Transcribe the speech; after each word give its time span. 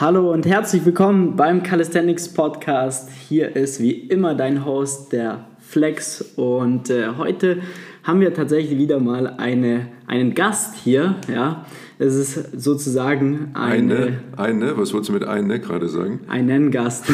Hallo 0.00 0.32
und 0.32 0.46
herzlich 0.46 0.86
willkommen 0.86 1.34
beim 1.34 1.64
Calisthenics 1.64 2.28
Podcast. 2.32 3.10
Hier 3.28 3.56
ist 3.56 3.82
wie 3.82 3.90
immer 3.90 4.36
dein 4.36 4.64
Host, 4.64 5.12
der 5.12 5.46
Flex. 5.58 6.22
Und 6.36 6.88
äh, 6.88 7.08
heute 7.18 7.58
haben 8.04 8.20
wir 8.20 8.32
tatsächlich 8.32 8.78
wieder 8.78 9.00
mal 9.00 9.26
eine, 9.26 9.88
einen 10.06 10.36
Gast 10.36 10.76
hier. 10.76 11.16
Ja, 11.26 11.66
es 11.98 12.14
ist 12.14 12.62
sozusagen 12.62 13.50
eine. 13.54 14.20
Eine, 14.36 14.60
eine 14.60 14.78
was 14.78 14.92
wolltest 14.92 15.08
du 15.08 15.14
mit 15.14 15.24
eine 15.24 15.58
gerade 15.58 15.88
sagen? 15.88 16.20
Einen 16.28 16.70
Gast. 16.70 17.06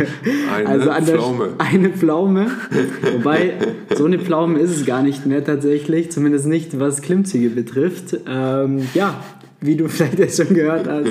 eine 0.56 0.90
also 0.90 1.12
Pflaume. 1.12 1.48
Eine 1.58 1.90
Pflaume. 1.90 2.46
Wobei, 3.12 3.52
so 3.94 4.06
eine 4.06 4.18
Pflaume 4.18 4.58
ist 4.58 4.70
es 4.70 4.86
gar 4.86 5.02
nicht 5.02 5.26
mehr 5.26 5.44
tatsächlich. 5.44 6.10
Zumindest 6.10 6.46
nicht, 6.46 6.80
was 6.80 7.02
Klimmzüge 7.02 7.50
betrifft. 7.50 8.16
Ähm, 8.26 8.88
ja, 8.94 9.22
wie 9.60 9.76
du 9.76 9.86
vielleicht 9.88 10.18
jetzt 10.18 10.42
schon 10.42 10.54
gehört 10.54 10.88
hast. 10.88 11.10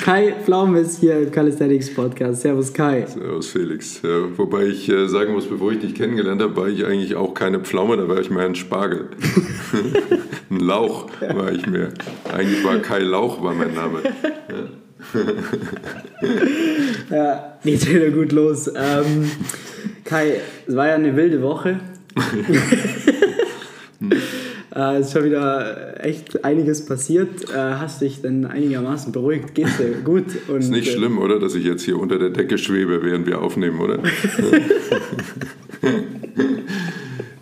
Kai 0.00 0.34
Pflaum 0.44 0.76
ist 0.76 1.00
hier 1.00 1.18
im 1.18 1.30
Calisthenics 1.30 1.92
Podcast. 1.92 2.42
Servus 2.42 2.72
Kai. 2.72 3.06
Servus 3.06 3.50
Felix. 3.50 4.00
Ja, 4.02 4.36
wobei 4.36 4.66
ich 4.66 4.88
äh, 4.88 5.08
sagen 5.08 5.32
muss, 5.32 5.46
bevor 5.46 5.72
ich 5.72 5.80
dich 5.80 5.94
kennengelernt 5.94 6.40
habe, 6.40 6.56
war 6.56 6.68
ich 6.68 6.86
eigentlich 6.86 7.14
auch 7.16 7.34
keine 7.34 7.60
Pflaume, 7.60 7.96
da 7.96 8.08
war 8.08 8.18
ich 8.18 8.30
mehr 8.30 8.44
ein 8.44 8.54
Spargel. 8.54 9.08
ein 10.50 10.60
Lauch 10.60 11.08
war 11.20 11.52
ich 11.52 11.66
mehr. 11.66 11.88
Eigentlich 12.32 12.64
war 12.64 12.78
Kai 12.78 13.00
Lauch 13.00 13.42
war 13.42 13.54
mein 13.54 13.74
Name. 13.74 14.02
Ja, 17.10 17.16
ja 17.16 17.58
geht 17.64 17.88
wieder 17.92 18.10
gut 18.10 18.32
los. 18.32 18.68
Ähm, 18.68 19.30
Kai, 20.04 20.40
es 20.66 20.76
war 20.76 20.88
ja 20.88 20.94
eine 20.94 21.14
wilde 21.16 21.42
Woche. 21.42 21.80
Äh, 24.78 25.00
ist 25.00 25.12
schon 25.12 25.24
wieder 25.24 26.04
echt 26.04 26.44
einiges 26.44 26.86
passiert. 26.86 27.50
Äh, 27.50 27.56
hast 27.56 28.00
dich 28.00 28.22
denn 28.22 28.46
einigermaßen 28.46 29.10
beruhigt? 29.10 29.56
Geht's 29.56 29.76
dir 29.76 29.90
gut? 30.04 30.26
Und, 30.46 30.58
ist 30.58 30.70
nicht 30.70 30.86
äh, 30.86 30.92
schlimm, 30.92 31.18
oder? 31.18 31.40
Dass 31.40 31.56
ich 31.56 31.64
jetzt 31.64 31.82
hier 31.82 31.98
unter 31.98 32.16
der 32.16 32.30
Decke 32.30 32.58
schwebe, 32.58 33.02
während 33.02 33.26
wir 33.26 33.42
aufnehmen, 33.42 33.80
oder? 33.80 33.98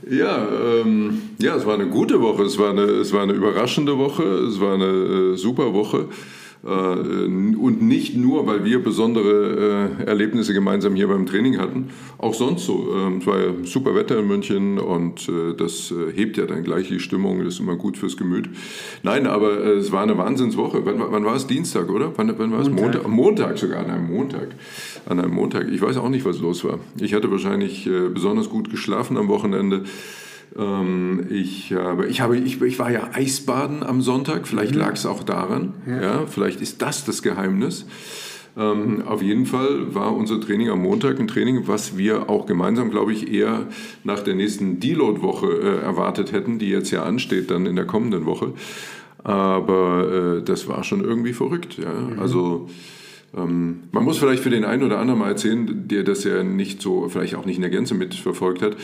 ja, 0.08 0.48
ähm, 0.80 1.20
ja, 1.38 1.56
es 1.56 1.66
war 1.66 1.74
eine 1.74 1.88
gute 1.88 2.22
Woche. 2.22 2.44
Es 2.44 2.58
war 2.58 2.70
eine, 2.70 2.84
es 2.84 3.12
war 3.12 3.22
eine 3.22 3.34
überraschende 3.34 3.98
Woche. 3.98 4.22
Es 4.22 4.58
war 4.58 4.72
eine 4.72 4.86
äh, 5.34 5.36
super 5.36 5.74
Woche. 5.74 6.08
Äh, 6.66 6.68
und 6.68 7.82
nicht 7.82 8.16
nur, 8.16 8.46
weil 8.46 8.64
wir 8.64 8.82
besondere 8.82 9.90
äh, 10.00 10.04
Erlebnisse 10.04 10.52
gemeinsam 10.52 10.96
hier 10.96 11.06
beim 11.06 11.26
Training 11.26 11.58
hatten, 11.58 11.90
auch 12.18 12.34
sonst 12.34 12.66
so. 12.66 12.92
Ähm, 12.96 13.18
es 13.18 13.26
war 13.26 13.38
ja 13.38 13.52
super 13.62 13.94
Wetter 13.94 14.18
in 14.18 14.26
München 14.26 14.78
und 14.78 15.28
äh, 15.28 15.54
das 15.56 15.94
hebt 16.14 16.36
ja 16.36 16.46
dann 16.46 16.64
gleich 16.64 16.88
die 16.88 16.98
Stimmung, 16.98 17.44
das 17.44 17.54
ist 17.54 17.60
immer 17.60 17.76
gut 17.76 17.96
fürs 17.96 18.16
Gemüt. 18.16 18.48
Nein, 19.04 19.26
aber 19.26 19.64
es 19.64 19.92
war 19.92 20.02
eine 20.02 20.18
Wahnsinnswoche. 20.18 20.84
Wann, 20.84 20.96
wann 20.98 21.24
war 21.24 21.36
es? 21.36 21.46
Dienstag, 21.46 21.88
oder? 21.88 22.12
Wann, 22.16 22.34
wann 22.36 22.52
war 22.52 22.60
es? 22.60 22.68
Montag. 22.68 23.08
Montag 23.08 23.58
sogar, 23.58 23.84
an 23.84 23.90
einem 23.90 24.10
Montag. 24.10 24.48
An 25.06 25.20
einem 25.20 25.32
Montag. 25.32 25.70
Ich 25.70 25.80
weiß 25.80 25.96
auch 25.98 26.08
nicht, 26.08 26.24
was 26.24 26.40
los 26.40 26.64
war. 26.64 26.80
Ich 27.00 27.14
hatte 27.14 27.30
wahrscheinlich 27.30 27.88
besonders 28.12 28.50
gut 28.50 28.70
geschlafen 28.70 29.16
am 29.16 29.28
Wochenende. 29.28 29.84
Ähm, 30.58 31.26
ich, 31.30 31.72
habe, 31.72 32.06
ich, 32.06 32.20
habe, 32.20 32.38
ich, 32.38 32.60
ich 32.62 32.78
war 32.78 32.90
ja 32.90 33.10
Eisbaden 33.12 33.82
am 33.82 34.00
Sonntag, 34.00 34.46
vielleicht 34.46 34.74
mhm. 34.74 34.80
lag 34.80 34.94
es 34.94 35.06
auch 35.06 35.22
daran, 35.22 35.74
ja. 35.86 36.02
ja. 36.02 36.26
vielleicht 36.26 36.60
ist 36.60 36.82
das 36.82 37.04
das 37.04 37.22
Geheimnis. 37.22 37.86
Ähm, 38.56 39.02
auf 39.06 39.20
jeden 39.20 39.44
Fall 39.44 39.94
war 39.94 40.16
unser 40.16 40.40
Training 40.40 40.70
am 40.70 40.80
Montag 40.80 41.20
ein 41.20 41.28
Training, 41.28 41.68
was 41.68 41.98
wir 41.98 42.30
auch 42.30 42.46
gemeinsam, 42.46 42.90
glaube 42.90 43.12
ich, 43.12 43.30
eher 43.30 43.66
nach 44.02 44.20
der 44.20 44.34
nächsten 44.34 44.80
Deload-Woche 44.80 45.46
äh, 45.46 45.82
erwartet 45.82 46.32
hätten, 46.32 46.58
die 46.58 46.70
jetzt 46.70 46.90
ja 46.90 47.02
ansteht 47.02 47.50
dann 47.50 47.66
in 47.66 47.76
der 47.76 47.84
kommenden 47.84 48.24
Woche. 48.24 48.54
Aber 49.22 50.38
äh, 50.38 50.42
das 50.42 50.68
war 50.68 50.84
schon 50.84 51.04
irgendwie 51.04 51.34
verrückt. 51.34 51.76
Ja? 51.76 51.92
Mhm. 51.92 52.18
Also 52.18 52.70
ähm, 53.36 53.84
man 53.92 54.04
muss 54.04 54.18
vielleicht 54.18 54.42
für 54.42 54.50
den 54.50 54.64
einen 54.64 54.82
oder 54.82 54.98
anderen 54.98 55.20
mal 55.20 55.28
erzählen, 55.28 55.86
der 55.88 56.02
das 56.02 56.24
ja 56.24 56.42
nicht 56.42 56.80
so, 56.80 57.08
vielleicht 57.08 57.34
auch 57.34 57.44
nicht 57.44 57.56
in 57.56 57.62
der 57.62 57.70
Gänze 57.70 57.94
mitverfolgt 57.94 58.62
hat. 58.62 58.76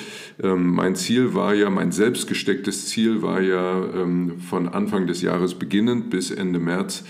Ähm, 0.42 0.74
mein 0.74 0.94
Ziel 0.94 1.34
war 1.34 1.54
ja, 1.54 1.70
mein 1.70 1.92
selbst 1.92 2.28
gestecktes 2.28 2.88
Ziel 2.88 3.22
war 3.22 3.40
ja 3.40 3.84
ähm, 3.94 4.40
von 4.40 4.68
Anfang 4.68 5.06
des 5.06 5.22
Jahres 5.22 5.54
beginnend 5.54 6.10
bis 6.10 6.30
Ende 6.30 6.58
März. 6.58 7.04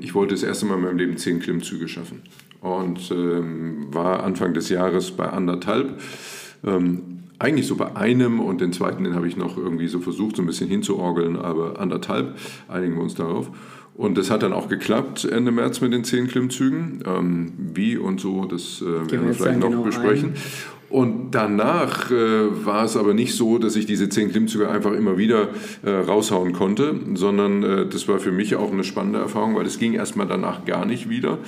ich 0.00 0.14
wollte 0.14 0.34
das 0.34 0.44
erste 0.44 0.64
Mal 0.64 0.76
in 0.76 0.82
meinem 0.82 0.96
Leben 0.96 1.16
zehn 1.16 1.40
Klimmzüge 1.40 1.88
schaffen 1.88 2.22
und 2.60 3.10
war 3.10 4.22
Anfang 4.22 4.54
des 4.54 4.68
Jahres 4.68 5.10
bei 5.10 5.26
anderthalb 5.26 6.00
eigentlich 7.40 7.66
so 7.66 7.74
bei 7.74 7.96
einem 7.96 8.38
und 8.38 8.60
den 8.60 8.72
zweiten, 8.72 9.02
den 9.02 9.14
habe 9.14 9.26
ich 9.26 9.36
noch 9.36 9.56
irgendwie 9.56 9.88
so 9.88 9.98
versucht, 9.98 10.36
so 10.36 10.42
ein 10.42 10.46
bisschen 10.46 10.68
hinzuorgeln, 10.68 11.36
aber 11.36 11.80
anderthalb, 11.80 12.36
einigen 12.68 12.94
wir 12.94 13.02
uns 13.02 13.14
darauf. 13.14 13.50
Und 13.94 14.16
das 14.16 14.30
hat 14.30 14.42
dann 14.42 14.52
auch 14.52 14.68
geklappt 14.68 15.24
Ende 15.24 15.50
März 15.50 15.80
mit 15.80 15.92
den 15.92 16.04
zehn 16.04 16.26
Klimmzügen. 16.26 17.02
Ähm, 17.06 17.52
wie 17.74 17.96
und 17.96 18.20
so, 18.20 18.46
das 18.46 18.80
äh, 18.80 18.84
werden 19.10 19.26
wir 19.26 19.34
vielleicht 19.34 19.60
noch 19.60 19.70
genau 19.70 19.82
besprechen. 19.82 20.30
Ein. 20.30 20.40
Und 20.90 21.30
danach 21.30 22.10
äh, 22.10 22.66
war 22.66 22.84
es 22.84 22.96
aber 22.96 23.14
nicht 23.14 23.36
so, 23.36 23.58
dass 23.58 23.76
ich 23.76 23.86
diese 23.86 24.08
zehn 24.08 24.32
Klimmzüge 24.32 24.68
einfach 24.68 24.90
immer 24.90 25.16
wieder 25.16 25.50
äh, 25.84 25.90
raushauen 25.90 26.52
konnte, 26.52 26.98
sondern 27.14 27.62
äh, 27.62 27.86
das 27.86 28.08
war 28.08 28.18
für 28.18 28.32
mich 28.32 28.56
auch 28.56 28.72
eine 28.72 28.82
spannende 28.82 29.20
Erfahrung, 29.20 29.54
weil 29.54 29.66
es 29.66 29.78
ging 29.78 29.92
erstmal 29.92 30.26
danach 30.26 30.64
gar 30.64 30.84
nicht 30.86 31.08
wieder. 31.08 31.38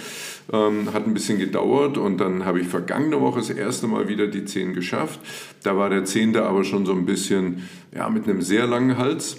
Ähm, 0.52 0.94
hat 0.94 1.08
ein 1.08 1.14
bisschen 1.14 1.41
gedauert 1.41 1.98
und 1.98 2.19
dann 2.19 2.44
habe 2.44 2.60
ich 2.60 2.69
vergangene 2.69 3.20
Woche 3.20 3.41
das 3.41 3.50
erste 3.50 3.88
Mal 3.88 4.06
wieder 4.06 4.28
die 4.28 4.44
zehn 4.44 4.75
geschafft. 4.75 5.19
Da 5.64 5.76
war 5.76 5.91
der 5.91 6.04
zehnte 6.04 6.44
aber 6.44 6.62
schon 6.62 6.86
so 6.86 6.92
ein 6.92 7.04
bisschen 7.04 7.62
ja, 7.92 8.08
mit 8.10 8.28
einem 8.28 8.42
sehr 8.42 8.69
langen 8.69 8.97
Hals. 8.97 9.38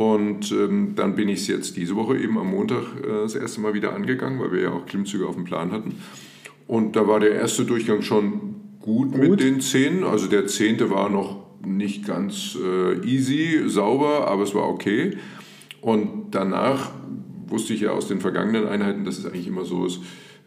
Und 0.00 0.50
ähm, 0.50 0.94
dann 0.96 1.14
bin 1.14 1.28
ich 1.28 1.40
es 1.40 1.46
jetzt 1.46 1.76
diese 1.76 1.94
Woche 1.94 2.16
eben 2.16 2.38
am 2.38 2.52
Montag 2.52 2.84
äh, 3.04 3.20
das 3.20 3.34
erste 3.34 3.60
Mal 3.60 3.74
wieder 3.74 3.92
angegangen, 3.92 4.40
weil 4.40 4.50
wir 4.50 4.62
ja 4.62 4.72
auch 4.72 4.86
Klimmzüge 4.86 5.26
auf 5.26 5.34
dem 5.34 5.44
Plan 5.44 5.72
hatten. 5.72 5.96
Und 6.66 6.96
da 6.96 7.06
war 7.06 7.20
der 7.20 7.32
erste 7.32 7.66
Durchgang 7.66 8.00
schon 8.00 8.54
gut, 8.80 9.12
gut. 9.12 9.20
mit 9.20 9.40
den 9.40 9.60
Zehn. 9.60 10.02
Also 10.02 10.26
der 10.26 10.46
zehnte 10.46 10.88
war 10.88 11.10
noch 11.10 11.44
nicht 11.66 12.06
ganz 12.06 12.56
äh, 12.56 13.06
easy, 13.06 13.64
sauber, 13.66 14.26
aber 14.26 14.44
es 14.44 14.54
war 14.54 14.70
okay. 14.70 15.18
Und 15.82 16.28
danach 16.30 16.92
wusste 17.48 17.74
ich 17.74 17.82
ja 17.82 17.90
aus 17.90 18.08
den 18.08 18.20
vergangenen 18.20 18.66
Einheiten, 18.68 19.04
dass 19.04 19.18
es 19.18 19.26
eigentlich 19.26 19.48
immer 19.48 19.66
so 19.66 19.84
ist, 19.84 20.00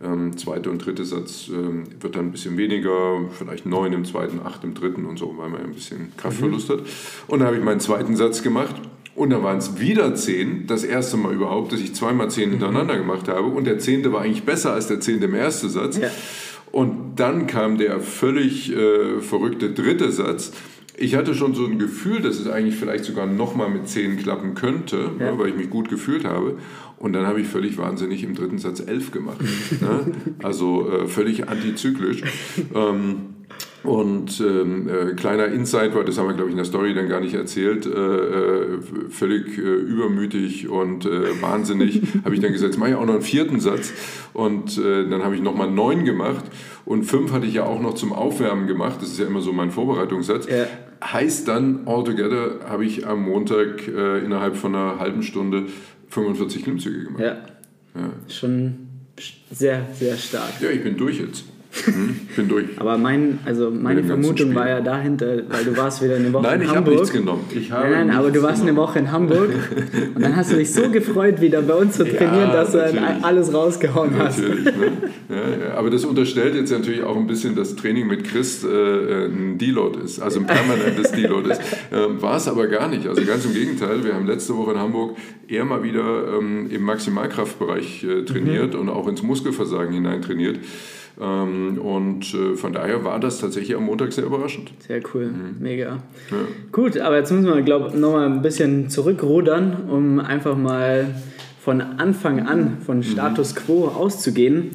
ähm, 0.04 0.36
zweiter 0.36 0.72
und 0.72 0.84
dritter 0.84 1.06
Satz 1.06 1.48
ähm, 1.54 1.84
wird 2.02 2.16
dann 2.16 2.26
ein 2.26 2.32
bisschen 2.32 2.58
weniger, 2.58 3.24
vielleicht 3.32 3.68
neun 3.68 3.94
im 3.94 4.04
zweiten, 4.04 4.40
acht 4.44 4.64
im 4.64 4.74
dritten 4.74 5.06
und 5.06 5.20
so, 5.20 5.36
weil 5.38 5.52
man 5.52 5.62
ein 5.62 5.74
bisschen 5.74 6.12
Kraftverlust 6.18 6.70
mhm. 6.70 6.74
hat. 6.74 6.80
Und 7.28 7.38
dann 7.38 7.48
habe 7.50 7.58
ich 7.58 7.64
meinen 7.64 7.82
zweiten 7.82 8.16
Satz 8.16 8.42
gemacht 8.42 8.76
und 9.16 9.30
dann 9.30 9.44
waren 9.44 9.58
es 9.58 9.80
wieder 9.80 10.16
zehn, 10.16 10.66
das 10.66 10.84
erste 10.84 11.18
Mal 11.18 11.34
überhaupt, 11.34 11.72
dass 11.72 11.80
ich 11.80 11.94
zweimal 11.94 12.32
zehn 12.32 12.50
hintereinander 12.50 12.98
gemacht 12.98 13.28
habe. 13.28 13.48
Und 13.48 13.66
der 13.66 13.78
zehnte 13.78 14.12
war 14.12 14.22
eigentlich 14.22 14.44
besser 14.44 14.74
als 14.74 14.88
der 14.88 15.00
zehnte 15.00 15.26
im 15.26 15.36
ersten 15.36 15.70
Satz. 15.70 15.98
Ja. 15.98 16.10
Und 16.72 17.16
dann 17.18 17.46
kam 17.46 17.78
der 17.78 18.00
völlig 18.00 18.76
äh, 18.76 19.22
verrückte 19.22 19.70
dritte 19.72 20.12
Satz. 20.12 20.52
Ich 20.98 21.16
hatte 21.16 21.36
schon 21.36 21.54
so 21.54 21.66
ein 21.66 21.78
Gefühl, 21.78 22.22
dass 22.22 22.40
es 22.40 22.48
eigentlich 22.48 22.76
vielleicht 22.76 23.06
sogar 23.06 23.28
nochmal 23.28 23.70
mit 23.70 23.88
zehn 23.88 24.18
klappen 24.18 24.56
könnte, 24.56 25.12
ja. 25.20 25.32
ne, 25.32 25.40
weil 25.40 25.50
ich 25.50 25.56
mich 25.56 25.70
gut 25.70 25.90
gefühlt 25.90 26.26
habe. 26.26 26.58
Und 26.98 27.14
dann 27.14 27.28
habe 27.28 27.42
ich 27.42 27.48
völlig 27.48 27.78
wahnsinnig 27.78 28.24
im 28.24 28.34
dritten 28.34 28.58
Satz 28.58 28.80
elf 28.80 29.12
gemacht. 29.12 29.42
ne? 29.82 30.12
Also 30.44 30.90
äh, 30.90 31.08
völlig 31.08 31.50
antizyklisch. 31.50 32.24
Ähm, 32.74 33.33
und 33.84 34.40
ähm, 34.40 34.88
äh, 34.88 35.14
kleiner 35.14 35.48
Insight 35.48 35.94
war, 35.94 36.06
das 36.06 36.18
haben 36.18 36.28
wir, 36.28 36.34
glaube 36.34 36.50
ich, 36.50 36.54
in 36.54 36.58
der 36.58 36.66
Story 36.66 36.94
dann 36.94 37.10
gar 37.10 37.20
nicht 37.20 37.34
erzählt, 37.34 37.86
äh, 37.86 37.90
äh 37.90 38.80
völlig 39.10 39.58
äh, 39.58 39.62
übermütig 39.62 40.70
und 40.70 41.06
äh, 41.06 41.42
wahnsinnig, 41.42 42.02
habe 42.24 42.34
ich 42.34 42.42
dann 42.42 42.54
gesagt, 42.54 42.74
jetzt 42.74 42.80
mache 42.80 42.92
ich 42.92 42.96
auch 42.96 43.06
noch 43.06 43.16
einen 43.16 43.24
vierten 43.24 43.60
Satz. 43.60 43.92
Und 44.32 44.78
äh, 44.78 45.08
dann 45.10 45.24
habe 45.24 45.36
ich 45.36 45.42
nochmal 45.42 45.70
neun 45.70 46.06
gemacht. 46.06 46.46
Und 46.86 47.04
fünf 47.04 47.34
hatte 47.34 47.46
ich 47.46 47.56
ja 47.56 47.66
auch 47.66 47.82
noch 47.82 47.96
zum 47.96 48.14
Aufwärmen 48.14 48.68
gemacht. 48.68 49.02
Das 49.02 49.10
ist 49.10 49.20
ja 49.20 49.28
immer 49.28 49.42
so 49.42 49.52
mein 49.52 49.72
Vorbereitungssatz. 49.72 50.48
Ja. 50.48 50.66
Heißt 51.04 51.50
dann, 51.50 51.86
altogether 51.86 52.62
habe 52.68 52.86
ich 52.86 53.06
am 53.06 53.24
Montag 53.24 53.88
innerhalb 53.88 54.56
von 54.56 54.74
einer 54.74 55.00
halben 55.00 55.22
Stunde 55.22 55.66
45 56.10 56.64
Klimmzüge 56.64 57.04
gemacht. 57.04 57.22
Ja. 57.22 57.38
ja. 57.96 58.10
Schon 58.30 58.88
sehr, 59.52 59.86
sehr 59.94 60.16
stark. 60.16 60.62
Ja, 60.62 60.70
ich 60.70 60.82
bin 60.82 60.98
durch 60.98 61.20
jetzt. 61.20 61.46
Hm, 61.86 62.20
bin 62.36 62.48
durch. 62.48 62.66
Aber 62.78 62.98
mein, 62.98 63.40
also 63.46 63.72
meine 63.72 64.04
Vermutung 64.04 64.54
war 64.54 64.70
ja 64.70 64.80
dahinter, 64.80 65.42
weil 65.50 65.66
du 65.66 65.76
warst 65.76 66.04
wieder 66.04 66.18
eine 66.18 66.32
Woche 66.32 66.44
nein, 66.44 66.62
in 66.62 66.70
Hamburg. 66.70 66.70
Nein, 66.70 66.70
ich 66.70 66.76
habe 66.76 66.92
nichts 66.92 67.12
genommen. 67.12 67.46
Ich 67.56 67.72
habe 67.72 67.90
nein, 67.90 68.08
nein, 68.08 68.18
aber 68.18 68.30
du 68.30 68.44
warst 68.44 68.62
genommen. 68.62 68.78
eine 68.78 68.88
Woche 68.88 69.00
in 69.00 69.12
Hamburg 69.12 69.50
und 70.16 70.22
dann 70.22 70.36
hast 70.36 70.52
du 70.52 70.58
dich 70.58 70.72
so 70.72 70.90
gefreut, 70.90 71.42
wieder 71.42 71.64
bei 71.64 71.74
uns 71.74 71.98
zu 71.98 72.04
trainieren, 72.04 72.50
ja, 72.50 72.54
dass 72.54 72.74
du 72.74 72.78
dann 72.78 73.24
alles 73.24 73.52
rausgehauen 73.54 74.12
hast. 74.20 74.40
Natürlich, 74.40 74.66
ne? 74.66 74.92
ja, 75.30 75.36
ja. 75.36 75.74
Aber 75.76 75.90
das 75.90 76.06
unterstellt 76.06 76.54
jetzt 76.56 76.72
natürlich 76.72 77.02
auch 77.02 77.16
ein 77.16 77.26
bisschen, 77.26 77.56
dass 77.56 77.76
Training 77.76 78.08
mit 78.08 78.24
Chris 78.24 78.64
äh, 78.64 79.26
ein 79.26 79.58
Deload 79.58 80.00
ist, 80.00 80.22
also 80.22 80.42
ein 80.42 80.46
permanentes 80.46 81.12
Deload 81.12 81.50
ist. 81.50 81.62
Ähm, 81.92 82.22
war 82.22 82.38
es 82.38 82.48
aber 82.48 82.68
gar 82.68 82.88
nicht. 82.88 83.08
Also 83.08 83.26
ganz 83.26 83.46
im 83.46 83.54
Gegenteil, 83.54 84.04
wir 84.04 84.14
haben 84.14 84.28
letzte 84.28 84.56
Woche 84.56 84.74
in 84.74 84.78
Hamburg 84.80 85.18
eher 85.48 85.66
mal 85.66 85.82
wieder 85.82 86.38
ähm, 86.38 86.70
im 86.70 86.84
Maximalkraftbereich 86.84 88.04
äh, 88.04 88.26
trainiert 88.26 88.76
mhm. 88.76 88.82
und 88.82 88.90
auch 88.90 89.08
ins 89.08 89.24
Muskelversagen 89.24 89.92
hinein 89.92 90.22
trainiert. 90.22 90.60
Ähm, 91.22 91.78
und 91.80 92.34
äh, 92.34 92.56
von 92.56 92.74
daher 92.74 93.04
war 93.04 93.20
das 93.20 93.40
tatsächlich 93.40 93.76
am 93.76 93.86
Montag 93.86 94.14
sehr 94.14 94.26
überraschend. 94.26 94.72
Sehr 94.88 95.02
cool, 95.14 95.28
mhm. 95.28 95.56
mega. 95.60 95.86
Ja. 96.32 96.38
Gut, 96.72 96.98
aber 96.98 97.18
jetzt 97.18 97.32
müssen 97.32 97.46
wir, 97.46 97.62
glaube 97.62 97.90
ich, 97.90 97.94
nochmal 97.96 98.26
ein 98.26 98.42
bisschen 98.42 98.90
zurückrudern, 98.90 99.90
um 99.90 100.20
einfach 100.20 100.58
mal 100.58 101.14
von 101.60 101.82
Anfang 101.82 102.48
an 102.48 102.78
von 102.86 102.98
mhm. 102.98 103.04
Status 103.04 103.56
quo 103.56 103.88
auszugehen, 103.88 104.72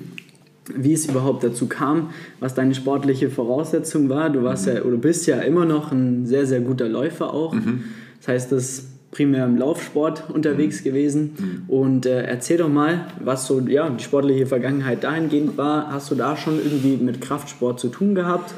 wie 0.74 0.92
es 0.92 1.06
überhaupt 1.06 1.44
dazu 1.44 1.66
kam, 1.66 2.10
was 2.40 2.54
deine 2.54 2.74
sportliche 2.74 3.30
Voraussetzung 3.30 4.08
war. 4.08 4.30
Du 4.30 4.42
warst 4.42 4.66
mhm. 4.66 4.74
ja 4.74 4.82
oder 4.82 4.96
bist 4.96 5.26
ja 5.26 5.38
immer 5.38 5.64
noch 5.64 5.92
ein 5.92 6.24
sehr, 6.26 6.46
sehr 6.46 6.60
guter 6.60 6.88
Läufer 6.88 7.34
auch. 7.34 7.52
Mhm. 7.52 7.84
Das 8.18 8.28
heißt, 8.28 8.52
das 8.52 8.86
primär 9.10 9.44
im 9.46 9.56
Laufsport 9.56 10.24
unterwegs 10.30 10.80
mhm. 10.80 10.84
gewesen. 10.84 11.36
Mhm. 11.38 11.62
Und 11.68 12.06
äh, 12.06 12.22
erzähl 12.24 12.58
doch 12.58 12.68
mal, 12.68 13.06
was 13.20 13.46
so 13.46 13.60
ja, 13.60 13.88
die 13.88 14.02
sportliche 14.02 14.46
Vergangenheit 14.46 15.04
dahingehend 15.04 15.56
war. 15.56 15.90
Hast 15.90 16.10
du 16.10 16.14
da 16.14 16.36
schon 16.36 16.58
irgendwie 16.58 16.96
mit 16.96 17.20
Kraftsport 17.20 17.80
zu 17.80 17.88
tun 17.88 18.14
gehabt? 18.14 18.52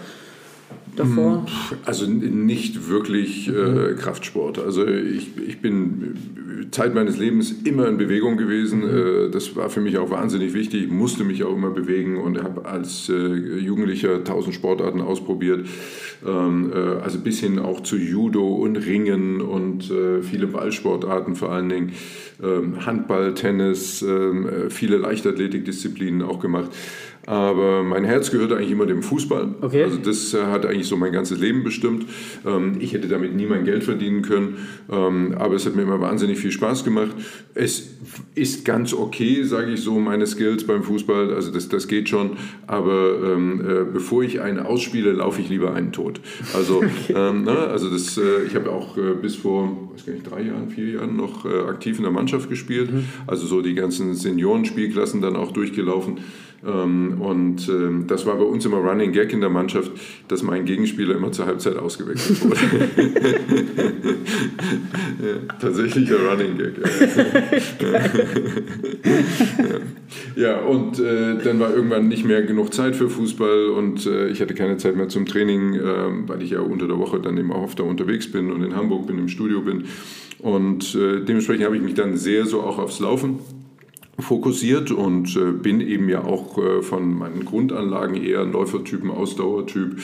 Davor? 0.97 1.47
Also 1.85 2.07
nicht 2.07 2.89
wirklich 2.89 3.49
äh, 3.49 3.95
Kraftsport. 3.95 4.59
Also 4.59 4.87
ich, 4.87 5.31
ich 5.47 5.61
bin 5.61 6.17
Zeit 6.71 6.95
meines 6.95 7.19
Lebens 7.19 7.53
immer 7.65 7.89
in 7.89 7.97
Bewegung 7.97 8.37
gewesen. 8.37 8.81
Mhm. 8.81 9.29
Äh, 9.29 9.31
das 9.31 9.57
war 9.57 9.71
für 9.71 9.81
mich 9.81 9.99
auch 9.99 10.11
wahnsinnig 10.11 10.55
wichtig. 10.55 10.85
Ich 10.85 10.91
musste 10.91 11.25
mich 11.25 11.45
auch 11.45 11.55
immer 11.55 11.71
bewegen 11.71 12.19
und 12.19 12.43
habe 12.43 12.65
als 12.65 13.09
äh, 13.09 13.15
Jugendlicher 13.15 14.23
tausend 14.25 14.55
Sportarten 14.55 15.01
ausprobiert. 15.01 15.67
Ähm, 16.27 16.73
äh, 16.75 17.03
also 17.03 17.19
bis 17.19 17.41
hin 17.41 17.59
auch 17.59 17.81
zu 17.81 17.97
Judo 17.97 18.47
und 18.47 18.77
Ringen 18.77 19.41
und 19.41 19.93
viele 20.23 20.47
Ballsportarten 20.47 21.35
vor 21.35 21.53
allen 21.53 21.69
Dingen. 21.69 21.93
Ähm, 22.43 22.87
Handball, 22.87 23.35
Tennis, 23.35 24.03
ähm, 24.03 24.49
viele 24.69 24.97
Leichtathletikdisziplinen 24.97 26.23
auch 26.23 26.41
gemacht. 26.41 26.71
Aber 27.27 27.83
mein 27.83 28.05
Herz 28.05 28.31
gehört 28.31 28.53
eigentlich 28.53 28.71
immer 28.71 28.87
dem 28.87 29.03
Fußball. 29.03 29.55
Okay. 29.61 29.85
Also 29.85 29.99
das 29.99 30.33
äh, 30.33 30.45
hat 30.47 30.65
eigentlich 30.65 30.87
so 30.87 30.97
mein 30.97 31.13
ganzes 31.13 31.39
Leben 31.39 31.63
bestimmt. 31.63 32.07
Ähm, 32.47 32.77
ich 32.81 32.95
hätte 32.95 33.09
damit 33.09 33.35
nie 33.37 33.47
mein 33.47 33.65
Geld 33.65 33.85
verdienen 33.85 34.23
können, 34.23 34.57
ähm, 34.91 35.35
aber 35.37 35.55
es 35.55 35.67
hat 35.67 35.77
mir 35.77 35.83
immer 35.83 36.01
wahnsinnig 36.01 36.39
viel 36.39 36.51
Spaß 36.51 36.83
gemacht. 36.83 37.11
Es 37.55 37.91
ist 38.35 38.65
ganz 38.65 38.95
okay, 38.95 39.43
sage 39.45 39.73
ich 39.73 39.83
so, 39.83 39.99
meine 39.99 40.27
Skills 40.27 40.67
beim 40.67 40.83
Fußball. 40.83 41.35
Also 41.35 41.53
das, 41.53 41.69
das 41.69 41.89
geht 41.89 42.09
schon. 42.09 42.39
Aber 42.67 43.19
ähm, 43.23 43.61
äh, 43.61 43.85
bevor 43.93 44.23
ich 44.23 44.41
einen 44.41 44.59
ausspiele, 44.59 45.13
laufe 45.13 45.43
ich 45.43 45.49
lieber 45.51 45.75
einen 45.75 45.93
tot. 45.93 46.21
Also, 46.55 46.77
okay. 46.79 47.15
ähm, 47.15 47.43
na, 47.45 47.67
also 47.67 47.91
das, 47.91 48.17
äh, 48.17 48.45
ich 48.47 48.55
habe 48.55 48.71
auch 48.71 48.97
bis 49.21 49.37
vor, 49.37 49.91
weiß 49.93 50.07
gar 50.07 50.13
nicht, 50.15 50.31
drei 50.31 50.43
Jahren, 50.43 50.69
vier 50.69 50.95
Jahren 50.95 51.17
noch 51.17 51.45
aktiv 51.45 51.99
in 51.99 52.05
der 52.05 52.13
Mannschaft 52.13 52.49
gespielt. 52.49 52.93
Mhm. 52.93 53.05
Also 53.27 53.47
so 53.47 53.61
die 53.61 53.75
ganzen 53.75 54.15
Seniorenspielklassen 54.15 55.21
dann 55.21 55.37
auch 55.37 55.53
durchgelaufen. 55.53 56.19
Ähm, 56.67 57.21
und 57.21 57.69
ähm, 57.69 58.07
das 58.07 58.27
war 58.27 58.37
bei 58.37 58.45
uns 58.45 58.67
immer 58.67 58.77
Running 58.79 59.13
Gag 59.13 59.33
in 59.33 59.41
der 59.41 59.49
Mannschaft, 59.49 59.93
dass 60.29 60.43
mein 60.43 60.67
Gegenspieler 60.67 61.17
immer 61.17 61.33
zur 61.33 61.47
Halbzeit 61.47 61.77
ausgewechselt 61.77 62.45
wurde. 62.45 62.61
ja, 65.23 65.55
tatsächlicher 65.59 66.17
Running 66.29 66.59
Gag. 66.59 66.75
ja. 70.37 70.51
ja, 70.51 70.61
und 70.61 70.99
äh, 70.99 71.39
dann 71.43 71.61
war 71.61 71.75
irgendwann 71.75 72.09
nicht 72.09 72.27
mehr 72.27 72.43
genug 72.43 72.75
Zeit 72.75 72.95
für 72.95 73.09
Fußball 73.09 73.69
und 73.71 74.05
äh, 74.05 74.29
ich 74.29 74.43
hatte 74.43 74.55
keine 74.55 74.77
Zeit 74.77 74.97
mehr 74.97 75.09
zum 75.09 75.25
Training, 75.25 75.75
äh, 75.75 76.29
weil 76.29 76.43
ich 76.43 76.51
ja 76.51 76.61
unter 76.61 76.87
der 76.87 76.99
Woche 76.99 77.21
dann 77.21 77.39
eben 77.39 77.53
auch 77.53 77.63
oft 77.63 77.79
da 77.79 77.85
unterwegs 77.85 78.31
bin 78.31 78.51
und 78.53 78.63
in 78.63 78.77
Hamburg 78.77 79.07
bin, 79.07 79.19
im 79.19 79.29
Studio 79.29 79.63
bin. 79.63 79.85
Und 80.39 80.95
äh, 80.95 81.21
dementsprechend 81.25 81.65
habe 81.65 81.77
ich 81.77 81.83
mich 81.83 81.95
dann 81.95 82.17
sehr 82.17 82.45
so 82.45 82.61
auch 82.61 82.79
aufs 82.79 83.01
Laufen 83.01 83.39
fokussiert 84.21 84.91
und 84.91 85.37
äh, 85.37 85.53
bin 85.53 85.81
eben 85.81 86.09
ja 86.09 86.25
auch 86.25 86.59
äh, 86.59 86.83
von 86.83 87.17
meinen 87.17 87.45
Grundanlagen 87.45 88.23
eher 88.23 88.41
ein 88.43 88.53
Läufertyp, 88.53 89.03
ein 89.03 89.11
Ausdauertyp 89.11 89.99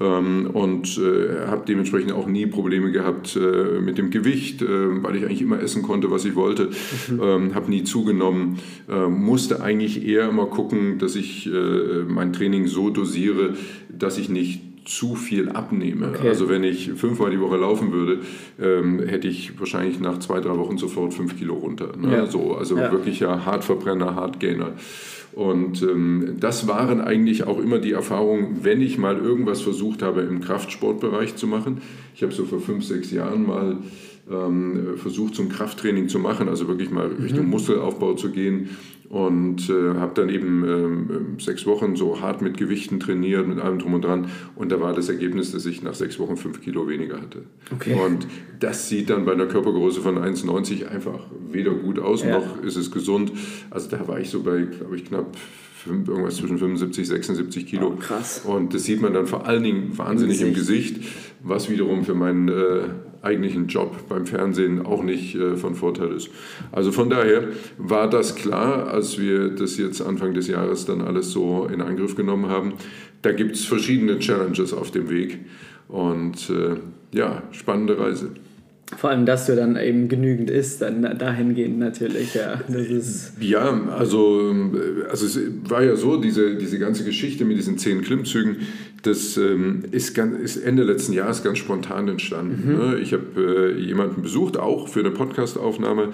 ähm, 0.00 0.50
und 0.52 0.98
äh, 0.98 1.46
habe 1.46 1.64
dementsprechend 1.66 2.12
auch 2.12 2.26
nie 2.26 2.46
Probleme 2.46 2.92
gehabt 2.92 3.36
äh, 3.36 3.80
mit 3.80 3.98
dem 3.98 4.10
Gewicht, 4.10 4.62
äh, 4.62 4.66
weil 5.02 5.16
ich 5.16 5.24
eigentlich 5.24 5.42
immer 5.42 5.60
essen 5.60 5.82
konnte, 5.82 6.10
was 6.10 6.24
ich 6.24 6.34
wollte, 6.34 6.70
mhm. 7.10 7.20
ähm, 7.22 7.54
habe 7.54 7.70
nie 7.70 7.84
zugenommen, 7.84 8.58
äh, 8.88 9.08
musste 9.08 9.62
eigentlich 9.62 10.06
eher 10.06 10.28
immer 10.28 10.46
gucken, 10.46 10.98
dass 10.98 11.16
ich 11.16 11.50
mein 12.08 12.32
Training 12.32 12.66
so 12.66 12.90
dosiere, 12.90 13.54
dass 13.88 14.18
ich 14.18 14.28
nicht 14.28 14.65
zu 14.86 15.16
viel 15.16 15.50
abnehme. 15.50 16.08
Okay. 16.08 16.28
Also 16.28 16.48
wenn 16.48 16.64
ich 16.64 16.92
fünfmal 16.92 17.30
die 17.30 17.40
Woche 17.40 17.56
laufen 17.56 17.92
würde, 17.92 18.20
ähm, 18.60 19.00
hätte 19.00 19.28
ich 19.28 19.58
wahrscheinlich 19.58 20.00
nach 20.00 20.18
zwei, 20.18 20.40
drei 20.40 20.56
Wochen 20.56 20.78
sofort 20.78 21.12
fünf 21.12 21.36
Kilo 21.36 21.54
runter. 21.54 21.92
Ne? 21.96 22.12
Ja. 22.12 22.26
So, 22.26 22.54
also 22.54 22.78
ja. 22.78 22.90
wirklicher 22.90 23.44
Hartverbrenner, 23.44 24.14
Hartgainer. 24.14 24.72
Und 25.32 25.82
ähm, 25.82 26.36
das 26.40 26.66
waren 26.66 27.00
eigentlich 27.02 27.44
auch 27.46 27.60
immer 27.60 27.78
die 27.78 27.92
Erfahrungen, 27.92 28.60
wenn 28.62 28.80
ich 28.80 28.96
mal 28.96 29.18
irgendwas 29.18 29.60
versucht 29.60 30.02
habe 30.02 30.22
im 30.22 30.40
Kraftsportbereich 30.40 31.36
zu 31.36 31.46
machen. 31.46 31.82
Ich 32.14 32.22
habe 32.22 32.32
so 32.32 32.44
vor 32.44 32.60
fünf, 32.60 32.84
sechs 32.84 33.10
Jahren 33.10 33.46
mal 33.46 33.76
ähm, 34.30 34.96
versucht, 34.96 35.34
zum 35.34 35.48
Krafttraining 35.48 36.08
zu 36.08 36.18
machen, 36.18 36.48
also 36.48 36.68
wirklich 36.68 36.90
mal 36.90 37.08
Richtung 37.08 37.44
mhm. 37.44 37.50
Muskelaufbau 37.50 38.14
zu 38.14 38.30
gehen 38.30 38.70
und 39.08 39.70
äh, 39.70 39.94
habe 39.94 40.12
dann 40.14 40.28
eben 40.28 40.64
ähm, 40.64 41.38
sechs 41.38 41.66
Wochen 41.66 41.96
so 41.96 42.20
hart 42.20 42.42
mit 42.42 42.56
Gewichten 42.56 43.00
trainiert, 43.00 43.46
mit 43.46 43.58
allem 43.58 43.78
drum 43.78 43.94
und 43.94 44.04
dran. 44.04 44.28
Und 44.54 44.72
da 44.72 44.80
war 44.80 44.92
das 44.92 45.08
Ergebnis, 45.08 45.52
dass 45.52 45.66
ich 45.66 45.82
nach 45.82 45.94
sechs 45.94 46.18
Wochen 46.18 46.36
fünf 46.36 46.60
Kilo 46.60 46.88
weniger 46.88 47.20
hatte. 47.20 47.42
Okay. 47.72 47.94
Und 47.94 48.26
das 48.58 48.88
sieht 48.88 49.10
dann 49.10 49.24
bei 49.24 49.32
einer 49.32 49.46
Körpergröße 49.46 50.00
von 50.00 50.18
1,90 50.18 50.88
einfach 50.88 51.20
weder 51.50 51.72
gut 51.72 51.98
aus, 51.98 52.22
ja. 52.22 52.38
noch 52.38 52.62
ist 52.62 52.76
es 52.76 52.90
gesund. 52.90 53.32
Also 53.70 53.88
da 53.88 54.06
war 54.08 54.18
ich 54.18 54.30
so 54.30 54.42
bei, 54.42 54.62
glaube 54.62 54.96
ich, 54.96 55.04
knapp 55.04 55.36
irgendwas 55.86 56.36
zwischen 56.36 56.58
75, 56.58 57.06
76 57.06 57.66
Kilo. 57.66 57.92
Oh, 57.94 57.96
krass. 57.96 58.42
Und 58.44 58.74
das 58.74 58.84
sieht 58.84 59.00
man 59.00 59.14
dann 59.14 59.26
vor 59.26 59.46
allen 59.46 59.62
Dingen 59.62 59.96
wahnsinnig 59.96 60.40
Im 60.42 60.52
Gesicht, 60.52 60.96
im 60.96 61.02
Gesicht 61.02 61.16
was 61.42 61.70
wiederum 61.70 62.04
für 62.04 62.14
meinen 62.14 62.48
äh, 62.48 62.88
eigentlichen 63.26 63.66
Job 63.66 64.08
beim 64.08 64.26
Fernsehen 64.26 64.84
auch 64.84 65.02
nicht 65.02 65.34
äh, 65.34 65.56
von 65.56 65.74
Vorteil 65.74 66.12
ist. 66.12 66.30
Also 66.72 66.92
von 66.92 67.10
daher 67.10 67.48
war 67.76 68.08
das 68.08 68.34
klar, 68.34 68.88
als 68.88 69.18
wir 69.18 69.50
das 69.50 69.76
jetzt 69.76 70.00
Anfang 70.00 70.32
des 70.32 70.48
Jahres 70.48 70.86
dann 70.86 71.00
alles 71.00 71.32
so 71.32 71.68
in 71.72 71.80
Angriff 71.80 72.16
genommen 72.16 72.48
haben. 72.48 72.74
Da 73.22 73.32
gibt 73.32 73.56
es 73.56 73.64
verschiedene 73.64 74.18
Challenges 74.18 74.72
auf 74.72 74.90
dem 74.90 75.10
Weg 75.10 75.40
und 75.88 76.50
äh, 76.50 76.76
ja, 77.16 77.42
spannende 77.50 77.98
Reise. 77.98 78.30
Vor 78.96 79.10
allem, 79.10 79.26
dass 79.26 79.46
du 79.46 79.56
dann 79.56 79.76
eben 79.76 80.08
genügend 80.08 80.48
isst, 80.48 80.80
dann 80.80 81.02
dahingehend 81.18 81.80
natürlich, 81.80 82.34
ja. 82.34 82.60
Das 82.68 82.86
ist 82.86 83.32
ja, 83.40 83.80
also, 83.90 84.54
also 85.10 85.26
es 85.26 85.40
war 85.68 85.82
ja 85.82 85.96
so, 85.96 86.18
diese, 86.18 86.54
diese 86.54 86.78
ganze 86.78 87.02
Geschichte 87.02 87.44
mit 87.44 87.58
diesen 87.58 87.78
zehn 87.78 88.02
Klimmzügen, 88.02 88.58
das 89.06 89.36
ähm, 89.36 89.84
ist, 89.92 90.14
ganz, 90.14 90.38
ist 90.38 90.56
Ende 90.56 90.82
letzten 90.82 91.12
Jahres 91.12 91.42
ganz 91.42 91.58
spontan 91.58 92.08
entstanden. 92.08 92.72
Mhm. 92.72 92.76
Ne? 92.76 92.98
Ich 92.98 93.12
habe 93.12 93.74
äh, 93.76 93.80
jemanden 93.80 94.22
besucht, 94.22 94.58
auch 94.58 94.88
für 94.88 95.00
eine 95.00 95.10
Podcastaufnahme 95.10 96.10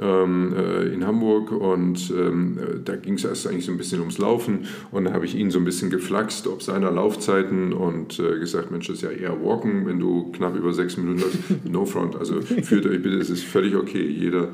ähm, 0.00 0.54
äh, 0.56 0.92
in 0.92 1.06
Hamburg 1.06 1.52
und 1.52 2.10
ähm, 2.10 2.58
da 2.84 2.96
ging 2.96 3.14
es 3.14 3.24
erst 3.24 3.46
eigentlich 3.46 3.66
so 3.66 3.72
ein 3.72 3.78
bisschen 3.78 4.00
ums 4.00 4.18
Laufen 4.18 4.66
und 4.90 5.04
dann 5.04 5.14
habe 5.14 5.26
ich 5.26 5.34
ihn 5.34 5.50
so 5.50 5.58
ein 5.58 5.64
bisschen 5.64 5.90
geflaxt, 5.90 6.46
ob 6.46 6.62
seiner 6.62 6.90
Laufzeiten 6.90 7.72
und 7.72 8.18
äh, 8.18 8.38
gesagt, 8.38 8.70
Mensch, 8.70 8.86
das 8.86 8.96
ist 8.96 9.02
ja 9.02 9.10
eher 9.10 9.42
Walken, 9.42 9.86
wenn 9.86 10.00
du 10.00 10.32
knapp 10.32 10.56
über 10.56 10.72
sechs 10.72 10.96
Minuten 10.96 11.20
läufst. 11.20 11.38
No 11.70 11.84
front, 11.84 12.16
also 12.16 12.40
führt 12.40 12.86
euch 12.86 13.02
bitte, 13.02 13.16
es 13.18 13.30
ist 13.30 13.44
völlig 13.44 13.76
okay, 13.76 14.06
jeder 14.06 14.48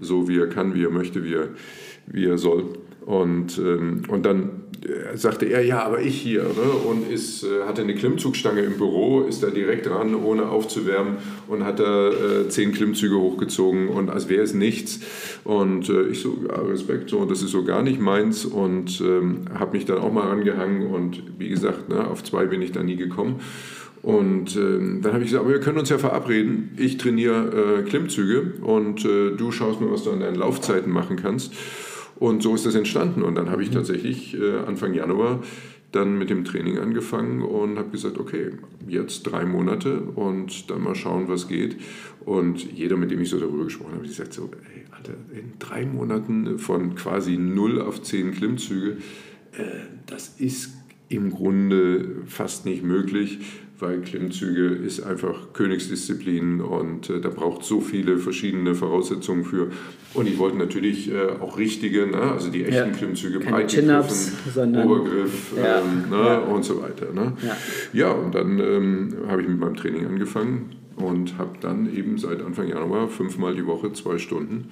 so 0.00 0.28
wie 0.28 0.38
er 0.38 0.48
kann, 0.48 0.74
wie 0.74 0.84
er 0.84 0.90
möchte, 0.90 1.24
wie 1.24 1.34
er, 1.34 1.48
wie 2.06 2.26
er 2.26 2.38
soll. 2.38 2.64
Und, 3.04 3.58
ähm, 3.58 4.02
und 4.08 4.24
dann 4.24 4.64
äh, 4.84 5.16
sagte 5.16 5.46
er, 5.46 5.62
ja, 5.62 5.82
aber 5.82 6.00
ich 6.00 6.20
hier. 6.20 6.42
Ne? 6.42 6.88
Und 6.88 7.10
ist, 7.10 7.42
äh, 7.42 7.64
hatte 7.66 7.82
eine 7.82 7.94
Klimmzugstange 7.94 8.62
im 8.62 8.76
Büro, 8.76 9.22
ist 9.22 9.42
da 9.42 9.50
direkt 9.50 9.88
ran, 9.88 10.14
ohne 10.14 10.48
aufzuwärmen 10.48 11.16
und 11.48 11.64
hat 11.64 11.80
da 11.80 12.08
äh, 12.08 12.48
zehn 12.48 12.72
Klimmzüge 12.72 13.16
hochgezogen 13.16 13.88
und 13.88 14.10
als 14.10 14.28
wäre 14.28 14.42
es 14.42 14.54
nichts. 14.54 15.00
Und 15.44 15.88
äh, 15.88 16.08
ich 16.08 16.20
so, 16.20 16.38
ja, 16.48 16.60
Respekt, 16.62 17.10
so, 17.10 17.24
das 17.24 17.42
ist 17.42 17.50
so 17.50 17.64
gar 17.64 17.82
nicht 17.82 18.00
meins 18.00 18.44
und 18.44 19.00
ähm, 19.00 19.42
habe 19.58 19.76
mich 19.76 19.84
dann 19.84 19.98
auch 19.98 20.12
mal 20.12 20.28
rangehangen 20.28 20.86
und 20.86 21.22
wie 21.38 21.48
gesagt, 21.48 21.88
ne, 21.88 22.06
auf 22.08 22.22
zwei 22.24 22.46
bin 22.46 22.62
ich 22.62 22.72
da 22.72 22.82
nie 22.82 22.96
gekommen. 22.96 23.40
Und 24.02 24.54
äh, 24.54 25.00
dann 25.00 25.14
habe 25.14 25.20
ich 25.20 25.30
gesagt, 25.30 25.44
aber 25.44 25.54
wir 25.54 25.60
können 25.60 25.78
uns 25.78 25.88
ja 25.88 25.96
verabreden. 25.96 26.72
Ich 26.76 26.98
trainiere 26.98 27.80
äh, 27.80 27.82
Klimmzüge 27.88 28.52
und 28.62 29.02
äh, 29.06 29.30
du 29.30 29.50
schaust 29.50 29.80
mir, 29.80 29.90
was 29.90 30.04
du 30.04 30.10
an 30.10 30.20
deinen 30.20 30.36
Laufzeiten 30.36 30.92
machen 30.92 31.16
kannst. 31.16 31.54
Und 32.16 32.42
so 32.42 32.54
ist 32.54 32.66
das 32.66 32.74
entstanden. 32.74 33.22
Und 33.22 33.34
dann 33.34 33.50
habe 33.50 33.62
ich 33.62 33.70
mhm. 33.70 33.74
tatsächlich 33.74 34.38
äh, 34.38 34.58
Anfang 34.58 34.94
Januar 34.94 35.42
dann 35.94 36.18
mit 36.18 36.28
dem 36.28 36.44
Training 36.44 36.78
angefangen 36.78 37.42
und 37.42 37.78
habe 37.78 37.90
gesagt, 37.90 38.18
okay, 38.18 38.50
jetzt 38.88 39.22
drei 39.22 39.44
Monate 39.44 40.00
und 40.00 40.68
dann 40.70 40.82
mal 40.82 40.96
schauen, 40.96 41.28
was 41.28 41.46
geht. 41.46 41.76
Und 42.24 42.72
jeder, 42.72 42.96
mit 42.96 43.12
dem 43.12 43.20
ich 43.20 43.30
so 43.30 43.38
darüber 43.38 43.64
gesprochen 43.64 43.92
habe, 43.92 44.02
hat 44.02 44.08
gesagt 44.08 44.32
so, 44.32 44.50
ey, 44.74 44.84
Alter, 44.90 45.14
in 45.32 45.52
drei 45.60 45.86
Monaten 45.86 46.58
von 46.58 46.96
quasi 46.96 47.36
null 47.36 47.80
auf 47.80 48.02
zehn 48.02 48.32
Klimmzüge, 48.32 48.96
äh, 49.52 49.62
das 50.06 50.34
ist 50.40 50.74
im 51.08 51.30
Grunde 51.30 52.22
fast 52.26 52.64
nicht 52.64 52.82
möglich 52.82 53.38
weil 53.80 54.00
Klimmzüge 54.02 54.68
ist 54.68 55.00
einfach 55.00 55.52
Königsdisziplin 55.52 56.60
und 56.60 57.10
äh, 57.10 57.20
da 57.20 57.28
braucht 57.28 57.64
so 57.64 57.80
viele 57.80 58.18
verschiedene 58.18 58.74
Voraussetzungen 58.74 59.44
für. 59.44 59.70
Und 60.14 60.28
ich 60.28 60.38
wollte 60.38 60.56
natürlich 60.56 61.10
äh, 61.10 61.30
auch 61.40 61.58
richtige, 61.58 62.06
ne? 62.06 62.20
also 62.20 62.50
die 62.50 62.64
echten 62.64 62.90
ja. 62.90 62.96
Klimmzüge, 62.96 63.40
Breitgriffen, 63.40 64.76
Obergriff 64.76 65.52
ja. 65.56 65.80
ähm, 65.80 66.10
ne? 66.10 66.16
Ja. 66.16 66.38
und 66.38 66.64
so 66.64 66.80
weiter. 66.80 67.12
Ne? 67.12 67.32
Ja. 67.92 68.12
und 68.12 68.34
dann 68.34 68.58
ähm, 68.60 69.14
habe 69.28 69.42
ich 69.42 69.48
mit 69.48 69.58
meinem 69.58 69.76
Training 69.76 70.06
angefangen 70.06 70.76
und 70.96 71.36
habe 71.38 71.58
dann 71.60 71.92
eben 71.92 72.18
seit 72.18 72.42
Anfang 72.42 72.68
Januar 72.68 73.08
fünfmal 73.08 73.54
die 73.54 73.66
Woche 73.66 73.92
zwei 73.92 74.18
Stunden 74.18 74.70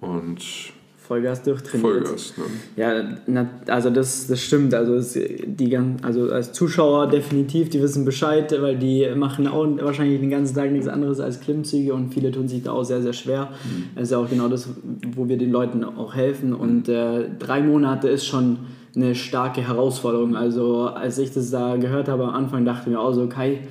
und 0.00 0.72
Vollgas 1.10 1.42
durchtrainiert. 1.42 2.06
Vollgas, 2.06 2.34
ne? 2.36 2.44
Ja, 2.76 3.02
na, 3.26 3.50
also 3.66 3.90
das, 3.90 4.28
das 4.28 4.40
stimmt. 4.40 4.72
Also, 4.74 4.94
es, 4.94 5.18
die, 5.44 5.76
also 6.02 6.30
als 6.30 6.52
Zuschauer 6.52 7.08
definitiv, 7.08 7.68
die 7.68 7.82
wissen 7.82 8.04
Bescheid, 8.04 8.54
weil 8.62 8.76
die 8.76 9.08
machen 9.16 9.48
auch 9.48 9.66
wahrscheinlich 9.80 10.20
den 10.20 10.30
ganzen 10.30 10.54
Tag 10.54 10.70
nichts 10.70 10.86
anderes 10.86 11.18
als 11.18 11.40
Klimmzüge 11.40 11.94
und 11.94 12.14
viele 12.14 12.30
tun 12.30 12.46
sich 12.46 12.62
da 12.62 12.70
auch 12.70 12.84
sehr, 12.84 13.02
sehr 13.02 13.12
schwer. 13.12 13.48
Mhm. 13.64 13.86
Das 13.96 14.04
ist 14.04 14.10
ja 14.12 14.18
auch 14.18 14.30
genau 14.30 14.46
das, 14.46 14.68
wo 15.16 15.28
wir 15.28 15.36
den 15.36 15.50
Leuten 15.50 15.82
auch 15.82 16.14
helfen. 16.14 16.54
Und 16.54 16.88
äh, 16.88 17.24
drei 17.40 17.60
Monate 17.60 18.08
ist 18.08 18.26
schon 18.26 18.58
eine 18.94 19.16
starke 19.16 19.66
Herausforderung. 19.66 20.36
Also 20.36 20.82
als 20.84 21.18
ich 21.18 21.32
das 21.32 21.50
da 21.50 21.74
gehört 21.74 22.08
habe 22.08 22.22
am 22.22 22.34
Anfang, 22.36 22.64
dachte 22.64 22.82
ich 22.84 22.92
mir 22.92 23.00
auch 23.00 23.14
so, 23.14 23.26
Kai, 23.26 23.62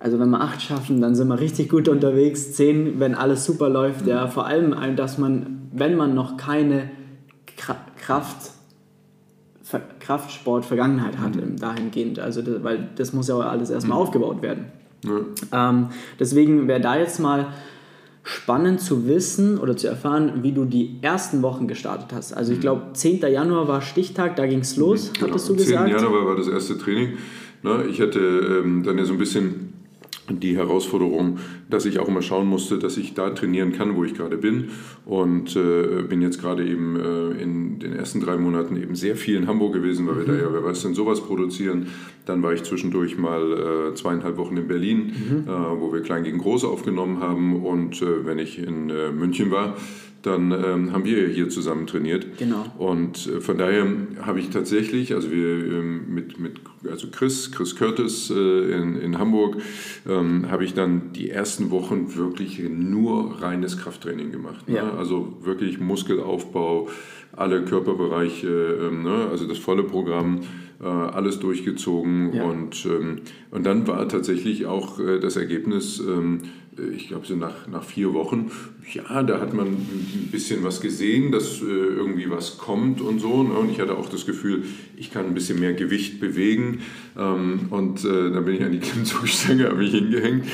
also 0.00 0.18
wenn 0.18 0.30
wir 0.30 0.40
acht 0.40 0.62
schaffen, 0.62 1.02
dann 1.02 1.14
sind 1.14 1.28
wir 1.28 1.38
richtig 1.38 1.68
gut 1.68 1.86
unterwegs. 1.86 2.54
Zehn, 2.54 2.98
wenn 2.98 3.14
alles 3.14 3.44
super 3.44 3.68
läuft. 3.68 4.06
Ja, 4.06 4.28
vor 4.28 4.46
allem, 4.46 4.74
dass 4.96 5.18
man, 5.18 5.68
wenn 5.72 5.94
man 5.94 6.14
noch 6.14 6.38
keine 6.38 6.90
Kraft, 7.56 8.52
Kraftsport-Vergangenheit 10.00 11.18
hat, 11.18 11.36
mhm. 11.36 11.56
dahingehend. 11.56 12.18
Also, 12.18 12.42
weil 12.64 12.88
das 12.96 13.12
muss 13.12 13.28
ja 13.28 13.34
auch 13.36 13.44
alles 13.44 13.68
erstmal 13.68 13.98
mhm. 13.98 14.02
aufgebaut 14.02 14.40
werden. 14.40 14.66
Ja. 15.04 15.68
Ähm, 15.70 15.88
deswegen 16.18 16.66
wäre 16.66 16.80
da 16.80 16.96
jetzt 16.96 17.20
mal 17.20 17.48
spannend 18.22 18.80
zu 18.80 19.06
wissen 19.06 19.58
oder 19.58 19.76
zu 19.76 19.86
erfahren, 19.86 20.42
wie 20.42 20.52
du 20.52 20.64
die 20.64 20.98
ersten 21.02 21.42
Wochen 21.42 21.68
gestartet 21.68 22.08
hast. 22.12 22.32
Also 22.32 22.52
ich 22.52 22.58
mhm. 22.58 22.62
glaube, 22.62 22.82
10. 22.94 23.20
Januar 23.20 23.68
war 23.68 23.82
Stichtag, 23.82 24.36
da 24.36 24.46
ging 24.46 24.60
es 24.60 24.76
los, 24.76 25.12
genau. 25.12 25.28
hattest 25.28 25.48
du 25.48 25.56
gesagt? 25.56 25.90
10. 25.90 25.96
Januar 25.96 26.26
war 26.26 26.36
das 26.36 26.48
erste 26.48 26.78
Training. 26.78 27.18
Ich 27.90 28.00
hatte 28.00 28.18
ähm, 28.18 28.82
dann 28.82 28.96
ja 28.96 29.04
so 29.04 29.12
ein 29.12 29.18
bisschen 29.18 29.69
die 30.38 30.56
Herausforderung, 30.56 31.38
dass 31.68 31.84
ich 31.84 31.98
auch 31.98 32.08
immer 32.08 32.22
schauen 32.22 32.46
musste, 32.46 32.78
dass 32.78 32.96
ich 32.96 33.14
da 33.14 33.30
trainieren 33.30 33.72
kann, 33.72 33.96
wo 33.96 34.04
ich 34.04 34.14
gerade 34.14 34.36
bin. 34.36 34.68
Und 35.04 35.56
äh, 35.56 36.02
bin 36.02 36.22
jetzt 36.22 36.40
gerade 36.40 36.66
eben 36.66 36.98
äh, 36.98 37.42
in 37.42 37.78
den 37.78 37.92
ersten 37.92 38.20
drei 38.20 38.36
Monaten 38.36 38.76
eben 38.76 38.94
sehr 38.94 39.16
viel 39.16 39.36
in 39.36 39.46
Hamburg 39.46 39.72
gewesen, 39.72 40.06
weil 40.06 40.14
mhm. 40.14 40.18
wir 40.18 40.26
da 40.26 40.32
mhm. 40.32 40.40
ja, 40.40 40.52
wer 40.52 40.64
weiß 40.64 40.82
denn, 40.82 40.94
sowas 40.94 41.20
produzieren. 41.20 41.86
Dann 42.26 42.42
war 42.42 42.52
ich 42.52 42.62
zwischendurch 42.62 43.18
mal 43.18 43.90
äh, 43.90 43.94
zweieinhalb 43.94 44.36
Wochen 44.36 44.56
in 44.56 44.68
Berlin, 44.68 44.98
mhm. 44.98 45.48
Äh, 45.48 45.80
wo 45.80 45.92
wir 45.92 46.00
Klein 46.02 46.24
gegen 46.24 46.38
Groß 46.38 46.64
aufgenommen 46.64 47.20
haben. 47.20 47.64
Und 47.64 48.00
äh, 48.02 48.24
wenn 48.24 48.38
ich 48.38 48.58
in 48.58 48.90
äh, 48.90 49.10
München 49.10 49.50
war, 49.50 49.76
dann 50.22 50.52
ähm, 50.52 50.92
haben 50.92 51.04
wir 51.04 51.28
hier 51.28 51.48
zusammen 51.48 51.86
trainiert. 51.86 52.38
Genau. 52.38 52.66
Und 52.78 53.26
äh, 53.26 53.40
von 53.40 53.56
daher 53.58 53.86
habe 54.22 54.40
ich 54.40 54.50
tatsächlich, 54.50 55.14
also 55.14 55.30
wir 55.30 55.46
ähm, 55.46 56.14
mit, 56.14 56.38
mit 56.38 56.60
also 56.88 57.08
Chris, 57.10 57.50
Chris 57.52 57.76
Curtis 57.76 58.30
äh, 58.30 58.72
in, 58.72 58.96
in 58.96 59.18
Hamburg, 59.18 59.56
ähm, 60.08 60.50
habe 60.50 60.64
ich 60.64 60.74
dann 60.74 61.12
die 61.12 61.30
ersten 61.30 61.70
Wochen 61.70 62.14
wirklich 62.16 62.60
nur 62.68 63.40
reines 63.42 63.78
Krafttraining 63.78 64.30
gemacht. 64.32 64.68
Ne? 64.68 64.76
Ja. 64.76 64.94
Also 64.94 65.38
wirklich 65.42 65.80
Muskelaufbau, 65.80 66.88
alle 67.32 67.64
Körperbereiche, 67.64 68.48
ähm, 68.48 69.02
ne? 69.02 69.28
also 69.30 69.46
das 69.46 69.58
volle 69.58 69.84
Programm 69.84 70.40
äh, 70.82 70.86
alles 70.86 71.38
durchgezogen 71.40 72.34
ja. 72.34 72.44
und, 72.44 72.86
ähm, 72.86 73.20
und 73.50 73.64
dann 73.64 73.86
war 73.86 74.08
tatsächlich 74.08 74.66
auch 74.66 74.98
äh, 74.98 75.20
das 75.20 75.36
Ergebnis, 75.36 76.00
ähm, 76.00 76.40
ich 76.94 77.08
glaube 77.08 77.26
so 77.26 77.34
nach, 77.36 77.66
nach 77.68 77.84
vier 77.84 78.12
Wochen, 78.14 78.50
ja, 78.92 79.22
da 79.22 79.40
hat 79.40 79.54
man 79.54 79.68
ein 79.68 80.28
bisschen 80.30 80.64
was 80.64 80.80
gesehen, 80.80 81.32
dass 81.32 81.60
äh, 81.60 81.64
irgendwie 81.64 82.30
was 82.30 82.58
kommt 82.58 83.00
und 83.00 83.20
so. 83.20 83.42
Ne? 83.42 83.54
Und 83.54 83.70
ich 83.70 83.80
hatte 83.80 83.96
auch 83.96 84.08
das 84.08 84.26
Gefühl, 84.26 84.64
ich 84.96 85.12
kann 85.12 85.26
ein 85.26 85.34
bisschen 85.34 85.60
mehr 85.60 85.74
Gewicht 85.74 86.20
bewegen. 86.20 86.80
Ähm, 87.18 87.68
und 87.70 88.04
äh, 88.04 88.30
dann 88.30 88.44
bin 88.44 88.54
ich 88.54 88.62
an 88.62 88.72
die 88.72 88.80
Klimmzugstange, 88.80 89.64
habe 89.68 89.76
mich 89.76 89.92
hingehängt 89.92 90.46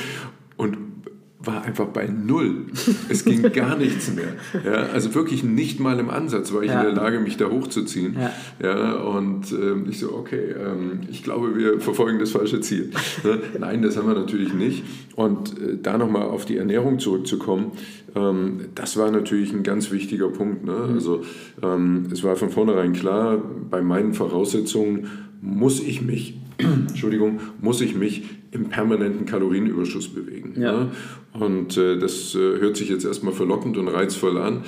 war 1.47 1.63
einfach 1.63 1.87
bei 1.87 2.07
null. 2.07 2.65
Es 3.09 3.25
ging 3.25 3.41
gar 3.53 3.77
nichts 3.77 4.11
mehr. 4.13 4.35
Ja, 4.63 4.87
also 4.93 5.15
wirklich 5.15 5.43
nicht 5.43 5.79
mal 5.79 5.99
im 5.99 6.09
Ansatz 6.09 6.53
war 6.53 6.61
ich 6.61 6.69
ja. 6.69 6.81
in 6.81 6.85
der 6.85 6.95
Lage, 6.95 7.19
mich 7.19 7.37
da 7.37 7.49
hochzuziehen. 7.49 8.17
Ja. 8.19 8.31
ja 8.61 8.93
und 8.95 9.51
ähm, 9.51 9.87
ich 9.89 9.99
so, 9.99 10.13
okay, 10.13 10.51
ähm, 10.51 11.01
ich 11.09 11.23
glaube, 11.23 11.57
wir 11.57 11.79
verfolgen 11.79 12.19
das 12.19 12.31
falsche 12.31 12.59
Ziel. 12.61 12.91
Ne? 13.23 13.39
Nein, 13.59 13.81
das 13.81 13.97
haben 13.97 14.07
wir 14.07 14.15
natürlich 14.15 14.53
nicht. 14.53 14.83
Und 15.15 15.59
äh, 15.59 15.77
da 15.81 15.97
nochmal 15.97 16.23
auf 16.23 16.45
die 16.45 16.57
Ernährung 16.57 16.99
zurückzukommen, 16.99 17.71
ähm, 18.15 18.59
das 18.75 18.97
war 18.97 19.11
natürlich 19.11 19.53
ein 19.53 19.63
ganz 19.63 19.91
wichtiger 19.91 20.29
Punkt. 20.29 20.65
Ne? 20.65 20.73
Mhm. 20.73 20.93
Also 20.93 21.23
ähm, 21.63 22.07
es 22.11 22.23
war 22.23 22.35
von 22.35 22.49
vornherein 22.49 22.93
klar, 22.93 23.41
bei 23.69 23.81
meinen 23.81 24.13
Voraussetzungen 24.13 25.26
muss 25.41 25.79
ich 25.79 26.01
mich, 26.01 26.35
Entschuldigung, 26.57 27.39
muss 27.61 27.81
ich 27.81 27.95
mich 27.95 28.23
im 28.51 28.69
permanenten 28.69 29.25
Kalorienüberschuss 29.25 30.09
bewegen. 30.09 30.53
Ja. 30.59 30.85
Ne? 30.85 30.91
Und 31.33 31.77
äh, 31.77 31.99
das 31.99 32.33
äh, 32.35 32.39
hört 32.39 32.77
sich 32.77 32.89
jetzt 32.89 33.05
erstmal 33.05 33.33
verlockend 33.33 33.77
und 33.77 33.87
reizvoll 33.87 34.37
an. 34.37 34.63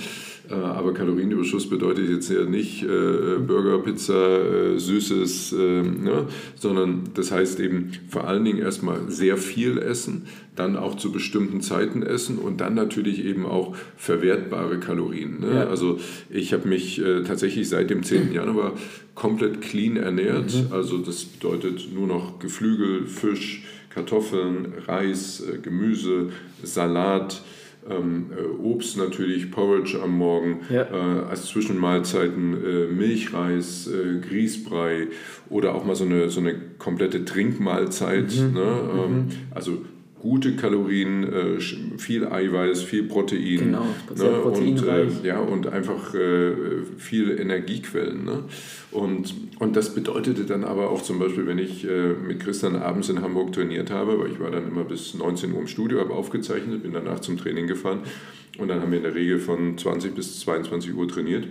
Äh, 0.49 0.53
aber 0.53 0.93
Kalorienüberschuss 0.93 1.69
bedeutet 1.69 2.09
jetzt 2.09 2.29
ja 2.29 2.43
nicht 2.43 2.83
äh, 2.83 3.37
Burger, 3.39 3.79
Pizza, 3.79 4.73
äh, 4.73 4.79
Süßes, 4.79 5.53
äh, 5.53 5.81
ne? 5.83 6.25
sondern 6.55 7.03
das 7.13 7.31
heißt 7.31 7.59
eben 7.59 7.91
vor 8.09 8.27
allen 8.27 8.43
Dingen 8.45 8.59
erstmal 8.59 9.09
sehr 9.09 9.37
viel 9.37 9.77
essen, 9.77 10.27
dann 10.55 10.75
auch 10.75 10.95
zu 10.95 11.11
bestimmten 11.11 11.61
Zeiten 11.61 12.03
essen 12.03 12.37
und 12.37 12.61
dann 12.61 12.73
natürlich 12.73 13.23
eben 13.23 13.45
auch 13.45 13.75
verwertbare 13.95 14.79
Kalorien. 14.79 15.39
Ne? 15.39 15.55
Ja. 15.55 15.67
Also 15.67 15.99
ich 16.29 16.53
habe 16.53 16.67
mich 16.67 16.99
äh, 17.01 17.23
tatsächlich 17.23 17.69
seit 17.69 17.89
dem 17.89 18.03
10. 18.03 18.33
Januar 18.33 18.73
komplett 19.15 19.61
clean 19.61 19.97
ernährt. 19.97 20.53
Mhm. 20.53 20.73
Also 20.73 20.97
das 20.97 21.25
bedeutet 21.25 21.89
nur 21.93 22.07
noch 22.07 22.39
Geflügel, 22.39 23.05
Fisch, 23.05 23.63
Kartoffeln, 23.89 24.73
Reis, 24.87 25.41
äh, 25.41 25.57
Gemüse, 25.59 26.31
Salat, 26.63 27.41
ähm, 27.89 28.31
äh, 28.35 28.61
Obst 28.61 28.97
natürlich, 28.97 29.51
Porridge 29.51 29.99
am 30.01 30.17
Morgen, 30.17 30.61
ja. 30.69 30.83
äh, 30.83 31.25
als 31.29 31.45
Zwischenmahlzeiten 31.45 32.53
äh, 32.53 32.87
Milchreis, 32.87 33.87
äh, 33.87 34.19
Grießbrei 34.19 35.07
oder 35.49 35.75
auch 35.75 35.85
mal 35.85 35.95
so 35.95 36.05
eine, 36.05 36.29
so 36.29 36.39
eine 36.39 36.55
komplette 36.77 37.25
Trinkmahlzeit. 37.25 38.33
Mhm. 38.35 38.53
Ne? 38.53 38.89
Ähm, 38.93 39.15
mhm. 39.15 39.27
Also 39.51 39.81
gute 40.19 40.55
Kalorien, 40.55 41.23
äh, 41.23 41.59
viel 41.97 42.27
Eiweiß, 42.27 42.83
viel 42.83 43.03
Protein. 43.03 43.59
Genau, 43.59 43.85
ne? 44.15 44.41
und, 44.41 44.85
äh, 44.85 45.07
ja, 45.23 45.39
und 45.39 45.67
einfach 45.67 46.13
äh, 46.13 46.53
viele 46.97 47.35
Energiequellen. 47.35 48.25
Ne? 48.25 48.43
Und, 48.91 49.33
und 49.59 49.75
das 49.75 49.93
bedeutete 49.93 50.45
dann 50.45 50.63
aber 50.63 50.89
auch 50.89 51.01
zum 51.01 51.19
Beispiel, 51.19 51.47
wenn 51.47 51.59
ich 51.59 51.85
äh, 51.85 52.13
mit 52.13 52.39
Christian 52.39 52.75
abends 52.75 53.09
in 53.09 53.21
Hamburg 53.21 53.53
trainiert 53.53 53.91
habe, 53.91 54.19
weil 54.19 54.31
ich 54.31 54.39
war 54.39 54.51
dann 54.51 54.67
immer 54.67 54.83
bis 54.83 55.13
19 55.13 55.53
Uhr 55.53 55.61
im 55.61 55.67
Studio, 55.67 55.99
habe 55.99 56.13
aufgezeichnet, 56.13 56.83
bin 56.83 56.93
danach 56.93 57.19
zum 57.19 57.37
Training 57.37 57.67
gefahren 57.67 57.99
und 58.57 58.67
dann 58.67 58.81
haben 58.81 58.91
wir 58.91 58.97
in 58.97 59.03
der 59.03 59.15
Regel 59.15 59.39
von 59.39 59.77
20 59.77 60.15
bis 60.15 60.39
22 60.41 60.93
Uhr 60.93 61.07
trainiert. 61.07 61.47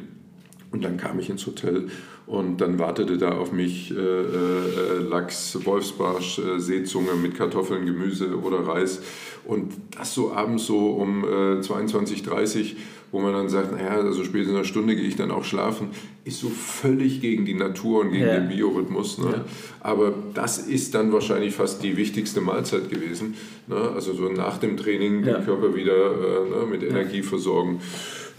Und 0.70 0.84
dann 0.84 0.98
kam 0.98 1.18
ich 1.18 1.30
ins 1.30 1.46
Hotel 1.46 1.88
und 2.26 2.60
dann 2.60 2.78
wartete 2.78 3.16
da 3.16 3.30
auf 3.30 3.52
mich 3.52 3.90
äh, 3.90 3.94
äh, 3.94 4.98
Lachs, 5.08 5.58
Wolfsbarsch, 5.64 6.40
äh, 6.40 6.60
Seezunge 6.60 7.14
mit 7.14 7.34
Kartoffeln, 7.36 7.86
Gemüse 7.86 8.38
oder 8.38 8.66
Reis. 8.66 9.00
Und 9.46 9.72
das 9.96 10.12
so 10.12 10.32
abends 10.32 10.66
so 10.66 10.90
um 10.90 11.24
äh, 11.24 11.60
22.30 11.60 12.76
wo 13.10 13.20
man 13.20 13.32
dann 13.32 13.48
sagt, 13.48 13.72
naja, 13.72 13.90
also 13.90 14.22
spätestens 14.22 14.50
in 14.50 14.56
einer 14.56 14.64
Stunde 14.64 14.94
gehe 14.94 15.06
ich 15.06 15.16
dann 15.16 15.30
auch 15.30 15.44
schlafen, 15.44 15.88
ist 16.24 16.40
so 16.40 16.48
völlig 16.48 17.20
gegen 17.20 17.46
die 17.46 17.54
Natur 17.54 18.00
und 18.02 18.12
gegen 18.12 18.26
ja. 18.26 18.38
den 18.38 18.48
Biorhythmus. 18.48 19.18
Ne? 19.18 19.30
Ja. 19.32 19.44
Aber 19.80 20.12
das 20.34 20.58
ist 20.58 20.94
dann 20.94 21.12
wahrscheinlich 21.12 21.54
fast 21.54 21.82
die 21.82 21.96
wichtigste 21.96 22.40
Mahlzeit 22.40 22.90
gewesen. 22.90 23.34
Ne? 23.66 23.76
Also 23.76 24.12
so 24.12 24.28
nach 24.28 24.58
dem 24.58 24.76
Training 24.76 25.24
ja. 25.24 25.38
den 25.38 25.44
Körper 25.44 25.74
wieder 25.74 25.94
äh, 25.94 26.50
ne, 26.50 26.66
mit 26.70 26.82
Energie 26.82 27.22
versorgen. 27.22 27.80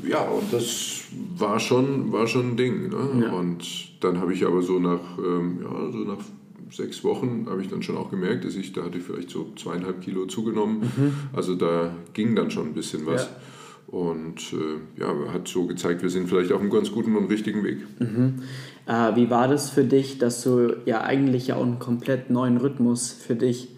Ja, 0.08 0.22
und 0.22 0.54
das 0.54 1.02
war 1.36 1.60
schon, 1.60 2.12
war 2.12 2.28
schon 2.28 2.52
ein 2.52 2.58
Ding. 2.58 2.90
Ne? 2.90 3.32
Und 3.34 3.64
dann 4.02 4.20
habe 4.20 4.34
ich 4.34 4.46
aber 4.46 4.62
so 4.62 4.80
nach, 4.80 5.18
ähm, 5.18 5.60
ja, 5.64 5.92
so 5.92 5.98
nach 6.00 6.20
sechs 6.72 7.04
Wochen 7.04 7.48
habe 7.50 7.62
ich 7.62 7.70
dann 7.70 7.82
schon 7.82 7.98
auch 7.98 8.12
gemerkt, 8.12 8.46
dass 8.46 8.56
ich, 8.56 8.74
da 8.74 8.84
hatte 8.84 9.00
ich 9.00 9.04
vielleicht 9.04 9.32
so 9.32 9.52
zweieinhalb 9.56 10.02
Kilo 10.02 10.26
zugenommen. 10.28 10.92
Mhm. 10.96 11.14
Also 11.34 11.56
da 11.56 11.96
ging 12.14 12.36
dann 12.36 12.52
schon 12.52 12.68
ein 12.68 12.74
bisschen 12.74 13.06
was. 13.06 13.30
Und 13.92 14.54
äh, 14.54 15.02
ja, 15.02 15.34
hat 15.34 15.48
so 15.48 15.66
gezeigt, 15.66 16.04
wir 16.04 16.12
sind 16.12 16.30
vielleicht 16.30 16.52
auf 16.52 16.62
einem 16.62 16.70
ganz 16.70 16.92
guten 16.92 17.16
und 17.16 17.26
richtigen 17.26 17.64
Weg. 17.64 17.80
Mhm. 18.00 18.36
Äh, 18.86 19.16
wie 19.16 19.32
war 19.32 19.48
das 19.48 19.72
für 19.72 19.84
dich, 19.84 20.20
dass 20.20 20.44
du 20.44 20.76
ja 20.86 21.02
eigentlich 21.02 21.48
ja 21.48 21.56
auch 21.56 21.64
einen 21.64 21.80
komplett 21.80 22.30
neuen 22.30 22.58
Rhythmus 22.58 23.12
für 23.12 23.36
dich 23.36 23.70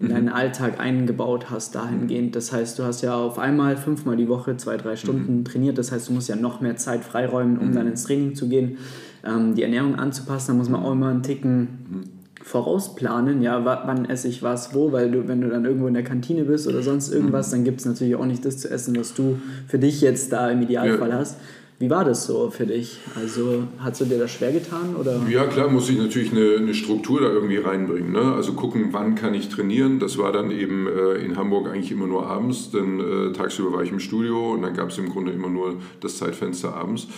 in 0.00 0.08
mhm. 0.08 0.10
deinen 0.10 0.28
Alltag 0.28 0.80
eingebaut 0.80 1.50
hast 1.50 1.76
dahingehend. 1.76 2.34
Das 2.34 2.52
heißt, 2.52 2.80
du 2.80 2.82
hast 2.82 3.02
ja 3.02 3.14
auf 3.14 3.38
einmal 3.38 3.76
fünfmal 3.76 4.16
die 4.16 4.28
Woche 4.28 4.56
zwei, 4.56 4.76
drei 4.76 4.96
Stunden 4.96 5.38
mhm. 5.38 5.44
trainiert. 5.44 5.78
Das 5.78 5.92
heißt, 5.92 6.08
du 6.08 6.14
musst 6.14 6.28
ja 6.28 6.36
noch 6.36 6.60
mehr 6.60 6.76
Zeit 6.76 7.04
freiräumen, 7.04 7.58
um 7.58 7.68
mhm. 7.68 7.74
dann 7.74 7.86
ins 7.86 8.02
Training 8.04 8.34
zu 8.34 8.48
gehen, 8.48 8.78
ähm, 9.24 9.54
die 9.54 9.62
Ernährung 9.62 9.94
anzupassen. 9.94 10.52
Da 10.52 10.54
muss 10.54 10.68
man 10.68 10.82
auch 10.82 10.92
immer 10.92 11.10
einen 11.10 11.22
Ticken 11.22 11.60
mhm. 11.60 12.19
Vorausplanen, 12.42 13.42
ja, 13.42 13.64
wann 13.64 14.06
esse 14.06 14.28
ich 14.28 14.42
was, 14.42 14.74
wo, 14.74 14.92
weil 14.92 15.10
du, 15.10 15.28
wenn 15.28 15.40
du 15.40 15.48
dann 15.48 15.64
irgendwo 15.64 15.86
in 15.86 15.94
der 15.94 16.02
Kantine 16.02 16.44
bist 16.44 16.66
oder 16.66 16.82
sonst 16.82 17.12
irgendwas, 17.12 17.48
mhm. 17.48 17.52
dann 17.52 17.64
gibt 17.64 17.80
es 17.80 17.86
natürlich 17.86 18.16
auch 18.16 18.26
nicht 18.26 18.44
das 18.44 18.58
zu 18.58 18.70
essen, 18.70 18.96
was 18.96 19.14
du 19.14 19.38
für 19.66 19.78
dich 19.78 20.00
jetzt 20.00 20.32
da 20.32 20.50
im 20.50 20.62
Idealfall 20.62 21.10
ja. 21.10 21.16
hast. 21.16 21.36
Wie 21.80 21.88
war 21.88 22.04
das 22.04 22.26
so 22.26 22.50
für 22.50 22.66
dich? 22.66 22.98
Also 23.16 23.62
hast 23.78 24.02
du 24.02 24.04
dir 24.04 24.18
das 24.18 24.30
schwer 24.30 24.52
getan? 24.52 24.96
Oder? 24.96 25.18
Ja, 25.30 25.46
klar, 25.46 25.70
muss 25.70 25.88
ich 25.88 25.96
natürlich 25.96 26.30
eine, 26.30 26.56
eine 26.58 26.74
Struktur 26.74 27.22
da 27.22 27.28
irgendwie 27.28 27.56
reinbringen. 27.56 28.12
Ne? 28.12 28.34
Also 28.34 28.52
gucken, 28.52 28.88
wann 28.90 29.14
kann 29.14 29.32
ich 29.32 29.48
trainieren. 29.48 29.98
Das 29.98 30.18
war 30.18 30.30
dann 30.30 30.50
eben 30.50 30.86
äh, 30.86 31.14
in 31.24 31.38
Hamburg 31.38 31.70
eigentlich 31.70 31.90
immer 31.90 32.06
nur 32.06 32.26
abends, 32.26 32.70
denn 32.70 33.00
äh, 33.00 33.32
tagsüber 33.32 33.72
war 33.72 33.82
ich 33.82 33.90
im 33.90 33.98
Studio 33.98 34.52
und 34.52 34.60
dann 34.60 34.74
gab 34.74 34.90
es 34.90 34.98
im 34.98 35.08
Grunde 35.08 35.32
immer 35.32 35.48
nur 35.48 35.76
das 36.02 36.18
Zeitfenster 36.18 36.74
abends. 36.74 37.08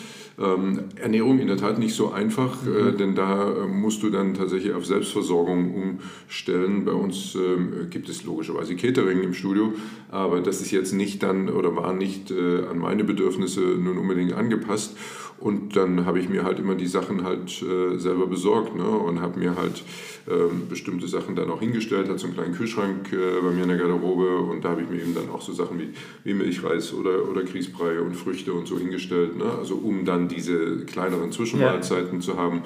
Ähm, 0.43 0.81
Ernährung 0.97 1.39
in 1.39 1.47
der 1.47 1.57
Tat 1.57 1.79
nicht 1.79 1.95
so 1.95 2.11
einfach, 2.11 2.67
äh, 2.67 2.69
mhm. 2.69 2.89
äh, 2.89 2.93
denn 2.93 3.15
da 3.15 3.51
äh, 3.51 3.67
musst 3.67 4.03
du 4.03 4.11
dann 4.11 4.35
tatsächlich 4.35 4.73
auf 4.75 4.85
Selbstversorgung 4.85 5.99
umstellen. 6.29 6.85
Bei 6.85 6.93
uns 6.93 7.37
äh, 7.37 7.87
gibt 7.89 8.09
es 8.09 8.25
logischerweise 8.25 8.75
Catering 8.75 9.23
im 9.23 9.35
Studio, 9.35 9.73
aber 10.11 10.41
das 10.41 10.61
ist 10.61 10.71
jetzt 10.73 10.93
nicht 10.93 11.23
dann 11.23 11.49
oder 11.49 11.77
war 11.77 11.93
nicht 11.93 12.31
äh, 12.31 12.67
an 12.67 12.79
meine 12.79 13.05
Bedürfnisse 13.05 13.61
nun 13.61 13.99
unbedingt 13.99 14.33
angepasst. 14.33 14.97
Und 15.43 15.75
dann 15.75 16.07
habe 16.07 16.21
ich 16.21 16.29
mir 16.29 16.45
halt 16.45 16.61
immer 16.61 16.77
die 16.77 16.87
Sachen 16.87 17.25
halt 17.25 17.51
äh, 17.63 17.99
selber 17.99 18.29
besorgt 18.29 18.77
ne? 18.77 18.85
und 18.85 19.21
habe 19.21 19.41
mir 19.41 19.57
halt 19.57 19.83
ähm, 20.31 20.69
bestimmte 20.69 21.09
Sachen 21.09 21.35
dann 21.35 21.51
auch 21.51 21.59
hingestellt, 21.59 22.09
hat 22.09 22.21
so 22.21 22.29
einen 22.29 22.37
kleinen 22.37 22.55
Kühlschrank 22.55 23.13
äh, 23.13 23.41
bei 23.43 23.51
mir 23.51 23.65
in 23.65 23.69
der 23.69 23.79
Garderobe 23.79 24.37
und 24.37 24.65
da 24.65 24.71
habe 24.71 24.83
ich 24.83 24.89
mir 24.89 25.01
eben 25.01 25.17
dann 25.17 25.31
auch 25.31 25.43
so 25.43 25.53
Sachen 25.53 25.81
wie, 25.81 25.89
wie 26.23 26.35
Milchreis 26.35 26.95
oder, 26.95 27.29
oder 27.29 27.43
Grießbrei 27.43 28.01
und 28.01 28.15
Früchte 28.15 28.53
und 28.53 28.69
so 28.69 28.79
hingestellt, 28.79 29.37
ne? 29.37 29.47
also 29.59 29.75
um 29.75 30.05
dann 30.05 30.29
diese 30.29 30.85
kleineren 30.85 31.33
Zwischenmahlzeiten 31.33 32.21
ja. 32.21 32.21
zu 32.21 32.37
haben. 32.37 32.63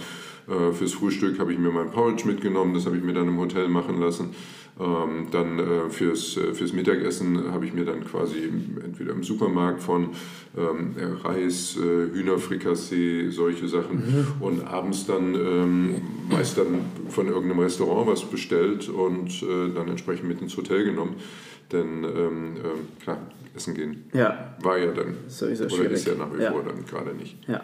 Äh, 0.46 0.72
fürs 0.74 0.92
Frühstück 0.92 1.38
habe 1.38 1.54
ich 1.54 1.58
mir 1.58 1.70
mein 1.70 1.90
Porridge 1.90 2.26
mitgenommen, 2.26 2.74
das 2.74 2.84
habe 2.84 2.98
ich 2.98 3.02
mir 3.02 3.14
dann 3.14 3.28
im 3.28 3.38
Hotel 3.38 3.68
machen 3.68 3.98
lassen. 4.00 4.34
Ähm, 4.78 5.28
dann 5.30 5.58
äh, 5.58 5.88
fürs, 5.88 6.36
äh, 6.36 6.52
fürs 6.52 6.74
Mittagessen 6.74 7.50
habe 7.50 7.64
ich 7.64 7.72
mir 7.72 7.86
dann 7.86 8.04
quasi 8.04 8.50
entweder 8.84 9.12
im 9.12 9.22
Supermarkt 9.22 9.82
von 9.82 10.10
ähm, 10.54 10.94
Reis, 11.24 11.78
äh, 11.78 12.12
Hühnerfrikassee, 12.12 13.30
solche 13.30 13.68
Sachen 13.68 13.96
mhm. 13.96 14.26
und 14.40 14.66
abends 14.66 15.06
dann 15.06 15.34
ähm, 15.34 15.94
meist 16.30 16.58
dann 16.58 16.80
von 17.08 17.26
irgendeinem 17.26 17.60
Restaurant 17.60 18.06
was 18.06 18.24
bestellt 18.24 18.90
und 18.90 19.42
äh, 19.42 19.74
dann 19.74 19.88
entsprechend 19.88 20.28
mit 20.28 20.42
ins 20.42 20.54
Hotel 20.58 20.84
genommen. 20.84 21.16
Denn 21.72 22.04
ähm, 22.04 22.56
ähm, 22.62 23.00
klar, 23.02 23.18
essen 23.54 23.74
gehen 23.74 24.04
ja. 24.12 24.56
war 24.60 24.76
ja 24.76 24.92
dann, 24.92 25.16
Sowieso 25.26 25.64
oder 25.64 25.74
schwierig. 25.74 25.92
ist 25.92 26.06
ja 26.06 26.14
nach 26.16 26.36
wie 26.36 26.42
ja. 26.42 26.52
vor 26.52 26.62
dann 26.62 26.84
gerade 26.84 27.14
nicht. 27.14 27.38
Ja. 27.48 27.62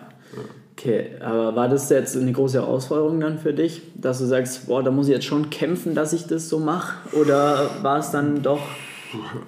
Okay, 0.83 1.11
aber 1.21 1.55
war 1.55 1.69
das 1.69 1.89
jetzt 1.91 2.17
eine 2.17 2.33
große 2.33 2.61
Herausforderung 2.61 3.21
dann 3.21 3.39
für 3.39 3.53
dich, 3.53 3.83
dass 3.95 4.19
du 4.19 4.25
sagst, 4.25 4.67
boah, 4.67 4.83
da 4.83 4.91
muss 4.91 5.07
ich 5.07 5.15
jetzt 5.15 5.27
schon 5.27 5.49
kämpfen, 5.49 5.95
dass 5.95 6.13
ich 6.13 6.27
das 6.27 6.49
so 6.49 6.59
mache? 6.59 7.09
Oder 7.17 7.71
war 7.83 8.01
es 8.01 8.11
dann 8.11 8.43
doch 8.43 8.61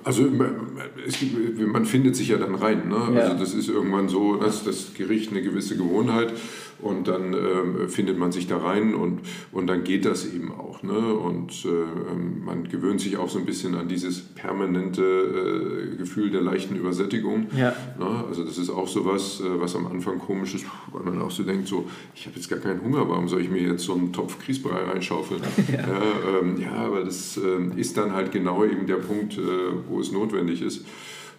also 0.05 0.25
man 0.25 1.87
findet 1.87 2.17
sich 2.17 2.29
ja 2.29 2.37
dann 2.37 2.55
rein. 2.55 2.89
Ne? 2.89 3.15
Ja. 3.15 3.21
Also 3.23 3.39
das 3.39 3.55
ist 3.55 3.69
irgendwann 3.69 4.09
so, 4.09 4.37
dass 4.37 4.65
das 4.65 4.93
Gericht 4.95 5.31
eine 5.31 5.43
gewisse 5.43 5.77
Gewohnheit 5.77 6.33
und 6.81 7.09
dann 7.09 7.35
äh, 7.35 7.89
findet 7.89 8.19
man 8.19 8.33
sich 8.33 8.47
da 8.47 8.59
rein 8.59 8.95
und, 8.95 9.21
und 9.53 9.67
dann 9.67 9.85
geht 9.85 10.05
das 10.05 10.27
eben 10.27 10.53
auch. 10.53 10.83
Ne? 10.83 10.93
Und 10.93 11.65
äh, 11.65 11.69
ähm, 11.69 12.45
man 12.45 12.69
gewöhnt 12.69 13.01
sich 13.01 13.17
auch 13.17 13.29
so 13.29 13.39
ein 13.39 13.47
bisschen 13.47 13.75
an 13.75 13.89
dieses 13.89 14.21
permanente 14.21 15.03
äh, 15.03 15.97
Gefühl 15.97 16.31
der 16.31 16.43
leichten 16.43 16.77
Übersättigung. 16.77 17.47
Ja. 17.57 17.75
Ne? 17.99 18.25
Also 18.29 18.45
das 18.45 18.59
ist 18.59 18.71
auch 18.71 18.89
so 18.89 19.05
was, 19.05 19.41
äh, 19.41 19.45
was 19.61 19.75
am 19.77 19.87
Anfang 19.87 20.19
komisch 20.19 20.55
ist, 20.55 20.67
weil 20.93 21.03
man 21.03 21.21
auch 21.23 21.31
so 21.31 21.43
denkt, 21.43 21.69
so, 21.69 21.89
ich 22.15 22.27
habe 22.27 22.37
jetzt 22.37 22.49
gar 22.49 22.59
keinen 22.59 22.83
Hunger, 22.83 23.09
warum 23.09 23.29
soll 23.29 23.41
ich 23.41 23.51
mir 23.51 23.63
jetzt 23.63 23.85
so 23.85 23.95
einen 23.95 24.13
Topf 24.13 24.45
Grießbrei 24.45 24.85
reinschaufeln? 24.85 25.41
ja. 25.73 25.75
Ja, 25.75 26.41
ähm, 26.41 26.61
ja, 26.61 26.73
aber 26.73 27.05
das 27.05 27.37
äh, 27.37 27.81
ist 27.81 27.97
dann 27.97 28.13
halt 28.13 28.33
genau 28.33 28.65
eben 28.65 28.87
der 28.87 28.97
Punkt, 28.97 29.39
äh, 29.39 29.41
wo 29.89 30.01
es 30.01 30.13
notwendig 30.13 30.63
ist. 30.63 30.85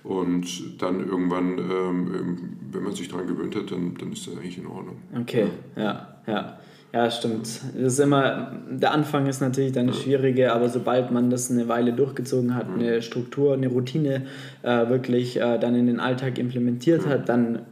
Und 0.08 0.82
dann 0.82 1.08
irgendwann, 1.08 1.58
ähm, 1.58 2.50
wenn 2.72 2.84
man 2.84 2.94
sich 2.94 3.10
daran 3.10 3.26
gewöhnt 3.26 3.56
hat, 3.56 3.72
dann, 3.72 3.96
dann 4.00 4.12
ist 4.12 4.28
das 4.28 4.36
eigentlich 4.36 4.60
in 4.60 4.68
Ordnung. 4.68 4.98
Okay, 5.20 5.48
ja, 5.76 6.16
ja. 6.28 6.60
Ja, 6.94 7.12
stimmt. 7.12 7.42
Das 7.42 7.94
ist 7.94 8.00
immer, 8.00 8.54
der 8.70 8.94
Anfang 8.94 9.28
ist 9.28 9.42
natürlich 9.42 9.74
dann 9.74 9.88
das 9.88 10.02
Schwierige, 10.02 10.54
aber 10.54 10.70
sobald 10.70 11.12
man 11.12 11.30
das 11.30 11.52
eine 11.52 11.68
Weile 11.68 11.92
durchgezogen 11.92 12.56
hat, 12.56 12.68
eine 12.70 13.02
Struktur, 13.02 13.54
eine 13.54 13.68
Routine 13.68 14.28
äh, 14.64 14.88
wirklich 14.88 15.36
äh, 15.36 15.60
dann 15.60 15.76
in 15.76 15.88
den 15.88 16.00
Alltag 16.00 16.38
implementiert 16.38 17.06
hat, 17.06 17.28
dann 17.28 17.64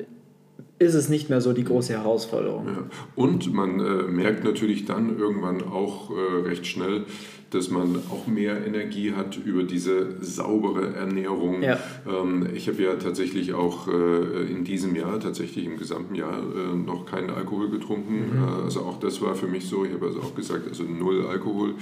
ist 0.78 0.94
es 0.94 1.08
nicht 1.08 1.30
mehr 1.30 1.40
so 1.40 1.54
die 1.54 1.64
große 1.64 1.94
Herausforderung. 1.94 2.68
Ja. 2.68 2.84
Und 3.16 3.54
man 3.54 3.80
äh, 3.80 3.84
merkt 4.10 4.44
natürlich 4.44 4.84
dann 4.84 5.18
irgendwann 5.18 5.62
auch 5.62 6.12
äh, 6.12 6.48
recht 6.48 6.68
schnell, 6.68 7.06
dass 7.54 7.70
man 7.70 7.98
auch 8.10 8.28
mehr 8.28 8.66
Energie 8.66 9.14
hat 9.14 9.38
über 9.44 9.64
diese 9.64 10.24
saubere 10.24 10.96
Ernährung. 10.96 11.62
Ja. 11.62 11.80
Ähm, 12.08 12.48
ich 12.54 12.68
habe 12.68 12.82
ja 12.82 12.96
tatsächlich 12.96 13.54
auch 13.54 13.88
äh, 13.88 14.52
in 14.52 14.64
diesem 14.64 14.96
Jahr, 14.96 15.20
tatsächlich 15.20 15.66
im 15.66 15.78
gesamten 15.78 16.16
Jahr, 16.16 16.40
äh, 16.40 16.76
noch 16.76 17.06
keinen 17.06 17.30
Alkohol 17.30 17.70
getrunken. 17.70 18.38
Mhm. 18.38 18.44
Äh, 18.44 18.64
also 18.64 18.82
auch 18.82 19.00
das 19.00 19.22
war 19.22 19.36
für 19.36 19.48
mich 19.48 19.66
so. 19.66 19.86
Ich 19.86 19.94
habe 19.94 20.08
also 20.08 20.22
auch 20.22 20.36
gesagt, 20.36 20.68
also 20.68 20.84
null 20.84 21.26
Alkohol. 21.26 21.76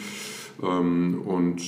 Ähm, 0.61 1.21
und 1.25 1.61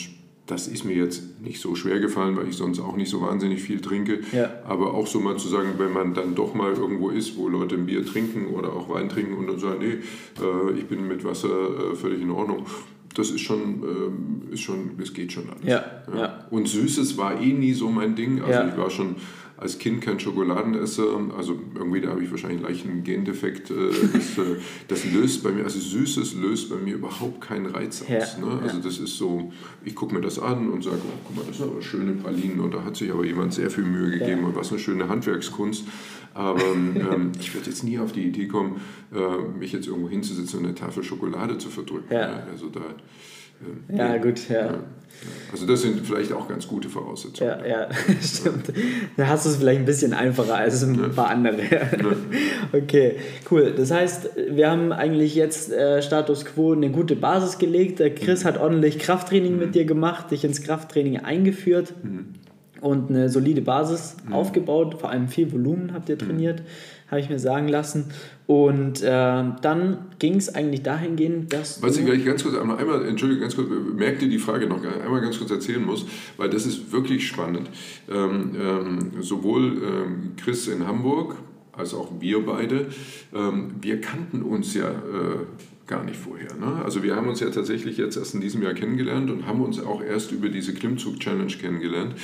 das 0.46 0.68
ist 0.68 0.84
mir 0.84 0.96
jetzt 0.96 1.42
nicht 1.42 1.62
so 1.62 1.74
schwer 1.74 2.00
gefallen, 2.00 2.36
weil 2.36 2.50
ich 2.50 2.58
sonst 2.58 2.80
auch 2.80 2.98
nicht 2.98 3.10
so 3.10 3.22
wahnsinnig 3.22 3.62
viel 3.62 3.80
trinke. 3.80 4.20
Ja. 4.34 4.52
Aber 4.66 4.94
auch 4.94 5.08
so 5.08 5.22
mal 5.22 5.38
zu 5.38 5.48
sagen, 5.48 5.76
wenn 5.78 5.94
man 5.94 6.13
dann 6.13 6.36
doch 6.36 6.54
mal 6.54 6.74
irgendwo 6.74 7.10
ist, 7.10 7.38
wo 7.38 7.48
Leute 7.48 7.76
ein 7.76 7.86
Bier 7.86 8.06
trinken 8.06 8.48
oder 8.48 8.74
auch 8.74 8.89
Wein 8.89 9.08
trinken 9.08 9.36
und 9.36 9.48
dann 9.48 9.60
sagen, 9.60 9.80
nee, 9.80 10.44
äh, 10.44 10.78
ich 10.78 10.86
bin 10.86 11.08
mit 11.08 11.24
Wasser 11.24 11.48
äh, 11.94 11.96
völlig 11.96 12.22
in 12.22 12.32
Ordnung, 12.32 12.66
das 13.13 13.30
ist 13.30 13.41
schon, 13.41 13.62
ähm, 13.84 14.41
ist 14.52 14.62
schon, 14.62 14.91
es 15.02 15.13
geht 15.13 15.32
schon 15.32 15.49
alles. 15.49 15.63
Ja, 15.63 15.84
ja. 16.15 16.45
Und 16.49 16.67
Süßes 16.67 17.17
war 17.17 17.39
eh 17.39 17.54
nie 17.54 17.73
so 17.73 17.89
mein 17.89 18.15
Ding. 18.15 18.41
Also 18.41 18.52
ja. 18.52 18.67
ich 18.67 18.78
war 18.78 18.89
schon 18.89 19.15
als 19.63 19.80
Kind 19.80 20.02
kein 20.02 20.19
Schokoladenesser. 20.19 21.19
Also 21.38 21.58
irgendwie 21.73 22.02
da 22.02 22.10
habe 22.10 22.23
ich 22.23 22.30
wahrscheinlich 22.30 22.62
leicht 22.62 22.86
einen 22.86 23.04
Gendefekt. 23.04 23.71
Äh, 23.71 23.73
das, 24.13 24.38
äh, 24.38 24.58
das, 24.89 25.06
löst 25.06 25.41
bei 25.43 25.52
mir, 25.52 25.63
also 25.63 25.80
Süßes 25.80 26.36
löst 26.36 26.69
bei 26.69 26.76
mir 26.76 26.95
überhaupt 26.95 27.41
keinen 27.41 27.67
Reiz 27.67 28.02
aus. 28.02 28.10
Ja, 28.10 28.45
ne? 28.45 28.60
Also 28.62 28.80
das 28.80 28.99
ist 28.99 29.17
so, 29.17 29.52
ich 29.86 29.95
gucke 29.95 30.13
mir 30.13 30.21
das 30.21 30.38
an 30.38 30.69
und 30.69 30.84
sage, 30.84 30.97
oh, 30.99 31.17
guck 31.26 31.38
mal, 31.38 31.45
das 31.47 31.58
sind 31.58 31.71
aber 31.71 31.82
schöne 31.82 32.12
Pralinen 32.12 32.60
und 32.60 32.73
da 32.73 32.84
hat 32.84 32.97
sich 32.97 33.10
aber 33.10 33.26
jemand 33.26 33.54
sehr 33.54 33.71
viel 33.71 33.86
Mühe 33.86 34.12
gegeben 34.12 34.43
und 34.43 34.56
was 34.56 34.69
eine 34.71 34.80
schöne 34.80 35.08
Handwerkskunst. 35.08 35.86
Aber 36.34 36.62
ähm, 36.62 37.32
ich 37.39 37.54
würde 37.54 37.69
jetzt 37.69 37.84
nie 37.84 37.99
auf 37.99 38.12
die 38.12 38.23
Idee 38.23 38.47
kommen, 38.47 38.82
äh, 39.13 39.58
mich 39.58 39.71
jetzt 39.71 39.88
irgendwo 39.88 40.10
hinzusetzen 40.10 40.60
und 40.60 40.65
eine 40.65 40.76
Tafel 40.76 41.04
Schokolade 41.04 41.58
zu 41.58 41.69
verdrücken. 41.69 42.13
Ja. 42.13 42.43
Also 42.52 42.69
da, 42.69 42.82
ja, 43.89 44.17
gut, 44.17 44.49
ja. 44.49 44.65
ja. 44.65 44.80
Also 45.52 45.67
das 45.67 45.84
sind 45.84 46.06
vielleicht 46.06 46.34
auch 46.34 46.47
ganz 46.47 46.67
gute 46.67 46.89
Voraussetzungen. 46.89 47.52
Ja, 47.63 47.65
ja, 47.65 47.89
stimmt. 48.21 48.73
Da 49.15 49.28
hast 49.28 49.45
du 49.45 49.52
es 49.52 49.58
vielleicht 49.58 49.80
ein 49.82 49.86
bisschen 49.86 50.13
einfacher 50.13 50.56
als 50.56 50.84
ein 50.84 51.12
paar 51.15 51.30
andere. 51.30 51.62
Okay, 52.73 53.17
cool. 53.52 53.73
Das 53.78 53.91
heißt, 53.91 54.32
wir 54.49 54.69
haben 54.69 54.91
eigentlich 54.91 55.36
jetzt 55.36 55.71
äh, 55.71 56.02
Status 56.02 56.45
Quo 56.45 56.73
eine 56.73 56.89
gute 56.89 57.15
Basis 57.15 57.60
gelegt. 57.60 57.99
Der 57.99 58.13
Chris 58.13 58.45
hat 58.45 58.58
ordentlich 58.58 58.97
Krafttraining 58.97 59.54
mhm. 59.54 59.60
mit 59.60 59.76
dir 59.76 59.86
gemacht, 59.86 60.32
dich 60.32 60.43
ins 60.43 60.63
Krafttraining 60.63 61.19
eingeführt. 61.19 61.93
Mhm 62.02 62.34
und 62.84 63.10
eine 63.10 63.30
solide 63.30 63.62
Basis 63.62 64.17
mhm. 64.28 64.34
aufgebaut, 64.34 64.99
vor 64.99 65.10
allem 65.10 65.30
viel 65.30 65.52
Volumen 65.54 65.93
habt 65.93 66.10
ihr 66.10 66.17
trainiert, 66.17 66.60
mhm. 66.60 67.12
habe 67.12 67.21
ich 67.21 67.30
mir 67.30 67.39
sagen 67.39 67.69
lassen. 67.69 68.12
Und 68.45 69.01
äh, 69.01 69.43
dann 69.62 69.97
ging 70.19 70.36
es 70.36 70.53
eigentlich 70.53 70.84
dahingehend, 70.84 71.53
dass. 71.53 71.82
Was 71.82 71.97
ich 71.97 72.06
gleich 72.06 72.25
ganz 72.25 72.43
kurz 72.43 72.58
einmal, 72.58 72.77
einmal 72.77 73.06
Entschuldigung, 73.06 73.41
ganz 73.41 73.56
kurz, 73.56 73.69
merkt 73.95 74.21
ihr 74.21 74.29
die 74.29 74.39
Frage 74.39 74.67
noch 74.67 74.84
einmal 74.84 75.21
ganz 75.21 75.38
kurz 75.38 75.51
erzählen 75.51 75.84
muss, 75.84 76.06
weil 76.36 76.49
das 76.49 76.65
ist 76.65 76.91
wirklich 76.91 77.25
spannend. 77.27 77.69
Ähm, 78.12 78.56
ähm, 78.60 79.12
sowohl 79.21 79.82
ähm, 79.82 80.32
Chris 80.36 80.67
in 80.67 80.86
Hamburg 80.86 81.36
als 81.71 81.93
auch 81.93 82.12
wir 82.19 82.45
beide, 82.45 82.88
ähm, 83.34 83.75
wir 83.82 84.01
kannten 84.01 84.43
uns 84.43 84.73
ja. 84.73 84.89
Äh, 84.89 85.45
gar 85.86 86.03
nicht 86.03 86.15
vorher. 86.15 86.56
Ne? 86.56 86.82
Also 86.84 87.03
wir 87.03 87.15
haben 87.15 87.27
uns 87.27 87.39
ja 87.39 87.49
tatsächlich 87.49 87.97
jetzt 87.97 88.15
erst 88.15 88.34
in 88.34 88.41
diesem 88.41 88.63
Jahr 88.63 88.73
kennengelernt 88.73 89.29
und 89.29 89.45
haben 89.45 89.62
uns 89.62 89.82
auch 89.82 90.01
erst 90.01 90.32
über 90.32 90.49
diese 90.49 90.73
Klimmzug-Challenge 90.73 91.53
kennengelernt. 91.53 92.15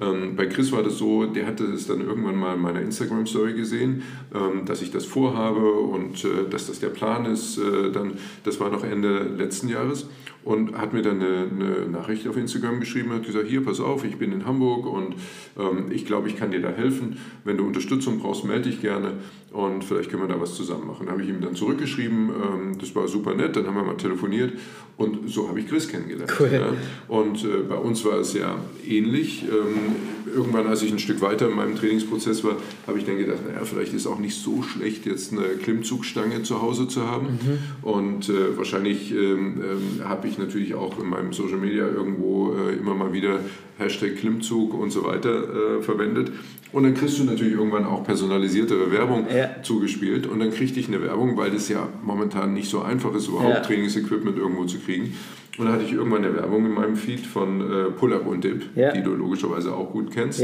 Ähm, 0.00 0.36
bei 0.36 0.46
Chris 0.46 0.72
war 0.72 0.82
das 0.82 0.98
so, 0.98 1.26
der 1.26 1.46
hatte 1.46 1.64
es 1.64 1.86
dann 1.86 2.00
irgendwann 2.00 2.36
mal 2.36 2.54
in 2.54 2.60
meiner 2.60 2.80
Instagram-Story 2.80 3.54
gesehen, 3.54 4.02
ähm, 4.34 4.64
dass 4.64 4.82
ich 4.82 4.90
das 4.90 5.04
vorhabe 5.04 5.72
und 5.72 6.24
äh, 6.24 6.48
dass 6.48 6.66
das 6.66 6.80
der 6.80 6.88
Plan 6.88 7.24
ist. 7.26 7.58
Äh, 7.58 7.90
dann, 7.90 8.12
das 8.44 8.60
war 8.60 8.70
noch 8.70 8.84
Ende 8.84 9.22
letzten 9.22 9.68
Jahres 9.68 10.06
und 10.48 10.78
hat 10.78 10.94
mir 10.94 11.02
dann 11.02 11.20
eine, 11.20 11.46
eine 11.50 11.88
Nachricht 11.90 12.26
auf 12.26 12.38
Instagram 12.38 12.80
geschrieben, 12.80 13.12
hat 13.12 13.26
gesagt, 13.26 13.48
hier, 13.48 13.62
pass 13.62 13.80
auf, 13.80 14.02
ich 14.06 14.16
bin 14.16 14.32
in 14.32 14.46
Hamburg 14.46 14.86
und 14.86 15.14
ähm, 15.58 15.88
ich 15.90 16.06
glaube, 16.06 16.26
ich 16.26 16.36
kann 16.36 16.50
dir 16.50 16.62
da 16.62 16.70
helfen. 16.70 17.18
Wenn 17.44 17.58
du 17.58 17.66
Unterstützung 17.66 18.18
brauchst, 18.18 18.46
melde 18.46 18.70
dich 18.70 18.80
gerne 18.80 19.12
und 19.52 19.84
vielleicht 19.84 20.08
können 20.10 20.22
wir 20.22 20.28
da 20.28 20.40
was 20.40 20.54
zusammen 20.54 20.86
machen. 20.86 21.04
Da 21.04 21.12
habe 21.12 21.22
ich 21.22 21.28
ihm 21.28 21.42
dann 21.42 21.54
zurückgeschrieben, 21.54 22.30
ähm, 22.30 22.78
das 22.80 22.94
war 22.94 23.06
super 23.08 23.34
nett, 23.34 23.56
dann 23.56 23.66
haben 23.66 23.76
wir 23.76 23.82
mal 23.82 23.98
telefoniert 23.98 24.54
und 24.96 25.28
so 25.28 25.50
habe 25.50 25.60
ich 25.60 25.68
Chris 25.68 25.86
kennengelernt. 25.86 26.32
Cool. 26.40 26.50
Ja. 26.50 26.72
Und 27.08 27.44
äh, 27.44 27.64
bei 27.68 27.76
uns 27.76 28.02
war 28.06 28.18
es 28.18 28.32
ja 28.32 28.56
ähnlich. 28.88 29.44
Ähm, 29.44 29.96
irgendwann, 30.34 30.66
als 30.66 30.82
ich 30.82 30.92
ein 30.92 30.98
Stück 30.98 31.20
weiter 31.20 31.48
in 31.48 31.56
meinem 31.56 31.76
Trainingsprozess 31.76 32.44
war, 32.44 32.56
habe 32.86 32.98
ich 32.98 33.04
dann 33.04 33.18
gedacht, 33.18 33.38
naja, 33.46 33.64
vielleicht 33.64 33.92
ist 33.92 34.02
es 34.02 34.06
auch 34.06 34.18
nicht 34.18 34.36
so 34.36 34.62
schlecht, 34.62 35.06
jetzt 35.06 35.32
eine 35.32 35.42
Klimmzugstange 35.62 36.42
zu 36.42 36.62
Hause 36.62 36.88
zu 36.88 37.06
haben. 37.06 37.26
Mhm. 37.26 37.88
Und 37.88 38.28
äh, 38.28 38.56
wahrscheinlich 38.56 39.12
ähm, 39.12 39.62
ähm, 39.62 40.08
habe 40.08 40.28
ich 40.28 40.38
natürlich 40.38 40.74
auch 40.74 40.98
in 40.98 41.08
meinem 41.08 41.32
Social 41.32 41.58
Media 41.58 41.86
irgendwo 41.86 42.54
äh, 42.54 42.74
immer 42.74 42.94
mal 42.94 43.12
wieder 43.12 43.40
Hashtag 43.78 44.16
Klimmzug 44.16 44.74
und 44.74 44.90
so 44.90 45.04
weiter 45.04 45.78
äh, 45.78 45.82
verwendet. 45.82 46.32
Und 46.72 46.82
dann 46.82 46.94
kriegst 46.94 47.18
du 47.18 47.24
natürlich 47.24 47.54
irgendwann 47.54 47.86
auch 47.86 48.04
personalisiertere 48.04 48.90
Werbung 48.92 49.26
Ja. 49.34 49.62
zugespielt. 49.62 50.26
Und 50.26 50.40
dann 50.40 50.50
kriegte 50.50 50.78
ich 50.80 50.88
eine 50.88 51.00
Werbung, 51.02 51.36
weil 51.36 51.50
das 51.50 51.68
ja 51.68 51.88
momentan 52.02 52.52
nicht 52.52 52.68
so 52.68 52.82
einfach 52.82 53.14
ist, 53.14 53.28
überhaupt 53.28 53.54
Ja. 53.54 53.60
Trainingsequipment 53.60 54.36
irgendwo 54.36 54.64
zu 54.64 54.78
kriegen. 54.78 55.14
Und 55.56 55.64
dann 55.64 55.74
hatte 55.74 55.84
ich 55.84 55.92
irgendwann 55.92 56.24
eine 56.24 56.34
Werbung 56.36 56.66
in 56.66 56.72
meinem 56.72 56.94
Feed 56.96 57.20
von 57.26 57.60
äh, 57.60 57.84
Pull-Up 57.90 58.26
und 58.26 58.44
Dip, 58.44 58.66
Ja. 58.76 58.92
die 58.92 59.02
du 59.02 59.14
logischerweise 59.14 59.74
auch 59.74 59.90
gut 59.90 60.10
kennst. 60.12 60.40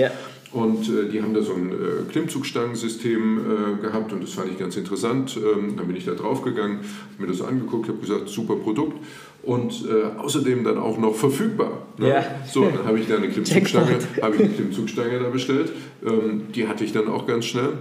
Und 0.55 0.89
äh, 0.89 1.09
die 1.11 1.21
haben 1.21 1.35
da 1.35 1.43
so 1.43 1.53
ein 1.53 1.73
äh, 1.73 2.11
Klimmzugstangensystem 2.13 3.39
äh, 3.39 3.83
gehabt 3.83 4.13
und 4.13 4.23
das 4.23 4.35
fand 4.35 4.53
ich 4.53 4.59
ganz 4.59 4.77
interessant. 4.77 5.37
Ähm, 5.37 5.75
dann 5.77 5.89
bin 5.89 5.97
ich 5.97 6.05
da 6.05 6.13
draufgegangen, 6.13 6.79
hab 6.79 7.21
mir 7.21 7.27
das 7.27 7.43
angeguckt, 7.43 7.89
habe 7.89 7.99
gesagt, 7.99 8.29
super 8.29 8.55
Produkt. 8.55 8.97
Und 9.43 9.85
äh, 9.91 10.17
außerdem 10.17 10.63
dann 10.63 10.79
auch 10.79 10.97
noch 10.97 11.17
verfügbar. 11.17 11.87
Ne? 11.99 12.09
Ja. 12.09 12.25
So, 12.47 12.65
dann 12.65 12.87
habe 12.87 13.01
ich 13.01 13.09
da 13.09 13.17
eine 13.17 13.29
Klimmzugstange, 13.31 13.99
habe 14.23 14.37
ich 14.37 14.43
eine 14.43 14.51
Klimmzugstange 14.51 15.19
da 15.19 15.29
bestellt. 15.29 15.73
Ähm, 16.07 16.45
die 16.55 16.69
hatte 16.69 16.85
ich 16.85 16.93
dann 16.93 17.09
auch 17.09 17.27
ganz 17.27 17.47
schnell. 17.47 17.73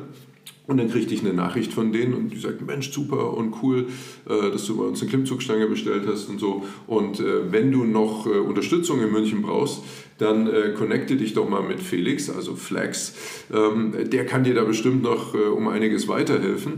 Und 0.66 0.78
dann 0.78 0.90
kriegte 0.90 1.14
ich 1.14 1.22
eine 1.22 1.34
Nachricht 1.34 1.74
von 1.74 1.92
denen 1.92 2.14
und 2.14 2.30
die 2.30 2.40
sagten, 2.40 2.66
Mensch, 2.66 2.92
super 2.92 3.36
und 3.36 3.54
cool, 3.62 3.88
äh, 4.30 4.50
dass 4.50 4.66
du 4.66 4.78
bei 4.78 4.86
uns 4.86 5.02
eine 5.02 5.10
Klimmzugstange 5.10 5.68
bestellt 5.68 6.04
hast 6.08 6.30
und 6.30 6.40
so. 6.40 6.64
Und 6.88 7.20
äh, 7.20 7.52
wenn 7.52 7.72
du 7.72 7.84
noch 7.84 8.26
äh, 8.26 8.40
Unterstützung 8.40 9.02
in 9.02 9.12
München 9.12 9.42
brauchst, 9.42 9.82
dann 10.20 10.48
äh, 10.48 10.74
connecte 10.78 11.16
dich 11.16 11.34
doch 11.34 11.50
mal 11.50 11.64
mit 11.64 11.80
Felix, 11.82 12.30
also 12.30 12.56
Flex. 12.56 13.16
Ähm, 13.54 13.94
der 14.12 14.26
kann 14.26 14.44
dir 14.44 14.54
da 14.54 14.64
bestimmt 14.64 15.02
noch 15.04 15.34
äh, 15.34 15.38
um 15.40 15.68
einiges 15.68 16.08
weiterhelfen, 16.08 16.74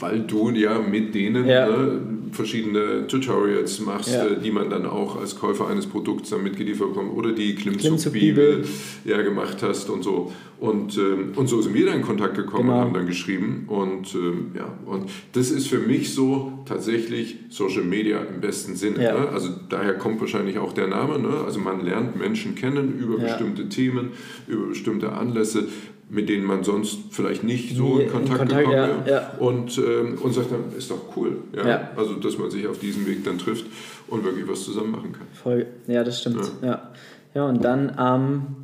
weil 0.00 0.20
du 0.20 0.50
ja 0.50 0.78
mit 0.80 1.14
denen 1.14 1.46
Ja. 1.46 1.68
ne, 1.68 2.00
verschiedene 2.32 3.06
Tutorials 3.06 3.80
machst, 3.80 4.14
Ja. 4.14 4.26
äh, 4.26 4.40
die 4.40 4.50
man 4.50 4.70
dann 4.70 4.86
auch 4.86 5.20
als 5.20 5.38
Käufer 5.38 5.68
eines 5.68 5.86
Produkts 5.86 6.30
dann 6.30 6.42
mitgeliefert 6.42 6.88
bekommt 6.94 7.12
oder 7.16 7.32
die 7.32 7.54
Klimmzugbibel. 7.54 8.62
Klimmzugbibel 8.62 8.64
ja, 9.04 9.22
gemacht 9.22 9.58
hast 9.62 9.90
und 9.90 10.02
so. 10.02 10.32
Und, 10.58 10.96
ähm, 10.96 11.32
und 11.34 11.48
so 11.48 11.60
sind 11.60 11.74
wir 11.74 11.86
dann 11.86 11.96
in 11.96 12.02
Kontakt 12.02 12.36
gekommen 12.36 12.68
Genau. 12.68 12.78
und 12.78 12.84
haben 12.84 12.94
dann 12.94 13.06
geschrieben. 13.06 13.64
Und 13.66 14.14
ähm, 14.14 14.52
ja, 14.56 14.72
und 14.86 15.10
das 15.32 15.50
ist 15.50 15.66
für 15.66 15.78
mich 15.78 16.14
so 16.14 16.52
tatsächlich 16.66 17.36
Social 17.48 17.82
Media 17.82 18.18
im 18.20 18.40
besten 18.40 18.76
Sinne. 18.76 19.02
Ja. 19.02 19.18
Ne? 19.18 19.28
Also 19.30 19.48
daher 19.68 19.94
kommt 19.94 20.20
wahrscheinlich 20.20 20.58
auch 20.58 20.72
der 20.72 20.86
Name. 20.86 21.18
Ne? 21.18 21.30
Also 21.44 21.58
man 21.58 21.84
lernt 21.84 22.16
Menschen 22.16 22.54
kennen 22.54 22.71
über 22.80 23.18
Ja. 23.18 23.24
bestimmte 23.24 23.68
Themen, 23.68 24.10
über 24.46 24.66
bestimmte 24.68 25.12
Anlässe, 25.12 25.64
mit 26.10 26.28
denen 26.28 26.44
man 26.44 26.62
sonst 26.62 26.98
vielleicht 27.10 27.42
nicht 27.42 27.74
so 27.74 27.98
in 27.98 28.10
Kontakt, 28.10 28.42
in 28.42 28.48
Kontakt, 28.48 28.64
gekommen 28.66 29.04
wäre. 29.06 29.10
ja. 29.10 29.30
Und, 29.38 29.78
ähm, 29.78 30.18
und 30.20 30.32
sagt 30.34 30.52
dann, 30.52 30.76
ist 30.76 30.90
doch 30.90 31.16
cool. 31.16 31.38
Ja? 31.56 31.90
Also 31.96 32.14
dass 32.14 32.36
man 32.38 32.50
sich 32.50 32.66
auf 32.66 32.78
diesem 32.78 33.06
Weg 33.06 33.24
dann 33.24 33.38
trifft 33.38 33.64
und 34.08 34.22
wirklich 34.24 34.46
was 34.46 34.62
zusammen 34.64 34.90
machen 34.90 35.12
kann. 35.12 35.26
Voll, 35.32 35.66
ja, 35.86 36.04
das 36.04 36.20
stimmt. 36.20 36.50
Ja. 36.62 36.90
ja, 37.34 37.46
und 37.46 37.64
dann 37.64 37.90
am 37.96 38.56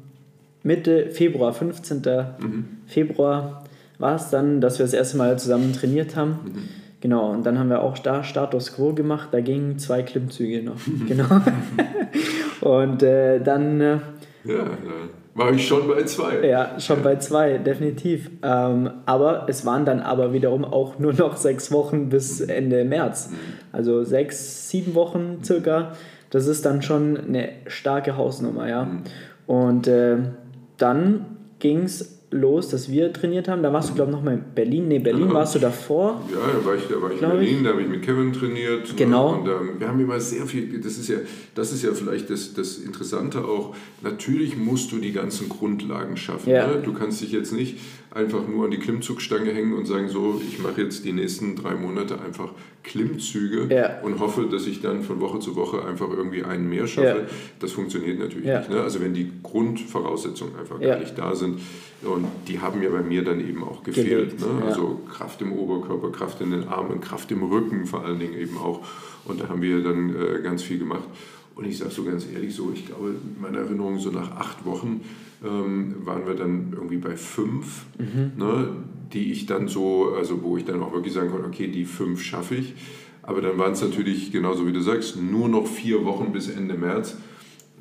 Mitte 0.62 1.10
Februar, 1.10 1.54
15. 1.54 2.02
Februar, 2.86 3.64
war 3.98 4.16
es 4.16 4.28
dann, 4.30 4.60
dass 4.60 4.78
wir 4.78 4.84
das 4.84 4.92
erste 4.92 5.16
Mal 5.16 5.38
zusammen 5.38 5.72
trainiert 5.72 6.16
haben. 6.16 6.38
Genau, 7.00 7.30
und 7.32 7.46
dann 7.46 7.58
haben 7.58 7.70
wir 7.70 7.80
auch 7.80 7.96
da 7.98 8.24
Status 8.24 8.74
Quo 8.74 8.92
gemacht, 8.92 9.28
da 9.32 9.40
gingen 9.40 9.78
zwei 9.78 10.02
Klimmzüge 10.02 10.62
noch. 10.62 10.76
genau. 11.08 11.24
und 12.60 13.02
äh, 13.02 13.40
dann, 13.40 13.80
äh, 13.80 13.98
Ja, 14.44 14.64
da 14.64 14.70
war 15.34 15.52
ich 15.52 15.66
schon 15.66 15.86
bei 15.86 16.02
zwei. 16.04 16.46
ja, 16.46 16.78
schon 16.80 17.02
bei 17.02 17.16
zwei, 17.16 17.58
definitiv. 17.58 18.30
Ähm, 18.42 18.90
aber 19.06 19.46
es 19.48 19.64
waren 19.64 19.84
dann 19.84 20.00
aber 20.00 20.32
wiederum 20.32 20.64
auch 20.64 20.98
nur 20.98 21.12
noch 21.12 21.36
sechs 21.36 21.70
Wochen 21.70 22.08
bis 22.08 22.40
Ende 22.40 22.84
März. 22.84 23.30
Also 23.72 24.02
sechs, 24.04 24.68
sieben 24.68 24.94
Wochen 24.94 25.38
circa. 25.44 25.92
Das 26.30 26.46
ist 26.46 26.66
dann 26.66 26.82
schon 26.82 27.16
eine 27.16 27.50
starke 27.68 28.16
Hausnummer, 28.16 28.68
ja. 28.68 28.88
Und 29.46 29.86
äh, 29.86 30.16
dann 30.76 31.24
ging 31.58 31.84
es 31.84 32.17
los, 32.30 32.68
dass 32.68 32.90
wir 32.90 33.12
trainiert 33.12 33.48
haben. 33.48 33.62
Da 33.62 33.72
warst 33.72 33.90
du, 33.90 33.94
glaube 33.94 34.10
ich, 34.10 34.16
noch 34.16 34.22
mal 34.22 34.34
in 34.34 34.44
Berlin. 34.54 34.88
Nee, 34.88 34.98
Berlin 34.98 35.22
Genau. 35.22 35.34
warst 35.34 35.54
du 35.54 35.58
davor. 35.58 36.20
Ja, 36.30 36.36
da 36.58 36.64
war 36.66 36.74
ich, 36.74 36.82
da 36.86 37.00
war 37.00 37.08
ich 37.08 37.14
in 37.14 37.18
Glaub 37.20 37.32
ich. 37.34 37.38
Berlin, 37.48 37.64
da 37.64 37.70
habe 37.70 37.82
ich 37.82 37.88
mit 37.88 38.02
Kevin 38.02 38.32
trainiert. 38.32 38.96
Genau. 38.96 39.34
Und 39.34 39.48
ähm, 39.48 39.70
wir 39.78 39.88
haben 39.88 39.98
immer 40.00 40.20
sehr 40.20 40.44
viel, 40.46 40.78
das 40.80 40.98
ist 40.98 41.08
ja, 41.08 41.18
das 41.54 41.72
ist 41.72 41.82
ja 41.82 41.92
vielleicht 41.94 42.28
das, 42.28 42.52
das 42.52 42.78
Interessante 42.78 43.44
auch, 43.44 43.74
natürlich 44.02 44.56
musst 44.56 44.92
du 44.92 44.98
die 44.98 45.12
ganzen 45.12 45.48
Grundlagen 45.48 46.16
schaffen. 46.16 46.50
Ja. 46.50 46.66
Ne? 46.66 46.82
Du 46.84 46.92
kannst 46.92 47.22
dich 47.22 47.32
jetzt 47.32 47.52
nicht 47.52 47.78
einfach 48.10 48.46
nur 48.48 48.64
an 48.64 48.70
die 48.70 48.78
Klimmzugstange 48.78 49.52
hängen 49.52 49.74
und 49.74 49.86
sagen, 49.86 50.08
so, 50.08 50.40
ich 50.46 50.58
mache 50.60 50.82
jetzt 50.82 51.04
die 51.04 51.12
nächsten 51.12 51.56
drei 51.56 51.74
Monate 51.74 52.20
einfach 52.20 52.52
Klimmzüge 52.82 53.66
Ja. 53.74 54.00
und 54.02 54.18
hoffe, 54.18 54.48
dass 54.50 54.66
ich 54.66 54.80
dann 54.80 55.02
von 55.02 55.20
Woche 55.20 55.40
zu 55.40 55.56
Woche 55.56 55.84
einfach 55.84 56.08
irgendwie 56.10 56.42
einen 56.42 56.68
mehr 56.70 56.86
schaffe. 56.86 57.06
Ja. 57.28 57.34
Das 57.60 57.72
funktioniert 57.72 58.18
natürlich 58.18 58.46
Ja. 58.46 58.60
nicht. 58.60 58.70
Ne? 58.70 58.80
Also 58.80 59.00
wenn 59.00 59.12
die 59.14 59.30
Grundvoraussetzungen 59.42 60.56
einfach 60.56 60.80
gar 60.80 60.98
nicht 60.98 61.18
da 61.18 61.34
sind. 61.34 61.60
Und 62.02 62.26
die 62.46 62.60
haben 62.60 62.80
ja 62.82 62.90
bei 62.90 63.02
mir 63.02 63.24
dann 63.24 63.40
eben 63.40 63.62
auch 63.64 63.82
gefehlt. 63.82 64.40
Ne? 64.40 64.46
Also 64.64 65.00
Kraft 65.12 65.42
im 65.42 65.52
Oberkörper, 65.52 66.10
Kraft 66.12 66.40
in 66.40 66.50
den 66.52 66.68
Armen, 66.68 67.00
Kraft 67.00 67.30
im 67.32 67.42
Rücken 67.42 67.86
vor 67.86 68.04
allen 68.04 68.20
Dingen 68.20 68.34
eben 68.38 68.56
auch. 68.56 68.86
Und 69.24 69.40
da 69.40 69.48
haben 69.48 69.60
wir 69.62 69.82
dann 69.82 70.14
äh, 70.14 70.40
ganz 70.42 70.62
viel 70.62 70.78
gemacht. 70.78 71.04
Und 71.58 71.66
ich 71.66 71.76
sage 71.76 71.90
so 71.90 72.04
ganz 72.04 72.24
ehrlich, 72.32 72.54
so 72.54 72.70
ich 72.72 72.86
glaube, 72.86 73.08
in 73.10 73.42
meiner 73.42 73.58
Erinnerung, 73.58 73.98
so 73.98 74.10
nach 74.12 74.30
acht 74.36 74.64
Wochen 74.64 75.00
ähm, 75.44 75.96
waren 76.04 76.24
wir 76.24 76.34
dann 76.34 76.68
irgendwie 76.72 76.98
bei 76.98 77.16
fünf, 77.16 77.84
ne, 77.98 78.68
die 79.12 79.32
ich 79.32 79.46
dann 79.46 79.66
so, 79.66 80.14
also 80.16 80.40
wo 80.44 80.56
ich 80.56 80.64
dann 80.64 80.80
auch 80.80 80.92
wirklich 80.92 81.12
sagen 81.14 81.30
konnte, 81.32 81.48
okay, 81.48 81.66
die 81.66 81.84
fünf 81.84 82.22
schaffe 82.22 82.54
ich. 82.54 82.74
Aber 83.24 83.40
dann 83.42 83.58
waren 83.58 83.72
es 83.72 83.82
natürlich, 83.82 84.30
genauso 84.30 84.68
wie 84.68 84.72
du 84.72 84.80
sagst, 84.80 85.20
nur 85.20 85.48
noch 85.48 85.66
vier 85.66 86.04
Wochen 86.04 86.30
bis 86.32 86.48
Ende 86.48 86.74
März. 86.74 87.16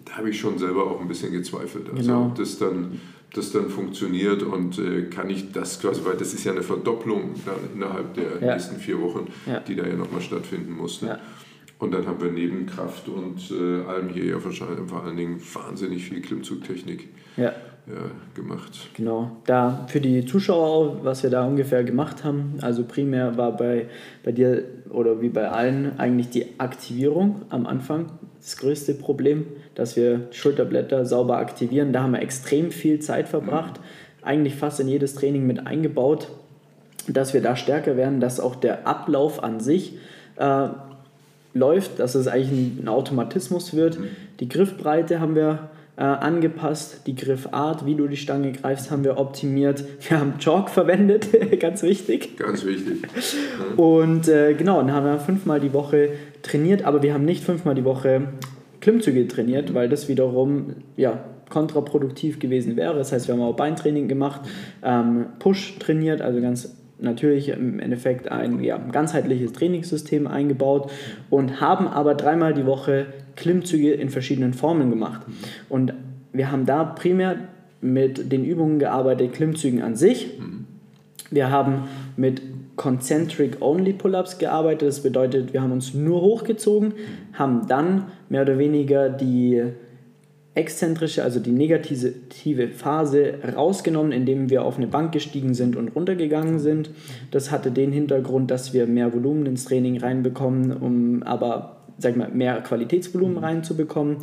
Da 0.06 0.14
habe 0.18 0.32
ich 0.32 0.40
schon 0.40 0.58
selber 0.58 0.90
auch 0.90 1.00
ein 1.00 1.08
bisschen 1.08 1.32
gezweifelt. 1.32 1.88
Also 1.92 2.02
Genau. 2.02 2.26
ob 2.26 2.36
das 2.36 2.58
dann, 2.58 3.00
das 3.34 3.52
dann 3.52 3.70
funktioniert 3.70 4.42
und 4.42 4.80
äh, 4.80 5.04
kann 5.04 5.30
ich 5.30 5.52
das 5.52 5.80
quasi, 5.80 6.02
weil 6.04 6.18
das 6.18 6.34
ist 6.34 6.44
ja 6.46 6.52
eine 6.52 6.64
Verdopplung 6.64 7.36
dann 7.46 7.56
innerhalb 7.76 8.16
der 8.16 8.42
Ja. 8.42 8.54
nächsten 8.56 8.78
vier 8.78 9.00
Wochen, 9.02 9.28
Ja. 9.46 9.60
die 9.60 9.76
da 9.76 9.86
ja 9.86 9.94
nochmal 9.96 10.22
stattfinden 10.22 10.72
musste. 10.76 11.06
Ja. 11.06 11.20
Und 11.80 11.94
dann 11.94 12.08
haben 12.08 12.22
wir 12.22 12.32
neben 12.32 12.66
Kraft 12.66 13.08
und 13.08 13.52
äh, 13.52 13.88
allem 13.88 14.10
hier 14.10 14.26
ja 14.26 14.44
wahrscheinlich 14.44 14.90
vor 14.90 15.04
allen 15.04 15.16
Dingen 15.16 15.40
wahnsinnig 15.54 16.06
viel 16.06 16.22
Klimmzugtechnik 16.22 17.10
Ja. 17.38 17.46
ja, 17.46 17.54
gemacht. 18.34 18.90
Genau, 18.96 19.38
da 19.46 19.86
für 19.88 20.02
die 20.02 20.26
Zuschauer, 20.26 21.04
was 21.04 21.22
wir 21.22 21.30
da 21.30 21.46
ungefähr 21.46 21.84
gemacht 21.84 22.24
haben, 22.24 22.56
also 22.62 22.84
primär 22.84 23.38
war 23.38 23.56
bei, 23.56 23.88
bei 24.24 24.32
dir 24.32 24.64
oder 24.90 25.22
wie 25.22 25.30
bei 25.30 25.50
allen 25.50 26.00
eigentlich 26.00 26.30
die 26.30 26.60
Aktivierung 26.60 27.44
am 27.50 27.68
Anfang 27.68 28.08
das 28.40 28.58
größte 28.58 28.94
Problem, 28.96 29.46
dass 29.76 29.96
wir 29.96 30.28
Schulterblätter 30.32 31.06
sauber 31.06 31.38
aktivieren. 31.38 31.94
Da 31.94 32.02
haben 32.02 32.14
wir 32.14 32.22
extrem 32.22 32.72
viel 32.72 33.00
Zeit 33.00 33.28
verbracht, 33.28 33.80
eigentlich 34.24 34.56
fast 34.56 34.80
in 34.80 34.88
jedes 34.88 35.14
Training 35.16 35.46
mit 35.46 35.68
eingebaut, 35.68 36.30
dass 37.08 37.34
wir 37.34 37.42
da 37.42 37.56
stärker 37.56 37.98
werden, 37.98 38.20
dass 38.20 38.40
auch 38.40 38.56
der 38.56 38.88
Ablauf 38.88 39.44
an 39.44 39.60
sich 39.60 39.98
äh, 40.38 40.70
läuft, 41.54 42.00
dass 42.00 42.16
es 42.16 42.28
eigentlich 42.28 42.52
ein, 42.52 42.80
ein 42.84 42.88
Automatismus 42.88 43.76
wird. 43.76 43.98
Die 44.40 44.50
Griffbreite 44.50 45.20
haben 45.20 45.36
wir 45.36 45.70
äh, 45.98 46.02
angepasst, 46.04 47.02
die 47.08 47.16
Griffart, 47.16 47.86
wie 47.86 47.96
du 47.96 48.08
die 48.08 48.18
Stange 48.18 48.52
greifst, 48.52 48.92
haben 48.92 49.04
wir 49.04 49.18
optimiert. 49.18 49.84
Wir 50.08 50.20
haben 50.20 50.38
Chalk 50.38 50.70
verwendet, 50.70 51.28
ganz 51.60 51.82
wichtig. 51.82 52.38
Ganz 52.38 52.64
wichtig. 52.66 52.98
Und 53.78 54.28
äh, 54.28 54.54
genau, 54.54 54.78
dann 54.78 54.92
haben 54.92 55.06
wir 55.06 55.20
fünfmal 55.20 55.60
die 55.60 55.74
Woche 55.74 56.10
trainiert, 56.44 56.84
aber 56.84 57.02
wir 57.02 57.14
haben 57.14 57.26
nicht 57.26 57.44
fünfmal 57.44 57.74
die 57.74 57.84
Woche 57.84 58.30
Klimmzüge 58.80 59.28
trainiert, 59.28 59.74
weil 59.74 59.90
das 59.90 60.08
wiederum 60.08 60.76
ja, 60.96 61.24
kontraproduktiv 61.50 62.40
gewesen 62.40 62.76
wäre. 62.76 62.96
Das 62.96 63.12
heißt, 63.12 63.28
wir 63.28 63.34
haben 63.34 63.42
auch 63.42 63.56
Beintraining 63.56 64.08
gemacht, 64.08 64.42
ähm, 64.84 65.26
Push 65.40 65.80
trainiert, 65.80 66.22
also 66.22 66.42
ganz 66.42 66.76
natürlich 67.00 67.50
im 67.50 67.80
Endeffekt 67.80 68.32
ein 68.32 68.64
ja, 68.64 68.78
ganzheitliches 68.78 69.54
Trainingssystem 69.54 70.28
eingebaut 70.28 70.92
und 71.30 71.62
haben 71.62 71.88
aber 71.88 72.16
dreimal 72.16 72.54
die 72.54 72.66
Woche 72.66 73.08
Klimmzüge 73.36 73.92
in 73.92 74.10
verschiedenen 74.10 74.54
Formen 74.54 74.90
gemacht. 74.90 75.22
Und 75.70 75.94
wir 76.34 76.52
haben 76.52 76.66
da 76.66 76.84
primär 76.84 77.38
mit 77.82 78.32
den 78.32 78.44
Übungen 78.44 78.80
gearbeitet, 78.80 79.34
Klimmzügen 79.34 79.82
an 79.82 79.96
sich. 79.96 80.32
Wir 81.30 81.52
haben 81.52 81.84
mit 82.16 82.42
Concentric 82.76 83.62
Only 83.62 83.94
Pull-ups 83.94 84.38
gearbeitet. 84.38 84.88
Das 84.88 85.04
bedeutet, 85.04 85.54
wir 85.54 85.62
haben 85.62 85.72
uns 85.72 85.94
nur 85.94 86.22
hochgezogen, 86.22 86.94
haben 87.34 87.68
dann 87.68 88.06
mehr 88.30 88.44
oder 88.44 88.58
weniger 88.58 89.10
die 89.10 89.64
exzentrische, 90.58 91.24
also 91.24 91.40
die 91.40 91.52
negative 91.52 92.68
Phase 92.70 93.36
rausgenommen, 93.56 94.12
indem 94.12 94.50
wir 94.50 94.64
auf 94.64 94.78
eine 94.78 94.88
Bank 94.88 95.12
gestiegen 95.12 95.54
sind 95.54 95.76
und 95.76 95.90
runtergegangen 95.90 96.60
sind. 96.60 96.90
Das 97.32 97.52
hatte 97.52 97.72
den 97.72 97.92
Hintergrund, 97.92 98.50
dass 98.50 98.74
wir 98.74 98.88
mehr 98.88 99.14
Volumen 99.14 99.46
ins 99.46 99.66
Training 99.66 100.00
reinbekommen, 100.00 100.76
um 100.76 101.24
aber 101.24 101.78
sag 102.00 102.18
mal, 102.18 102.30
mehr 102.30 102.62
Qualitätsvolumen 102.62 103.38
reinzubekommen. 103.38 104.18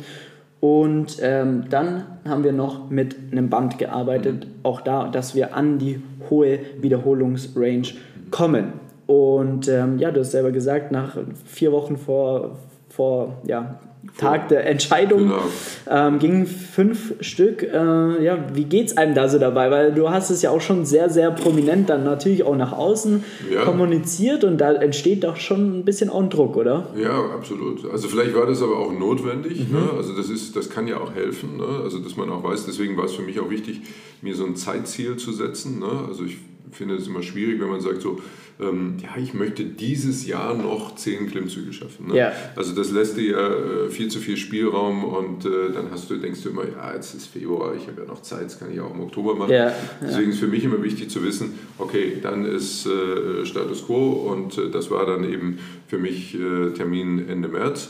Und 0.59 1.17
ähm, 1.21 1.65
dann 1.69 2.05
haben 2.27 2.43
wir 2.43 2.53
noch 2.53 2.89
mit 2.89 3.15
einem 3.31 3.49
Band 3.49 3.77
gearbeitet, 3.77 4.47
auch 4.63 4.81
da, 4.81 5.07
dass 5.09 5.35
wir 5.35 5.55
an 5.55 5.77
die 5.77 6.01
hohe 6.29 6.59
Wiederholungsrange 6.81 7.93
kommen. 8.31 8.73
Und 9.05 9.67
ähm, 9.67 9.99
ja, 9.99 10.11
du 10.11 10.21
hast 10.21 10.31
selber 10.31 10.51
gesagt, 10.51 10.91
nach 10.91 11.17
vier 11.45 11.71
Wochen 11.71 11.97
vor, 11.97 12.57
vor, 12.89 13.41
ja, 13.45 13.79
Tag 14.17 14.47
der 14.47 14.65
Entscheidung. 14.65 15.23
Genau. 15.23 15.43
Ähm, 15.89 16.19
gingen 16.19 16.45
fünf 16.45 17.15
Stück. 17.19 17.63
Äh, 17.63 18.23
ja, 18.23 18.45
wie 18.53 18.63
geht's 18.63 18.95
einem 18.95 19.13
da 19.13 19.27
so 19.27 19.39
dabei? 19.39 19.69
Weil 19.71 19.93
du 19.93 20.09
hast 20.09 20.29
es 20.29 20.41
ja 20.41 20.51
auch 20.51 20.61
schon 20.61 20.85
sehr, 20.85 21.09
sehr 21.09 21.31
prominent 21.31 21.89
dann 21.89 22.03
natürlich 22.03 22.43
auch 22.43 22.55
nach 22.55 22.71
außen 22.71 23.23
ja. 23.51 23.63
kommuniziert 23.63 24.43
und 24.43 24.57
da 24.57 24.73
entsteht 24.73 25.23
doch 25.23 25.35
schon 25.35 25.79
ein 25.79 25.85
bisschen 25.85 26.09
auch 26.09 26.21
ein 26.21 26.29
Druck, 26.29 26.55
oder? 26.55 26.87
Ja, 26.95 27.31
absolut. 27.33 27.89
Also 27.91 28.07
vielleicht 28.07 28.35
war 28.35 28.45
das 28.45 28.61
aber 28.61 28.77
auch 28.77 28.93
notwendig. 28.93 29.67
Mhm. 29.67 29.75
Ne? 29.75 29.89
Also 29.97 30.15
das 30.15 30.29
ist, 30.29 30.55
das 30.55 30.69
kann 30.69 30.87
ja 30.87 30.97
auch 30.97 31.13
helfen. 31.13 31.57
Ne? 31.57 31.81
Also 31.83 31.99
dass 31.99 32.15
man 32.15 32.29
auch 32.29 32.43
weiß, 32.43 32.65
deswegen 32.65 32.95
war 32.97 33.05
es 33.05 33.13
für 33.13 33.21
mich 33.23 33.39
auch 33.39 33.49
wichtig, 33.49 33.81
mir 34.21 34.35
so 34.35 34.45
ein 34.45 34.55
Zeitziel 34.55 35.17
zu 35.17 35.33
setzen. 35.33 35.79
Ne? 35.79 36.05
Also 36.07 36.23
ich 36.23 36.37
finde 36.71 36.95
es 36.95 37.07
immer 37.07 37.21
schwierig, 37.21 37.59
wenn 37.59 37.69
man 37.69 37.81
sagt 37.81 38.01
so, 38.01 38.19
ähm, 38.59 38.97
ja, 39.03 39.21
ich 39.21 39.33
möchte 39.33 39.65
dieses 39.65 40.25
Jahr 40.25 40.53
noch 40.55 40.95
zehn 40.95 41.27
Klimmzüge 41.27 41.73
schaffen. 41.73 42.07
Ne? 42.07 42.17
Ja. 42.17 42.31
Also 42.55 42.73
das 42.73 42.91
lässt 42.91 43.17
dir 43.17 43.31
ja 43.31 43.89
viel 43.89 44.07
zu 44.07 44.19
viel 44.19 44.37
Spielraum 44.37 45.03
und 45.03 45.45
äh, 45.45 45.71
dann 45.73 45.91
hast 45.91 46.09
du, 46.09 46.17
denkst 46.17 46.41
du 46.43 46.49
immer, 46.49 46.63
ja, 46.63 46.93
jetzt 46.93 47.13
ist 47.15 47.27
Februar, 47.27 47.75
ich 47.75 47.87
habe 47.87 48.01
ja 48.01 48.07
noch 48.07 48.21
Zeit, 48.21 48.45
das 48.45 48.59
kann 48.59 48.71
ich 48.71 48.79
auch 48.79 48.93
im 48.93 49.01
Oktober 49.01 49.35
machen. 49.35 49.51
Ja. 49.51 49.73
Deswegen 50.01 50.31
ist 50.31 50.39
für 50.39 50.47
mich 50.47 50.63
immer 50.63 50.81
wichtig 50.81 51.09
zu 51.09 51.23
wissen, 51.23 51.59
okay, 51.77 52.17
dann 52.21 52.45
ist 52.45 52.85
äh, 52.85 53.45
Status 53.45 53.85
Quo 53.85 54.11
und 54.31 54.57
äh, 54.57 54.69
das 54.69 54.89
war 54.89 55.05
dann 55.05 55.29
eben 55.29 55.59
für 55.87 55.97
mich 55.97 56.35
äh, 56.35 56.71
Termin 56.71 57.27
Ende 57.27 57.49
März. 57.49 57.89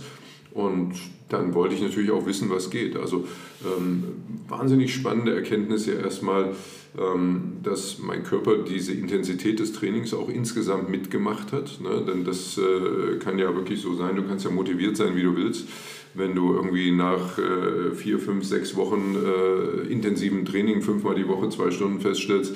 Und 0.52 0.94
dann 1.30 1.54
wollte 1.54 1.76
ich 1.76 1.82
natürlich 1.82 2.12
auch 2.12 2.26
wissen, 2.26 2.50
was 2.50 2.70
geht. 2.70 2.96
Also 2.96 3.28
ähm, 3.66 4.04
wahnsinnig 4.48 4.94
spannende 4.94 5.36
Erkenntnis 5.36 5.86
ja 5.88 5.96
erstmal, 5.96 6.54
ähm, 6.98 7.58
dass 7.64 8.00
mein 8.00 8.24
Körper 8.24 8.58
diese 8.58 8.94
Intensität 8.94 9.60
des 9.60 9.74
Trainings 9.74 10.14
auch 10.14 10.30
insgesamt 10.30 10.90
mitgemacht 10.90 11.52
hat. 11.52 11.80
Ne? 11.82 12.04
Denn 12.08 12.24
das 12.24 12.58
äh, 12.58 13.18
kann 13.18 13.40
ja 13.40 13.56
wirklich 13.56 13.82
so 13.82 13.96
sein, 13.96 14.16
du 14.16 14.24
kannst 14.24 14.46
ja 14.46 14.52
motiviert 14.52 14.98
sein, 14.98 15.16
wie 15.16 15.24
du 15.24 15.36
willst. 15.36 15.68
Wenn 16.14 16.36
du 16.36 16.54
irgendwie 16.54 16.92
nach 16.92 17.38
äh, 17.38 17.92
vier, 17.94 18.20
fünf, 18.20 18.46
sechs 18.46 18.76
Wochen 18.78 19.16
äh, 19.16 19.92
intensiven 19.92 20.46
Training 20.46 20.82
fünfmal 20.82 21.16
die 21.16 21.28
Woche 21.28 21.50
zwei 21.50 21.72
Stunden 21.72 22.00
feststellst, 22.00 22.56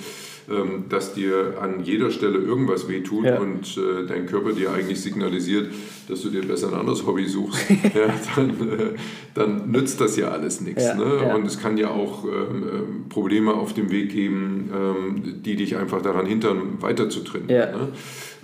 ähm, 0.50 0.86
dass 0.90 1.14
dir 1.14 1.56
an 1.62 1.84
jeder 1.84 2.12
Stelle 2.12 2.40
irgendwas 2.40 2.88
wehtut 2.88 3.26
ja. 3.26 3.40
und 3.40 3.78
äh, 3.78 4.08
dein 4.08 4.26
Körper 4.26 4.54
dir 4.54 4.72
eigentlich 4.72 5.00
signalisiert, 5.00 5.68
dass 6.08 6.22
du 6.22 6.30
dir 6.30 6.42
besser 6.42 6.70
ein 6.70 6.74
anderes 6.74 7.06
Hobby 7.06 7.28
suchst, 7.28 7.70
ja, 7.70 8.14
dann, 8.36 8.50
äh, 8.50 8.96
dann, 9.36 9.72
nützt 9.72 10.02
das 10.02 10.18
ja 10.18 10.30
alles 10.30 10.62
nichts. 10.62 10.84
Ja, 10.84 10.96
ne? 10.96 11.36
Und 11.36 11.46
es 11.46 11.60
kann 11.60 11.78
ja 11.78 11.92
auch 11.92 12.26
ähm, 12.26 12.32
ähm, 12.32 13.10
Probleme 13.10 13.54
auf 13.54 13.74
dem 13.74 13.92
Weg 13.92 14.12
geben, 14.12 14.70
ähm, 14.74 15.42
die 15.44 15.56
dich 15.56 15.78
einfach 15.78 16.02
daran 16.02 16.26
hindern, 16.26 16.82
weiter 16.82 17.10
zu 17.10 17.20
trainieren. 17.20 17.72
Ne? 17.72 17.88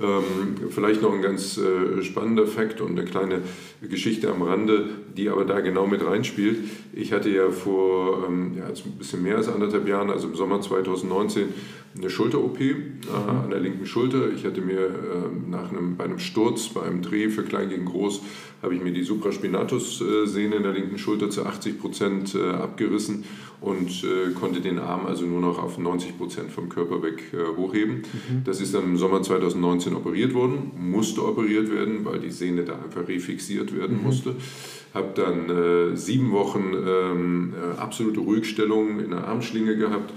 Ähm, 0.02 0.70
vielleicht 0.70 1.02
noch 1.02 1.14
ein 1.14 1.22
ganz 1.22 1.58
äh, 1.58 2.04
spannender 2.04 2.46
Fakt 2.46 2.82
und 2.82 2.92
eine 2.92 3.06
kleine 3.06 3.40
Geschichte 3.82 4.30
am 4.30 4.42
Rande, 4.42 4.90
die 5.16 5.30
aber 5.30 5.46
da 5.46 5.62
genau 5.62 5.88
mit 5.88 6.06
reinspielt. 6.06 6.58
Ich 6.94 7.14
hatte 7.14 7.30
ja 7.30 7.50
vor 7.50 8.26
ähm, 8.28 8.54
ja, 8.58 8.66
ein 8.66 8.98
bisschen 8.98 9.24
mehr 9.24 9.38
als 9.38 9.48
anderthalb 9.48 9.88
Jahren, 9.88 10.10
also 10.10 10.28
im 10.28 10.36
Sommer 10.36 10.62
2019, 10.62 11.48
eine 11.98 12.10
Schulter-OP 12.10 12.60
äh, 12.60 12.76
an 13.10 13.50
der 13.50 13.60
linken 13.60 13.86
Schulter. 13.86 14.30
Ich 14.34 14.46
hatte 14.46 14.62
mir 14.62 14.80
äh, 14.80 15.50
nach 15.50 15.72
einem, 15.72 15.96
bei 15.96 16.04
einem 16.04 16.20
Sturz, 16.20 16.70
bei 16.70 16.82
einem 16.82 17.02
Dreh 17.02 17.30
für 17.30 17.44
klein 17.44 17.70
gegen 17.70 17.86
groß, 17.86 18.22
habe 18.62 18.76
ich 18.76 18.82
mir 18.82 18.92
die 18.92 19.04
Supraspinatus-Sehne 19.04 20.56
in 20.56 20.64
der 20.64 20.74
linken 20.74 20.98
Schulter 20.98 21.30
zu 21.30 21.46
80 21.46 21.80
Prozent 21.80 22.36
äh, 22.36 22.50
abgerissen 22.50 23.24
und 23.62 24.04
äh, 24.04 24.34
konnte 24.34 24.60
den 24.60 24.80
Arm 24.80 25.06
also 25.06 25.26
nur 25.26 25.40
noch 25.40 25.62
auf 25.62 25.78
90 25.78 26.18
Prozent 26.18 26.52
vom 26.52 26.68
Körper 26.68 27.02
weg 27.02 27.34
äh, 27.34 27.56
hochheben. 27.56 27.98
Mhm. 27.98 28.44
Das 28.44 28.60
ist 28.60 28.74
dann 28.74 28.84
im 28.84 28.98
Sommer 28.98 29.22
2019 29.22 29.96
operiert 29.96 30.34
worden, 30.34 30.72
musste 30.78 31.26
operiert 31.26 31.72
werden, 31.72 32.04
weil 32.04 32.20
die 32.20 32.32
Sehne 32.32 32.64
da 32.64 32.74
einfach 32.74 33.08
refixiert 33.08 33.76
werden 33.76 33.98
mhm. 33.98 34.04
musste. 34.04 34.36
Habe 34.94 35.12
dann 35.14 35.50
äh, 35.50 35.96
sieben 35.96 36.32
Wochen 36.32 36.74
ähm, 36.74 37.54
absolute 37.78 38.20
Ruhigstellung 38.20 39.00
in 39.00 39.12
der 39.12 39.28
Armschlinge 39.28 39.78
gehabt 39.78 40.12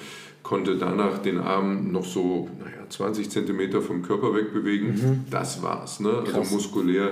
konnte 0.48 0.76
danach 0.76 1.18
den 1.18 1.38
Arm 1.38 1.92
noch 1.92 2.06
so 2.06 2.48
naja, 2.58 2.88
20 2.88 3.28
Zentimeter 3.28 3.82
vom 3.82 4.00
Körper 4.00 4.34
wegbewegen. 4.34 4.88
Mhm. 4.88 5.24
Das 5.30 5.62
war's. 5.62 6.00
Ne? 6.00 6.24
Also 6.24 6.54
muskulär 6.54 7.10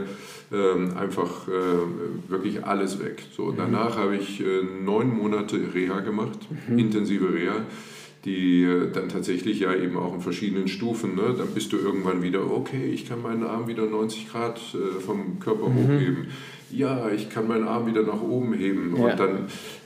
ähm, 0.50 0.96
einfach 0.96 1.46
äh, 1.46 2.30
wirklich 2.30 2.64
alles 2.64 2.98
weg. 2.98 3.22
So, 3.36 3.52
mhm. 3.52 3.56
Danach 3.58 3.98
habe 3.98 4.16
ich 4.16 4.40
äh, 4.40 4.62
neun 4.82 5.14
Monate 5.14 5.58
Reha 5.74 6.00
gemacht, 6.00 6.38
mhm. 6.66 6.78
intensive 6.78 7.30
Reha 7.32 7.56
die 8.24 8.64
äh, 8.64 8.90
dann 8.90 9.08
tatsächlich 9.08 9.60
ja 9.60 9.72
eben 9.72 9.96
auch 9.96 10.12
in 10.12 10.20
verschiedenen 10.20 10.66
Stufen, 10.66 11.14
ne? 11.14 11.34
dann 11.38 11.46
bist 11.54 11.72
du 11.72 11.76
irgendwann 11.76 12.24
wieder, 12.24 12.50
okay, 12.50 12.84
ich 12.92 13.08
kann 13.08 13.22
meinen 13.22 13.44
Arm 13.44 13.68
wieder 13.68 13.86
90 13.86 14.28
Grad 14.32 14.60
äh, 14.74 15.00
vom 15.00 15.38
Körper 15.38 15.68
mhm. 15.68 15.76
hochheben. 15.76 16.26
Ja, 16.72 17.08
ich 17.08 17.30
kann 17.30 17.46
meinen 17.46 17.68
Arm 17.68 17.86
wieder 17.86 18.02
nach 18.02 18.20
oben 18.20 18.52
heben. 18.52 18.96
Ja. 18.96 19.04
Und 19.04 19.20
dann, 19.20 19.38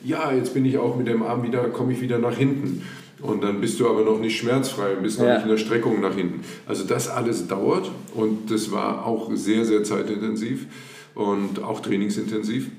ja, 0.02 0.32
jetzt 0.32 0.54
bin 0.54 0.64
ich 0.64 0.78
auch 0.78 0.96
mit 0.96 1.06
dem 1.06 1.22
Arm 1.22 1.42
wieder, 1.42 1.64
komme 1.64 1.92
ich 1.92 2.00
wieder 2.00 2.18
nach 2.18 2.34
hinten. 2.34 2.82
Und 3.22 3.42
dann 3.44 3.60
bist 3.60 3.78
du 3.78 3.88
aber 3.88 4.02
noch 4.02 4.18
nicht 4.18 4.38
schmerzfrei 4.38 4.96
und 4.96 5.02
bist 5.02 5.18
noch 5.18 5.26
ja. 5.26 5.34
nicht 5.34 5.42
in 5.42 5.50
der 5.50 5.58
Streckung 5.58 6.00
nach 6.00 6.14
hinten. 6.14 6.40
Also 6.66 6.84
das 6.84 7.08
alles 7.08 7.48
dauert 7.48 7.90
und 8.14 8.50
das 8.50 8.72
war 8.72 9.06
auch 9.06 9.30
sehr, 9.34 9.64
sehr 9.64 9.84
zeitintensiv 9.84 10.66
und 11.14 11.62
auch 11.62 11.80
trainingsintensiv. 11.80 12.70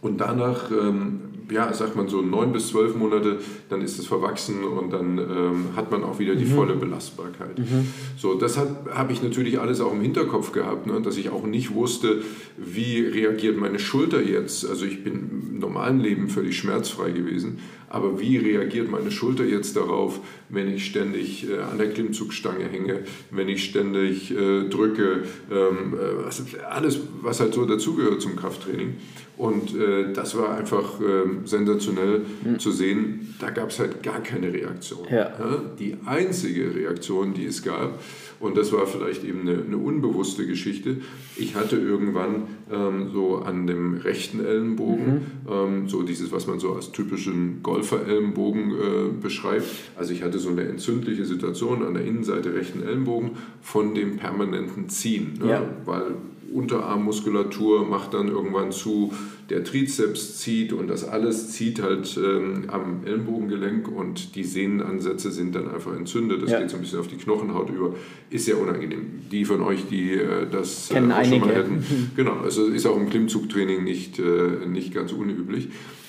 Und 0.00 0.20
danach 0.20 0.70
ähm, 0.70 1.27
ja, 1.50 1.72
sagt 1.72 1.96
man 1.96 2.08
so 2.08 2.20
neun 2.20 2.52
bis 2.52 2.68
zwölf 2.68 2.94
Monate, 2.94 3.38
dann 3.68 3.80
ist 3.80 3.98
es 3.98 4.06
verwachsen 4.06 4.64
und 4.64 4.92
dann 4.92 5.18
ähm, 5.18 5.64
hat 5.76 5.90
man 5.90 6.04
auch 6.04 6.18
wieder 6.18 6.34
die 6.34 6.44
mhm. 6.44 6.54
volle 6.54 6.74
Belastbarkeit. 6.74 7.58
Mhm. 7.58 7.88
So, 8.16 8.34
das 8.34 8.58
habe 8.58 9.12
ich 9.12 9.22
natürlich 9.22 9.58
alles 9.58 9.80
auch 9.80 9.92
im 9.92 10.00
Hinterkopf 10.00 10.52
gehabt, 10.52 10.86
ne, 10.86 11.00
dass 11.00 11.16
ich 11.16 11.30
auch 11.30 11.44
nicht 11.44 11.74
wusste, 11.74 12.22
wie 12.56 13.00
reagiert 13.00 13.58
meine 13.58 13.78
Schulter 13.78 14.22
jetzt. 14.22 14.68
Also 14.68 14.84
ich 14.84 15.02
bin 15.04 15.14
im 15.14 15.58
normalen 15.58 16.00
Leben 16.00 16.28
völlig 16.28 16.56
schmerzfrei 16.56 17.10
gewesen, 17.10 17.58
aber 17.88 18.20
wie 18.20 18.36
reagiert 18.36 18.90
meine 18.90 19.10
Schulter 19.10 19.44
jetzt 19.44 19.76
darauf, 19.76 20.20
wenn 20.48 20.72
ich 20.72 20.84
ständig 20.84 21.48
äh, 21.48 21.58
an 21.58 21.78
der 21.78 21.90
Klimmzugstange 21.90 22.64
hänge, 22.64 23.00
wenn 23.30 23.48
ich 23.48 23.64
ständig 23.64 24.30
äh, 24.30 24.68
drücke, 24.68 25.24
ähm, 25.50 25.94
äh, 25.94 26.24
was, 26.24 26.42
alles, 26.68 27.00
was 27.22 27.40
halt 27.40 27.54
so 27.54 27.64
dazugehört 27.64 28.20
zum 28.20 28.36
Krafttraining. 28.36 28.96
Und 29.38 29.74
äh, 29.76 30.12
das 30.12 30.36
war 30.36 30.56
einfach 30.56 31.00
äh, 31.00 31.46
sensationell 31.46 32.22
mhm. 32.44 32.58
zu 32.58 32.72
sehen. 32.72 33.34
Da 33.38 33.50
gab 33.50 33.70
es 33.70 33.78
halt 33.78 34.02
gar 34.02 34.20
keine 34.20 34.52
Reaktion. 34.52 35.06
Ja. 35.08 35.30
Ja? 35.38 35.62
Die 35.78 35.96
einzige 36.04 36.74
Reaktion, 36.74 37.34
die 37.34 37.46
es 37.46 37.62
gab, 37.62 38.00
und 38.40 38.56
das 38.56 38.72
war 38.72 38.86
vielleicht 38.86 39.24
eben 39.24 39.40
eine, 39.42 39.62
eine 39.62 39.76
unbewusste 39.76 40.46
Geschichte. 40.46 40.98
Ich 41.36 41.56
hatte 41.56 41.76
irgendwann 41.76 42.44
ähm, 42.72 43.10
so 43.12 43.38
an 43.38 43.66
dem 43.66 43.94
rechten 43.94 44.44
Ellenbogen, 44.44 45.14
mhm. 45.14 45.22
ähm, 45.50 45.88
so 45.88 46.02
dieses, 46.02 46.30
was 46.30 46.46
man 46.46 46.60
so 46.60 46.72
als 46.74 46.92
typischen 46.92 47.62
Golfer-Ellenbogen 47.62 48.70
äh, 48.70 48.74
beschreibt. 49.20 49.66
Also 49.96 50.12
ich 50.12 50.22
hatte 50.22 50.38
so 50.38 50.50
eine 50.50 50.62
entzündliche 50.62 51.24
Situation 51.24 51.84
an 51.84 51.94
der 51.94 52.04
Innenseite 52.04 52.54
rechten 52.54 52.82
Ellenbogen 52.82 53.32
von 53.60 53.94
dem 53.94 54.18
permanenten 54.18 54.88
Ziehen. 54.88 55.34
Ne? 55.40 55.50
Ja. 55.50 55.62
Weil 55.84 56.14
Unterarmmuskulatur 56.52 57.86
macht 57.86 58.14
dann 58.14 58.28
irgendwann 58.28 58.72
zu, 58.72 59.12
der 59.50 59.64
Trizeps 59.64 60.38
zieht 60.38 60.72
und 60.72 60.88
das 60.88 61.04
alles 61.06 61.52
zieht 61.52 61.82
halt 61.82 62.18
ähm, 62.22 62.64
am 62.68 63.04
Ellenbogengelenk 63.04 63.88
und 63.88 64.34
die 64.34 64.44
Sehnenansätze 64.44 65.30
sind 65.30 65.54
dann 65.54 65.70
einfach 65.70 65.96
entzündet. 65.96 66.42
Das 66.42 66.50
ja. 66.50 66.60
geht 66.60 66.70
so 66.70 66.76
ein 66.76 66.82
bisschen 66.82 67.00
auf 67.00 67.08
die 67.08 67.16
Knochenhaut 67.16 67.70
über. 67.70 67.94
Ist 68.30 68.44
sehr 68.44 68.60
unangenehm. 68.60 69.22
Die 69.30 69.44
von 69.44 69.62
euch, 69.62 69.86
die 69.90 70.12
äh, 70.12 70.46
das 70.50 70.90
äh, 70.90 70.94
Kennen 70.94 71.10
äh, 71.10 71.24
schon 71.24 71.40
mal 71.40 71.54
hätten. 71.54 71.84
Genau, 72.16 72.40
also 72.42 72.66
ist 72.66 72.86
auch 72.86 72.96
im 72.96 73.08
Klimmzugtraining 73.08 73.84
nicht, 73.84 74.18
äh, 74.18 74.66
nicht 74.66 74.92
ganz 74.92 75.12
unüblich. 75.12 75.68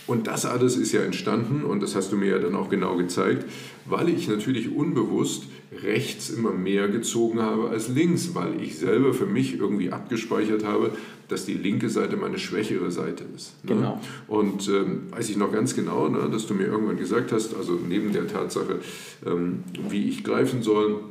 Und 0.09 0.25
das 0.25 0.47
alles 0.47 0.75
ist 0.75 0.91
ja 0.91 1.01
entstanden, 1.01 1.63
und 1.63 1.83
das 1.83 1.95
hast 1.95 2.11
du 2.11 2.17
mir 2.17 2.31
ja 2.31 2.39
dann 2.39 2.55
auch 2.55 2.69
genau 2.69 2.97
gezeigt, 2.97 3.45
weil 3.85 4.09
ich 4.09 4.27
natürlich 4.27 4.75
unbewusst 4.75 5.43
rechts 5.83 6.31
immer 6.31 6.51
mehr 6.51 6.87
gezogen 6.87 7.39
habe 7.39 7.69
als 7.69 7.89
links, 7.89 8.33
weil 8.33 8.59
ich 8.59 8.79
selber 8.79 9.13
für 9.13 9.27
mich 9.27 9.59
irgendwie 9.59 9.91
abgespeichert 9.91 10.65
habe, 10.65 10.89
dass 11.27 11.45
die 11.45 11.53
linke 11.53 11.91
Seite 11.91 12.17
meine 12.17 12.39
schwächere 12.39 12.89
Seite 12.89 13.23
ist. 13.35 13.63
Ne? 13.63 13.75
Genau. 13.75 14.01
Und 14.27 14.67
ähm, 14.67 15.03
weiß 15.11 15.29
ich 15.29 15.37
noch 15.37 15.51
ganz 15.51 15.75
genau, 15.75 16.09
ne, 16.09 16.27
dass 16.31 16.47
du 16.47 16.55
mir 16.55 16.65
irgendwann 16.65 16.97
gesagt 16.97 17.31
hast, 17.31 17.55
also 17.55 17.73
neben 17.87 18.11
der 18.11 18.27
Tatsache, 18.27 18.79
ähm, 19.27 19.59
wie 19.89 20.09
ich 20.09 20.23
greifen 20.23 20.63
soll, 20.63 21.01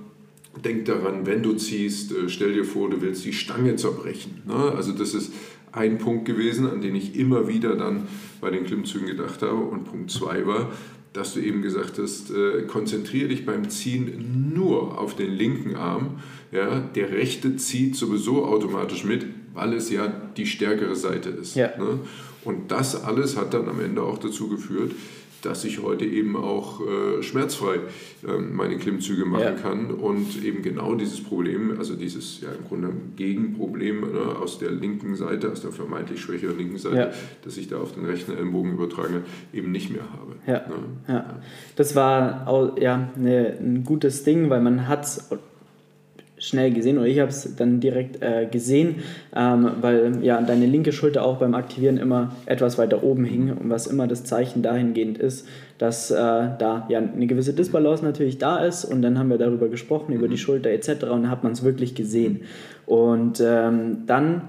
denk 0.65 0.87
daran, 0.87 1.25
wenn 1.25 1.45
du 1.45 1.55
ziehst, 1.55 2.11
äh, 2.11 2.29
stell 2.29 2.53
dir 2.53 2.65
vor, 2.65 2.91
du 2.91 3.01
willst 3.01 3.25
die 3.25 3.33
Stange 3.33 3.77
zerbrechen. 3.77 4.43
Ne? 4.45 4.73
Also 4.77 4.91
das 4.91 5.15
ist 5.15 5.33
ein 5.71 5.99
Punkt 5.99 6.25
gewesen, 6.25 6.69
an 6.69 6.81
den 6.81 6.97
ich 6.97 7.15
immer 7.15 7.47
wieder 7.47 7.77
dann 7.77 8.09
bei 8.41 8.51
den 8.51 8.65
Klimmzügen 8.65 9.07
gedacht 9.07 9.43
habe. 9.43 9.57
Und 9.57 9.85
Punkt 9.85 10.11
zwei 10.11 10.47
war, 10.47 10.71
dass 11.13 11.35
du 11.35 11.41
eben 11.41 11.63
gesagt 11.63 11.99
hast, 11.99 12.31
äh, 12.31 12.63
konzentriere 12.67 13.29
dich 13.29 13.47
beim 13.47 13.69
Ziehen 13.71 14.53
nur 14.55 14.99
auf 14.99 15.17
den 15.17 15.33
linken 15.33 15.77
Arm. 15.77 16.21
Ja, 16.53 16.81
der 16.81 17.11
rechte 17.11 17.57
zieht 17.57 17.97
sowieso 17.97 18.47
automatisch 18.47 19.05
mit, 19.05 19.27
weil 19.55 19.73
es 19.75 19.91
ja 19.91 20.07
die 20.37 20.47
stärkere 20.47 20.97
Seite 20.97 21.31
ist. 21.31 21.57
Ja. 21.57 21.77
Ne? 21.79 22.01
Und 22.45 22.71
das 22.71 23.05
alles 23.05 23.37
hat 23.37 23.53
dann 23.53 23.69
am 23.69 23.81
Ende 23.81 24.03
auch 24.03 24.19
dazu 24.19 24.49
geführt, 24.49 24.93
dass 25.43 25.65
ich 25.65 25.83
heute 25.83 26.05
eben 26.05 26.37
auch 26.37 26.81
äh, 26.81 27.23
schmerzfrei 27.23 27.77
äh, 28.27 28.39
meine 28.39 28.77
Klimmzüge 28.77 29.25
machen 29.25 29.43
ja. 29.43 29.53
kann 29.53 29.91
und 29.91 30.43
eben 30.45 30.63
genau 30.63 30.95
dieses 30.95 31.23
Problem, 31.23 31.79
also 31.79 31.95
dieses 31.95 32.41
ja 32.41 32.49
im 32.51 32.67
Grunde 32.67 32.93
Gegenproblem 33.17 34.01
ne, 34.01 34.37
aus 34.41 34.59
der 34.59 34.71
linken 34.71 35.15
Seite, 35.17 35.51
aus 35.53 35.63
der 35.63 35.73
vermeintlich 35.73 36.21
schwächeren 36.21 36.59
linken 36.59 36.79
Seite, 36.79 36.97
ja. 36.97 37.11
dass 37.45 37.57
ich 37.57 37.69
da 37.69 37.79
auf 37.79 37.93
den 37.93 38.05
rechten 38.05 38.33
Ellenbogen 38.33 38.73
übertrage, 38.73 39.23
eben 39.53 39.71
nicht 39.71 39.91
mehr 39.91 40.05
habe. 40.13 40.37
Ja, 40.47 40.69
ne? 40.69 40.75
ja. 41.07 41.41
das 41.77 41.95
war 41.95 42.49
auch, 42.49 42.77
ja, 42.79 43.11
ne, 43.17 43.57
ein 43.61 43.85
gutes 43.85 44.25
Ding, 44.25 44.51
weil 44.51 44.61
man 44.61 44.89
hat 44.89 45.07
schnell 46.39 46.73
gesehen 46.73 46.99
oder 46.99 47.07
ich 47.07 47.19
habe 47.21 47.31
es 47.31 47.57
dann 47.57 47.81
direkt 47.81 48.23
äh, 48.23 48.47
gesehen, 48.47 48.97
ähm, 49.35 49.71
weil 49.81 50.19
ja 50.23 50.41
deine 50.41 50.67
linke 50.67 50.93
Schulter 50.93 51.25
auch 51.25 51.39
beim 51.39 51.55
Aktivieren 51.55 51.99
immer 51.99 52.35
etwas 52.47 52.79
weiter 52.79 53.03
oben 53.03 53.25
hing 53.25 53.53
und 53.53 53.71
was 53.71 53.87
immer 53.87 54.07
das 54.07 54.25
Zeichen 54.25 54.63
dahingehend 54.63 55.19
ist, 55.19 55.47
dass 55.79 56.11
äh, 56.11 56.15
da 56.17 56.87
ja 56.89 56.99
eine 56.99 57.27
gewisse 57.27 57.53
Disbalance 57.53 58.05
natürlich 58.05 58.39
da 58.39 58.65
ist 58.65 58.85
und 58.85 59.03
dann 59.03 59.19
haben 59.19 59.31
wir 59.31 59.39
darüber 59.39 59.69
gesprochen, 59.69 60.13
über 60.13 60.29
die 60.29 60.35
mhm. 60.35 60.39
Schulter 60.39 60.71
etc. 60.71 61.05
und 61.05 61.23
dann 61.23 61.31
hat 61.31 61.43
man 61.43 61.53
es 61.53 61.63
wirklich 61.63 61.95
gesehen. 61.95 62.43
Und 62.87 63.43
ähm, 63.45 64.05
dann 64.07 64.43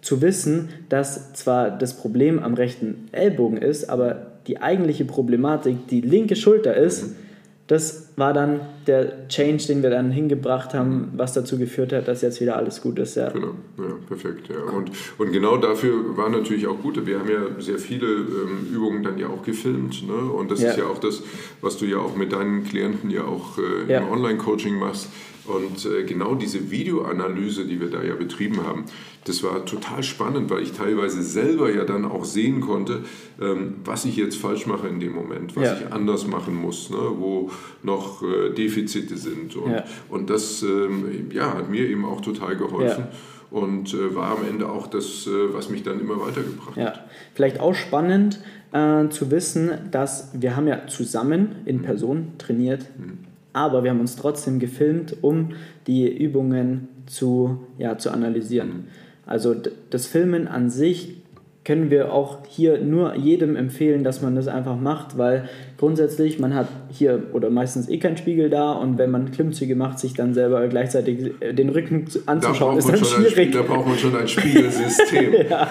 zu 0.00 0.20
wissen, 0.20 0.70
dass 0.88 1.32
zwar 1.34 1.70
das 1.70 1.94
Problem 1.94 2.42
am 2.42 2.54
rechten 2.54 3.08
Ellbogen 3.12 3.58
ist, 3.58 3.88
aber 3.88 4.26
die 4.48 4.60
eigentliche 4.60 5.04
Problematik 5.04 5.86
die 5.88 6.00
linke 6.00 6.34
Schulter 6.34 6.74
ist, 6.74 7.08
mhm 7.08 7.22
das 7.68 8.12
war 8.16 8.32
dann 8.32 8.60
der 8.86 9.28
Change, 9.28 9.66
den 9.68 9.82
wir 9.82 9.90
dann 9.90 10.10
hingebracht 10.10 10.74
haben, 10.74 11.12
was 11.16 11.32
dazu 11.32 11.58
geführt 11.58 11.92
hat, 11.92 12.08
dass 12.08 12.20
jetzt 12.20 12.40
wieder 12.40 12.56
alles 12.56 12.82
gut 12.82 12.98
ist. 12.98 13.14
Ja. 13.14 13.30
Genau, 13.30 13.54
ja, 13.78 13.94
perfekt. 14.08 14.48
Ja. 14.48 14.72
Und, 14.72 14.90
und 15.18 15.32
genau 15.32 15.56
dafür 15.56 16.16
war 16.16 16.28
natürlich 16.28 16.66
auch 16.66 16.80
gut. 16.82 17.06
Wir 17.06 17.20
haben 17.20 17.30
ja 17.30 17.60
sehr 17.60 17.78
viele 17.78 18.06
ähm, 18.06 18.68
Übungen 18.72 19.02
dann 19.02 19.16
ja 19.16 19.28
auch 19.28 19.42
gefilmt. 19.42 20.06
Ne? 20.06 20.12
Und 20.12 20.50
das 20.50 20.60
ja. 20.60 20.70
ist 20.70 20.78
ja 20.78 20.84
auch 20.84 20.98
das, 20.98 21.22
was 21.60 21.76
du 21.78 21.86
ja 21.86 21.98
auch 21.98 22.16
mit 22.16 22.32
deinen 22.32 22.64
Klienten 22.64 23.10
ja 23.10 23.24
auch 23.24 23.58
äh, 23.58 23.96
im 23.96 24.10
Online-Coaching 24.10 24.78
machst 24.78 25.08
und 25.44 25.84
äh, 25.86 26.04
genau 26.04 26.34
diese 26.34 26.70
Videoanalyse, 26.70 27.66
die 27.66 27.80
wir 27.80 27.90
da 27.90 28.02
ja 28.02 28.14
betrieben 28.14 28.64
haben, 28.64 28.84
das 29.24 29.42
war 29.42 29.64
total 29.64 30.02
spannend, 30.02 30.50
weil 30.50 30.62
ich 30.62 30.72
teilweise 30.72 31.22
selber 31.22 31.72
ja 31.72 31.84
dann 31.84 32.04
auch 32.04 32.24
sehen 32.24 32.60
konnte, 32.60 33.00
ähm, 33.40 33.76
was 33.84 34.04
ich 34.04 34.16
jetzt 34.16 34.36
falsch 34.36 34.66
mache 34.66 34.88
in 34.88 35.00
dem 35.00 35.12
Moment, 35.12 35.56
was 35.56 35.64
ja. 35.64 35.76
ich 35.78 35.92
anders 35.92 36.26
machen 36.26 36.54
muss, 36.54 36.90
ne, 36.90 36.96
wo 36.96 37.50
noch 37.82 38.22
äh, 38.22 38.50
Defizite 38.50 39.16
sind. 39.16 39.56
Und, 39.56 39.72
ja. 39.72 39.84
und 40.08 40.30
das 40.30 40.62
ähm, 40.62 41.30
ja, 41.32 41.54
hat 41.54 41.70
mir 41.70 41.88
eben 41.88 42.04
auch 42.04 42.20
total 42.20 42.56
geholfen. 42.56 43.04
Ja 43.04 43.12
und 43.50 43.92
äh, 43.92 44.14
war 44.14 44.38
am 44.38 44.46
Ende 44.48 44.70
auch 44.70 44.86
das, 44.86 45.26
äh, 45.26 45.52
was 45.52 45.68
mich 45.68 45.82
dann 45.82 46.00
immer 46.00 46.18
weitergebracht 46.18 46.74
ja. 46.74 46.86
hat. 46.86 47.04
Vielleicht 47.34 47.60
auch 47.60 47.74
spannend 47.74 48.40
äh, 48.72 49.10
zu 49.10 49.30
wissen, 49.30 49.72
dass 49.90 50.30
wir 50.32 50.56
haben 50.56 50.66
ja 50.66 50.86
zusammen 50.86 51.56
in 51.66 51.76
mhm. 51.76 51.82
Person 51.82 52.32
trainiert. 52.38 52.86
Mhm 52.98 53.31
aber 53.52 53.84
wir 53.84 53.90
haben 53.90 54.00
uns 54.00 54.16
trotzdem 54.16 54.58
gefilmt, 54.58 55.16
um 55.22 55.50
die 55.86 56.08
Übungen 56.08 56.88
zu, 57.06 57.60
ja, 57.78 57.98
zu 57.98 58.10
analysieren. 58.10 58.88
Also 59.26 59.54
das 59.90 60.06
Filmen 60.06 60.48
an 60.48 60.70
sich 60.70 61.21
können 61.64 61.90
wir 61.90 62.12
auch 62.12 62.38
hier 62.48 62.80
nur 62.80 63.14
jedem 63.14 63.54
empfehlen, 63.54 64.02
dass 64.02 64.20
man 64.20 64.34
das 64.34 64.48
einfach 64.48 64.76
macht, 64.76 65.16
weil 65.16 65.48
grundsätzlich 65.78 66.40
man 66.40 66.54
hat 66.54 66.66
hier 66.90 67.22
oder 67.32 67.50
meistens 67.50 67.88
eh 67.88 67.98
keinen 67.98 68.16
Spiegel 68.16 68.50
da 68.50 68.72
und 68.72 68.98
wenn 68.98 69.12
man 69.12 69.30
Klimmzüge 69.30 69.76
macht, 69.76 70.00
sich 70.00 70.12
dann 70.14 70.34
selber 70.34 70.66
gleichzeitig 70.66 71.30
den 71.40 71.68
Rücken 71.68 72.06
anzuschauen, 72.26 72.78
ist 72.78 72.88
dann 72.88 73.04
schwierig. 73.04 73.38
Ein, 73.38 73.52
da 73.52 73.62
braucht 73.62 73.86
man 73.86 73.96
schon 73.96 74.16
ein 74.16 74.26
Spiegelsystem. 74.26 75.34
ja. 75.50 75.70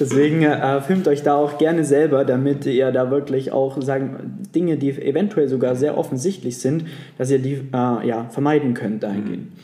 Deswegen 0.00 0.42
äh, 0.42 0.80
filmt 0.80 1.06
euch 1.06 1.22
da 1.22 1.36
auch 1.36 1.56
gerne 1.56 1.84
selber, 1.84 2.24
damit 2.24 2.66
ihr 2.66 2.90
da 2.90 3.08
wirklich 3.08 3.52
auch 3.52 3.80
sagen 3.80 4.40
Dinge, 4.56 4.76
die 4.76 4.90
eventuell 4.90 5.48
sogar 5.48 5.76
sehr 5.76 5.96
offensichtlich 5.96 6.58
sind, 6.58 6.86
dass 7.16 7.30
ihr 7.30 7.38
die 7.38 7.54
äh, 7.72 8.08
ja, 8.08 8.26
vermeiden 8.30 8.74
könnt 8.74 9.04
dahingehend. 9.04 9.54
Mhm. 9.54 9.60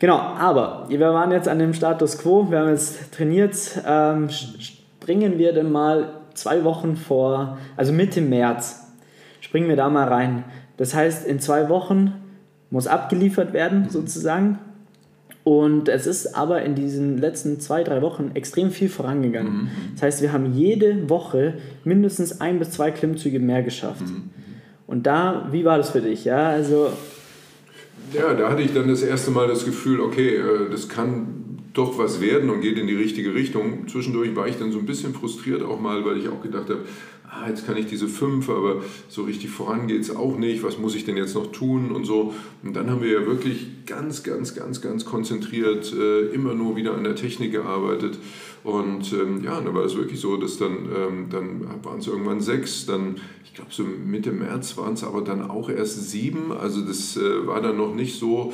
Genau, 0.00 0.18
aber 0.18 0.86
wir 0.88 0.98
waren 0.98 1.30
jetzt 1.30 1.48
an 1.48 1.60
dem 1.60 1.72
Status 1.72 2.18
quo, 2.18 2.50
wir 2.50 2.58
haben 2.58 2.70
jetzt 2.70 3.14
trainiert. 3.14 3.56
Ähm, 3.86 4.28
springen 5.02 5.36
wir 5.36 5.52
denn 5.52 5.72
mal 5.72 6.10
zwei 6.34 6.62
Wochen 6.62 6.96
vor, 6.96 7.58
also 7.76 7.92
Mitte 7.92 8.20
März, 8.20 8.86
springen 9.40 9.68
wir 9.68 9.74
da 9.74 9.90
mal 9.90 10.06
rein. 10.06 10.44
Das 10.76 10.94
heißt, 10.94 11.26
in 11.26 11.40
zwei 11.40 11.68
Wochen 11.68 12.12
muss 12.70 12.86
abgeliefert 12.86 13.52
werden, 13.52 13.88
sozusagen. 13.90 14.60
Und 15.42 15.88
es 15.88 16.06
ist 16.06 16.36
aber 16.36 16.62
in 16.62 16.76
diesen 16.76 17.18
letzten 17.18 17.58
zwei, 17.58 17.82
drei 17.82 18.00
Wochen 18.00 18.30
extrem 18.34 18.70
viel 18.70 18.88
vorangegangen. 18.88 19.52
Mhm. 19.52 19.68
Das 19.94 20.02
heißt, 20.02 20.22
wir 20.22 20.32
haben 20.32 20.54
jede 20.54 21.10
Woche 21.10 21.54
mindestens 21.82 22.40
ein 22.40 22.60
bis 22.60 22.70
zwei 22.70 22.92
Klimmzüge 22.92 23.40
mehr 23.40 23.64
geschafft. 23.64 24.02
Mhm. 24.02 24.30
Und 24.86 25.08
da, 25.08 25.48
wie 25.50 25.64
war 25.64 25.78
das 25.78 25.90
für 25.90 26.00
dich? 26.00 26.24
Ja, 26.24 26.48
also. 26.50 26.92
Ja, 28.12 28.34
da 28.34 28.50
hatte 28.50 28.62
ich 28.62 28.72
dann 28.72 28.86
das 28.86 29.02
erste 29.02 29.32
Mal 29.32 29.48
das 29.48 29.64
Gefühl, 29.64 29.98
okay, 30.00 30.36
äh, 30.36 30.70
das 30.70 30.88
kann 30.88 31.41
doch 31.72 31.98
was 31.98 32.20
werden 32.20 32.50
und 32.50 32.60
geht 32.60 32.78
in 32.78 32.86
die 32.86 32.94
richtige 32.94 33.34
Richtung. 33.34 33.88
Zwischendurch 33.88 34.34
war 34.36 34.46
ich 34.46 34.56
dann 34.58 34.72
so 34.72 34.78
ein 34.78 34.86
bisschen 34.86 35.14
frustriert 35.14 35.62
auch 35.62 35.80
mal, 35.80 36.04
weil 36.04 36.18
ich 36.18 36.28
auch 36.28 36.42
gedacht 36.42 36.68
habe, 36.68 36.80
ah, 37.32 37.48
jetzt 37.48 37.66
kann 37.66 37.76
ich 37.76 37.86
diese 37.86 38.08
fünf, 38.08 38.50
aber 38.50 38.82
so 39.08 39.22
richtig 39.22 39.50
voran 39.50 39.86
geht 39.86 40.02
es 40.02 40.14
auch 40.14 40.36
nicht, 40.36 40.62
was 40.62 40.78
muss 40.78 40.94
ich 40.94 41.04
denn 41.04 41.16
jetzt 41.16 41.34
noch 41.34 41.50
tun 41.50 41.90
und 41.90 42.04
so. 42.04 42.34
Und 42.62 42.74
dann 42.76 42.90
haben 42.90 43.02
wir 43.02 43.10
ja 43.10 43.26
wirklich 43.26 43.86
ganz, 43.86 44.22
ganz, 44.22 44.54
ganz, 44.54 44.82
ganz 44.82 45.04
konzentriert 45.04 45.92
äh, 45.92 46.26
immer 46.26 46.54
nur 46.54 46.76
wieder 46.76 46.94
an 46.94 47.04
der 47.04 47.16
Technik 47.16 47.52
gearbeitet. 47.52 48.18
Und 48.64 49.12
ähm, 49.12 49.42
ja, 49.42 49.60
dann 49.60 49.74
war 49.74 49.84
es 49.84 49.96
wirklich 49.96 50.20
so, 50.20 50.36
dass 50.36 50.58
dann, 50.58 50.88
ähm, 50.94 51.26
dann 51.30 51.66
waren 51.82 51.98
es 51.98 52.06
irgendwann 52.06 52.40
sechs, 52.40 52.86
dann, 52.86 53.16
ich 53.44 53.54
glaube 53.54 53.70
so 53.72 53.82
Mitte 53.82 54.30
März 54.30 54.76
waren 54.76 54.94
es 54.94 55.02
aber 55.02 55.22
dann 55.22 55.50
auch 55.50 55.68
erst 55.68 56.10
sieben. 56.10 56.52
Also 56.52 56.82
das 56.82 57.16
äh, 57.16 57.46
war 57.46 57.60
dann 57.60 57.76
noch 57.76 57.94
nicht 57.94 58.18
so, 58.18 58.52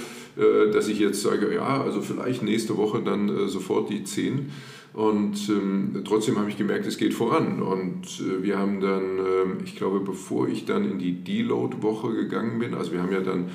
dass 0.72 0.88
ich 0.88 0.98
jetzt 0.98 1.22
sage, 1.22 1.54
ja, 1.54 1.82
also 1.82 2.00
vielleicht 2.00 2.42
nächste 2.42 2.76
Woche 2.76 3.02
dann 3.04 3.28
äh, 3.28 3.48
sofort 3.48 3.90
die 3.90 4.04
zehn. 4.04 4.50
Und 4.94 5.48
ähm, 5.48 6.02
trotzdem 6.04 6.38
habe 6.38 6.50
ich 6.50 6.56
gemerkt, 6.56 6.86
es 6.86 6.96
geht 6.96 7.14
voran. 7.14 7.62
Und 7.62 8.04
äh, 8.20 8.42
wir 8.42 8.58
haben 8.58 8.80
dann, 8.80 9.18
äh, 9.18 9.64
ich 9.64 9.76
glaube, 9.76 10.00
bevor 10.00 10.48
ich 10.48 10.64
dann 10.64 10.90
in 10.90 10.98
die 10.98 11.12
Deload-Woche 11.12 12.14
gegangen 12.14 12.58
bin, 12.58 12.74
also 12.74 12.92
wir 12.92 13.02
haben 13.02 13.12
ja 13.12 13.20
dann 13.20 13.50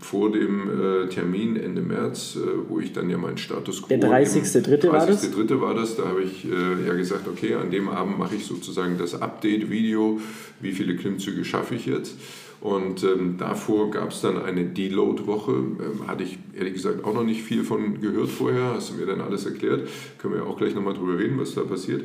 vor 0.00 0.30
dem 0.32 0.68
äh, 0.68 1.08
Termin 1.08 1.56
Ende 1.56 1.82
März, 1.82 2.36
äh, 2.36 2.68
wo 2.68 2.80
ich 2.80 2.92
dann 2.92 3.10
ja 3.10 3.18
meinen 3.18 3.38
Status 3.38 3.82
quo. 3.82 3.88
Der 3.88 4.00
30.3. 4.00 4.90
war 4.90 5.06
das? 5.06 5.32
30.3. 5.32 5.60
war 5.60 5.74
das. 5.74 5.96
Da 5.96 6.06
habe 6.06 6.22
ich 6.22 6.44
äh, 6.44 6.86
ja 6.86 6.94
gesagt, 6.94 7.28
okay, 7.28 7.54
an 7.54 7.70
dem 7.70 7.88
Abend 7.88 8.18
mache 8.18 8.36
ich 8.36 8.44
sozusagen 8.44 8.98
das 8.98 9.20
Update-Video, 9.20 10.20
wie 10.60 10.72
viele 10.72 10.96
Klimmzüge 10.96 11.44
schaffe 11.44 11.74
ich 11.74 11.86
jetzt. 11.86 12.16
Und 12.60 13.04
ähm, 13.04 13.36
davor 13.38 13.90
gab 13.90 14.10
es 14.10 14.20
dann 14.20 14.42
eine 14.42 14.64
Deload-Woche. 14.64 15.52
Ähm, 15.52 16.08
hatte 16.08 16.24
ich 16.24 16.38
ehrlich 16.56 16.74
gesagt 16.74 17.04
auch 17.04 17.14
noch 17.14 17.22
nicht 17.22 17.42
viel 17.42 17.62
von 17.62 18.00
gehört 18.00 18.28
vorher. 18.28 18.74
Hast 18.74 18.90
du 18.90 18.94
mir 18.94 19.06
dann 19.06 19.20
alles 19.20 19.46
erklärt. 19.46 19.88
Können 20.18 20.34
wir 20.34 20.46
auch 20.46 20.56
gleich 20.56 20.74
nochmal 20.74 20.94
drüber 20.94 21.18
reden, 21.18 21.38
was 21.38 21.54
da 21.54 21.62
passiert. 21.62 22.02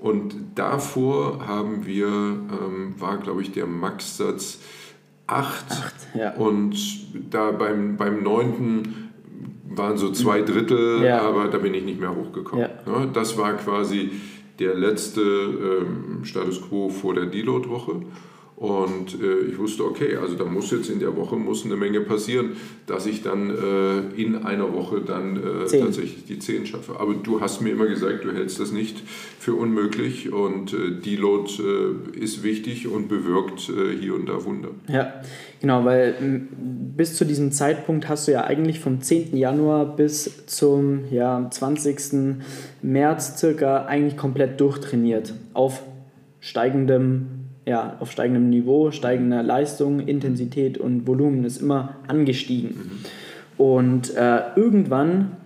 Und 0.00 0.34
davor 0.56 1.46
haben 1.46 1.86
wir, 1.86 2.08
ähm, 2.08 2.94
war 2.98 3.18
glaube 3.18 3.42
ich 3.42 3.52
der 3.52 3.66
Max-Satz 3.66 4.58
8. 5.28 5.64
Ja. 6.14 6.34
Und 6.34 6.76
da 7.30 7.52
beim, 7.52 7.96
beim 7.96 8.22
9. 8.22 9.10
waren 9.68 9.96
so 9.96 10.10
zwei 10.10 10.42
Drittel, 10.42 11.02
ja. 11.04 11.22
aber 11.22 11.46
da 11.46 11.58
bin 11.58 11.72
ich 11.74 11.84
nicht 11.84 12.00
mehr 12.00 12.14
hochgekommen. 12.14 12.68
Ja. 12.86 13.06
Das 13.06 13.38
war 13.38 13.54
quasi 13.54 14.10
der 14.58 14.74
letzte 14.74 15.22
ähm, 15.22 16.24
Status 16.24 16.60
quo 16.60 16.88
vor 16.88 17.14
der 17.14 17.26
Deload-Woche. 17.26 18.02
Und 18.56 19.20
äh, 19.20 19.50
ich 19.50 19.58
wusste, 19.58 19.84
okay, 19.84 20.16
also 20.16 20.36
da 20.36 20.44
muss 20.44 20.70
jetzt 20.70 20.88
in 20.88 21.00
der 21.00 21.16
Woche 21.16 21.34
muss 21.34 21.64
eine 21.64 21.74
Menge 21.76 22.00
passieren, 22.00 22.52
dass 22.86 23.06
ich 23.06 23.22
dann 23.22 23.50
äh, 23.50 24.20
in 24.20 24.44
einer 24.44 24.72
Woche 24.72 25.00
dann 25.00 25.36
äh, 25.36 25.66
tatsächlich 25.66 26.26
die 26.26 26.38
10 26.38 26.66
schaffe. 26.66 27.00
Aber 27.00 27.14
du 27.14 27.40
hast 27.40 27.60
mir 27.60 27.70
immer 27.70 27.86
gesagt, 27.86 28.24
du 28.24 28.30
hältst 28.30 28.60
das 28.60 28.70
nicht 28.70 29.02
für 29.40 29.54
unmöglich 29.54 30.32
und 30.32 30.74
äh, 30.74 30.92
Deload 30.92 31.50
äh, 31.60 32.18
ist 32.20 32.44
wichtig 32.44 32.86
und 32.86 33.08
bewirkt 33.08 33.68
äh, 33.68 33.96
hier 33.98 34.14
und 34.14 34.28
da 34.28 34.44
Wunder. 34.44 34.68
Ja, 34.86 35.14
genau, 35.60 35.84
weil 35.84 36.46
bis 36.96 37.16
zu 37.16 37.24
diesem 37.24 37.50
Zeitpunkt 37.50 38.08
hast 38.08 38.28
du 38.28 38.32
ja 38.32 38.44
eigentlich 38.44 38.78
vom 38.78 39.00
10. 39.00 39.36
Januar 39.36 39.96
bis 39.96 40.46
zum 40.46 41.10
ja, 41.10 41.48
20. 41.50 42.36
März 42.82 43.38
circa 43.38 43.86
eigentlich 43.86 44.16
komplett 44.16 44.60
durchtrainiert 44.60 45.34
auf 45.52 45.82
steigendem 46.38 47.41
ja, 47.64 47.96
auf 48.00 48.10
steigendem 48.10 48.50
Niveau, 48.50 48.90
steigender 48.90 49.42
Leistung, 49.42 50.00
Intensität 50.00 50.78
und 50.78 51.06
Volumen 51.06 51.44
ist 51.44 51.58
immer 51.60 51.96
angestiegen. 52.08 52.70
Mhm. 53.58 53.62
Und 53.62 54.16
äh, 54.16 54.40
irgendwann 54.56 55.36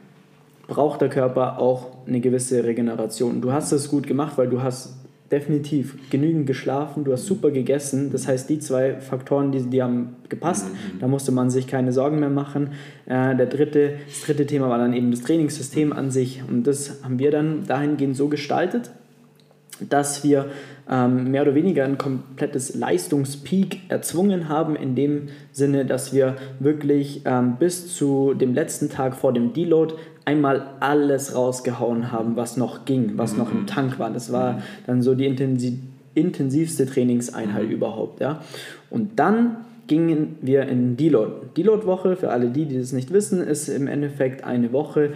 braucht 0.66 1.00
der 1.00 1.08
Körper 1.08 1.58
auch 1.58 1.90
eine 2.06 2.20
gewisse 2.20 2.64
Regeneration. 2.64 3.40
Du 3.40 3.52
hast 3.52 3.72
es 3.72 3.90
gut 3.90 4.06
gemacht, 4.06 4.38
weil 4.38 4.48
du 4.48 4.62
hast 4.62 4.94
definitiv 5.30 5.96
genügend 6.10 6.46
geschlafen, 6.46 7.04
du 7.04 7.12
hast 7.12 7.26
super 7.26 7.50
gegessen. 7.50 8.12
Das 8.12 8.28
heißt, 8.28 8.48
die 8.48 8.60
zwei 8.60 9.00
Faktoren, 9.00 9.50
die, 9.50 9.62
die 9.62 9.82
haben 9.82 10.16
gepasst. 10.28 10.68
Mhm. 10.68 11.00
Da 11.00 11.08
musste 11.08 11.32
man 11.32 11.50
sich 11.50 11.66
keine 11.66 11.92
Sorgen 11.92 12.20
mehr 12.20 12.30
machen. 12.30 12.70
Äh, 13.06 13.34
der 13.34 13.46
dritte, 13.46 13.94
das 14.06 14.22
dritte 14.22 14.46
Thema 14.46 14.68
war 14.68 14.78
dann 14.78 14.92
eben 14.92 15.10
das 15.10 15.22
Trainingssystem 15.22 15.92
an 15.92 16.10
sich. 16.10 16.42
Und 16.48 16.66
das 16.66 17.02
haben 17.02 17.18
wir 17.18 17.30
dann 17.30 17.66
dahingehend 17.66 18.16
so 18.16 18.28
gestaltet, 18.28 18.90
dass 19.88 20.22
wir 20.24 20.46
ähm, 20.88 21.30
mehr 21.30 21.42
oder 21.42 21.54
weniger 21.54 21.84
ein 21.84 21.98
komplettes 21.98 22.74
Leistungspeak 22.74 23.80
erzwungen 23.88 24.48
haben, 24.48 24.76
in 24.76 24.94
dem 24.94 25.28
Sinne, 25.52 25.84
dass 25.84 26.12
wir 26.12 26.36
wirklich 26.60 27.22
ähm, 27.24 27.56
bis 27.58 27.94
zu 27.94 28.34
dem 28.34 28.54
letzten 28.54 28.88
Tag 28.88 29.16
vor 29.16 29.32
dem 29.32 29.52
Deload 29.52 29.94
einmal 30.24 30.70
alles 30.80 31.34
rausgehauen 31.34 32.12
haben, 32.12 32.36
was 32.36 32.56
noch 32.56 32.84
ging, 32.84 33.12
was 33.16 33.32
mhm. 33.32 33.38
noch 33.38 33.52
im 33.52 33.60
mhm. 33.62 33.66
Tank 33.66 33.98
war. 33.98 34.10
Das 34.10 34.32
war 34.32 34.62
dann 34.86 35.02
so 35.02 35.14
die 35.14 35.26
intensi 35.26 35.80
intensivste 36.14 36.86
Trainingseinheit 36.86 37.66
mhm. 37.66 37.72
überhaupt. 37.72 38.20
Ja? 38.20 38.40
Und 38.88 39.18
dann 39.18 39.65
gingen 39.86 40.38
wir 40.40 40.62
in 40.66 40.96
Deload. 40.96 41.32
Deload-Woche, 41.56 42.16
für 42.16 42.30
alle 42.30 42.50
die, 42.50 42.66
die 42.66 42.78
das 42.78 42.92
nicht 42.92 43.12
wissen, 43.12 43.40
ist 43.40 43.68
im 43.68 43.86
Endeffekt 43.86 44.44
eine 44.44 44.72
Woche, 44.72 45.12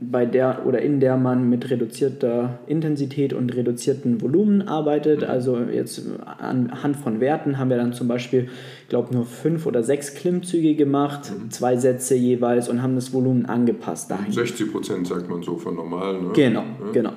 bei 0.00 0.24
der 0.24 0.66
oder 0.66 0.80
in 0.82 1.00
der 1.00 1.16
man 1.16 1.48
mit 1.48 1.70
reduzierter 1.70 2.58
Intensität 2.66 3.32
und 3.32 3.54
reduzierten 3.54 4.20
Volumen 4.20 4.68
arbeitet. 4.68 5.24
Also 5.24 5.58
jetzt 5.58 6.02
anhand 6.38 6.96
von 6.96 7.20
Werten 7.20 7.58
haben 7.58 7.70
wir 7.70 7.76
dann 7.76 7.92
zum 7.92 8.06
Beispiel, 8.06 8.48
ich 8.82 8.88
glaube, 8.88 9.12
nur 9.12 9.26
fünf 9.26 9.66
oder 9.66 9.82
sechs 9.82 10.14
Klimmzüge 10.14 10.74
gemacht, 10.74 11.32
mhm. 11.32 11.50
zwei 11.50 11.76
Sätze 11.76 12.14
jeweils 12.14 12.68
und 12.68 12.82
haben 12.82 12.94
das 12.94 13.12
Volumen 13.12 13.46
angepasst. 13.46 14.10
Dahin. 14.10 14.32
60 14.32 14.70
Prozent 14.70 15.06
sagt 15.06 15.28
man 15.28 15.42
so 15.42 15.56
von 15.56 15.74
normal. 15.74 16.20
Ne? 16.20 16.30
Genau, 16.34 16.60
ja. 16.60 16.92
genau. 16.92 17.12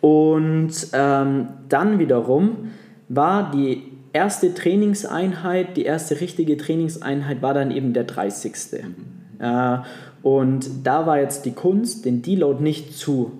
Und 0.00 0.72
ähm, 0.92 1.48
dann 1.68 1.98
wiederum 1.98 2.68
war 3.08 3.50
die 3.50 3.97
erste 4.18 4.52
Trainingseinheit, 4.52 5.76
die 5.76 5.84
erste 5.84 6.20
richtige 6.20 6.56
Trainingseinheit 6.56 7.40
war 7.40 7.54
dann 7.54 7.70
eben 7.70 7.92
der 7.92 8.02
30. 8.02 8.52
Mhm. 8.72 9.40
Äh, 9.40 9.78
und 10.22 10.68
da 10.82 11.06
war 11.06 11.20
jetzt 11.20 11.44
die 11.44 11.52
Kunst, 11.52 12.04
den 12.04 12.20
Deload 12.20 12.60
nicht 12.60 12.98
zu 12.98 13.30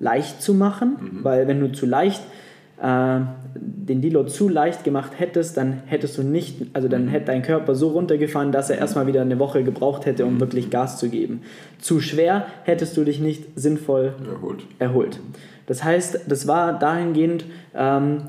leicht 0.00 0.42
zu 0.42 0.54
machen, 0.54 0.96
mhm. 1.00 1.18
weil 1.24 1.46
wenn 1.46 1.60
du 1.60 1.70
zu 1.70 1.86
leicht 1.86 2.20
äh, 2.82 3.20
den 3.54 4.00
Deload 4.00 4.28
zu 4.28 4.48
leicht 4.48 4.82
gemacht 4.82 5.12
hättest, 5.18 5.56
dann 5.56 5.82
hättest 5.86 6.18
du 6.18 6.24
nicht, 6.24 6.56
also 6.72 6.88
dann 6.88 7.04
mhm. 7.04 7.10
hätte 7.10 7.26
dein 7.26 7.42
Körper 7.42 7.76
so 7.76 7.90
runtergefahren, 7.90 8.50
dass 8.50 8.70
er 8.70 8.78
erstmal 8.78 9.06
wieder 9.06 9.22
eine 9.22 9.38
Woche 9.38 9.62
gebraucht 9.62 10.04
hätte, 10.04 10.26
um 10.26 10.34
mhm. 10.34 10.40
wirklich 10.40 10.68
Gas 10.68 10.98
zu 10.98 11.10
geben. 11.10 11.42
Zu 11.78 12.00
schwer 12.00 12.46
hättest 12.64 12.96
du 12.96 13.04
dich 13.04 13.20
nicht 13.20 13.44
sinnvoll 13.54 14.14
erholt. 14.28 14.66
erholt. 14.80 15.20
Das 15.66 15.84
heißt, 15.84 16.22
das 16.26 16.48
war 16.48 16.76
dahingehend 16.76 17.44
ähm, 17.72 18.22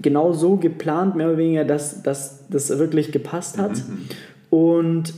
genau 0.00 0.32
so 0.32 0.56
geplant, 0.56 1.16
mehr 1.16 1.28
oder 1.28 1.38
weniger, 1.38 1.64
dass, 1.64 2.02
dass 2.02 2.48
das 2.48 2.78
wirklich 2.78 3.12
gepasst 3.12 3.58
hat. 3.58 3.72
Mhm. 3.72 4.08
Und 4.50 5.14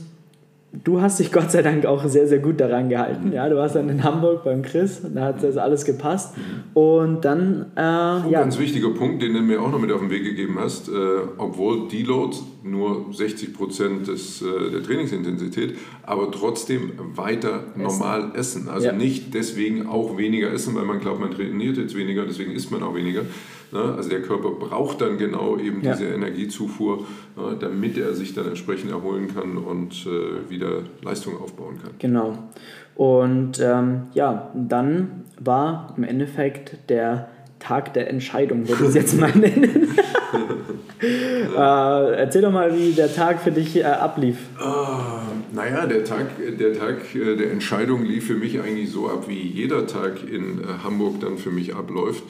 du 0.83 1.01
hast 1.01 1.19
dich 1.19 1.31
Gott 1.37 1.51
sei 1.51 1.61
Dank 1.61 1.85
auch 1.85 2.05
sehr, 2.07 2.27
sehr 2.27 2.39
gut 2.39 2.59
daran 2.59 2.89
gehalten. 2.89 3.31
Ja, 3.33 3.47
du 3.49 3.55
warst 3.55 3.75
dann 3.75 3.89
in 3.89 4.03
Hamburg 4.03 4.43
beim 4.43 4.61
Chris, 4.61 5.01
da 5.13 5.25
hat 5.25 5.43
das 5.43 5.57
alles 5.57 5.85
gepasst. 5.85 6.35
Und 6.73 7.25
dann. 7.25 7.67
Äh, 7.75 7.81
Ein 7.81 8.29
ja. 8.29 8.39
ganz 8.39 8.59
wichtiger 8.59 8.89
Punkt, 8.91 9.21
den 9.21 9.33
du 9.33 9.41
mir 9.41 9.61
auch 9.61 9.71
noch 9.71 9.79
mit 9.79 9.91
auf 9.91 10.01
den 10.01 10.09
Weg 10.09 10.23
gegeben 10.23 10.57
hast, 10.59 10.89
äh, 10.89 10.91
obwohl 11.37 11.87
Deload 11.87 12.37
nur 12.63 13.05
60 13.11 13.53
Prozent 13.53 14.09
äh, 14.09 14.71
der 14.71 14.83
Trainingsintensität, 14.83 15.75
aber 16.03 16.31
trotzdem 16.31 16.93
weiter 17.15 17.63
essen. 17.69 17.81
normal 17.81 18.31
essen. 18.35 18.69
Also 18.69 18.87
ja. 18.87 18.93
nicht 18.93 19.33
deswegen 19.33 19.87
auch 19.87 20.17
weniger 20.17 20.51
essen, 20.51 20.75
weil 20.75 20.85
man 20.85 20.99
glaubt, 20.99 21.19
man 21.19 21.31
trainiert 21.31 21.77
jetzt 21.77 21.95
weniger, 21.95 22.25
deswegen 22.25 22.51
isst 22.51 22.71
man 22.71 22.83
auch 22.83 22.95
weniger. 22.95 23.21
Ne? 23.71 23.95
Also 23.95 24.09
der 24.09 24.21
Körper 24.21 24.51
braucht 24.51 25.01
dann 25.01 25.17
genau 25.17 25.57
eben 25.57 25.81
ja. 25.81 25.93
diese 25.93 26.05
Energiezufuhr, 26.05 27.05
ne? 27.35 27.57
damit 27.59 27.97
er 27.97 28.13
sich 28.13 28.33
dann 28.33 28.47
entsprechend 28.47 28.91
erholen 28.91 29.33
kann 29.33 29.57
und 29.57 30.05
äh, 30.05 30.49
wieder 30.49 30.83
Leistung 31.01 31.39
aufbauen 31.39 31.77
kann. 31.81 31.91
Genau. 31.99 32.37
Und 32.95 33.59
ähm, 33.59 34.03
ja, 34.13 34.51
dann 34.55 35.25
war 35.39 35.93
im 35.97 36.03
Endeffekt 36.03 36.89
der 36.89 37.29
Tag 37.59 37.93
der 37.93 38.09
Entscheidung, 38.09 38.67
würde 38.67 38.83
ich 38.83 38.89
es 38.89 38.95
jetzt 38.95 39.19
mal 39.19 39.31
nennen. 39.35 39.95
äh, 41.55 42.13
erzähl 42.15 42.41
doch 42.41 42.51
mal, 42.51 42.75
wie 42.75 42.93
der 42.93 43.13
Tag 43.13 43.41
für 43.41 43.51
dich 43.51 43.77
äh, 43.77 43.83
ablief. 43.83 44.37
Ah, 44.59 45.21
naja, 45.53 45.85
der 45.85 46.03
Tag, 46.03 46.27
der 46.59 46.73
Tag 46.77 47.15
äh, 47.15 47.35
der 47.35 47.51
Entscheidung 47.51 48.03
lief 48.03 48.27
für 48.27 48.35
mich 48.35 48.59
eigentlich 48.59 48.91
so 48.91 49.09
ab, 49.09 49.25
wie 49.27 49.41
jeder 49.41 49.87
Tag 49.87 50.23
in 50.23 50.59
äh, 50.59 50.83
Hamburg 50.83 51.19
dann 51.19 51.37
für 51.37 51.51
mich 51.51 51.75
abläuft. 51.75 52.23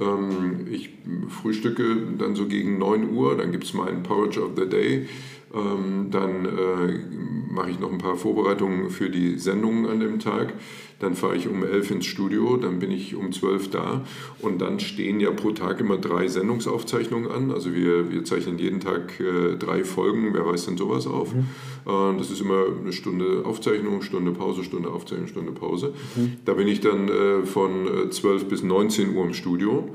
Ähm, 0.00 0.66
ich 0.70 0.90
frühstücke 1.28 1.96
dann 2.18 2.34
so 2.34 2.46
gegen 2.46 2.78
9 2.78 3.10
Uhr, 3.10 3.36
dann 3.36 3.52
gibt 3.52 3.64
es 3.64 3.74
meinen 3.74 4.02
Porridge 4.02 4.40
of 4.40 4.52
the 4.56 4.68
Day. 4.68 5.08
Ähm, 5.54 6.08
dann 6.10 6.46
äh, 6.46 7.52
mache 7.52 7.70
ich 7.70 7.78
noch 7.78 7.92
ein 7.92 7.98
paar 7.98 8.16
Vorbereitungen 8.16 8.90
für 8.90 9.08
die 9.08 9.38
Sendungen 9.38 9.86
an 9.86 10.00
dem 10.00 10.18
Tag. 10.18 10.54
Dann 11.00 11.14
fahre 11.14 11.36
ich 11.36 11.48
um 11.48 11.62
11 11.64 11.90
ins 11.90 12.06
Studio, 12.06 12.56
dann 12.56 12.78
bin 12.78 12.90
ich 12.90 13.14
um 13.14 13.32
12 13.32 13.70
da. 13.70 14.04
Und 14.40 14.60
dann 14.60 14.80
stehen 14.80 15.20
ja 15.20 15.30
pro 15.30 15.50
Tag 15.50 15.80
immer 15.80 15.96
drei 15.96 16.28
Sendungsaufzeichnungen 16.28 17.30
an. 17.30 17.50
Also 17.52 17.74
wir, 17.74 18.10
wir 18.10 18.24
zeichnen 18.24 18.58
jeden 18.58 18.80
Tag 18.80 19.20
äh, 19.20 19.56
drei 19.56 19.84
Folgen, 19.84 20.32
wer 20.32 20.46
weiß 20.46 20.66
denn 20.66 20.76
sowas 20.76 21.06
auf. 21.06 21.34
Mhm. 21.34 21.46
Äh, 21.86 22.18
das 22.18 22.30
ist 22.30 22.40
immer 22.40 22.64
eine 22.80 22.92
Stunde 22.92 23.44
Aufzeichnung, 23.44 24.02
Stunde 24.02 24.32
Pause, 24.32 24.64
Stunde 24.64 24.90
Aufzeichnung, 24.90 25.28
Stunde 25.28 25.52
Pause. 25.52 25.92
Mhm. 26.16 26.34
Da 26.44 26.54
bin 26.54 26.68
ich 26.68 26.80
dann 26.80 27.08
äh, 27.08 27.42
von 27.44 28.10
12 28.10 28.42
äh, 28.42 28.44
bis 28.46 28.62
19 28.62 29.14
Uhr 29.14 29.24
im 29.24 29.34
Studio. 29.34 29.90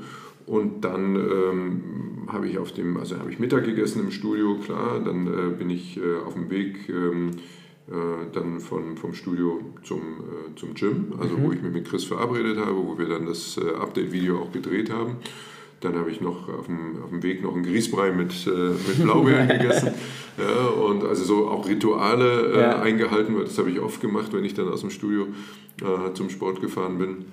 Und 0.50 0.84
dann 0.84 1.14
ähm, 1.14 2.26
habe 2.26 2.48
ich 2.48 2.58
auf 2.58 2.72
dem, 2.72 2.96
also 2.96 3.16
habe 3.16 3.30
ich 3.30 3.38
Mittag 3.38 3.64
gegessen 3.64 4.00
im 4.00 4.10
Studio, 4.10 4.56
klar. 4.56 4.98
Dann 4.98 5.28
äh, 5.28 5.56
bin 5.56 5.70
ich 5.70 5.96
äh, 5.96 6.16
auf 6.26 6.34
dem 6.34 6.50
Weg 6.50 6.88
ähm, 6.88 7.30
äh, 7.88 7.92
dann 8.32 8.58
von, 8.58 8.96
vom 8.96 9.14
Studio 9.14 9.60
zum, 9.84 10.00
äh, 10.00 10.56
zum 10.56 10.74
Gym, 10.74 11.14
also 11.20 11.36
mhm. 11.36 11.44
wo 11.44 11.52
ich 11.52 11.62
mich 11.62 11.72
mit 11.72 11.88
Chris 11.88 12.02
verabredet 12.02 12.58
habe, 12.58 12.76
wo 12.84 12.98
wir 12.98 13.06
dann 13.06 13.26
das 13.26 13.58
äh, 13.58 13.76
Update-Video 13.76 14.40
auch 14.40 14.50
gedreht 14.50 14.90
haben. 14.90 15.18
Dann 15.82 15.94
habe 15.94 16.10
ich 16.10 16.20
noch 16.20 16.48
auf 16.48 16.66
dem, 16.66 17.00
auf 17.00 17.10
dem 17.10 17.22
Weg 17.22 17.44
noch 17.44 17.54
einen 17.54 17.62
Grießbrei 17.62 18.10
mit, 18.10 18.32
äh, 18.48 18.50
mit 18.50 19.04
Blaubeeren 19.04 19.46
gegessen. 19.56 19.92
Ja, 20.36 20.66
und 20.66 21.04
also 21.04 21.22
so 21.22 21.48
auch 21.48 21.68
Rituale 21.68 22.58
ja. 22.58 22.82
eingehalten, 22.82 23.36
weil 23.36 23.44
das 23.44 23.56
habe 23.56 23.70
ich 23.70 23.78
oft 23.78 24.00
gemacht, 24.00 24.32
wenn 24.32 24.44
ich 24.44 24.54
dann 24.54 24.68
aus 24.68 24.80
dem 24.80 24.90
Studio 24.90 25.28
zum 26.12 26.28
Sport 26.28 26.60
gefahren 26.60 26.98
bin. 26.98 27.24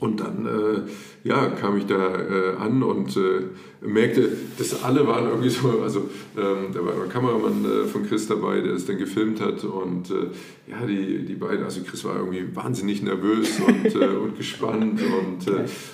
Und 0.00 0.20
dann 0.20 0.46
äh, 0.46 1.28
ja, 1.28 1.48
kam 1.50 1.76
ich 1.76 1.86
da 1.86 1.94
äh, 1.94 2.56
an 2.58 2.82
und 2.82 3.14
äh, 3.16 3.42
merkte, 3.82 4.30
dass 4.58 4.82
alle 4.82 5.06
waren 5.06 5.26
irgendwie 5.26 5.50
so, 5.50 5.80
also 5.82 6.08
ähm, 6.36 6.72
da 6.72 6.84
war 6.84 6.94
ein 7.02 7.08
Kameramann 7.10 7.64
äh, 7.64 7.86
von 7.86 8.06
Chris 8.06 8.26
dabei, 8.26 8.60
der 8.60 8.72
es 8.72 8.86
dann 8.86 8.96
gefilmt 8.96 9.40
hat 9.40 9.62
und 9.64 10.10
äh, 10.10 10.28
ja, 10.70 10.86
die, 10.86 11.24
die 11.24 11.34
beiden, 11.34 11.64
also 11.64 11.82
Chris 11.82 12.04
war 12.04 12.16
irgendwie 12.16 12.44
wahnsinnig 12.54 13.02
nervös 13.02 13.60
und, 13.60 13.94
äh, 13.94 14.06
und 14.22 14.36
gespannt 14.36 15.00
und, 15.02 15.52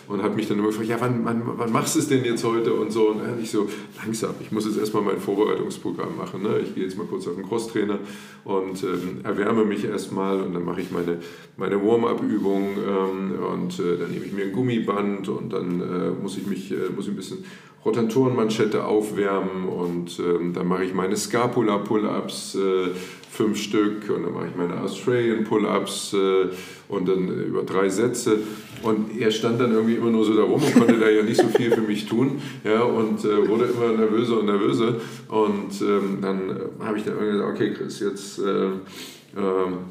und 0.08 0.22
hat 0.22 0.36
mich 0.36 0.48
dann 0.48 0.58
immer 0.58 0.68
gefragt, 0.68 0.88
ja, 0.88 1.00
wann, 1.00 1.24
wann, 1.24 1.42
wann 1.56 1.72
machst 1.72 1.96
du 1.96 2.00
es 2.00 2.08
denn 2.08 2.24
jetzt 2.24 2.44
heute 2.44 2.74
und 2.74 2.92
so 2.92 3.08
und 3.08 3.20
ich 3.42 3.50
so, 3.50 3.68
langsam, 4.04 4.34
ich 4.40 4.52
muss 4.52 4.66
jetzt 4.66 4.78
erstmal 4.78 5.02
mein 5.02 5.18
Vorbereitungsprogramm 5.18 6.16
machen, 6.16 6.42
ne? 6.42 6.60
ich 6.62 6.74
gehe 6.74 6.84
jetzt 6.84 6.98
mal 6.98 7.06
kurz 7.06 7.26
auf 7.26 7.34
den 7.34 7.46
Crosstrainer 7.46 7.98
und 8.44 8.82
ähm, 8.82 9.20
erwärme 9.24 9.64
mich 9.64 9.84
erstmal 9.84 10.40
und 10.40 10.54
dann 10.54 10.64
mache 10.64 10.80
ich 10.80 10.90
meine, 10.90 11.18
meine 11.56 11.82
Warm-up-Übung 11.82 12.68
ähm, 12.76 13.32
und 13.52 13.80
dann 13.96 14.10
nehme 14.10 14.24
ich 14.24 14.32
mir 14.32 14.44
ein 14.44 14.52
Gummiband 14.52 15.28
und 15.28 15.52
dann 15.52 15.80
äh, 15.80 16.22
muss 16.22 16.36
ich 16.36 16.46
mich 16.46 16.70
äh, 16.72 16.90
muss 16.94 17.06
ich 17.06 17.12
ein 17.12 17.16
bisschen 17.16 17.44
Rotatorenmanschette 17.86 18.84
aufwärmen 18.84 19.68
und 19.68 20.18
ähm, 20.18 20.52
dann 20.52 20.66
mache 20.66 20.84
ich 20.84 20.92
meine 20.92 21.16
Scapula-Pull-Ups, 21.16 22.56
äh, 22.56 22.88
fünf 23.30 23.58
Stück 23.62 24.10
und 24.10 24.24
dann 24.24 24.34
mache 24.34 24.48
ich 24.48 24.56
meine 24.56 24.80
Australian 24.80 25.44
Pull-Ups 25.44 26.14
äh, 26.14 26.48
und 26.88 27.08
dann 27.08 27.28
über 27.28 27.62
drei 27.62 27.88
Sätze. 27.88 28.40
Und 28.82 29.16
er 29.16 29.30
stand 29.30 29.60
dann 29.60 29.70
irgendwie 29.70 29.94
immer 29.94 30.10
nur 30.10 30.24
so 30.24 30.36
da 30.36 30.42
rum 30.42 30.60
und 30.60 30.74
konnte 30.74 30.98
da 30.98 31.08
ja 31.08 31.22
nicht 31.22 31.40
so 31.40 31.46
viel 31.46 31.70
für 31.70 31.80
mich 31.80 32.06
tun 32.06 32.42
ja, 32.64 32.82
und 32.82 33.24
äh, 33.24 33.48
wurde 33.48 33.66
immer 33.66 33.96
nervöser 33.96 34.40
und 34.40 34.46
nervöser. 34.46 34.96
Und 35.28 35.80
ähm, 35.80 36.18
dann 36.20 36.58
habe 36.80 36.98
ich 36.98 37.04
dann 37.04 37.14
irgendwie 37.14 37.32
gesagt, 37.34 37.50
okay 37.52 37.72
Chris, 37.72 38.00
jetzt 38.00 38.40
äh, 38.40 38.70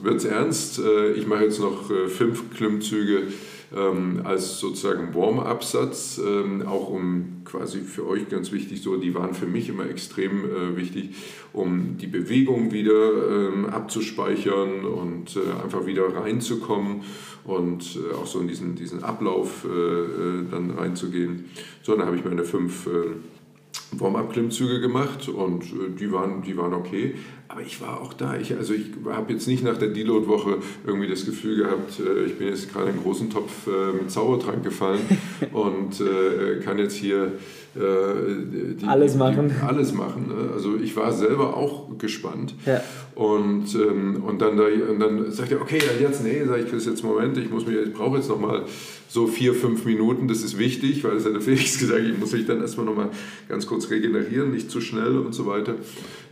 wird 0.02 0.16
es 0.16 0.26
ernst, 0.26 0.82
ich 1.16 1.28
mache 1.28 1.44
jetzt 1.44 1.60
noch 1.60 1.84
fünf 2.08 2.56
Klimmzüge 2.56 3.28
ähm, 3.76 4.22
als 4.24 4.60
sozusagen 4.60 5.14
Warm-up-Satz, 5.14 6.20
ähm, 6.26 6.66
auch 6.68 6.90
um 6.90 7.42
quasi 7.46 7.82
für 7.82 8.08
euch 8.08 8.30
ganz 8.30 8.52
wichtig, 8.52 8.82
so 8.82 8.98
die 8.98 9.14
waren 9.14 9.34
für 9.34 9.46
mich 9.46 9.70
immer 9.70 9.90
extrem 9.90 10.46
äh, 10.46 10.78
wichtig, 10.78 11.12
um 11.54 11.98
die 11.98 12.08
Bewegung 12.08 12.72
wieder 12.72 12.94
ähm, 13.30 13.66
abzuspeichern 13.66 14.86
und 14.86 15.36
äh, 15.36 15.64
einfach 15.64 15.86
wieder 15.86 16.16
reinzukommen 16.16 17.04
und 17.44 17.98
äh, 17.98 18.16
auch 18.16 18.26
so 18.26 18.40
in 18.40 18.48
diesen, 18.48 18.76
diesen 18.76 19.04
Ablauf 19.04 19.66
äh, 19.66 19.70
äh, 19.70 20.46
dann 20.50 20.72
reinzugehen. 20.72 21.46
So, 21.84 21.96
dann 21.96 22.06
habe 22.06 22.18
ich 22.18 22.26
meine 22.26 22.44
fünf 22.44 22.88
äh, 22.88 22.92
Warm-up-Klimmzüge 23.92 24.82
gemacht 24.82 25.30
und 25.30 25.66
die, 26.00 26.12
waren, 26.12 26.42
die 26.42 26.58
waren 26.58 26.74
okay. 26.74 27.16
Aber 27.48 27.62
ich 27.62 27.80
war 27.80 28.02
auch 28.02 28.14
da. 28.14 28.38
Ich, 28.38 28.56
also 28.56 28.74
ich 28.74 28.88
habe 29.06 29.34
jetzt 29.34 29.48
nicht 29.48 29.64
nach 29.64 29.78
der 29.78 29.90
Deload-Woche 29.90 30.58
irgendwie 30.86 31.08
das 31.08 31.26
Gefühl 31.26 31.58
gehabt, 31.58 32.00
äh, 32.00 32.26
ich 32.26 32.38
bin 32.38 32.48
jetzt 32.48 32.72
gerade 32.72 32.88
in 32.88 32.94
einen 32.94 33.04
großen 33.04 33.30
Topf 33.30 33.68
äh, 33.68 33.94
mit 33.94 34.12
Zaubertrank 34.12 34.64
gefallen 34.64 35.02
und 35.54 36.02
äh, 36.02 36.60
kann 36.64 36.80
jetzt 36.80 36.96
hier 36.96 37.26
äh, 37.26 37.30
die, 37.76 38.88
alles 38.88 39.16
machen. 39.16 39.50
Die, 39.50 39.66
alles 39.68 39.94
machen. 39.94 40.28
Ne? 40.28 40.52
Also 40.54 40.78
ich 40.78 40.96
war 40.96 41.12
selber 41.12 41.58
auch 41.58 41.98
gespannt. 41.98 42.56
Ja. 42.66 42.82
Und, 43.16 43.76
ähm, 43.76 44.24
und, 44.26 44.42
dann, 44.42 44.58
da, 44.58 44.66
und 44.66 45.00
dann 45.00 45.32
sagt 45.32 45.52
er, 45.52 45.62
okay, 45.62 45.80
jetzt, 46.00 46.24
nee, 46.24 46.44
sag 46.46 46.60
ich, 46.60 46.70
Chris, 46.70 46.86
jetzt 46.86 47.04
Moment, 47.04 47.38
ich, 47.38 47.50
muss 47.50 47.66
mir, 47.66 47.82
ich 47.84 47.94
brauche 47.94 48.18
jetzt 48.18 48.30
nochmal 48.30 48.64
so 49.08 49.28
vier, 49.28 49.54
fünf 49.54 49.86
Minuten, 49.86 50.28
das 50.28 50.42
ist 50.42 50.58
wichtig, 50.58 51.04
weil 51.04 51.16
das 51.16 51.26
hat 51.26 51.34
der 51.34 51.42
Felix 51.42 51.78
gesagt, 51.78 52.02
ich 52.02 52.18
muss 52.18 52.34
mich 52.34 52.46
dann 52.46 52.62
erstmal 52.62 52.86
nochmal 52.86 53.10
ganz 53.50 53.68
kurz 53.68 53.90
regenerieren, 53.90 54.52
nicht 54.52 54.72
zu 54.72 54.82
schnell 54.82 55.18
und 55.18 55.34
so 55.34 55.46
weiter. 55.46 55.76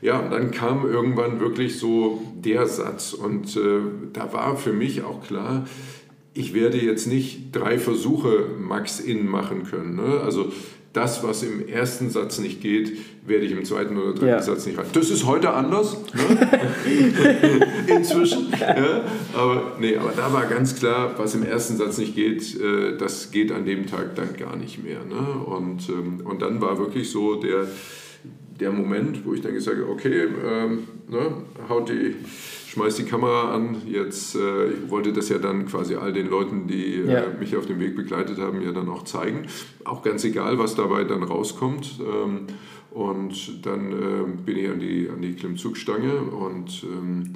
Ja, 0.01 0.19
und 0.19 0.31
dann 0.31 0.51
kam 0.51 0.85
irgendwann 0.85 1.39
wirklich 1.39 1.77
so 1.77 2.21
der 2.35 2.67
Satz 2.67 3.13
und 3.13 3.55
äh, 3.55 3.79
da 4.11 4.33
war 4.33 4.57
für 4.57 4.73
mich 4.73 5.03
auch 5.03 5.25
klar, 5.25 5.65
ich 6.33 6.53
werde 6.53 6.77
jetzt 6.77 7.07
nicht 7.07 7.51
drei 7.51 7.77
Versuche 7.77 8.47
Max 8.59 8.99
in 8.99 9.27
machen 9.27 9.63
können. 9.63 9.95
Ne? 9.95 10.21
Also 10.21 10.51
das, 10.93 11.23
was 11.23 11.41
im 11.41 11.67
ersten 11.67 12.11
Satz 12.11 12.37
nicht 12.37 12.61
geht, 12.61 12.93
werde 13.25 13.45
ich 13.45 13.51
im 13.51 13.65
zweiten 13.65 13.97
oder 13.97 14.11
dritten 14.11 14.27
ja. 14.27 14.41
Satz 14.41 14.67
nicht 14.67 14.77
rein. 14.77 14.85
Das 14.93 15.09
ist 15.09 15.25
heute 15.25 15.51
anders, 15.51 15.97
ne? 16.13 16.61
inzwischen. 17.87 18.51
Ja? 18.51 19.01
Aber, 19.33 19.73
nee, 19.79 19.97
aber 19.97 20.11
da 20.15 20.31
war 20.31 20.45
ganz 20.45 20.75
klar, 20.75 21.15
was 21.17 21.33
im 21.33 21.43
ersten 21.43 21.77
Satz 21.77 21.97
nicht 21.97 22.15
geht, 22.15 22.59
äh, 22.61 22.95
das 22.97 23.31
geht 23.31 23.51
an 23.51 23.65
dem 23.65 23.87
Tag 23.87 24.15
dann 24.15 24.37
gar 24.37 24.55
nicht 24.55 24.83
mehr. 24.83 24.99
Ne? 25.03 25.43
Und, 25.45 25.89
ähm, 25.89 26.21
und 26.25 26.41
dann 26.43 26.61
war 26.61 26.77
wirklich 26.77 27.09
so 27.09 27.35
der, 27.35 27.67
der 28.59 28.71
Moment, 28.71 29.25
wo 29.25 29.33
ich 29.33 29.41
dann 29.41 29.55
gesagt 29.55 29.77
habe, 29.77 29.89
okay, 29.89 30.27
ähm, 30.45 30.87
ne, 31.09 31.33
haut 31.69 31.89
die 31.89 32.15
schmeiß 32.73 32.95
die 32.95 33.03
Kamera 33.03 33.53
an. 33.53 33.77
Jetzt, 33.87 34.35
äh, 34.35 34.69
ich 34.71 34.89
wollte 34.89 35.13
das 35.13 35.29
ja 35.29 35.37
dann 35.37 35.65
quasi 35.67 35.95
all 35.95 36.11
den 36.11 36.29
Leuten, 36.29 36.67
die 36.67 36.95
äh, 36.95 37.11
ja. 37.11 37.23
mich 37.39 37.55
auf 37.55 37.65
dem 37.65 37.79
Weg 37.79 37.95
begleitet 37.95 38.39
haben, 38.39 38.61
ja 38.61 38.71
dann 38.71 38.89
auch 38.89 39.03
zeigen. 39.03 39.47
Auch 39.85 40.01
ganz 40.01 40.23
egal, 40.23 40.57
was 40.57 40.75
dabei 40.75 41.03
dann 41.03 41.23
rauskommt. 41.23 41.99
Ähm, 41.99 42.47
und 42.91 43.65
dann 43.65 43.91
äh, 43.91 44.25
bin 44.45 44.57
ich 44.57 44.69
an 44.69 44.79
die, 44.79 45.09
an 45.09 45.21
die 45.21 45.33
Klimmzugstange 45.33 46.21
und 46.21 46.83
ähm, 46.83 47.33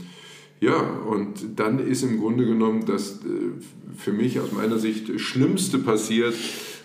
ja, 0.59 0.79
und 0.79 1.59
dann 1.59 1.79
ist 1.79 2.03
im 2.03 2.19
Grunde 2.19 2.45
genommen 2.45 2.85
das 2.85 3.19
äh, 3.23 3.95
für 3.95 4.11
mich 4.11 4.39
aus 4.39 4.51
meiner 4.51 4.77
Sicht 4.77 5.19
Schlimmste 5.19 5.77
passiert, 5.79 6.33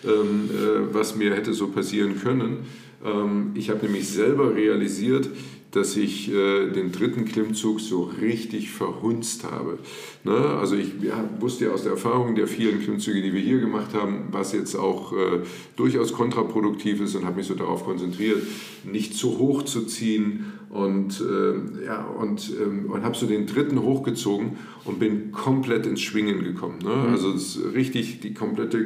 ähm, 0.03 0.49
äh, 0.51 0.93
was 0.93 1.15
mir 1.15 1.33
hätte 1.33 1.53
so 1.53 1.67
passieren 1.67 2.19
können. 2.19 2.65
Ähm, 3.03 3.51
ich 3.55 3.69
habe 3.69 3.85
nämlich 3.85 4.07
selber 4.07 4.55
realisiert, 4.55 5.29
dass 5.75 5.97
ich 5.97 6.29
äh, 6.29 6.69
den 6.69 6.91
dritten 6.91 7.25
Klimmzug 7.25 7.81
so 7.81 8.03
richtig 8.03 8.71
verhunzt 8.71 9.43
habe. 9.43 9.79
Ne? 10.23 10.35
Also 10.35 10.75
ich 10.75 10.91
wusste 11.39 11.65
ja 11.65 11.71
aus 11.71 11.83
der 11.83 11.93
Erfahrung 11.93 12.35
der 12.35 12.47
vielen 12.47 12.81
Klimmzüge, 12.81 13.21
die 13.21 13.33
wir 13.33 13.41
hier 13.41 13.59
gemacht 13.59 13.93
haben, 13.93 14.29
was 14.31 14.53
jetzt 14.53 14.75
auch 14.75 15.11
äh, 15.11 15.39
durchaus 15.75 16.13
kontraproduktiv 16.13 17.01
ist 17.01 17.15
und 17.15 17.25
habe 17.25 17.37
mich 17.37 17.47
so 17.47 17.55
darauf 17.55 17.83
konzentriert, 17.83 18.41
nicht 18.83 19.15
zu 19.15 19.37
hoch 19.37 19.63
zu 19.63 19.85
ziehen 19.85 20.45
und, 20.73 21.21
äh, 21.21 21.85
ja, 21.85 22.03
und, 22.03 22.51
ähm, 22.59 22.89
und 22.89 23.03
habe 23.03 23.15
so 23.15 23.27
den 23.27 23.45
dritten 23.45 23.79
hochgezogen 23.83 24.57
und 24.85 24.97
bin 24.97 25.31
komplett 25.31 25.85
ins 25.85 26.01
Schwingen 26.01 26.43
gekommen. 26.43 26.79
Ne? 26.83 26.89
Mhm. 26.89 27.11
Also 27.11 27.33
richtig 27.75 28.21
die 28.21 28.33
komplette, 28.33 28.83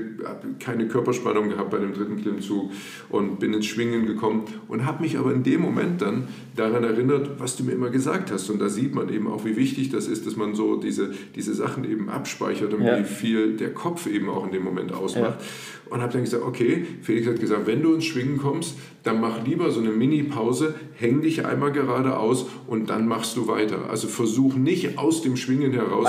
keine 0.60 0.90
Körperspannung 0.90 1.48
gehabt 1.48 1.72
bei 1.72 1.78
dem 1.78 1.94
dritten 1.94 2.18
Klimmzug 2.18 2.72
und 3.10 3.40
bin 3.40 3.54
ins 3.54 3.68
Schwingen 3.68 4.06
gekommen 4.06 4.44
und 4.68 4.86
habe 4.86 5.02
mich 5.02 5.18
aber 5.18 5.34
in 5.34 5.44
dem 5.44 5.62
Moment 5.62 6.02
dann 6.02 6.28
daran 6.58 6.84
erinnert, 6.84 7.40
was 7.40 7.56
du 7.56 7.64
mir 7.64 7.72
immer 7.72 7.90
gesagt 7.90 8.32
hast. 8.32 8.50
Und 8.50 8.60
da 8.60 8.68
sieht 8.68 8.94
man 8.94 9.08
eben 9.08 9.28
auch, 9.28 9.46
wie 9.46 9.56
wichtig 9.56 9.90
das 9.90 10.08
ist, 10.08 10.28
dass 10.28 10.36
man 10.36 10.56
so 10.56 10.76
diese, 10.76 11.14
diese 11.36 11.54
Sachen 11.54 11.84
eben 11.84 12.10
abspeichert 12.10 12.74
und 12.74 12.84
ja. 12.84 13.00
wie 13.00 13.04
viel 13.04 13.58
der 13.58 13.74
Kopf 13.74 14.08
eben 14.08 14.30
auch 14.30 14.46
in 14.46 14.52
dem 14.52 14.64
Moment 14.64 14.94
ausmacht. 14.94 15.40
Ja 15.40 15.46
und 15.90 16.02
habe 16.02 16.14
dann 16.14 16.24
gesagt, 16.24 16.44
okay, 16.44 16.86
Felix 17.02 17.28
hat 17.28 17.40
gesagt, 17.40 17.68
wenn 17.68 17.82
du 17.82 17.94
ins 17.94 18.06
Schwingen 18.06 18.38
kommst, 18.38 18.76
dann 19.04 19.22
mach 19.22 19.46
lieber 19.46 19.72
so 19.72 19.80
eine 19.80 19.90
Mini-Pause, 19.90 20.76
häng 20.96 21.22
dich 21.22 21.46
einmal 21.46 21.72
geradeaus 21.72 22.46
und 22.68 22.90
dann 22.90 23.08
machst 23.08 23.38
du 23.38 23.48
weiter. 23.48 23.90
Also 23.90 24.08
versuch 24.08 24.56
nicht 24.56 24.98
aus 24.98 25.22
dem 25.22 25.38
Schwingen 25.38 25.72
heraus 25.72 26.08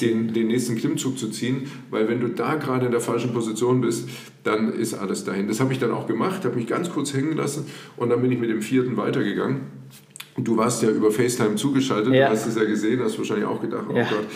den, 0.00 0.32
den 0.32 0.48
nächsten 0.48 0.76
Klimmzug 0.76 1.18
zu 1.18 1.28
ziehen, 1.28 1.70
weil 1.90 2.08
wenn 2.08 2.20
du 2.20 2.28
da 2.28 2.56
gerade 2.56 2.86
in 2.86 2.92
der 2.92 3.00
falschen 3.00 3.32
Position 3.32 3.80
bist, 3.80 4.08
dann 4.42 4.72
ist 4.72 4.94
alles 4.94 5.24
dahin. 5.24 5.48
Das 5.48 5.60
habe 5.60 5.72
ich 5.72 5.78
dann 5.78 5.92
auch 5.92 6.06
gemacht, 6.06 6.44
habe 6.44 6.56
mich 6.56 6.66
ganz 6.66 6.90
kurz 6.90 7.14
hängen 7.14 7.36
lassen 7.36 7.66
und 7.96 8.10
dann 8.10 8.22
bin 8.22 8.32
ich 8.32 8.38
mit 8.38 8.50
dem 8.50 8.62
vierten 8.62 8.96
weitergegangen. 8.96 9.60
Du 10.44 10.56
warst 10.56 10.82
ja 10.82 10.90
über 10.90 11.10
FaceTime 11.10 11.56
zugeschaltet, 11.56 12.12
ja. 12.12 12.26
du 12.26 12.32
hast 12.32 12.46
es 12.46 12.56
ja 12.56 12.64
gesehen, 12.64 13.00
hast 13.02 13.18
wahrscheinlich 13.18 13.46
auch 13.46 13.60
gedacht, 13.60 13.86
oh 13.88 13.96
ja. 13.96 14.04
Gott. 14.04 14.26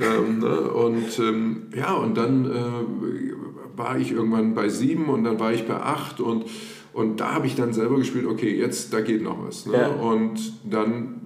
Ähm, 0.00 0.38
ne? 0.38 0.60
und 0.70 1.18
ähm, 1.18 1.62
ja, 1.74 1.94
und 1.94 2.16
dann 2.16 2.46
äh, 2.46 3.76
war 3.76 3.98
ich 3.98 4.12
irgendwann 4.12 4.54
bei 4.54 4.68
sieben 4.68 5.08
und 5.08 5.24
dann 5.24 5.38
war 5.40 5.52
ich 5.52 5.66
bei 5.66 5.76
acht 5.76 6.20
und, 6.20 6.44
und 6.92 7.20
da 7.20 7.34
habe 7.34 7.46
ich 7.46 7.56
dann 7.56 7.72
selber 7.72 7.96
gespielt, 7.96 8.26
okay, 8.26 8.56
jetzt, 8.56 8.92
da 8.92 9.00
geht 9.00 9.22
noch 9.22 9.38
was. 9.46 9.66
Ne? 9.66 9.74
Ja. 9.74 9.88
Und 9.88 10.52
dann 10.64 11.20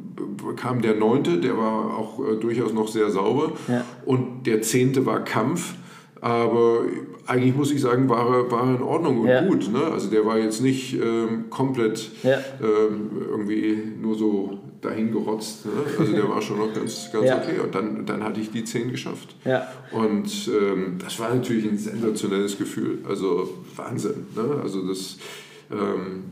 kam 0.57 0.82
der 0.82 0.95
neunte, 0.95 1.39
der 1.39 1.57
war 1.57 1.97
auch 1.97 2.20
äh, 2.20 2.36
durchaus 2.36 2.72
noch 2.72 2.89
sehr 2.89 3.11
sauber 3.11 3.53
und 4.05 4.47
der 4.47 4.62
zehnte 4.62 5.07
war 5.07 5.24
Kampf, 5.24 5.74
aber 6.20 6.82
eigentlich 7.29 7.55
muss 7.55 7.70
ich 7.70 7.81
sagen, 7.81 8.09
war 8.09 8.26
er, 8.26 8.51
war 8.51 8.68
er 8.68 8.76
in 8.76 8.83
Ordnung 8.83 9.20
und 9.20 9.29
ja. 9.29 9.43
gut. 9.47 9.70
Ne? 9.70 9.85
Also 9.85 10.09
der 10.09 10.24
war 10.24 10.39
jetzt 10.39 10.62
nicht 10.62 10.95
ähm, 10.95 11.51
komplett 11.51 12.11
ähm, 12.24 13.11
irgendwie 13.31 13.76
nur 14.01 14.16
so 14.16 14.59
dahin 14.81 15.12
gerotzt. 15.12 15.66
Ne? 15.66 15.72
Also 15.99 16.12
der 16.12 16.29
war 16.29 16.41
schon 16.41 16.59
noch 16.59 16.72
ganz, 16.72 17.11
ganz 17.12 17.26
ja. 17.26 17.37
okay. 17.37 17.61
Und 17.62 17.74
dann, 17.74 18.07
dann 18.07 18.24
hatte 18.24 18.41
ich 18.41 18.51
die 18.51 18.64
10 18.64 18.91
geschafft. 18.91 19.37
Ja. 19.45 19.68
Und 19.93 20.49
ähm, 20.49 20.97
das 21.05 21.18
war 21.20 21.35
natürlich 21.35 21.66
ein 21.66 21.76
sensationelles 21.76 22.57
Gefühl. 22.57 22.99
Also 23.07 23.51
Wahnsinn. 23.76 24.26
Ne? 24.35 24.61
Also 24.62 24.87
das, 24.89 25.18
ähm, 25.70 26.24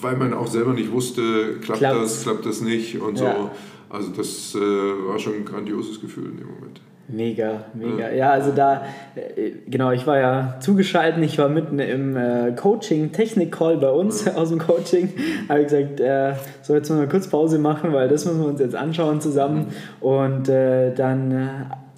weil 0.00 0.16
man 0.16 0.32
auch 0.32 0.46
selber 0.46 0.74
nicht 0.74 0.92
wusste, 0.92 1.58
klappt 1.60 1.80
Klappt's. 1.80 2.00
das, 2.00 2.22
klappt 2.22 2.46
das 2.46 2.60
nicht 2.60 3.00
und 3.00 3.18
ja. 3.18 3.34
so. 3.34 3.50
Also 3.88 4.10
das 4.10 4.54
äh, 4.54 4.58
war 4.58 5.18
schon 5.18 5.34
ein 5.34 5.44
grandioses 5.44 6.00
Gefühl 6.00 6.26
in 6.26 6.36
dem 6.36 6.48
Moment. 6.48 6.80
Mega, 7.06 7.64
mega. 7.74 8.10
Ja, 8.10 8.30
also 8.30 8.50
da, 8.52 8.84
äh, 9.14 9.50
genau, 9.66 9.90
ich 9.90 10.06
war 10.06 10.18
ja 10.18 10.56
zugeschaltet, 10.60 11.22
ich 11.22 11.38
war 11.38 11.50
mitten 11.50 11.78
im 11.78 12.16
äh, 12.16 12.52
Coaching, 12.52 13.12
Technik-Call 13.12 13.76
bei 13.76 13.90
uns 13.90 14.26
aus 14.34 14.48
dem 14.48 14.58
Coaching. 14.58 15.10
Habe 15.48 15.60
ich 15.60 15.68
gesagt, 15.68 16.00
äh, 16.00 16.34
so 16.62 16.74
jetzt 16.74 16.88
mal 16.90 17.06
kurz 17.08 17.28
Pause 17.28 17.58
machen, 17.58 17.92
weil 17.92 18.08
das 18.08 18.24
müssen 18.24 18.40
wir 18.40 18.48
uns 18.48 18.60
jetzt 18.60 18.74
anschauen 18.74 19.20
zusammen. 19.20 19.66
Und 20.00 20.48
äh, 20.48 20.94
dann 20.94 21.32
äh, 21.32 21.46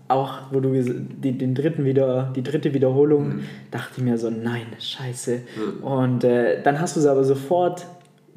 auch, 0.09 0.39
wo 0.51 0.61
du 0.61 0.73
die, 0.73 1.39
den 1.39 1.55
dritten 1.55 1.85
wieder, 1.85 2.33
die 2.35 2.43
dritte 2.43 2.75
Wiederholung, 2.75 3.29
mhm. 3.29 3.41
dachte 3.71 3.95
ich 3.97 4.03
mir 4.03 4.19
so, 4.19 4.31
nein, 4.31 4.67
scheiße. 4.79 5.41
Mhm. 5.57 5.85
Und 5.85 6.25
äh, 6.25 6.63
dann 6.63 6.81
hast 6.81 6.97
du 6.97 7.01
es 7.01 7.07
aber 7.07 7.25
sofort 7.25 7.87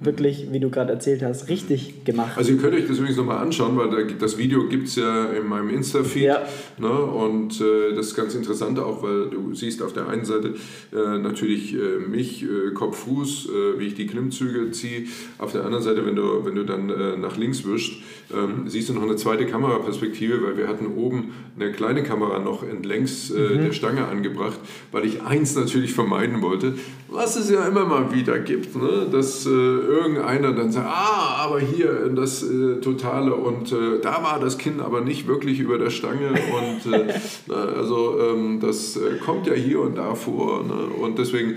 wirklich, 0.02 0.48
wie 0.52 0.60
du 0.60 0.70
gerade 0.70 0.94
erzählt 0.94 1.22
hast, 1.24 1.50
richtig 1.50 2.06
gemacht. 2.06 2.38
Also 2.38 2.52
ihr 2.52 2.58
könnt 2.58 2.74
euch 2.74 2.88
das 2.88 2.98
übrigens 2.98 3.18
nochmal 3.18 3.40
anschauen, 3.40 3.78
weil 3.78 4.08
das 4.18 4.38
Video 4.38 4.68
gibt 4.68 4.88
es 4.88 4.96
ja 4.96 5.26
in 5.26 5.48
meinem 5.48 5.70
Insta-Feed. 5.70 6.24
Ja. 6.24 6.42
Ne? 6.78 6.90
Und 6.90 7.60
äh, 7.60 7.94
das 7.96 8.08
ist 8.08 8.16
ganz 8.16 8.34
interessant 8.36 8.80
auch, 8.80 9.04
weil 9.04 9.30
du 9.30 9.54
siehst 9.54 9.82
auf 9.82 9.94
der 9.94 10.08
einen 10.08 10.26
Seite 10.26 10.54
äh, 10.94 11.18
natürlich 11.18 11.74
äh, 11.74 12.00
mich, 12.00 12.44
äh, 12.44 12.72
Kopf, 12.74 13.00
Fuß, 13.00 13.50
äh, 13.50 13.80
wie 13.80 13.88
ich 13.88 13.96
die 13.96 14.08
Klimmzüge 14.08 14.72
ziehe. 14.72 15.04
Auf 15.38 15.52
der 15.52 15.66
anderen 15.66 15.84
Seite, 15.84 16.06
wenn 16.06 16.16
du, 16.16 16.46
wenn 16.46 16.56
du 16.56 16.64
dann 16.64 16.90
äh, 16.90 17.18
nach 17.18 17.38
links 17.38 17.66
wischst, 17.66 17.94
ähm, 18.34 18.68
siehst 18.68 18.90
du 18.90 18.94
noch 18.94 19.04
eine 19.04 19.16
zweite 19.18 19.46
Kameraperspektive, 19.46 20.44
weil 20.44 20.58
wir 20.58 20.68
hatten 20.68 20.88
oben 20.96 21.34
eine 21.60 21.72
kleine 21.72 22.04
Kamera 22.04 22.40
noch 22.40 22.64
entlängs 22.64 23.32
mhm. 23.32 23.64
der 23.64 23.74
Stange 23.74 24.08
angebracht, 24.08 24.60
weil 24.92 25.06
ich 25.06 25.22
eins 25.24 25.56
natürlich 25.56 25.94
vermeiden 25.94 26.42
wollte, 26.42 26.76
was 27.10 27.36
es 27.36 27.50
ja 27.50 27.68
immer 27.68 27.86
mal 27.86 28.14
wieder 28.14 28.40
gibt, 28.40 28.76
ne? 28.76 29.08
dass 29.12 29.46
irgendeiner 29.90 30.54
dann 30.54 30.72
sagt, 30.72 30.88
ah, 30.88 31.44
aber 31.44 31.60
hier 31.60 32.10
das 32.16 32.44
äh, 32.44 32.80
Totale 32.82 33.34
und 33.34 33.72
äh, 33.72 34.00
da 34.02 34.24
war 34.24 34.40
das 34.40 34.58
Kind 34.58 34.82
aber 34.82 35.02
nicht 35.02 35.28
wirklich 35.28 35.60
über 35.60 35.78
der 35.78 35.90
Stange 35.90 36.30
und 36.30 36.94
äh, 36.94 37.14
also 37.78 38.20
ähm, 38.20 38.60
das 38.60 38.96
äh, 38.96 39.18
kommt 39.24 39.48
ja 39.48 39.54
hier 39.54 39.82
und 39.82 39.98
da 39.98 40.16
vor 40.16 40.64
ne? 40.64 40.74
und 41.02 41.18
deswegen 41.18 41.56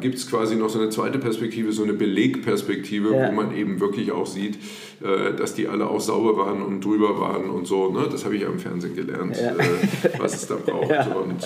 gibt 0.00 0.16
es 0.16 0.30
quasi 0.30 0.56
noch 0.56 0.68
so 0.68 0.80
eine 0.80 0.90
zweite 0.90 1.18
Perspektive, 1.18 1.72
so 1.72 1.82
eine 1.82 1.92
Belegperspektive, 1.92 3.14
ja. 3.14 3.28
wo 3.28 3.32
man 3.32 3.54
eben 3.56 3.80
wirklich 3.80 4.12
auch 4.12 4.26
sieht, 4.26 4.56
äh, 5.02 5.34
dass 5.36 5.54
die 5.54 5.68
alle 5.68 5.88
auch 5.88 6.00
sauber 6.00 6.36
waren 6.36 6.62
und 6.62 6.84
drüber 6.84 7.20
waren 7.20 7.50
und 7.50 7.66
so. 7.66 7.90
Ne? 7.90 8.08
Das 8.10 8.24
habe 8.24 8.36
ich 8.36 8.42
ja 8.42 8.48
im 8.48 8.58
Fernsehen 8.58 8.94
gelernt, 8.94 9.36
ja. 9.36 9.52
Äh, 9.52 10.18
was 10.18 10.34
es 10.34 10.46
da 10.46 10.56
braucht. 10.56 10.88
Ja. 10.98 11.04
Und 11.04 11.44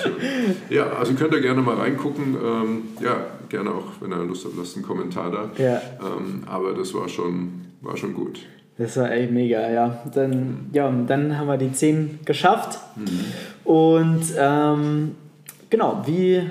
ja, 0.71 0.87
also 0.93 1.15
könnt 1.15 1.35
ihr 1.35 1.41
gerne 1.41 1.63
mal 1.63 1.77
reingucken. 1.77 2.37
Ähm, 2.43 2.83
ja, 3.03 3.27
gerne 3.49 3.71
auch, 3.71 3.85
wenn 4.01 4.13
ihr 4.13 4.25
Lust 4.25 4.45
habt, 4.45 4.57
lasst 4.57 4.77
einen 4.77 4.85
Kommentar 4.85 5.31
da. 5.31 5.51
Ähm, 5.59 6.45
aber 6.47 6.75
das 6.75 6.95
war 6.95 7.09
schon, 7.09 7.63
war 7.81 7.97
schon 7.97 8.15
gut. 8.15 8.39
Das 8.79 8.97
war 8.97 9.11
echt 9.11 9.31
mega, 9.31 9.71
ja. 9.71 10.03
Dann, 10.15 10.71
ja, 10.73 10.91
dann 11.07 11.37
haben 11.37 11.47
wir 11.47 11.59
die 11.59 11.73
10 11.73 12.21
geschafft. 12.25 12.79
Mhm. 12.97 13.71
Und 13.71 14.25
ähm, 14.39 15.13
genau, 15.69 16.03
wie, 16.07 16.43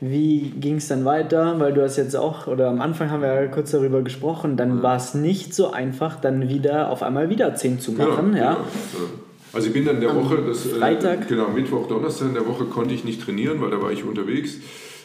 wie 0.00 0.50
ging 0.58 0.76
es 0.76 0.88
dann 0.88 1.04
weiter? 1.04 1.58
Weil 1.58 1.72
du 1.72 1.82
hast 1.82 1.96
jetzt 1.96 2.16
auch, 2.16 2.46
oder 2.46 2.68
am 2.68 2.80
Anfang 2.80 3.10
haben 3.10 3.22
wir 3.22 3.34
ja 3.34 3.46
kurz 3.48 3.70
darüber 3.70 4.02
gesprochen, 4.02 4.56
dann 4.56 4.78
ja. 4.78 4.82
war 4.82 4.96
es 4.96 5.14
nicht 5.14 5.54
so 5.54 5.70
einfach, 5.70 6.20
dann 6.20 6.48
wieder 6.48 6.90
auf 6.90 7.02
einmal 7.02 7.28
wieder 7.28 7.54
10 7.54 7.80
zu 7.80 7.92
machen. 7.92 8.32
Genau, 8.32 8.44
ja. 8.44 8.52
Genau. 8.54 9.10
Also 9.52 9.66
ich 9.66 9.72
bin 9.72 9.84
dann 9.84 9.96
in 9.96 10.00
der 10.00 10.14
Woche, 10.14 10.38
das, 10.46 10.64
äh, 10.66 10.70
Freitag. 10.70 11.22
Äh, 11.22 11.28
genau, 11.28 11.48
Mittwoch, 11.48 11.86
Donnerstag 11.88 12.28
in 12.28 12.34
der 12.34 12.46
Woche 12.46 12.64
konnte 12.64 12.94
ich 12.94 13.04
nicht 13.04 13.22
trainieren, 13.22 13.60
weil 13.60 13.70
da 13.70 13.82
war 13.82 13.92
ich 13.92 14.04
unterwegs. 14.04 14.56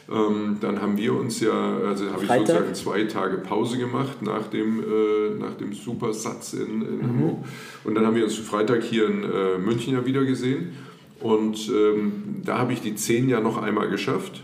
Ähm, 0.07 0.57
dann 0.61 0.81
haben 0.81 0.97
wir 0.97 1.15
uns 1.15 1.39
ja, 1.39 1.77
also 1.87 2.05
habe 2.11 2.23
ich 2.23 2.29
sozusagen 2.29 2.75
zwei 2.75 3.03
Tage 3.05 3.37
Pause 3.37 3.79
gemacht 3.79 4.21
nach 4.21 4.47
dem, 4.47 4.79
äh, 4.79 5.39
nach 5.39 5.55
dem 5.55 5.73
Supersatz 5.73 6.53
in, 6.53 6.83
in 6.83 6.97
mhm. 6.97 7.07
Hamburg. 7.07 7.37
Und 7.83 7.95
dann 7.95 8.05
haben 8.05 8.15
wir 8.15 8.23
uns 8.23 8.35
Freitag 8.37 8.83
hier 8.83 9.07
in 9.07 9.23
äh, 9.23 9.57
München 9.57 9.93
ja 9.93 10.05
wieder 10.05 10.23
gesehen. 10.23 10.73
Und 11.21 11.69
ähm, 11.69 12.41
da 12.45 12.59
habe 12.59 12.73
ich 12.73 12.81
die 12.81 12.93
zehn 12.93 13.29
ja 13.29 13.39
noch 13.39 13.61
einmal 13.61 13.89
geschafft. 13.89 14.43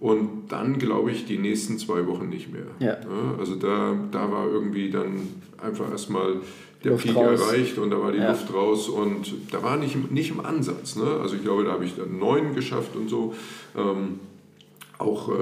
Und 0.00 0.48
dann 0.48 0.78
glaube 0.78 1.10
ich 1.10 1.26
die 1.26 1.38
nächsten 1.38 1.78
zwei 1.78 2.06
Wochen 2.06 2.30
nicht 2.30 2.50
mehr. 2.50 2.66
Ja. 2.78 2.96
Also 3.38 3.54
da, 3.54 3.94
da 4.10 4.32
war 4.32 4.48
irgendwie 4.48 4.90
dann 4.90 5.28
einfach 5.62 5.90
erstmal 5.90 6.36
der 6.82 6.92
Luft 6.92 7.04
Peak 7.04 7.16
raus. 7.16 7.40
erreicht 7.40 7.78
und 7.78 7.90
da 7.90 8.00
war 8.00 8.10
die 8.10 8.18
ja. 8.18 8.30
Luft 8.30 8.52
raus 8.52 8.88
und 8.88 9.32
da 9.50 9.62
war 9.62 9.76
nicht, 9.76 10.10
nicht 10.10 10.30
im 10.30 10.40
Ansatz. 10.40 10.96
Ne? 10.96 11.04
Also 11.20 11.36
ich 11.36 11.42
glaube, 11.42 11.64
da 11.64 11.72
habe 11.72 11.84
ich 11.84 11.96
dann 11.96 12.18
neun 12.18 12.54
geschafft 12.54 12.96
und 12.96 13.10
so. 13.10 13.34
Ähm, 13.76 14.20
auch 14.96 15.30
äh, 15.30 15.32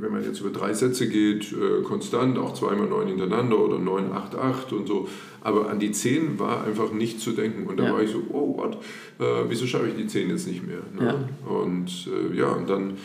wenn 0.00 0.12
man 0.12 0.22
jetzt 0.24 0.40
über 0.40 0.50
drei 0.50 0.74
Sätze 0.74 1.08
geht, 1.08 1.52
äh, 1.52 1.82
konstant, 1.82 2.38
auch 2.38 2.54
zweimal 2.54 2.88
neun 2.88 3.08
hintereinander 3.08 3.58
oder 3.58 3.78
neun, 3.78 4.12
acht, 4.12 4.34
acht 4.34 4.72
und 4.72 4.86
so. 4.86 5.08
Aber 5.40 5.70
an 5.70 5.78
die 5.78 5.92
zehn 5.92 6.38
war 6.38 6.64
einfach 6.64 6.92
nicht 6.92 7.20
zu 7.20 7.32
denken. 7.32 7.66
Und 7.66 7.78
da 7.78 7.84
ja. 7.84 7.92
war 7.92 8.02
ich 8.02 8.10
so, 8.10 8.22
oh 8.30 8.54
Gott, 8.54 8.76
äh, 9.18 9.44
wieso 9.48 9.66
schaffe 9.66 9.88
ich 9.88 9.96
die 9.96 10.06
zehn 10.06 10.28
jetzt 10.28 10.46
nicht 10.46 10.66
mehr? 10.66 10.80
Ne? 10.98 11.06
Ja. 11.06 11.52
Und 11.52 12.06
äh, 12.06 12.36
ja, 12.36 12.48
und 12.48 12.68
dann 12.68 12.98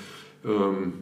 ähm, 0.46 0.94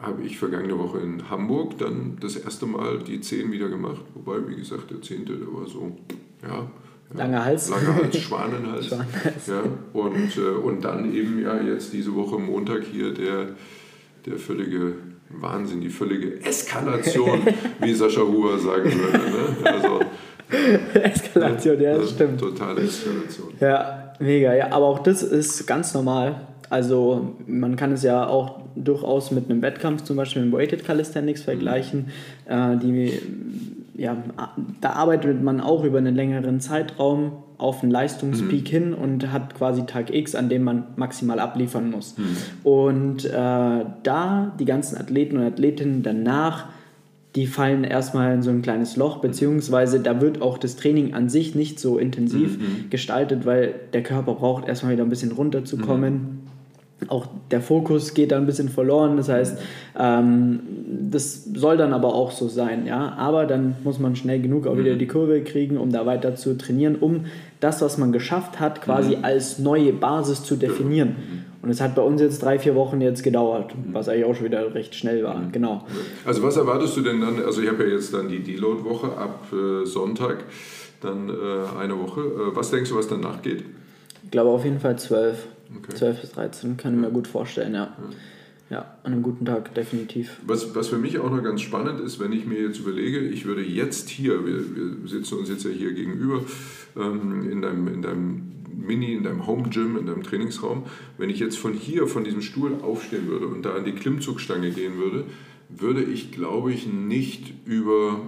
habe 0.00 0.22
ich 0.22 0.38
vergangene 0.38 0.78
Woche 0.78 0.98
in 0.98 1.28
Hamburg 1.28 1.78
dann 1.78 2.16
das 2.20 2.36
erste 2.36 2.66
Mal 2.66 2.98
die 2.98 3.20
zehn 3.20 3.52
wieder 3.52 3.68
gemacht. 3.68 4.02
Wobei, 4.14 4.48
wie 4.48 4.56
gesagt, 4.56 4.90
der 4.90 5.02
zehnte, 5.02 5.36
der 5.36 5.52
war 5.52 5.66
so, 5.66 5.96
ja, 6.42 6.70
Langer 7.12 7.44
Hals. 7.44 7.68
Langer 7.70 7.96
Hals, 7.96 8.16
Schwanenhals. 8.18 8.86
Schwanenhals. 8.88 9.46
Ja, 9.48 9.62
und, 9.92 10.36
äh, 10.36 10.40
und 10.40 10.84
dann 10.84 11.12
eben 11.12 11.42
ja 11.42 11.60
jetzt 11.60 11.92
diese 11.92 12.14
Woche 12.14 12.38
Montag 12.38 12.84
hier 12.84 13.12
der 13.12 13.48
der 14.26 14.38
völlige 14.38 14.94
Wahnsinn, 15.30 15.80
die 15.80 15.88
völlige 15.88 16.42
Eskalation, 16.44 17.40
wie 17.80 17.94
Sascha 17.94 18.22
Huber 18.22 18.58
sagen 18.58 18.92
würde. 18.92 19.18
Ne? 19.18 19.72
Also, 19.72 20.00
Eskalation, 21.00 21.80
ja, 21.80 21.96
das 21.96 22.10
stimmt. 22.10 22.40
Totale 22.40 22.82
Eskalation. 22.82 23.48
Ja, 23.60 24.12
mega. 24.18 24.54
Ja, 24.54 24.72
aber 24.72 24.86
auch 24.86 24.98
das 25.00 25.22
ist 25.22 25.66
ganz 25.66 25.94
normal. 25.94 26.48
Also 26.70 27.34
man 27.48 27.74
kann 27.74 27.90
es 27.92 28.04
ja 28.04 28.26
auch 28.28 28.60
durchaus 28.76 29.32
mit 29.32 29.50
einem 29.50 29.60
Wettkampf, 29.60 30.04
zum 30.04 30.16
Beispiel 30.16 30.44
mit 30.44 30.52
Weighted 30.52 30.84
Calisthenics 30.84 31.42
vergleichen. 31.42 32.06
Mhm. 32.48 32.52
Äh, 32.52 32.76
die, 32.78 33.12
ja, 33.96 34.16
da 34.80 34.90
arbeitet 34.90 35.42
man 35.42 35.60
auch 35.60 35.82
über 35.82 35.98
einen 35.98 36.14
längeren 36.14 36.60
Zeitraum 36.60 37.32
auf 37.58 37.82
einen 37.82 37.90
Leistungspeak 37.90 38.62
mhm. 38.62 38.66
hin 38.66 38.94
und 38.94 39.32
hat 39.32 39.54
quasi 39.56 39.84
Tag 39.84 40.14
X, 40.14 40.36
an 40.36 40.48
dem 40.48 40.62
man 40.62 40.84
maximal 40.94 41.40
abliefern 41.40 41.90
muss. 41.90 42.16
Mhm. 42.16 42.36
Und 42.62 43.24
äh, 43.24 43.30
da 43.32 44.52
die 44.58 44.64
ganzen 44.64 44.96
Athleten 44.96 45.38
und 45.38 45.42
Athletinnen 45.42 46.04
danach, 46.04 46.68
die 47.34 47.48
fallen 47.48 47.82
erstmal 47.82 48.34
in 48.34 48.42
so 48.42 48.50
ein 48.50 48.62
kleines 48.62 48.96
Loch, 48.96 49.18
beziehungsweise 49.18 49.98
da 49.98 50.20
wird 50.20 50.40
auch 50.40 50.56
das 50.56 50.76
Training 50.76 51.14
an 51.14 51.28
sich 51.28 51.56
nicht 51.56 51.80
so 51.80 51.98
intensiv 51.98 52.58
mhm. 52.58 52.90
gestaltet, 52.90 53.44
weil 53.44 53.74
der 53.92 54.04
Körper 54.04 54.34
braucht 54.34 54.68
erstmal 54.68 54.92
wieder 54.92 55.02
ein 55.02 55.10
bisschen 55.10 55.32
runterzukommen 55.32 56.14
mhm 56.14 56.39
auch 57.08 57.26
der 57.50 57.60
Fokus 57.60 58.14
geht 58.14 58.32
da 58.32 58.36
ein 58.36 58.46
bisschen 58.46 58.68
verloren. 58.68 59.16
Das 59.16 59.28
heißt, 59.28 59.58
ähm, 59.98 60.60
das 61.10 61.44
soll 61.44 61.76
dann 61.76 61.92
aber 61.92 62.14
auch 62.14 62.30
so 62.30 62.48
sein, 62.48 62.86
ja. 62.86 63.12
Aber 63.16 63.46
dann 63.46 63.76
muss 63.84 63.98
man 63.98 64.16
schnell 64.16 64.40
genug 64.40 64.66
auch 64.66 64.76
wieder 64.76 64.94
mhm. 64.94 64.98
die 64.98 65.06
Kurve 65.06 65.42
kriegen, 65.42 65.78
um 65.78 65.90
da 65.90 66.06
weiter 66.06 66.36
zu 66.36 66.56
trainieren, 66.56 66.96
um 66.96 67.26
das, 67.60 67.82
was 67.82 67.98
man 67.98 68.12
geschafft 68.12 68.60
hat, 68.60 68.82
quasi 68.82 69.16
mhm. 69.16 69.24
als 69.24 69.58
neue 69.58 69.92
Basis 69.92 70.44
zu 70.44 70.56
definieren. 70.56 71.08
Mhm. 71.08 71.50
Und 71.62 71.70
es 71.70 71.80
hat 71.80 71.94
bei 71.94 72.02
uns 72.02 72.20
jetzt 72.20 72.42
drei, 72.42 72.58
vier 72.58 72.74
Wochen 72.74 73.00
jetzt 73.00 73.22
gedauert, 73.22 73.74
was 73.92 74.08
eigentlich 74.08 74.24
auch 74.24 74.34
schon 74.34 74.46
wieder 74.46 74.74
recht 74.74 74.94
schnell 74.94 75.22
war. 75.24 75.42
Genau. 75.52 75.84
Also 76.24 76.42
was 76.42 76.56
erwartest 76.56 76.96
du 76.96 77.02
denn 77.02 77.20
dann? 77.20 77.42
Also 77.44 77.60
ich 77.60 77.68
habe 77.68 77.84
ja 77.84 77.90
jetzt 77.90 78.14
dann 78.14 78.28
die 78.28 78.40
Deload-Woche 78.40 79.08
ab 79.08 79.46
äh, 79.52 79.84
Sonntag, 79.84 80.44
dann 81.02 81.28
äh, 81.28 81.78
eine 81.78 81.98
Woche. 81.98 82.20
Äh, 82.20 82.56
was 82.56 82.70
denkst 82.70 82.90
du, 82.90 82.96
was 82.96 83.08
danach 83.08 83.42
geht? 83.42 83.62
Ich 84.24 84.30
glaube 84.30 84.50
auf 84.50 84.64
jeden 84.64 84.80
Fall 84.80 84.98
zwölf. 84.98 85.48
Okay. 85.76 85.94
12 85.94 86.20
bis 86.20 86.32
13 86.32 86.76
kann 86.76 86.94
ich 86.94 87.00
mir 87.00 87.10
gut 87.10 87.28
vorstellen, 87.28 87.74
ja. 87.74 87.96
Ja, 88.70 88.98
an 89.02 89.12
einem 89.12 89.22
guten 89.22 89.44
Tag, 89.44 89.74
definitiv. 89.74 90.38
Was, 90.46 90.76
was 90.76 90.88
für 90.88 90.98
mich 90.98 91.18
auch 91.18 91.30
noch 91.30 91.42
ganz 91.42 91.60
spannend 91.60 91.98
ist, 92.00 92.20
wenn 92.20 92.32
ich 92.32 92.46
mir 92.46 92.60
jetzt 92.60 92.78
überlege, 92.78 93.18
ich 93.18 93.44
würde 93.44 93.62
jetzt 93.62 94.08
hier, 94.08 94.46
wir, 94.46 94.76
wir 94.76 95.08
sitzen 95.08 95.38
uns 95.38 95.48
jetzt 95.48 95.64
ja 95.64 95.70
hier 95.70 95.92
gegenüber, 95.92 96.44
ähm, 96.96 97.50
in, 97.50 97.62
deinem, 97.62 97.88
in 97.88 98.02
deinem 98.02 98.52
Mini, 98.76 99.14
in 99.14 99.24
deinem 99.24 99.48
Home 99.48 99.68
Gym, 99.70 99.96
in 99.96 100.06
deinem 100.06 100.22
Trainingsraum, 100.22 100.84
wenn 101.18 101.30
ich 101.30 101.40
jetzt 101.40 101.58
von 101.58 101.72
hier, 101.72 102.06
von 102.06 102.22
diesem 102.22 102.42
Stuhl 102.42 102.76
aufstehen 102.82 103.26
würde 103.26 103.48
und 103.48 103.64
da 103.64 103.74
an 103.74 103.84
die 103.84 103.92
Klimmzugstange 103.92 104.70
gehen 104.70 104.98
würde, 104.98 105.24
würde 105.68 106.04
ich, 106.04 106.30
glaube 106.30 106.72
ich, 106.72 106.86
nicht 106.86 107.52
über 107.64 108.20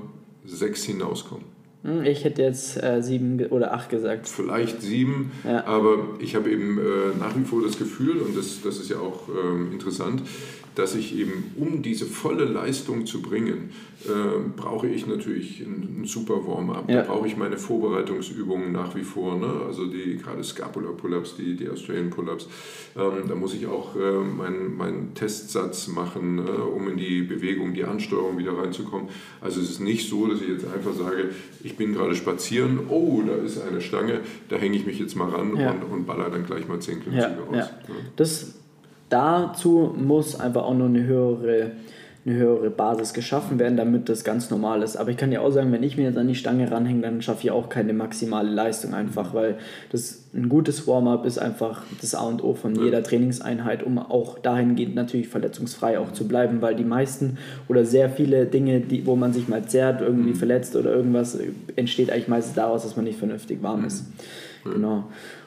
sechs 0.45 0.83
hinauskommen. 0.83 1.52
Hm, 1.83 2.05
ich 2.05 2.25
hätte 2.25 2.43
jetzt 2.43 2.81
äh, 2.83 3.03
sieben 3.03 3.45
oder 3.47 3.75
acht 3.75 3.91
gesagt. 3.91 4.29
Vielleicht 4.29 4.83
sieben, 4.83 5.33
ja. 5.45 5.65
aber 5.67 5.99
ich 6.21 6.37
habe 6.37 6.51
eben 6.51 6.79
äh, 6.79 7.19
nach 7.19 7.37
wie 7.37 7.45
vor 7.45 7.63
das 7.63 7.77
Gefühl, 7.79 8.21
und 8.21 8.37
das, 8.37 8.63
das 8.63 8.79
ist 8.79 8.89
ja 8.89 8.99
auch 8.99 9.29
ähm, 9.29 9.73
interessant, 9.73 10.23
dass 10.75 10.95
ich 10.95 11.17
eben, 11.19 11.53
um 11.57 11.83
diese 11.83 12.07
volle 12.07 12.45
Leistung 12.45 13.07
zu 13.07 13.21
bringen, 13.21 13.71
äh, 14.05 14.11
brauche 14.57 14.89
ich 14.89 15.07
natürlich 15.07 15.61
ein, 15.61 16.03
ein 16.03 16.05
super 16.07 16.47
Warm-up. 16.47 16.89
Ja. 16.89 17.03
Da 17.03 17.13
brauche 17.13 17.27
ich 17.27 17.37
meine 17.37 17.59
Vorbereitungsübungen 17.59 18.73
nach 18.73 18.95
wie 18.95 19.03
vor. 19.03 19.37
Ne? 19.37 19.63
Also 19.67 19.87
die 19.87 20.17
gerade 20.17 20.43
Scapula-Pull-Ups, 20.43 21.37
die, 21.37 21.57
die 21.57 21.69
Australian 21.69 22.11
Pull-Ups. 22.11 22.49
Ähm, 22.97 23.29
da 23.29 23.35
muss 23.35 23.55
ich 23.55 23.67
auch 23.67 23.95
äh, 23.97 24.21
meinen 24.21 24.77
mein 24.77 25.15
Testsatz 25.15 25.89
machen, 25.89 26.39
äh, 26.39 26.51
um 26.51 26.89
in 26.89 26.97
die 26.97 27.23
Bewegung, 27.23 27.75
die 27.75 27.85
Ansteuerung 27.85 28.39
wieder 28.39 28.57
reinzukommen. 28.57 29.09
Also 29.41 29.61
es 29.61 29.71
ist 29.71 29.81
nicht 29.81 30.09
so, 30.09 30.27
dass 30.27 30.41
ich 30.41 30.49
jetzt 30.49 30.67
einfach 30.67 30.95
sage, 30.95 31.31
ich 31.63 31.77
bin 31.77 31.93
gerade 31.93 32.15
spazieren, 32.15 32.81
oh, 32.89 33.23
da 33.27 33.35
ist 33.35 33.61
eine 33.61 33.81
Stange, 33.81 34.21
da 34.49 34.57
hänge 34.57 34.77
ich 34.77 34.87
mich 34.87 34.99
jetzt 34.99 35.17
mal 35.17 35.29
ran 35.29 35.57
ja. 35.57 35.71
und, 35.71 35.83
und 35.85 36.07
baller 36.07 36.31
dann 36.31 36.47
gleich 36.47 36.67
mal 36.67 36.81
zehn 36.81 37.01
Klimmzüge 37.01 37.37
ja, 37.53 37.59
raus. 37.59 37.71
Ja. 37.89 37.95
Das 38.17 38.55
dazu 39.13 39.95
muss 39.97 40.39
einfach 40.39 40.65
auch 40.65 40.75
noch 40.75 40.87
eine 40.87 41.05
höhere, 41.05 41.73
eine 42.25 42.35
höhere 42.37 42.71
Basis 42.71 43.13
geschaffen 43.13 43.59
werden, 43.59 43.77
damit 43.77 44.09
das 44.09 44.25
ganz 44.25 44.51
normal 44.51 44.83
ist. 44.83 44.97
Aber 44.97 45.11
ich 45.11 45.17
kann 45.17 45.31
dir 45.31 45.43
auch 45.43 45.51
sagen, 45.51 45.73
wenn 45.73 45.83
ich 45.83 45.97
mir 45.97 46.05
jetzt 46.05 46.17
an 46.17 46.29
die 46.29 46.35
Stange 46.35 46.71
ranhänge, 46.71 47.03
dann 47.03 47.21
schaffe 47.21 47.41
ich 47.43 47.51
auch 47.51 47.69
keine 47.69 47.93
maximale 47.93 48.49
Leistung 48.49 48.95
einfach, 48.95 49.35
weil 49.35 49.57
das 49.91 50.23
ein 50.35 50.49
gutes 50.49 50.87
Warm-up 50.87 51.27
ist 51.27 51.39
einfach 51.39 51.83
das 52.01 52.15
A 52.15 52.23
und 52.23 52.43
O 52.43 52.55
von 52.55 52.75
jeder 52.75 53.03
Trainingseinheit, 53.03 53.83
um 53.83 53.99
auch 53.99 54.39
dahingehend 54.39 54.95
natürlich 54.95 55.29
verletzungsfrei 55.29 55.99
auch 55.99 56.13
zu 56.13 56.27
bleiben, 56.27 56.63
weil 56.63 56.75
die 56.75 56.85
meisten 56.85 57.39
oder 57.69 57.85
sehr 57.85 58.09
viele 58.09 58.47
Dinge, 58.47 58.81
die, 58.81 59.05
wo 59.05 59.17
man 59.17 59.33
sich 59.33 59.49
mal 59.49 59.65
zerrt, 59.67 60.01
irgendwie 60.01 60.31
mhm. 60.31 60.37
verletzt 60.37 60.75
oder 60.77 60.95
irgendwas, 60.95 61.39
entsteht 61.77 62.11
eigentlich 62.11 62.29
meistens 62.29 62.55
daraus, 62.55 62.85
dass 62.85 62.97
man 62.97 63.05
nicht 63.05 63.19
vernünftig 63.19 63.63
warm 63.63 63.85
ist. 63.85 64.07
Mhm. 64.65 64.73
Genau. 64.73 65.05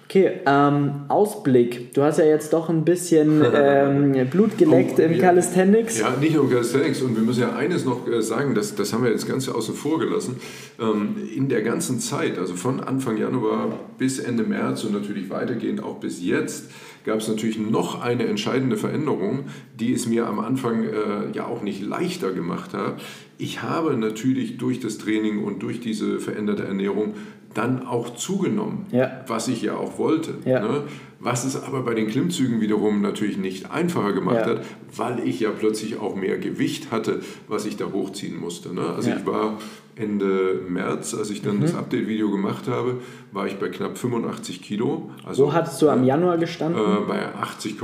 Okay, 0.08 0.42
ähm, 0.46 1.06
Ausblick. 1.08 1.94
Du 1.96 2.04
hast 2.04 2.20
ja 2.20 2.26
jetzt 2.26 2.54
doch 2.54 2.70
ein 2.70 2.86
bisschen 2.86 3.44
ähm, 3.54 4.28
Blut 4.32 4.56
geleckt 4.56 5.00
oh, 5.00 5.02
im 5.02 5.14
ja, 5.14 5.20
Calisthenics. 5.20 6.00
Ja, 6.00 6.16
nicht 6.16 6.36
nur 6.36 6.44
im 6.44 6.52
Calisthenics. 6.52 7.02
Und 7.02 7.16
wir 7.16 7.24
müssen 7.24 7.42
ja 7.42 7.56
eines 7.56 7.86
noch 7.86 8.08
äh, 8.08 8.22
sagen, 8.22 8.54
das, 8.54 8.76
das 8.76 8.94
haben 8.94 9.04
wir 9.04 9.10
jetzt 9.10 9.28
ganz 9.28 9.50
außen 9.50 9.74
vor 9.74 10.00
gelassen. 10.00 10.36
Ähm, 10.80 11.16
in 11.36 11.50
der 11.50 11.64
ganzen 11.64 12.00
Zeit, 12.00 12.38
also 12.38 12.54
von 12.54 12.82
Anfang 12.82 13.18
Januar 13.18 13.80
bis 13.98 14.20
Ende 14.20 14.44
März 14.44 14.84
und 14.84 14.94
natürlich 14.94 15.32
weitergehend 15.32 15.84
auch 15.84 15.96
bis 15.96 16.24
jetzt, 16.24 16.70
gab 17.04 17.20
es 17.20 17.28
natürlich 17.28 17.58
noch 17.58 18.02
eine 18.02 18.26
entscheidende 18.28 18.78
Veränderung, 18.78 19.46
die 19.80 19.94
es 19.94 20.08
mir 20.08 20.28
am 20.28 20.40
Anfang 20.40 20.84
äh, 20.84 21.32
ja 21.34 21.48
auch 21.48 21.64
nicht 21.64 21.84
leichter 21.84 22.32
gemacht 22.32 22.74
hat. 22.74 23.02
Ich 23.38 23.64
habe 23.64 23.96
natürlich 23.98 24.58
durch 24.58 24.80
das 24.80 24.98
Training 24.98 25.44
und 25.44 25.62
durch 25.62 25.80
diese 25.80 26.20
veränderte 26.20 26.64
Ernährung 26.64 27.16
dann 27.56 27.88
auch 27.88 28.16
zugenommen, 28.16 28.86
ja. 28.92 29.24
was 29.28 29.48
ich 29.48 29.64
ja 29.64 29.76
auch 29.76 29.98
wollte. 29.98 30.36
Ja. 30.46 30.60
Ne? 30.60 30.84
Was 31.26 31.44
es 31.44 31.56
aber 31.62 31.82
bei 31.82 31.96
den 31.96 32.06
Klimmzügen 32.06 32.62
wiederum 32.62 33.02
natürlich 33.02 33.38
nicht 33.38 33.72
einfacher 33.72 34.14
gemacht 34.14 34.46
ja. 34.46 34.46
hat, 34.46 34.66
weil 34.96 35.28
ich 35.28 35.40
ja 35.40 35.50
plötzlich 35.50 35.98
auch 35.98 36.16
mehr 36.16 36.38
Gewicht 36.38 36.92
hatte, 36.92 37.22
was 37.48 37.66
ich 37.66 37.78
da 37.78 37.86
hochziehen 37.92 38.40
musste. 38.40 38.76
Ne? 38.76 38.82
Also 38.96 39.10
ich 39.10 39.26
war 39.26 39.58
Ende 39.96 40.62
März, 40.68 41.14
als 41.14 41.30
ich 41.30 41.42
dann 41.42 41.58
mhm. 41.58 41.62
das 41.62 41.76
Update-Video 41.76 42.30
gemacht 42.30 42.68
habe, 42.68 42.98
war 43.32 43.48
ich 43.48 43.58
bei 43.58 43.70
knapp 43.70 43.98
85 43.98 44.62
Kilo. 44.62 45.10
Also, 45.26 45.48
Wo 45.48 45.54
hattest 45.54 45.82
du 45.82 45.90
am 45.90 46.04
Januar 46.04 46.38
gestanden? 46.38 46.82
Äh, 46.82 47.08
bei 47.08 47.34
80,5. 47.34 47.78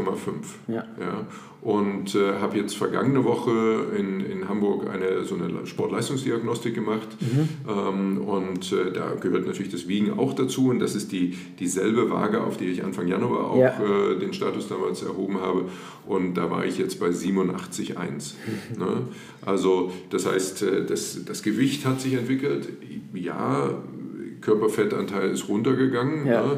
Ja. 0.67 0.75
ja. 0.99 1.25
Und 1.61 2.15
äh, 2.15 2.39
habe 2.41 2.57
jetzt 2.57 2.75
vergangene 2.75 3.23
Woche 3.23 3.51
in, 3.97 4.19
in 4.19 4.49
Hamburg 4.49 4.89
eine, 4.89 5.23
so 5.23 5.35
eine 5.35 5.65
Sportleistungsdiagnostik 5.65 6.73
gemacht. 6.73 7.07
Mhm. 7.19 7.49
Ähm, 7.69 8.21
und 8.21 8.73
äh, 8.73 8.91
da 8.91 9.13
gehört 9.13 9.45
natürlich 9.45 9.71
das 9.71 9.87
Wiegen 9.87 10.17
auch 10.17 10.33
dazu. 10.33 10.69
Und 10.69 10.79
das 10.79 10.95
ist 10.95 11.11
die, 11.11 11.37
dieselbe 11.59 12.09
Waage, 12.09 12.41
auf 12.41 12.57
die 12.57 12.65
ich 12.65 12.83
Anfang 12.83 13.07
Januar 13.07 13.30
Januar 13.31 13.51
auch 13.51 13.57
ja. 13.57 14.11
äh, 14.11 14.19
den 14.19 14.33
Status 14.33 14.67
damals 14.67 15.03
erhoben 15.03 15.39
habe. 15.39 15.65
Und 16.05 16.35
da 16.35 16.49
war 16.49 16.65
ich 16.65 16.77
jetzt 16.77 16.99
bei 16.99 17.07
87,1. 17.07 17.95
ne? 18.77 19.03
Also 19.45 19.91
das 20.09 20.25
heißt, 20.25 20.63
äh, 20.63 20.85
das, 20.85 21.23
das 21.25 21.43
Gewicht 21.43 21.85
hat 21.85 22.01
sich 22.01 22.13
entwickelt. 22.13 22.69
Ja, 23.13 23.69
Körperfettanteil 24.41 25.29
ist 25.29 25.47
runtergegangen. 25.47 26.25
Ja. 26.27 26.45
Ne? 26.45 26.57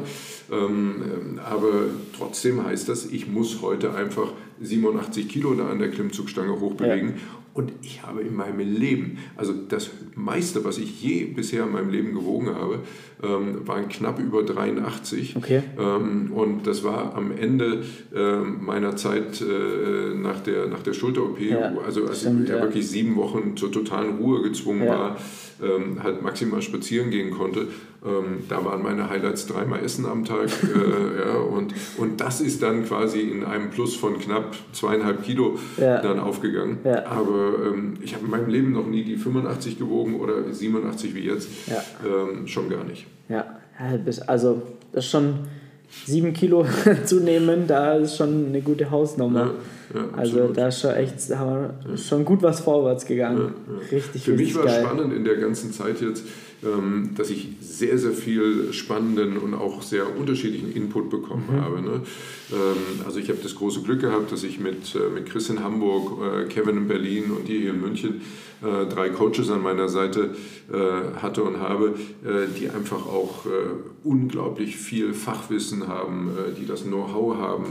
Ähm, 0.50 0.94
ähm, 1.02 1.40
aber 1.44 1.86
trotzdem 2.16 2.64
heißt 2.64 2.88
das, 2.88 3.06
ich 3.06 3.28
muss 3.28 3.60
heute 3.62 3.94
einfach 3.94 4.32
87 4.60 5.28
Kilo 5.28 5.54
da 5.54 5.68
an 5.68 5.78
der 5.78 5.90
Klimmzugstange 5.90 6.60
hochbewegen. 6.60 7.08
Ja. 7.10 7.14
Und 7.54 7.72
ich 7.82 8.02
habe 8.02 8.20
in 8.22 8.34
meinem 8.34 8.58
Leben, 8.58 9.18
also 9.36 9.52
das 9.52 9.90
meiste, 10.16 10.64
was 10.64 10.76
ich 10.78 11.00
je 11.00 11.24
bisher 11.24 11.62
in 11.62 11.72
meinem 11.72 11.88
Leben 11.88 12.12
gewogen 12.12 12.52
habe, 12.52 12.80
ähm, 13.22 13.66
waren 13.66 13.88
knapp 13.88 14.18
über 14.18 14.42
83. 14.42 15.36
Okay. 15.36 15.62
Ähm, 15.78 16.32
und 16.32 16.66
das 16.66 16.82
war 16.82 17.14
am 17.14 17.30
Ende 17.30 17.84
äh, 18.12 18.38
meiner 18.40 18.96
Zeit 18.96 19.40
äh, 19.40 20.14
nach 20.16 20.40
der, 20.40 20.66
nach 20.66 20.82
der 20.82 20.94
Schulter-OP, 20.94 21.40
ja, 21.40 21.72
also 21.86 22.06
als 22.06 22.22
stimmt, 22.22 22.44
ich 22.44 22.50
ja. 22.50 22.60
wirklich 22.60 22.88
sieben 22.88 23.14
Wochen 23.14 23.56
zur 23.56 23.70
totalen 23.70 24.16
Ruhe 24.16 24.42
gezwungen 24.42 24.86
ja. 24.86 24.98
war, 24.98 25.16
ähm, 25.62 26.02
halt 26.02 26.22
maximal 26.22 26.60
spazieren 26.60 27.10
gehen 27.10 27.30
konnte. 27.30 27.68
Ähm, 28.04 28.44
da 28.48 28.64
waren 28.64 28.82
meine 28.82 29.08
Highlights 29.08 29.46
dreimal 29.46 29.82
Essen 29.82 30.06
am 30.06 30.24
Tag. 30.24 30.48
Äh, 30.74 31.20
ja, 31.20 31.36
und, 31.36 31.72
und 31.98 32.20
das 32.20 32.40
ist 32.40 32.62
dann 32.62 32.84
quasi 32.84 33.20
in 33.20 33.44
einem 33.44 33.70
Plus 33.70 33.94
von 33.94 34.18
knapp 34.18 34.54
zweieinhalb 34.72 35.22
Kilo 35.22 35.58
dann 35.76 36.18
aufgegangen. 36.18 36.78
Aber 36.84 37.54
ähm, 37.66 37.94
ich 38.02 38.14
habe 38.14 38.24
in 38.24 38.30
meinem 38.30 38.48
Leben 38.48 38.72
noch 38.72 38.86
nie 38.86 39.04
die 39.04 39.16
85 39.16 39.78
gewogen 39.78 40.20
oder 40.20 40.52
87 40.52 41.14
wie 41.14 41.26
jetzt. 41.26 41.48
Ja. 41.66 41.82
Ähm, 42.04 42.46
schon 42.46 42.68
gar 42.68 42.84
nicht. 42.84 43.06
Ja, 43.28 43.58
also 44.26 44.62
das 44.92 45.04
ist 45.04 45.10
schon 45.10 45.34
sieben 46.04 46.32
Kilo 46.32 46.66
zunehmen, 47.04 47.66
da 47.66 47.94
ist 47.94 48.16
schon 48.16 48.46
eine 48.46 48.60
gute 48.60 48.90
Hausnummer. 48.90 49.52
Ja, 49.94 50.00
ja, 50.00 50.08
also 50.16 50.48
da 50.48 50.68
ist 50.68 50.80
schon 50.80 50.94
echt, 50.94 51.34
haben 51.36 51.70
wir 51.86 51.96
schon 51.96 52.24
gut 52.24 52.42
was 52.42 52.60
vorwärts 52.60 53.06
gegangen. 53.06 53.54
Richtig, 53.92 54.24
Für 54.24 54.32
mich 54.32 54.54
war 54.54 54.64
geil. 54.64 54.82
spannend 54.84 55.12
in 55.14 55.24
der 55.24 55.36
ganzen 55.36 55.72
Zeit 55.72 56.00
jetzt, 56.00 56.24
dass 57.16 57.30
ich 57.30 57.48
sehr, 57.60 57.98
sehr 57.98 58.12
viel 58.12 58.72
spannenden 58.72 59.36
und 59.36 59.54
auch 59.54 59.82
sehr 59.82 60.16
unterschiedlichen 60.16 60.72
Input 60.72 61.10
bekommen 61.10 61.44
mhm. 61.50 61.60
habe. 61.60 61.82
Ne? 61.82 62.00
Ähm, 62.52 63.04
also 63.04 63.18
ich 63.18 63.28
habe 63.28 63.38
das 63.42 63.54
große 63.54 63.82
Glück 63.82 64.00
gehabt, 64.00 64.32
dass 64.32 64.44
ich 64.44 64.58
mit, 64.58 64.94
äh, 64.94 65.10
mit 65.12 65.26
Chris 65.26 65.50
in 65.50 65.62
Hamburg, 65.62 66.22
äh, 66.22 66.44
Kevin 66.48 66.76
in 66.76 66.88
Berlin 66.88 67.30
und 67.30 67.48
dir 67.48 67.58
hier 67.58 67.70
in 67.70 67.80
München 67.80 68.22
äh, 68.64 68.86
drei 68.86 69.10
Coaches 69.10 69.50
an 69.50 69.62
meiner 69.62 69.88
Seite 69.88 70.30
hatte 71.20 71.42
und 71.42 71.60
habe, 71.60 71.94
die 72.58 72.70
einfach 72.70 73.06
auch 73.06 73.44
unglaublich 74.02 74.76
viel 74.76 75.12
Fachwissen 75.12 75.88
haben, 75.88 76.30
die 76.58 76.64
das 76.64 76.84
Know-how 76.84 77.36
haben, 77.36 77.64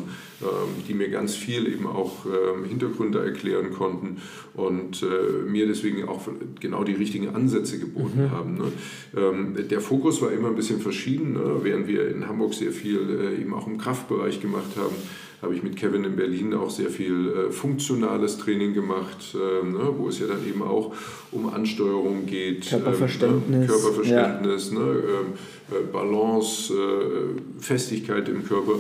ähm, 0.43 0.47
die 0.87 0.93
mir 0.93 1.09
ganz 1.09 1.33
viel 1.33 1.67
eben 1.67 1.87
auch 1.87 2.27
Hintergründe 2.69 3.25
erklären 3.25 3.71
konnten 3.71 4.17
und 4.53 5.03
mir 5.47 5.65
deswegen 5.65 6.07
auch 6.07 6.27
genau 6.59 6.83
die 6.83 6.93
richtigen 6.93 7.33
Ansätze 7.33 7.79
geboten 7.79 8.25
mhm. 8.25 8.31
haben. 8.31 8.53
Ne? 8.59 8.71
Ähm, 9.17 9.55
der 9.67 9.81
Fokus 9.81 10.21
war 10.21 10.31
immer 10.31 10.49
ein 10.49 10.55
bisschen 10.55 10.79
verschieden, 10.79 11.33
ne? 11.33 11.61
während 11.63 11.87
wir 11.87 12.07
in 12.07 12.27
Hamburg 12.27 12.53
sehr 12.53 12.71
viel 12.71 13.37
eben 13.41 13.55
auch 13.55 13.65
im 13.65 13.79
Kraftbereich 13.79 14.39
gemacht 14.39 14.77
haben 14.77 14.95
habe 15.43 15.53
ich 15.53 15.61
mit 15.61 15.75
Kevin 15.75 16.05
in 16.05 16.15
Berlin 16.15 16.53
auch 16.53 16.69
sehr 16.69 16.89
viel 16.89 17.27
äh, 17.27 17.51
funktionales 17.51 18.37
Training 18.37 18.73
gemacht, 18.73 19.35
äh, 19.35 19.65
ne, 19.65 19.93
wo 19.97 20.07
es 20.07 20.19
ja 20.19 20.27
dann 20.27 20.47
eben 20.47 20.63
auch 20.63 20.93
um 21.31 21.53
Ansteuerung 21.53 22.25
geht. 22.25 22.69
Körperverständnis. 22.69 23.61
Ähm, 23.61 23.67
Körperverständnis, 23.67 24.71
ja. 24.71 24.79
ne, 24.79 24.85
ähm, 24.85 25.33
äh, 25.71 25.91
Balance, 25.91 26.73
äh, 26.73 27.61
Festigkeit 27.61 28.29
im 28.29 28.45
Körper. 28.47 28.73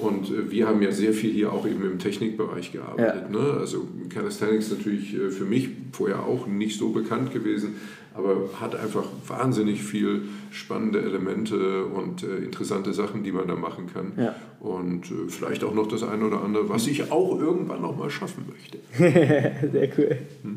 Und 0.00 0.30
äh, 0.30 0.50
wir 0.50 0.66
haben 0.66 0.82
ja 0.82 0.92
sehr 0.92 1.12
viel 1.12 1.32
hier 1.32 1.52
auch 1.52 1.66
eben 1.66 1.84
im 1.84 1.98
Technikbereich 1.98 2.72
gearbeitet. 2.72 3.24
Ja. 3.32 3.38
Ne? 3.38 3.58
Also 3.58 3.88
Calisthenics 4.08 4.70
natürlich 4.70 5.14
äh, 5.14 5.30
für 5.30 5.44
mich 5.44 5.68
vorher 5.92 6.20
auch 6.24 6.46
nicht 6.46 6.78
so 6.78 6.90
bekannt 6.90 7.32
gewesen 7.32 7.74
aber 8.14 8.60
hat 8.60 8.74
einfach 8.74 9.04
wahnsinnig 9.26 9.82
viel 9.82 10.22
spannende 10.50 11.00
Elemente 11.00 11.84
und 11.84 12.22
äh, 12.22 12.38
interessante 12.38 12.92
Sachen, 12.92 13.22
die 13.22 13.30
man 13.30 13.46
da 13.46 13.54
machen 13.54 13.86
kann. 13.92 14.12
Ja. 14.16 14.34
Und 14.58 15.06
äh, 15.06 15.28
vielleicht 15.28 15.62
auch 15.62 15.74
noch 15.74 15.86
das 15.86 16.02
eine 16.02 16.24
oder 16.24 16.42
andere, 16.42 16.68
was 16.68 16.86
ich 16.86 17.10
auch 17.12 17.38
irgendwann 17.38 17.82
noch 17.82 17.96
mal 17.96 18.10
schaffen 18.10 18.46
möchte. 18.48 18.78
Sehr 19.72 19.88
cool. 19.96 20.16
Hm? 20.42 20.56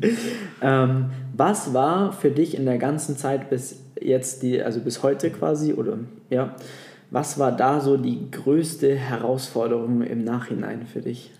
Ähm, 0.60 1.06
was 1.36 1.72
war 1.72 2.12
für 2.12 2.30
dich 2.30 2.56
in 2.56 2.64
der 2.64 2.78
ganzen 2.78 3.16
Zeit 3.16 3.50
bis 3.50 3.80
jetzt, 4.00 4.42
die, 4.42 4.60
also 4.60 4.80
bis 4.80 5.02
heute 5.02 5.30
quasi, 5.30 5.74
oder 5.74 5.98
ja, 6.30 6.56
was 7.10 7.38
war 7.38 7.52
da 7.52 7.80
so 7.80 7.96
die 7.96 8.30
größte 8.30 8.94
Herausforderung 8.94 10.02
im 10.02 10.24
Nachhinein 10.24 10.86
für 10.86 11.00
dich? 11.00 11.30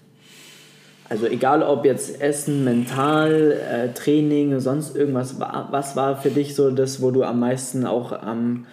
Also 1.08 1.26
egal 1.26 1.62
ob 1.62 1.84
jetzt 1.84 2.20
Essen, 2.20 2.64
Mental, 2.64 3.52
äh, 3.52 3.92
Training, 3.92 4.58
sonst 4.60 4.96
irgendwas, 4.96 5.38
was 5.38 5.96
war 5.96 6.16
für 6.16 6.30
dich 6.30 6.54
so 6.54 6.70
das, 6.70 7.02
wo 7.02 7.10
du 7.10 7.24
am 7.24 7.40
meisten 7.40 7.84
auch 7.84 8.12
am, 8.12 8.66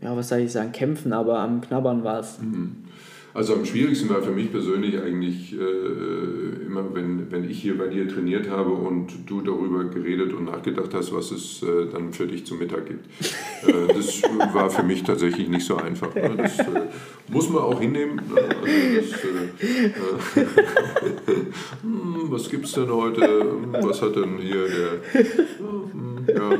ja, 0.00 0.16
was 0.16 0.28
soll 0.28 0.38
ich 0.38 0.52
sagen, 0.52 0.72
kämpfen, 0.72 1.12
aber 1.12 1.40
am 1.40 1.60
Knabbern 1.60 2.04
warst? 2.04 2.42
Mhm. 2.42 2.84
Also 3.34 3.54
am 3.54 3.64
schwierigsten 3.64 4.08
war 4.10 4.22
für 4.22 4.30
mich 4.30 4.52
persönlich 4.52 4.96
eigentlich 4.96 5.52
äh, 5.54 6.66
immer, 6.66 6.94
wenn, 6.94 7.32
wenn 7.32 7.50
ich 7.50 7.60
hier 7.60 7.76
bei 7.76 7.88
dir 7.88 8.08
trainiert 8.08 8.48
habe 8.48 8.70
und 8.70 9.08
du 9.26 9.40
darüber 9.40 9.82
geredet 9.82 10.32
und 10.32 10.44
nachgedacht 10.44 10.94
hast, 10.94 11.12
was 11.12 11.32
es 11.32 11.60
äh, 11.64 11.86
dann 11.92 12.12
für 12.12 12.28
dich 12.28 12.46
zum 12.46 12.60
Mittag 12.60 12.86
gibt. 12.86 13.04
Äh, 13.66 13.92
das 13.92 14.22
war 14.54 14.70
für 14.70 14.84
mich 14.84 15.02
tatsächlich 15.02 15.48
nicht 15.48 15.66
so 15.66 15.74
einfach. 15.76 16.14
Ne? 16.14 16.36
Das 16.36 16.60
äh, 16.60 16.64
muss 17.26 17.50
man 17.50 17.64
auch 17.64 17.80
hinnehmen. 17.80 18.14
Ne? 18.14 18.40
Also 18.40 18.54
das, 19.00 19.24
äh, 19.24 20.40
äh, 20.40 20.46
hm, 21.82 22.26
was 22.28 22.48
gibt 22.48 22.66
es 22.66 22.72
denn 22.72 22.88
heute? 22.88 23.20
Hm, 23.20 23.72
was 23.80 24.00
hat 24.00 24.14
denn 24.14 24.38
hier 24.38 24.68
der... 24.68 25.24
Hm, 25.58 26.24
ja, 26.28 26.58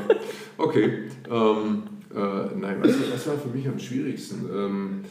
okay. 0.58 1.04
Ähm, 1.30 1.84
nein, 2.60 2.78
was, 2.80 3.12
was 3.12 3.28
war 3.28 3.38
für 3.38 3.56
mich 3.56 3.68
am 3.68 3.78
schwierigsten? 3.78 4.46
Ähm, 4.52 5.04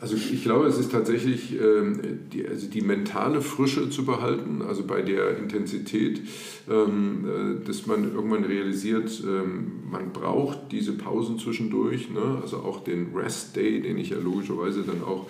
also 0.00 0.16
ich 0.16 0.42
glaube, 0.42 0.66
es 0.66 0.78
ist 0.78 0.92
tatsächlich 0.92 1.52
ähm, 1.60 2.20
die, 2.32 2.46
also 2.46 2.66
die 2.68 2.80
mentale 2.80 3.42
Frische 3.42 3.90
zu 3.90 4.06
behalten, 4.06 4.62
also 4.62 4.84
bei 4.84 5.02
der 5.02 5.36
Intensität, 5.36 6.22
ähm, 6.70 7.60
äh, 7.62 7.66
dass 7.66 7.86
man 7.86 8.14
irgendwann 8.14 8.44
realisiert, 8.44 9.22
ähm, 9.22 9.72
man 9.90 10.12
braucht 10.12 10.72
diese 10.72 10.92
Pausen 10.92 11.38
zwischendurch, 11.38 12.08
ne? 12.10 12.38
also 12.40 12.58
auch 12.58 12.82
den 12.82 13.14
Rest 13.14 13.56
Day, 13.56 13.82
den 13.82 13.98
ich 13.98 14.10
ja 14.10 14.18
logischerweise 14.18 14.82
dann 14.84 15.02
auch 15.02 15.26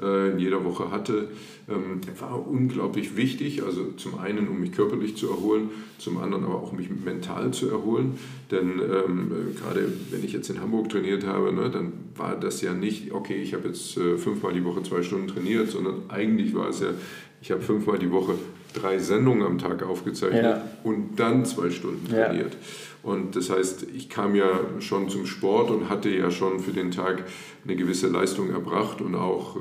in 0.00 0.38
jeder 0.38 0.64
Woche 0.64 0.90
hatte, 0.90 1.28
ähm, 1.68 2.00
war 2.18 2.46
unglaublich 2.46 3.16
wichtig. 3.16 3.62
Also 3.62 3.92
zum 3.92 4.18
einen, 4.18 4.48
um 4.48 4.60
mich 4.60 4.72
körperlich 4.72 5.16
zu 5.16 5.30
erholen, 5.30 5.70
zum 5.98 6.18
anderen 6.18 6.44
aber 6.44 6.56
auch 6.56 6.72
mich 6.72 6.88
mental 6.90 7.52
zu 7.52 7.70
erholen. 7.70 8.18
Denn 8.50 8.80
ähm, 8.80 9.30
gerade 9.56 9.92
wenn 10.10 10.24
ich 10.24 10.32
jetzt 10.32 10.50
in 10.50 10.60
Hamburg 10.60 10.88
trainiert 10.88 11.26
habe, 11.26 11.52
ne, 11.52 11.70
dann 11.70 11.92
war 12.16 12.38
das 12.38 12.60
ja 12.62 12.74
nicht, 12.74 13.12
okay, 13.12 13.36
ich 13.36 13.54
habe 13.54 13.68
jetzt 13.68 13.96
äh, 13.96 14.16
fünfmal 14.16 14.52
die 14.52 14.64
Woche 14.64 14.82
zwei 14.82 15.02
Stunden 15.02 15.28
trainiert, 15.28 15.70
sondern 15.70 16.02
eigentlich 16.08 16.54
war 16.54 16.68
es 16.68 16.80
ja, 16.80 16.88
ich 17.42 17.50
habe 17.50 17.62
fünfmal 17.62 17.98
die 17.98 18.10
Woche 18.10 18.34
drei 18.72 18.98
Sendungen 18.98 19.46
am 19.46 19.58
Tag 19.58 19.82
aufgezeichnet 19.82 20.42
ja. 20.44 20.64
und 20.84 21.18
dann 21.18 21.44
zwei 21.44 21.70
Stunden 21.70 22.08
trainiert. 22.08 22.52
Ja. 22.52 22.58
Und 23.02 23.34
das 23.34 23.48
heißt, 23.48 23.86
ich 23.94 24.10
kam 24.10 24.34
ja 24.34 24.60
schon 24.80 25.08
zum 25.08 25.24
Sport 25.24 25.70
und 25.70 25.88
hatte 25.88 26.10
ja 26.10 26.30
schon 26.30 26.60
für 26.60 26.72
den 26.72 26.90
Tag 26.90 27.24
eine 27.64 27.74
gewisse 27.74 28.08
Leistung 28.08 28.50
erbracht 28.50 29.00
und 29.00 29.14
auch 29.14 29.56
äh, 29.56 29.60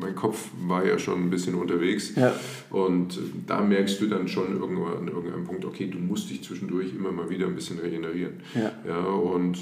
mein 0.00 0.16
Kopf 0.16 0.48
war 0.66 0.84
ja 0.84 0.98
schon 0.98 1.22
ein 1.22 1.30
bisschen 1.30 1.54
unterwegs. 1.54 2.14
Ja. 2.16 2.32
Und 2.70 3.18
da 3.46 3.60
merkst 3.60 4.00
du 4.00 4.06
dann 4.06 4.26
schon 4.26 4.60
irgendwann 4.60 4.98
an 4.98 5.08
irgendeinem 5.08 5.44
Punkt, 5.44 5.64
okay, 5.64 5.86
du 5.86 5.98
musst 5.98 6.30
dich 6.30 6.42
zwischendurch 6.42 6.94
immer 6.96 7.12
mal 7.12 7.30
wieder 7.30 7.46
ein 7.46 7.54
bisschen 7.54 7.78
regenerieren. 7.78 8.34
Ja. 8.54 8.72
ja 8.88 9.04
und 9.04 9.58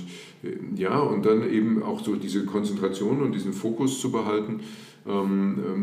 ja, 0.74 0.98
und 0.98 1.26
dann 1.26 1.50
eben 1.50 1.82
auch 1.82 2.02
so 2.02 2.16
diese 2.16 2.46
Konzentration 2.46 3.20
und 3.20 3.32
diesen 3.32 3.52
Fokus 3.52 4.00
zu 4.00 4.10
behalten 4.10 4.60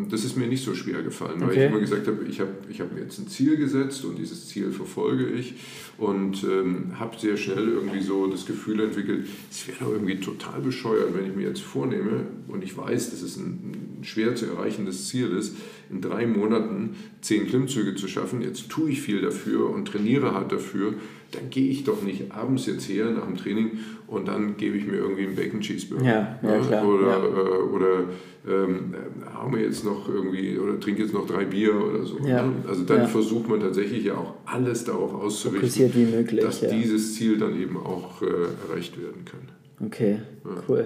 das 0.09 0.23
ist 0.23 0.37
mir 0.37 0.47
nicht 0.47 0.63
so 0.63 0.73
schwer 0.73 1.01
gefallen, 1.03 1.39
weil 1.41 1.49
okay. 1.49 1.65
ich 1.65 1.71
immer 1.71 1.79
gesagt 1.79 2.07
habe, 2.07 2.23
ich 2.25 2.39
habe 2.39 2.51
ich 2.69 2.81
hab 2.81 2.93
mir 2.93 3.01
jetzt 3.01 3.19
ein 3.19 3.27
Ziel 3.27 3.57
gesetzt 3.57 4.05
und 4.05 4.17
dieses 4.17 4.47
Ziel 4.47 4.71
verfolge 4.71 5.27
ich 5.27 5.55
und 5.97 6.43
ähm, 6.43 6.99
habe 6.99 7.17
sehr 7.17 7.37
schnell 7.37 7.67
irgendwie 7.69 8.01
so 8.01 8.27
das 8.27 8.45
Gefühl 8.45 8.79
entwickelt, 8.79 9.27
es 9.49 9.67
wäre 9.67 9.77
doch 9.81 9.91
irgendwie 9.91 10.19
total 10.19 10.61
bescheuert, 10.61 11.15
wenn 11.15 11.29
ich 11.29 11.35
mir 11.35 11.47
jetzt 11.47 11.61
vornehme 11.61 12.27
und 12.47 12.63
ich 12.63 12.77
weiß, 12.77 13.11
dass 13.11 13.21
es 13.21 13.37
ein, 13.37 13.97
ein 13.99 14.03
schwer 14.03 14.35
zu 14.35 14.45
erreichendes 14.45 15.07
Ziel 15.07 15.31
ist, 15.31 15.55
in 15.89 16.01
drei 16.01 16.27
Monaten 16.27 16.95
zehn 17.21 17.47
Klimmzüge 17.47 17.95
zu 17.95 18.07
schaffen. 18.07 18.41
Jetzt 18.41 18.69
tue 18.69 18.91
ich 18.91 19.01
viel 19.01 19.21
dafür 19.21 19.69
und 19.69 19.87
trainiere 19.87 20.33
hart 20.33 20.51
dafür. 20.51 20.93
Dann 21.31 21.49
gehe 21.49 21.69
ich 21.69 21.83
doch 21.83 22.01
nicht 22.03 22.31
abends 22.31 22.65
jetzt 22.67 22.87
her 22.87 23.05
nach 23.11 23.25
dem 23.25 23.35
Training 23.35 23.79
und 24.07 24.27
dann 24.27 24.55
gebe 24.57 24.77
ich 24.77 24.87
mir 24.87 24.95
irgendwie 24.95 25.25
einen 25.25 25.35
Bacon 25.35 25.59
Cheeseburger. 25.59 26.05
Ja, 26.05 26.39
ja, 26.41 26.59
klar, 26.59 26.87
oder 26.87 27.07
ja. 27.07 27.17
Äh, 27.17 27.61
oder 27.63 28.03
ähm, 28.47 28.95
haben 29.33 29.53
wir 29.53 29.61
jetzt 29.61 29.83
noch 29.83 30.07
irgendwie 30.07 30.57
oder 30.57 30.79
trinke 30.79 31.01
jetzt 31.01 31.13
noch 31.13 31.27
drei 31.27 31.45
Bier 31.45 31.75
oder 31.75 32.05
so. 32.05 32.19
Ne? 32.19 32.53
Also 32.67 32.83
dann 32.83 33.07
versucht 33.07 33.49
man 33.49 33.59
tatsächlich 33.59 34.05
ja 34.05 34.15
auch 34.15 34.35
alles 34.45 34.85
darauf 34.85 35.13
auszurichten, 35.13 35.93
wie 35.93 36.05
möglich, 36.05 36.43
dass 36.43 36.61
dieses 36.61 37.15
Ziel 37.15 37.37
dann 37.37 37.59
eben 37.59 37.77
auch 37.77 38.21
äh, 38.21 38.25
erreicht 38.69 38.97
werden 39.01 39.25
kann. 39.25 39.85
Okay, 39.85 40.19
cool. 40.67 40.85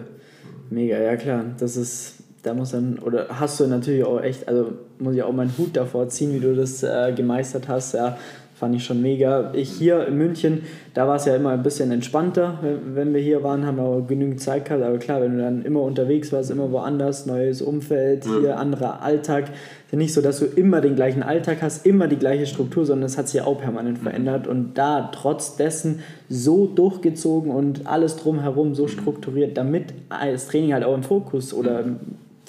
Mega, 0.69 0.97
ja 0.97 1.15
klar. 1.15 1.45
Das 1.59 1.77
ist 1.77 2.21
da 2.43 2.53
muss 2.53 2.71
dann, 2.71 2.99
oder 2.99 3.27
hast 3.39 3.59
du 3.59 3.67
natürlich 3.67 4.03
auch 4.03 4.21
echt, 4.21 4.47
also 4.47 4.73
muss 4.99 5.15
ich 5.15 5.23
auch 5.23 5.33
meinen 5.33 5.55
Hut 5.57 5.75
davor 5.75 6.09
ziehen, 6.09 6.33
wie 6.33 6.39
du 6.39 6.55
das 6.55 6.83
äh, 6.83 7.13
gemeistert 7.15 7.67
hast. 7.67 7.93
Ja, 7.93 8.17
fand 8.61 8.75
ich 8.75 8.85
schon 8.85 9.01
mega. 9.01 9.51
Ich 9.55 9.71
hier 9.71 10.07
in 10.07 10.19
München, 10.19 10.61
da 10.93 11.07
war 11.07 11.15
es 11.15 11.25
ja 11.25 11.35
immer 11.35 11.49
ein 11.49 11.63
bisschen 11.63 11.91
entspannter, 11.91 12.59
wenn 12.93 13.11
wir 13.11 13.19
hier 13.19 13.41
waren, 13.41 13.65
haben 13.65 13.77
wir 13.77 13.83
auch 13.83 14.07
genügend 14.07 14.39
Zeit 14.39 14.65
gehabt. 14.65 14.83
Aber 14.83 14.99
klar, 14.99 15.19
wenn 15.19 15.35
du 15.35 15.41
dann 15.41 15.65
immer 15.65 15.81
unterwegs 15.81 16.31
warst, 16.31 16.51
immer 16.51 16.71
woanders, 16.71 17.25
neues 17.25 17.63
Umfeld, 17.63 18.23
ja. 18.23 18.39
hier 18.39 18.59
anderer 18.59 19.01
Alltag, 19.01 19.45
ist 19.45 19.91
ja 19.91 19.97
nicht 19.97 20.13
so, 20.13 20.21
dass 20.21 20.37
du 20.37 20.45
immer 20.45 20.79
den 20.79 20.95
gleichen 20.95 21.23
Alltag 21.23 21.63
hast, 21.63 21.87
immer 21.87 22.07
die 22.07 22.17
gleiche 22.17 22.45
Struktur, 22.45 22.85
sondern 22.85 23.07
es 23.07 23.17
hat 23.17 23.29
sich 23.29 23.39
ja 23.39 23.47
auch 23.47 23.59
permanent 23.59 23.97
mhm. 23.97 24.03
verändert. 24.03 24.45
Und 24.45 24.77
da 24.77 25.09
trotz 25.11 25.57
dessen 25.57 26.01
so 26.29 26.67
durchgezogen 26.67 27.49
und 27.49 27.87
alles 27.87 28.15
drumherum 28.17 28.75
so 28.75 28.83
mhm. 28.83 28.89
strukturiert, 28.89 29.57
damit 29.57 29.85
das 30.09 30.45
Training 30.45 30.73
halt 30.73 30.83
auch 30.83 30.93
im 30.93 31.01
Fokus 31.01 31.51
oder 31.51 31.81
mhm. 31.83 31.99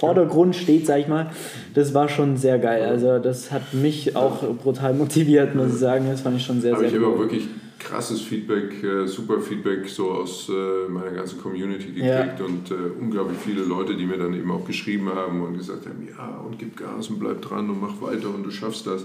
Vordergrund 0.02 0.56
steht, 0.56 0.84
sag 0.84 0.98
ich 0.98 1.06
mal, 1.06 1.30
das 1.74 1.94
war 1.94 2.08
schon 2.08 2.36
sehr 2.36 2.58
geil. 2.58 2.82
Also 2.82 3.20
das 3.20 3.52
hat 3.52 3.72
mich 3.72 4.16
auch 4.16 4.42
brutal 4.56 4.94
motiviert, 4.94 5.54
muss 5.54 5.74
ich 5.74 5.78
sagen. 5.78 6.06
Das 6.10 6.22
fand 6.22 6.38
ich 6.38 6.44
schon 6.44 6.60
sehr, 6.60 6.72
Aber 6.72 6.80
sehr 6.80 6.88
ich 6.88 6.94
habe 6.96 7.06
auch 7.06 7.18
wirklich 7.20 7.44
krasses 7.78 8.20
Feedback, 8.20 8.82
äh, 8.82 9.06
super 9.06 9.40
Feedback 9.40 9.88
so 9.88 10.10
aus 10.10 10.48
äh, 10.48 10.88
meiner 10.88 11.12
ganzen 11.12 11.40
Community 11.40 11.86
gekriegt 11.86 12.38
ja. 12.38 12.44
und 12.44 12.70
äh, 12.72 12.74
unglaublich 13.00 13.38
viele 13.38 13.62
Leute, 13.62 13.94
die 13.94 14.06
mir 14.06 14.18
dann 14.18 14.34
eben 14.34 14.50
auch 14.50 14.64
geschrieben 14.64 15.08
haben 15.14 15.40
und 15.40 15.56
gesagt 15.56 15.86
haben, 15.86 16.08
ja 16.08 16.38
und 16.38 16.58
gib 16.58 16.76
Gas 16.76 17.08
und 17.08 17.20
bleib 17.20 17.40
dran 17.40 17.70
und 17.70 17.80
mach 17.80 18.00
weiter 18.00 18.28
und 18.34 18.42
du 18.42 18.50
schaffst 18.50 18.86
das. 18.88 19.04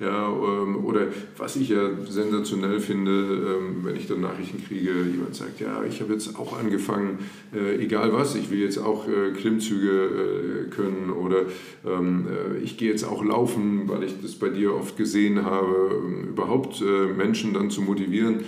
Ja, 0.00 0.28
ähm, 0.28 0.84
oder 0.84 1.08
was 1.36 1.56
ich 1.56 1.68
ja 1.68 1.90
sensationell 2.08 2.80
finde, 2.80 3.10
ähm, 3.10 3.84
wenn 3.84 3.96
ich 3.96 4.08
dann 4.08 4.20
Nachrichten 4.20 4.64
kriege, 4.66 4.90
jemand 4.90 5.34
sagt, 5.34 5.60
ja, 5.60 5.84
ich 5.84 6.00
habe 6.00 6.12
jetzt 6.12 6.36
auch 6.38 6.58
angefangen, 6.58 7.18
äh, 7.54 7.76
egal 7.76 8.12
was, 8.12 8.34
ich 8.34 8.50
will 8.50 8.60
jetzt 8.60 8.78
auch 8.78 9.06
äh, 9.06 9.30
Klimmzüge 9.30 9.90
äh, 9.90 10.70
können 10.70 11.10
oder 11.10 11.42
ähm, 11.86 12.26
ich 12.62 12.76
gehe 12.78 12.90
jetzt 12.90 13.04
auch 13.04 13.24
laufen, 13.24 13.88
weil 13.88 14.02
ich 14.04 14.14
das 14.20 14.34
bei 14.34 14.48
dir 14.48 14.74
oft 14.74 14.96
gesehen 14.96 15.44
habe, 15.44 16.02
überhaupt 16.28 16.82
Menschen 17.16 17.52
dann 17.54 17.70
zu 17.70 17.82
motivieren, 17.82 18.40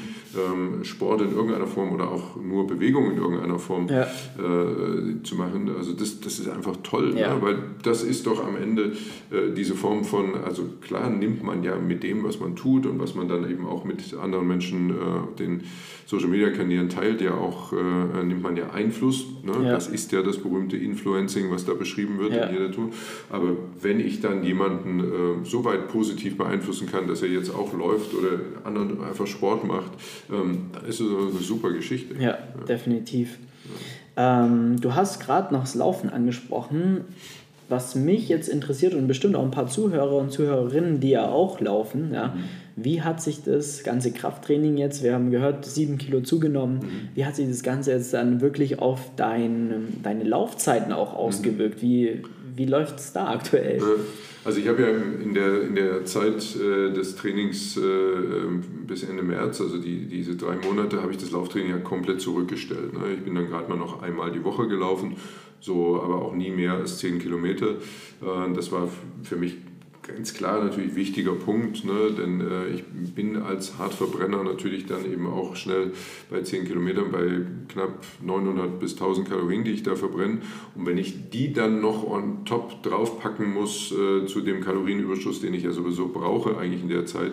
Sport 0.82 1.22
in 1.22 1.32
irgendeiner 1.32 1.66
Form 1.66 1.92
oder 1.92 2.11
auch 2.11 2.36
nur 2.36 2.66
Bewegung 2.66 3.11
in 3.12 3.18
irgendeiner 3.18 3.59
Form 3.59 3.88
ja. 3.88 4.07
zu 5.22 5.36
machen. 5.36 5.70
Also 5.76 5.92
das, 5.92 6.20
das 6.20 6.38
ist 6.38 6.49
einfach 6.49 6.76
toll, 6.82 7.14
ja. 7.16 7.34
ne? 7.34 7.42
weil 7.42 7.59
das 7.82 8.03
ist 8.03 8.26
doch 8.26 8.45
am 8.45 8.57
Ende 8.57 8.92
diese 9.57 9.74
Form 9.74 10.05
von, 10.05 10.34
also 10.45 10.64
klar 10.80 11.11
nimmt 11.35 11.43
man 11.43 11.64
ja 11.64 11.76
mit 11.76 12.03
dem, 12.03 12.22
was 12.22 12.39
man 12.39 12.55
tut 12.55 12.87
und 12.87 13.01
was 13.01 13.14
man 13.14 13.28
dann 13.28 13.51
eben 13.51 13.66
auch 13.66 13.85
mit 13.85 14.14
anderen 14.14 14.47
Menschen, 14.47 14.91
äh, 14.91 15.37
den 15.39 15.62
Social 16.07 16.28
Media 16.28 16.51
Kanälen 16.51 16.89
teilt, 16.89 17.20
ja 17.20 17.35
auch, 17.35 17.72
äh, 17.72 18.24
nimmt 18.24 18.43
man 18.43 18.57
ja 18.57 18.70
Einfluss. 18.70 19.26
Ne? 19.43 19.53
Ja. 19.64 19.72
Das 19.72 19.89
ist 19.89 20.12
ja 20.12 20.22
das 20.22 20.39
berühmte 20.39 20.76
Influencing, 20.76 21.51
was 21.51 21.64
da 21.64 21.74
beschrieben 21.74 22.18
wird 22.18 22.35
ja. 22.35 22.45
in 22.45 22.55
jeder 22.55 22.70
Tour. 22.70 22.91
Aber 23.30 23.57
wenn 23.80 24.01
ich 24.01 24.20
dann 24.20 24.45
jemanden 24.45 25.01
äh, 25.01 25.45
so 25.45 25.64
weit 25.64 25.89
positiv 25.89 26.37
beeinflussen 26.37 26.89
kann, 26.91 27.09
dass 27.09 27.22
er 27.22 27.28
jetzt 27.28 27.53
auch 27.53 27.72
läuft 27.72 28.14
oder 28.14 28.41
anderen 28.64 29.03
einfach 29.03 29.26
Sport 29.26 29.64
macht, 29.64 29.93
ähm, 30.30 30.66
dann 30.72 30.85
ist 30.85 31.01
es 31.01 31.09
eine 31.09 31.41
super 31.41 31.72
Geschichte. 31.72 32.14
Ja, 32.14 32.30
ja. 32.30 32.39
definitiv. 32.68 33.39
Ähm, 34.16 34.80
du 34.80 34.95
hast 34.95 35.20
gerade 35.20 35.53
noch 35.53 35.62
das 35.62 35.74
Laufen 35.74 36.09
angesprochen 36.11 37.05
was 37.69 37.95
mich 37.95 38.29
jetzt 38.29 38.49
interessiert 38.49 38.95
und 38.95 39.07
bestimmt 39.07 39.37
auch 39.37 39.43
ein 39.43 39.51
paar 39.51 39.67
Zuhörer 39.67 40.17
und 40.17 40.31
Zuhörerinnen, 40.31 41.01
die 41.01 41.11
ja 41.11 41.29
auch 41.29 41.61
laufen, 41.61 42.12
ja, 42.12 42.29
mhm. 42.29 42.45
wie 42.77 43.03
hat 43.03 43.23
sich 43.23 43.43
das 43.43 43.83
ganze 43.83 44.12
Krafttraining 44.12 44.77
jetzt, 44.77 45.03
wir 45.03 45.15
haben 45.15 45.31
gehört, 45.31 45.65
sieben 45.65 45.99
Kilo 45.99 46.21
zugenommen, 46.21 46.77
mhm. 46.79 47.09
wie 47.15 47.25
hat 47.25 47.37
sich 47.37 47.49
das 47.49 47.62
Ganze 47.62 47.93
jetzt 47.93 48.12
dann 48.12 48.41
wirklich 48.41 48.79
auf 48.79 49.11
dein, 49.17 50.01
deine 50.03 50.25
Laufzeiten 50.25 50.93
auch 50.93 51.12
mhm. 51.12 51.19
ausgewirkt? 51.19 51.83
Mhm. 51.83 51.87
Wie, 51.87 52.23
wie 52.57 52.67
läuft 52.67 52.99
es 52.99 53.12
da 53.12 53.29
aktuell? 53.29 53.83
Also 54.45 54.61
ich 54.61 54.69
habe 54.69 54.83
ja 54.83 54.89
in 54.89 55.33
der, 55.33 55.62
in 55.62 55.75
der 55.75 56.05
Zeit 56.05 56.45
äh, 56.57 56.93
des 56.93 57.17
Trainings 57.17 57.79
äh, 57.79 57.81
bis 58.87 59.03
Ende 59.03 59.23
März, 59.23 59.62
also 59.62 59.79
die, 59.79 60.07
diese 60.07 60.37
drei 60.37 60.57
Monate, 60.57 61.01
habe 61.01 61.12
ich 61.12 61.19
das 61.19 61.31
Lauftraining 61.31 61.71
ja 61.71 61.79
komplett 61.79 62.21
zurückgestellt. 62.21 62.93
Ne? 62.93 63.15
Ich 63.15 63.25
bin 63.25 63.35
dann 63.35 63.49
gerade 63.49 63.71
mal 63.71 63.79
noch 63.79 64.03
einmal 64.03 64.31
die 64.31 64.45
Woche 64.45 64.69
gelaufen 64.69 65.17
so 65.65 66.03
aber 66.03 66.21
auch 66.21 66.35
nie 66.35 66.51
mehr 66.51 66.75
als 66.75 66.99
10 66.99 67.19
Kilometer. 67.21 67.71
Äh, 67.71 68.53
das 68.55 68.71
war 68.71 68.89
für 69.23 69.37
mich 69.37 69.57
ganz 70.07 70.35
klar 70.35 70.62
natürlich 70.62 70.95
wichtiger 70.95 71.33
Punkt, 71.33 71.87
ne? 71.87 72.12
denn 72.17 72.41
äh, 72.43 72.69
ich 72.75 72.85
bin 73.15 73.37
als 73.37 73.79
Hartverbrenner 73.79 74.45
natürlich 74.45 74.85
dann 74.85 75.11
eben 75.11 75.27
auch 75.27 75.57
schnell 75.57 75.93
bei 76.31 76.43
10 76.43 76.67
Kilometern 76.67 77.11
bei 77.11 77.41
knapp 77.69 78.05
900 78.23 78.79
bis 78.79 78.93
1000 78.93 79.29
Kalorien, 79.29 79.65
die 79.65 79.71
ich 79.71 79.83
da 79.83 79.97
verbrenne. 79.97 80.43
Und 80.75 80.85
wenn 80.85 80.99
ich 80.99 81.31
die 81.31 81.55
dann 81.55 81.81
noch 81.81 82.05
on 82.05 82.45
top 82.45 82.83
draufpacken 82.83 83.51
muss 83.51 83.93
äh, 83.93 84.27
zu 84.27 84.43
dem 84.43 84.61
Kalorienüberschuss, 84.61 85.41
den 85.41 85.55
ich 85.55 85.62
ja 85.62 85.73
sowieso 85.73 86.09
brauche 86.09 86.59
eigentlich 86.59 86.83
in 86.83 86.91
der 86.91 87.07
Zeit, 87.07 87.33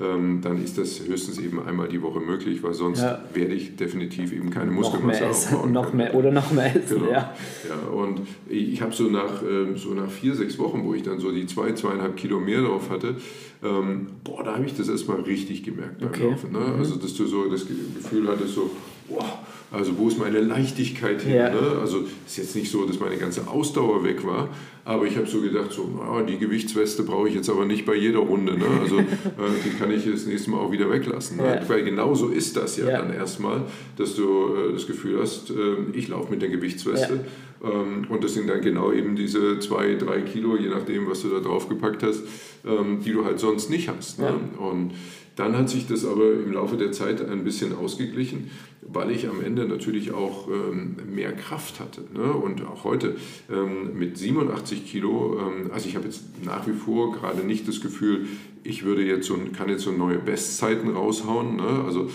ähm, 0.00 0.40
dann 0.42 0.62
ist 0.62 0.76
das 0.76 1.00
höchstens 1.06 1.38
eben 1.38 1.64
einmal 1.64 1.88
die 1.88 2.02
Woche 2.02 2.20
möglich, 2.20 2.62
weil 2.62 2.74
sonst 2.74 3.00
ja. 3.00 3.22
werde 3.32 3.54
ich 3.54 3.76
definitiv 3.76 4.32
eben 4.32 4.50
keine 4.50 4.70
Muskelmasse 4.70 5.28
aufbauen. 5.28 5.72
noch 5.72 5.92
mehr 5.92 6.14
oder 6.14 6.32
noch 6.32 6.50
mehr 6.50 6.74
essen, 6.74 7.00
genau. 7.00 7.12
ja. 7.12 7.34
ja. 7.68 7.88
Und 7.92 8.22
ich 8.48 8.82
habe 8.82 8.92
so 8.92 9.04
nach, 9.04 9.42
ähm, 9.42 9.76
so 9.76 9.94
nach 9.94 10.10
vier, 10.10 10.34
sechs 10.34 10.58
Wochen, 10.58 10.84
wo 10.84 10.94
ich 10.94 11.02
dann 11.02 11.18
so 11.18 11.30
die 11.30 11.46
zwei, 11.46 11.72
zweieinhalb 11.72 12.16
Kilo 12.16 12.40
mehr 12.40 12.62
drauf 12.62 12.90
hatte, 12.90 13.16
ähm, 13.62 14.08
boah, 14.24 14.42
da 14.42 14.54
habe 14.54 14.66
ich 14.66 14.76
das 14.76 14.88
erstmal 14.88 15.20
richtig 15.20 15.62
gemerkt 15.62 16.00
beim 16.00 16.08
okay. 16.08 16.30
Laufen. 16.30 16.52
Ne? 16.52 16.58
Mhm. 16.58 16.78
Also, 16.78 16.96
dass 16.96 17.14
du 17.14 17.26
so 17.26 17.48
das 17.48 17.66
Gefühl 17.66 18.28
hattest, 18.28 18.54
so, 18.54 18.70
boah, 19.08 19.40
also 19.74 19.98
wo 19.98 20.08
ist 20.08 20.18
meine 20.18 20.40
Leichtigkeit 20.40 21.22
hin? 21.22 21.34
Ja. 21.34 21.50
Ne? 21.50 21.78
Also 21.80 22.04
ist 22.26 22.38
jetzt 22.38 22.54
nicht 22.54 22.70
so, 22.70 22.84
dass 22.86 23.00
meine 23.00 23.16
ganze 23.16 23.48
Ausdauer 23.48 24.04
weg 24.04 24.24
war, 24.24 24.48
aber 24.84 25.06
ich 25.06 25.16
habe 25.16 25.26
so 25.26 25.40
gedacht, 25.40 25.72
so, 25.72 25.88
oh, 25.98 26.20
die 26.20 26.38
Gewichtsweste 26.38 27.02
brauche 27.02 27.28
ich 27.28 27.34
jetzt 27.34 27.50
aber 27.50 27.64
nicht 27.64 27.84
bei 27.84 27.94
jeder 27.94 28.20
Runde. 28.20 28.56
Ne? 28.56 28.66
Also 28.80 28.98
äh, 29.00 29.04
die 29.64 29.70
kann 29.78 29.90
ich 29.90 30.10
das 30.10 30.26
nächste 30.26 30.50
Mal 30.50 30.58
auch 30.58 30.70
wieder 30.70 30.90
weglassen. 30.90 31.38
Ne? 31.38 31.60
Ja. 31.60 31.68
Weil 31.68 31.82
genau 31.84 32.14
so 32.14 32.28
ist 32.28 32.56
das 32.56 32.76
ja, 32.76 32.88
ja. 32.88 32.98
dann 32.98 33.12
erstmal, 33.12 33.62
dass 33.96 34.14
du 34.14 34.54
äh, 34.54 34.72
das 34.72 34.86
Gefühl 34.86 35.20
hast, 35.20 35.50
äh, 35.50 35.54
ich 35.92 36.08
laufe 36.08 36.30
mit 36.30 36.42
der 36.42 36.50
Gewichtsweste. 36.50 37.24
Ähm, 37.64 38.06
und 38.08 38.22
das 38.22 38.34
sind 38.34 38.48
dann 38.48 38.60
genau 38.60 38.92
eben 38.92 39.16
diese 39.16 39.58
zwei, 39.58 39.94
drei 39.94 40.20
Kilo, 40.20 40.56
je 40.56 40.68
nachdem, 40.68 41.08
was 41.08 41.22
du 41.22 41.28
da 41.28 41.40
drauf 41.40 41.68
gepackt 41.68 42.02
hast, 42.02 42.22
ähm, 42.66 43.00
die 43.04 43.12
du 43.12 43.24
halt 43.24 43.40
sonst 43.40 43.70
nicht 43.70 43.88
hast. 43.88 44.18
Ne? 44.18 44.34
Und 44.58 44.92
dann 45.36 45.56
hat 45.56 45.68
sich 45.68 45.86
das 45.86 46.04
aber 46.04 46.32
im 46.32 46.52
Laufe 46.52 46.76
der 46.76 46.92
Zeit 46.92 47.26
ein 47.28 47.44
bisschen 47.44 47.74
ausgeglichen, 47.74 48.50
weil 48.82 49.10
ich 49.10 49.28
am 49.28 49.42
Ende 49.42 49.66
natürlich 49.66 50.12
auch 50.12 50.48
ähm, 50.48 50.96
mehr 51.12 51.32
Kraft 51.32 51.80
hatte. 51.80 52.02
Ne? 52.14 52.32
Und 52.32 52.64
auch 52.66 52.84
heute 52.84 53.16
ähm, 53.50 53.98
mit 53.98 54.16
87 54.16 54.86
Kilo, 54.86 55.40
ähm, 55.40 55.70
also 55.72 55.88
ich 55.88 55.96
habe 55.96 56.06
jetzt 56.06 56.44
nach 56.44 56.66
wie 56.66 56.72
vor 56.72 57.12
gerade 57.12 57.44
nicht 57.44 57.66
das 57.66 57.80
Gefühl, 57.80 58.26
ich 58.62 58.84
würde 58.84 59.04
jetzt 59.04 59.26
so, 59.26 59.36
kann 59.56 59.68
jetzt 59.68 59.82
so 59.82 59.92
neue 59.92 60.18
Bestzeiten 60.18 60.90
raushauen. 60.90 61.56
Ne? 61.56 61.82
Also 61.84 62.10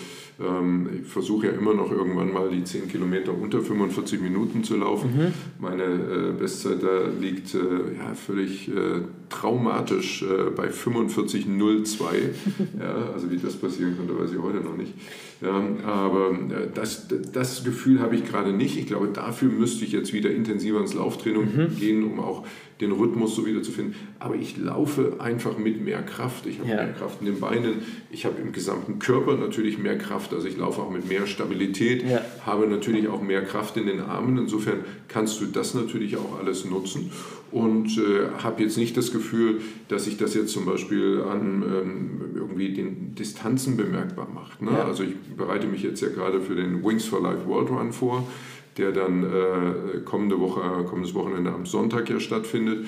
ich 1.02 1.06
versuche 1.08 1.48
ja 1.48 1.54
immer 1.54 1.74
noch 1.74 1.92
irgendwann 1.92 2.32
mal 2.32 2.50
die 2.50 2.64
10 2.64 2.88
Kilometer 2.88 3.34
unter 3.34 3.62
45 3.62 4.22
Minuten 4.22 4.64
zu 4.64 4.78
laufen. 4.78 5.12
Mhm. 5.16 5.34
Meine 5.60 5.84
äh, 5.84 6.32
Bestzeit 6.40 6.82
da 6.82 7.08
liegt 7.20 7.54
äh, 7.56 7.58
ja, 7.98 8.14
völlig 8.16 8.70
äh, 8.70 9.02
traumatisch 9.30 10.26
bei 10.56 10.70
45,02. 10.70 12.04
ja, 12.80 13.12
also 13.14 13.30
wie 13.30 13.38
das 13.38 13.56
passieren 13.56 13.98
konnte, 13.98 14.18
weiß 14.18 14.32
ich 14.32 14.42
heute 14.42 14.58
noch 14.58 14.78
nicht. 14.78 14.94
Ja, 15.42 15.64
aber 15.86 16.32
äh, 16.32 16.68
das, 16.74 17.08
das 17.32 17.64
Gefühl 17.64 18.02
habe 18.02 18.16
ich 18.16 18.26
gerade 18.26 18.52
nicht. 18.52 18.78
Ich 18.78 18.88
glaube, 18.88 19.08
dafür 19.08 19.50
müsste 19.50 19.86
ich 19.86 19.92
jetzt 19.94 20.12
wieder 20.12 20.30
intensiver 20.30 20.80
ins 20.80 20.94
Lauftraining 20.94 21.56
mhm. 21.56 21.76
gehen, 21.78 22.04
um 22.04 22.20
auch 22.20 22.46
den 22.82 22.92
Rhythmus 22.92 23.36
so 23.36 23.46
wieder 23.46 23.62
zu 23.62 23.72
finden. 23.72 23.96
Aber 24.20 24.36
ich 24.36 24.58
laufe 24.58 25.16
einfach 25.20 25.58
mit 25.58 25.82
mehr 25.84 26.02
Kraft. 26.02 26.46
Ich 26.46 26.60
habe 26.60 26.70
ja. 26.70 26.76
mehr 26.76 26.94
Kraft 26.94 27.22
in 27.22 27.28
den 27.28 27.40
Beinen. 27.40 27.76
Ich 28.12 28.26
habe 28.26 28.42
im 28.42 28.52
gesamten 28.52 29.00
Körper 29.00 29.36
natürlich 29.36 29.78
mehr 29.78 29.98
Kraft. 29.98 30.34
Also 30.34 30.48
ich 30.48 30.58
laufe 30.58 30.82
auch 30.82 30.90
mit 30.90 31.08
mehr 31.08 31.26
Stabilität, 31.26 32.04
ja. 32.04 32.22
habe 32.46 32.68
natürlich 32.68 33.08
auch 33.08 33.22
mehr 33.22 33.44
Kraft 33.44 33.78
in 33.78 33.86
den 33.86 34.02
Armen. 34.02 34.38
Insofern 34.38 34.80
kannst 35.08 35.40
du 35.42 35.46
das 35.46 35.74
natürlich 35.74 36.18
auch 36.18 36.40
alles 36.40 36.66
nutzen 36.66 37.12
und 37.52 37.98
äh, 37.98 38.30
habe 38.44 38.64
jetzt 38.64 38.78
nicht 38.78 38.96
das 38.98 39.12
Gefühl, 39.12 39.62
dass 39.88 40.06
sich 40.06 40.18
das 40.18 40.34
jetzt 40.34 40.52
zum 40.52 40.66
Beispiel 40.66 41.22
an 41.22 41.64
ähm, 41.64 42.22
irgendwie 42.36 42.74
den 42.74 43.16
Distanzen 43.16 43.78
bemerkbar 43.78 44.28
macht. 44.34 44.62
Ne? 44.62 44.72
Ja. 44.72 44.86
Also 44.86 45.04
ich 45.04 45.16
bereite 45.36 45.68
mich 45.68 45.84
jetzt 45.84 46.02
ja 46.02 46.10
gerade 46.10 46.42
für 46.42 46.56
den 46.56 46.84
Wings 46.84 47.06
for 47.06 47.22
Life 47.22 47.48
World 47.48 47.70
Run 47.70 47.92
vor, 47.92 48.28
der 48.78 48.92
dann 48.92 49.24
äh, 49.24 50.00
kommende 50.06 50.40
Woche, 50.40 50.62
kommendes 50.86 51.14
Wochenende 51.14 51.52
am 51.52 51.66
Sonntag 51.66 52.10
ja 52.10 52.20
stattfindet. 52.20 52.86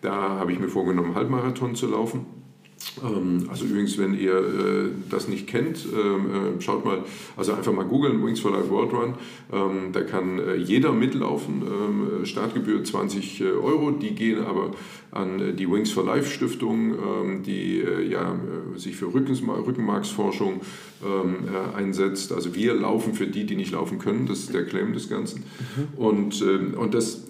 Da 0.00 0.12
habe 0.12 0.52
ich 0.52 0.58
mir 0.58 0.68
vorgenommen, 0.68 1.14
Halbmarathon 1.14 1.74
zu 1.74 1.86
laufen. 1.88 2.39
Ähm, 3.02 3.46
also 3.48 3.66
übrigens, 3.66 3.98
wenn 3.98 4.14
ihr 4.14 4.36
äh, 4.36 4.90
das 5.10 5.28
nicht 5.28 5.46
kennt, 5.46 5.86
ähm, 5.92 6.58
äh, 6.58 6.60
schaut 6.60 6.84
mal, 6.84 7.04
also 7.36 7.52
einfach 7.52 7.72
mal 7.72 7.84
googeln, 7.84 8.24
Wings 8.24 8.40
for 8.40 8.50
Life 8.50 8.70
World 8.70 8.92
Run. 8.92 9.14
Ähm, 9.52 9.92
da 9.92 10.02
kann 10.02 10.38
äh, 10.38 10.56
jeder 10.56 10.92
mitlaufen. 10.92 11.62
Ähm, 11.62 12.24
Startgebühr 12.24 12.82
20 12.82 13.42
Euro, 13.42 13.90
die 13.90 14.14
gehen 14.14 14.44
aber 14.44 14.72
an 15.10 15.56
die 15.56 15.70
Wings 15.70 15.90
for 15.90 16.04
Life 16.04 16.30
Stiftung, 16.30 16.94
ähm, 16.94 17.42
die 17.42 17.80
äh, 17.80 18.08
ja, 18.08 18.38
sich 18.76 18.96
für 18.96 19.12
Rückenmarksforschung 19.12 20.60
ähm, 21.04 21.48
äh, 21.48 21.76
einsetzt. 21.76 22.32
Also 22.32 22.54
wir 22.54 22.74
laufen 22.74 23.14
für 23.14 23.26
die, 23.26 23.44
die 23.44 23.56
nicht 23.56 23.72
laufen 23.72 23.98
können. 23.98 24.26
Das 24.26 24.40
ist 24.40 24.54
der 24.54 24.64
Claim 24.64 24.92
des 24.92 25.08
Ganzen. 25.08 25.44
Mhm. 25.76 25.98
Und, 25.98 26.42
und 26.42 26.94
das 26.94 27.22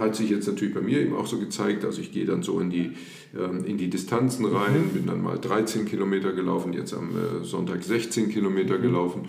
hat 0.00 0.16
sich 0.16 0.30
jetzt 0.30 0.46
natürlich 0.46 0.74
bei 0.74 0.80
mir 0.80 1.00
eben 1.00 1.14
auch 1.14 1.26
so 1.26 1.38
gezeigt. 1.38 1.84
Also 1.84 2.00
ich 2.00 2.12
gehe 2.12 2.24
dann 2.24 2.42
so 2.42 2.58
in 2.60 2.70
die 2.70 2.92
ähm, 3.34 3.64
in 3.64 3.78
die 3.78 3.88
Distanzen 3.88 4.44
rein, 4.44 4.88
mhm. 4.88 4.88
bin 4.90 5.06
dann 5.06 5.22
mal 5.22 5.38
13 5.38 5.86
Kilometer 5.86 6.32
gelaufen, 6.32 6.74
jetzt 6.74 6.92
am 6.92 7.10
äh, 7.10 7.44
Sonntag 7.44 7.82
16 7.82 8.28
Kilometer 8.28 8.76
mhm. 8.76 8.82
gelaufen 8.82 9.22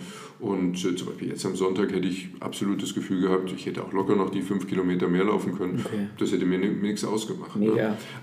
und 0.44 0.84
äh, 0.84 0.94
zum 0.94 1.08
Beispiel 1.08 1.28
jetzt 1.28 1.46
am 1.46 1.56
Sonntag 1.56 1.90
hätte 1.92 2.06
ich 2.06 2.28
absolut 2.40 2.82
das 2.82 2.94
Gefühl 2.94 3.22
gehabt, 3.22 3.50
ich 3.50 3.64
hätte 3.64 3.82
auch 3.82 3.92
locker 3.92 4.14
noch 4.14 4.28
die 4.28 4.42
5 4.42 4.68
Kilometer 4.68 5.08
mehr 5.08 5.24
laufen 5.24 5.56
können. 5.56 5.82
Okay. 5.84 6.08
Das 6.18 6.32
hätte 6.32 6.44
mir 6.44 6.58
nichts 6.58 7.02
ausgemacht. 7.04 7.56
Ne? 7.56 7.72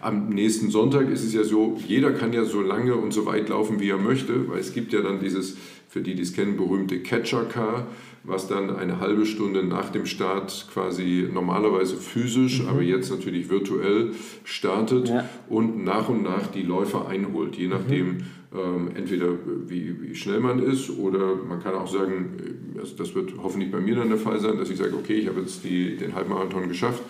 Am 0.02 0.30
nächsten 0.30 0.70
Sonntag 0.70 1.10
ist 1.10 1.24
es 1.24 1.34
ja 1.34 1.44
so, 1.44 1.80
jeder 1.88 2.12
kann 2.12 2.32
ja 2.32 2.46
so 2.46 2.62
lange 2.62 2.96
und 2.96 3.12
so 3.12 3.26
weit 3.26 3.50
laufen, 3.50 3.80
wie 3.80 3.90
er 3.90 3.98
möchte, 3.98 4.48
weil 4.50 4.60
es 4.60 4.74
gibt 4.74 4.94
ja 4.94 5.02
dann 5.02 5.20
dieses, 5.20 5.58
für 5.90 6.02
die, 6.02 6.14
die 6.14 6.22
es 6.22 6.34
kennen, 6.34 6.58
berühmte 6.58 7.00
Catcher-Car 7.00 7.88
was 8.24 8.48
dann 8.48 8.76
eine 8.76 9.00
halbe 9.00 9.26
Stunde 9.26 9.64
nach 9.64 9.90
dem 9.90 10.06
Start 10.06 10.68
quasi 10.72 11.28
normalerweise 11.32 11.96
physisch, 11.98 12.62
mhm. 12.62 12.70
aber 12.70 12.82
jetzt 12.82 13.10
natürlich 13.10 13.50
virtuell 13.50 14.12
startet 14.44 15.10
ja. 15.10 15.28
und 15.50 15.84
nach 15.84 16.10
und 16.10 16.24
nach 16.24 16.48
die 16.48 16.64
Läufer 16.64 17.08
einholt, 17.08 17.56
je 17.56 17.68
nachdem 17.68 18.08
mhm. 18.08 18.24
ähm, 18.54 18.92
entweder 18.96 19.30
wie, 19.66 20.02
wie, 20.02 20.16
schnell 20.16 20.40
man 20.40 20.60
ist 20.60 20.90
oder 20.92 21.36
man 21.36 21.62
kann 21.62 21.74
auch 21.74 21.92
sagen, 21.92 22.38
also 22.80 22.96
das 22.96 23.16
wird 23.16 23.34
hoffentlich 23.42 23.72
bei 23.72 23.80
mir 23.80 23.96
dann 23.96 24.10
der 24.10 24.18
Fall 24.18 24.40
sein, 24.40 24.58
dass 24.58 24.70
ich 24.70 24.78
sage, 24.78 24.96
okay, 24.96 25.16
ich 25.16 25.28
habe 25.28 25.42
jetzt 25.42 25.64
die, 25.64 25.98
den 25.98 26.14
Halbmarathon 26.14 26.68
geschafft 26.68 27.02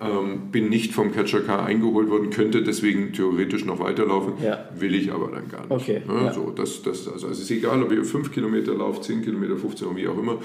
ähm, 0.00 0.50
bin 0.52 0.68
nicht 0.68 0.92
vom 0.92 1.12
Catcher 1.12 1.40
Car 1.40 1.66
eingeholt 1.66 2.08
worden, 2.08 2.30
könnte 2.30 2.62
deswegen 2.62 3.12
theoretisch 3.12 3.64
noch 3.64 3.80
weiterlaufen, 3.80 4.34
ja. 4.42 4.68
will 4.78 4.94
ich 4.94 5.12
aber 5.12 5.28
dann 5.32 5.48
gar 5.48 5.62
nicht. 5.62 5.70
Okay, 5.70 6.02
ja, 6.06 6.24
ja. 6.26 6.32
So, 6.32 6.52
das, 6.54 6.82
das, 6.82 7.08
also 7.08 7.26
es 7.28 7.40
ist 7.40 7.50
egal, 7.50 7.82
ob 7.82 7.90
ihr 7.90 8.04
5 8.04 8.30
Kilometer 8.30 8.74
lauft, 8.74 9.04
10 9.04 9.22
Kilometer, 9.22 9.56
15 9.56 9.88
oder 9.88 9.96
wie 9.96 10.06
auch 10.06 10.18
immer. 10.18 10.38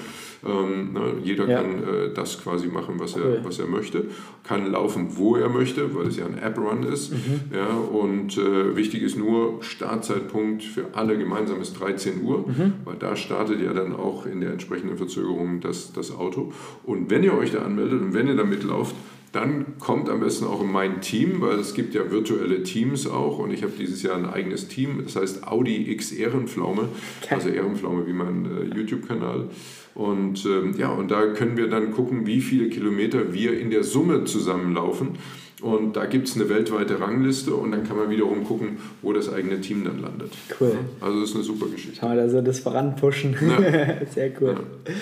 Ähm, 0.44 0.90
na, 0.92 1.12
jeder 1.22 1.46
kann 1.46 1.84
äh, 1.84 2.12
das 2.12 2.42
quasi 2.42 2.66
machen, 2.66 2.96
was, 2.98 3.14
cool. 3.16 3.36
er, 3.38 3.44
was 3.44 3.60
er 3.60 3.66
möchte. 3.66 4.06
Kann 4.42 4.70
laufen, 4.70 5.16
wo 5.16 5.36
er 5.36 5.48
möchte, 5.48 5.94
weil 5.94 6.08
es 6.08 6.16
ja 6.16 6.26
ein 6.26 6.36
App-Run 6.36 6.82
ist. 6.82 7.12
Mhm. 7.12 7.40
Ja, 7.54 7.76
und 7.76 8.36
äh, 8.36 8.76
wichtig 8.76 9.02
ist 9.02 9.16
nur, 9.16 9.62
Startzeitpunkt 9.62 10.64
für 10.64 10.86
alle 10.94 11.16
gemeinsam 11.16 11.60
ist 11.60 11.78
13 11.78 12.24
Uhr, 12.24 12.44
mhm. 12.48 12.74
weil 12.84 12.96
da 12.96 13.14
startet 13.14 13.62
ja 13.62 13.72
dann 13.72 13.94
auch 13.94 14.26
in 14.26 14.40
der 14.40 14.50
entsprechenden 14.50 14.96
Verzögerung 14.96 15.60
das, 15.60 15.92
das 15.92 16.10
Auto. 16.10 16.52
Und 16.82 17.08
wenn 17.10 17.22
ihr 17.22 17.34
euch 17.38 17.52
da 17.52 17.60
anmeldet 17.60 18.02
und 18.02 18.14
wenn 18.14 18.26
ihr 18.26 18.36
da 18.36 18.44
mitlauft, 18.44 18.96
dann 19.34 19.78
kommt 19.80 20.08
am 20.08 20.20
besten 20.20 20.46
auch 20.46 20.60
in 20.60 20.70
mein 20.70 21.00
Team, 21.00 21.40
weil 21.40 21.58
es 21.58 21.74
gibt 21.74 21.94
ja 21.94 22.08
virtuelle 22.10 22.62
Teams 22.62 23.08
auch 23.08 23.40
und 23.40 23.50
ich 23.52 23.62
habe 23.62 23.72
dieses 23.76 24.02
Jahr 24.02 24.16
ein 24.16 24.26
eigenes 24.26 24.68
Team, 24.68 25.02
das 25.02 25.16
heißt 25.16 25.48
Audi 25.48 25.90
X 25.90 26.12
Ehrenpflaume, 26.12 26.88
also 27.30 27.48
Ehrenpflaume 27.48 28.06
wie 28.06 28.12
mein 28.12 28.46
äh, 28.46 28.76
YouTube-Kanal. 28.76 29.48
Und 29.94 30.44
ähm, 30.46 30.74
ja, 30.78 30.90
und 30.90 31.10
da 31.10 31.26
können 31.26 31.56
wir 31.56 31.68
dann 31.68 31.92
gucken, 31.92 32.26
wie 32.26 32.40
viele 32.40 32.68
Kilometer 32.68 33.32
wir 33.32 33.58
in 33.58 33.70
der 33.70 33.82
Summe 33.82 34.24
zusammenlaufen. 34.24 35.18
Und 35.62 35.96
da 35.96 36.06
gibt 36.06 36.28
es 36.28 36.36
eine 36.36 36.48
weltweite 36.48 37.00
Rangliste 37.00 37.54
und 37.54 37.72
dann 37.72 37.84
kann 37.84 37.96
man 37.96 38.10
wiederum 38.10 38.44
gucken, 38.44 38.78
wo 39.02 39.12
das 39.12 39.32
eigene 39.32 39.60
Team 39.60 39.84
dann 39.84 40.00
landet. 40.00 40.32
Cool. 40.60 40.76
Also 41.00 41.20
das 41.20 41.30
ist 41.30 41.36
eine 41.36 41.44
super 41.44 41.66
Geschichte. 41.66 41.98
Schau 42.00 42.08
mal, 42.08 42.20
also 42.20 42.40
das 42.40 42.60
voranpushen. 42.60 43.36
Ja. 43.40 44.06
Sehr 44.10 44.30
cool. 44.40 44.56
Ja. 44.88 44.94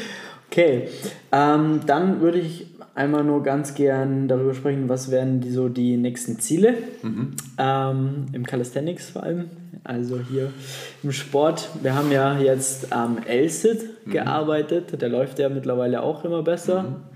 Okay, 0.52 0.88
ähm, 1.32 1.80
dann 1.86 2.20
würde 2.20 2.38
ich 2.38 2.66
einmal 2.94 3.24
nur 3.24 3.42
ganz 3.42 3.74
gern 3.74 4.28
darüber 4.28 4.54
sprechen, 4.54 4.88
was 4.88 5.10
wären 5.10 5.40
die, 5.40 5.50
so 5.50 5.68
die 5.68 5.96
nächsten 5.96 6.38
Ziele 6.38 6.74
mhm. 7.02 7.34
ähm, 7.58 8.26
im 8.32 8.44
Calisthenics 8.46 9.10
vor 9.10 9.22
allem. 9.22 9.50
Also 9.84 10.20
hier 10.20 10.52
im 11.02 11.12
Sport. 11.12 11.70
Wir 11.82 11.94
haben 11.94 12.12
ja 12.12 12.38
jetzt 12.38 12.92
am 12.92 13.18
ähm, 13.26 13.46
LSIT 13.46 14.06
mhm. 14.06 14.10
gearbeitet. 14.12 15.00
Der 15.00 15.08
läuft 15.08 15.38
ja 15.38 15.48
mittlerweile 15.48 16.02
auch 16.02 16.24
immer 16.24 16.42
besser. 16.42 16.82
Mhm. 16.82 17.11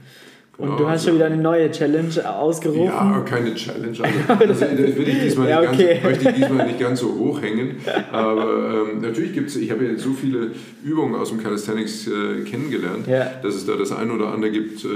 Und 0.58 0.70
ja, 0.70 0.76
du 0.76 0.84
hast 0.84 0.92
also, 0.92 1.08
schon 1.08 1.14
wieder 1.16 1.26
eine 1.26 1.36
neue 1.36 1.70
Challenge 1.70 2.38
ausgerufen. 2.38 2.84
Ja, 2.84 3.20
keine 3.26 3.54
Challenge. 3.54 3.96
Also, 4.28 4.64
das 4.64 4.96
will 4.96 5.08
ich 5.08 5.20
diesmal 5.20 5.50
ja, 5.50 5.60
okay. 5.60 5.70
nicht 5.70 6.02
ganz, 6.02 6.04
möchte 6.04 6.28
ich 6.30 6.34
diesmal 6.36 6.66
nicht 6.66 6.80
ganz 6.80 7.00
so 7.00 7.14
hoch 7.14 7.42
hängen. 7.42 7.76
Aber 8.12 8.86
ähm, 8.92 9.00
natürlich 9.02 9.34
gibt 9.34 9.50
es, 9.50 9.56
ich 9.56 9.70
habe 9.70 9.84
ja 9.84 9.98
so 9.98 10.12
viele 10.12 10.52
Übungen 10.82 11.14
aus 11.14 11.28
dem 11.28 11.42
Calisthenics 11.42 12.06
äh, 12.06 12.42
kennengelernt, 12.44 13.06
ja. 13.06 13.30
dass 13.42 13.54
es 13.54 13.66
da 13.66 13.76
das 13.76 13.92
eine 13.92 14.12
oder 14.12 14.32
andere 14.32 14.50
gibt, 14.50 14.84
äh, 14.84 14.88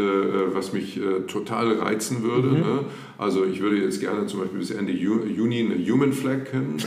was 0.54 0.72
mich 0.72 0.96
äh, 0.96 1.26
total 1.26 1.72
reizen 1.74 2.22
würde. 2.22 2.48
Mhm. 2.48 2.60
Ne? 2.60 2.78
Also 3.20 3.44
ich 3.44 3.60
würde 3.60 3.76
jetzt 3.76 4.00
gerne 4.00 4.26
zum 4.26 4.40
Beispiel 4.40 4.60
bis 4.60 4.70
Ende 4.70 4.92
Juni 4.92 5.60
eine 5.60 5.92
Human 5.92 6.10
Flag 6.10 6.46
kennen. 6.50 6.78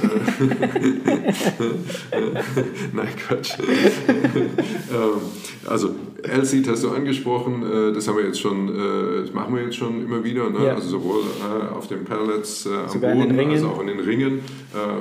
Nein, 2.94 3.08
Quatsch. 3.28 3.52
ähm, 3.60 5.22
also 5.68 5.94
LCD 6.24 6.72
hast 6.72 6.84
du 6.84 6.90
angesprochen, 6.90 7.62
äh, 7.62 7.94
das 7.94 8.08
haben 8.08 8.18
wir 8.18 8.26
jetzt 8.26 8.40
schon, 8.40 8.68
äh, 8.68 9.22
das 9.22 9.32
machen 9.32 9.56
wir 9.56 9.64
jetzt 9.64 9.76
schon 9.76 10.04
immer 10.04 10.24
wieder, 10.24 10.50
ne? 10.50 10.66
ja. 10.66 10.74
also 10.74 10.90
sowohl 10.90 11.22
äh, 11.22 11.72
auf 11.72 11.88
den 11.88 12.04
Pellets 12.04 12.68
am 12.68 13.00
Boden 13.00 13.40
als 13.40 13.64
auch 13.64 13.80
in 13.80 13.88
den 13.88 14.00
Ringen, 14.00 14.40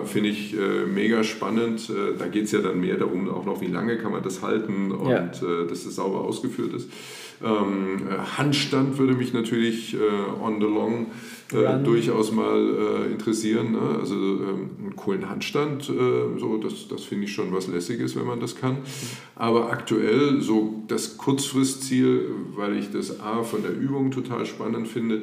finde 0.04 0.28
ich 0.28 0.54
mega 0.92 1.24
spannend. 1.24 1.90
Da 2.18 2.26
geht 2.26 2.44
es 2.44 2.52
ja 2.52 2.60
dann 2.60 2.78
mehr 2.78 2.96
darum, 2.96 3.30
auch 3.30 3.46
noch 3.46 3.62
wie 3.62 3.68
lange 3.68 3.96
kann 3.96 4.12
man 4.12 4.22
das 4.22 4.42
halten 4.42 4.92
und 4.92 5.08
ja. 5.08 5.30
dass 5.68 5.84
das 5.84 5.94
sauber 5.94 6.20
ausgeführt 6.20 6.74
ist. 6.74 6.90
Ähm, 7.44 8.02
Handstand 8.36 8.98
würde 8.98 9.14
mich 9.14 9.32
natürlich 9.32 9.96
on 10.42 10.60
the 10.60 10.66
long 10.66 11.06
äh, 11.52 11.82
durchaus 11.82 12.32
mal 12.32 13.06
äh, 13.08 13.12
interessieren. 13.12 13.72
Ne? 13.72 13.98
Also 14.00 14.14
ähm, 14.14 14.70
einen 14.80 14.96
coolen 14.96 15.28
Handstand, 15.28 15.88
äh, 15.88 16.38
so, 16.38 16.58
das, 16.62 16.88
das 16.88 17.04
finde 17.04 17.24
ich 17.24 17.32
schon 17.32 17.52
was 17.52 17.68
Lässiges, 17.68 18.16
wenn 18.16 18.26
man 18.26 18.40
das 18.40 18.56
kann. 18.56 18.78
Aber 19.34 19.70
aktuell 19.70 20.40
so 20.40 20.82
das 20.88 21.18
Kurzfristziel, 21.18 22.30
weil 22.56 22.78
ich 22.78 22.90
das 22.90 23.20
A 23.20 23.42
von 23.42 23.62
der 23.62 23.76
Übung 23.76 24.10
total 24.10 24.46
spannend 24.46 24.88
finde, 24.88 25.22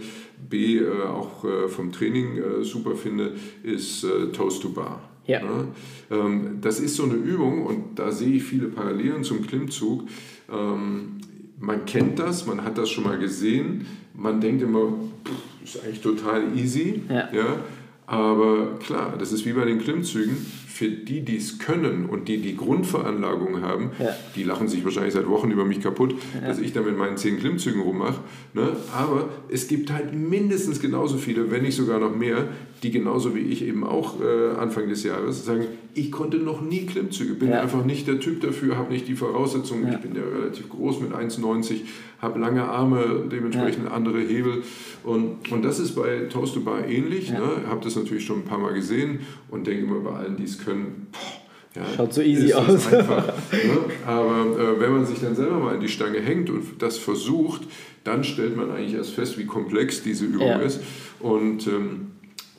B 0.49 0.77
äh, 0.77 1.03
auch 1.03 1.43
äh, 1.45 1.67
vom 1.67 1.91
Training 1.91 2.37
äh, 2.37 2.63
super 2.63 2.95
finde, 2.95 3.33
ist 3.63 4.05
Toast 4.33 4.61
to 4.61 4.69
Bar. 4.69 5.01
Ja. 5.25 5.41
Ne? 5.41 5.67
Ähm, 6.11 6.57
das 6.61 6.79
ist 6.79 6.95
so 6.95 7.03
eine 7.03 7.13
Übung 7.13 7.65
und 7.65 7.97
da 7.99 8.11
sehe 8.11 8.35
ich 8.35 8.43
viele 8.43 8.67
Parallelen 8.67 9.23
zum 9.23 9.45
Klimmzug. 9.45 10.07
Ähm, 10.51 11.17
man 11.59 11.85
kennt 11.85 12.19
das, 12.19 12.45
man 12.45 12.63
hat 12.63 12.77
das 12.77 12.89
schon 12.89 13.03
mal 13.03 13.17
gesehen, 13.17 13.85
man 14.13 14.41
denkt 14.41 14.61
immer, 14.61 14.93
pff, 15.25 15.63
ist 15.63 15.83
eigentlich 15.83 16.01
total 16.01 16.57
easy. 16.57 17.03
Ja. 17.09 17.29
ja. 17.33 17.57
Aber 18.07 18.79
klar, 18.79 19.15
das 19.19 19.31
ist 19.31 19.45
wie 19.45 19.53
bei 19.53 19.65
den 19.65 19.79
Klimmzügen 19.79 20.35
für 20.79 20.87
die, 20.87 21.19
die 21.25 21.35
es 21.35 21.59
können 21.59 22.05
und 22.05 22.29
die 22.29 22.37
die 22.37 22.55
Grundveranlagung 22.55 23.61
haben, 23.61 23.91
ja. 23.99 24.15
die 24.37 24.43
lachen 24.43 24.69
sich 24.69 24.85
wahrscheinlich 24.85 25.13
seit 25.13 25.27
Wochen 25.27 25.51
über 25.51 25.65
mich 25.65 25.81
kaputt, 25.81 26.15
ja. 26.33 26.47
dass 26.47 26.57
ich 26.57 26.71
da 26.71 26.81
mit 26.81 26.97
meinen 26.97 27.17
zehn 27.17 27.37
Klimmzügen 27.37 27.81
rummache. 27.81 28.21
Ne? 28.53 28.69
Aber 28.95 29.27
es 29.49 29.67
gibt 29.67 29.91
halt 29.91 30.13
mindestens 30.13 30.79
genauso 30.79 31.17
viele, 31.17 31.51
wenn 31.51 31.63
nicht 31.63 31.75
sogar 31.75 31.99
noch 31.99 32.15
mehr, 32.15 32.47
die 32.81 32.91
genauso 32.91 33.35
wie 33.35 33.41
ich 33.41 33.61
eben 33.65 33.83
auch 33.83 34.21
äh, 34.21 34.57
Anfang 34.57 34.87
des 34.87 35.03
Jahres 35.03 35.43
sagen, 35.43 35.65
ich 35.95 36.13
konnte 36.13 36.37
noch 36.37 36.61
nie 36.61 36.85
Klimmzüge, 36.85 37.33
bin 37.33 37.49
ja. 37.49 37.59
einfach 37.59 37.83
nicht 37.83 38.07
der 38.07 38.21
Typ 38.21 38.39
dafür, 38.39 38.77
habe 38.77 38.93
nicht 38.93 39.05
die 39.09 39.15
Voraussetzungen, 39.15 39.91
ich 39.91 39.97
bin 39.97 40.15
ja 40.15 40.21
relativ 40.21 40.69
groß 40.69 41.01
mit 41.01 41.11
1,90, 41.11 41.81
habe 42.21 42.39
lange 42.39 42.63
Arme, 42.63 43.25
dementsprechend 43.29 43.91
andere 43.91 44.19
Hebel 44.19 44.63
und, 45.03 45.51
und 45.51 45.63
das 45.63 45.79
ist 45.79 45.95
bei 45.95 46.25
Toast 46.29 46.53
to 46.53 46.61
Bar 46.61 46.85
ähnlich. 46.87 47.31
Ne? 47.31 47.63
Habe 47.67 47.83
das 47.83 47.95
natürlich 47.95 48.25
schon 48.25 48.39
ein 48.39 48.45
paar 48.45 48.57
Mal 48.57 48.73
gesehen 48.73 49.19
und 49.49 49.65
denke 49.65 49.83
immer 49.83 49.99
bei 50.01 50.11
allen, 50.11 50.35
die 50.35 50.43
es 50.43 50.59
können, 50.59 50.68
können. 50.69 51.07
Ja, 51.75 51.83
Schaut 51.95 52.13
so 52.13 52.21
easy 52.21 52.53
aus. 52.53 52.91
Einfach, 52.91 53.27
ne? 53.51 53.77
Aber 54.05 54.57
äh, 54.57 54.79
wenn 54.79 54.91
man 54.91 55.05
sich 55.05 55.19
dann 55.19 55.35
selber 55.35 55.59
mal 55.59 55.75
in 55.75 55.81
die 55.81 55.87
Stange 55.87 56.19
hängt 56.19 56.49
und 56.49 56.81
das 56.81 56.97
versucht, 56.97 57.61
dann 58.03 58.23
stellt 58.23 58.55
man 58.57 58.71
eigentlich 58.71 58.95
erst 58.95 59.11
fest, 59.11 59.37
wie 59.37 59.45
komplex 59.45 60.01
diese 60.01 60.25
Übung 60.25 60.47
ja. 60.47 60.59
ist. 60.59 60.81
Und 61.19 61.67
ähm, 61.67 62.08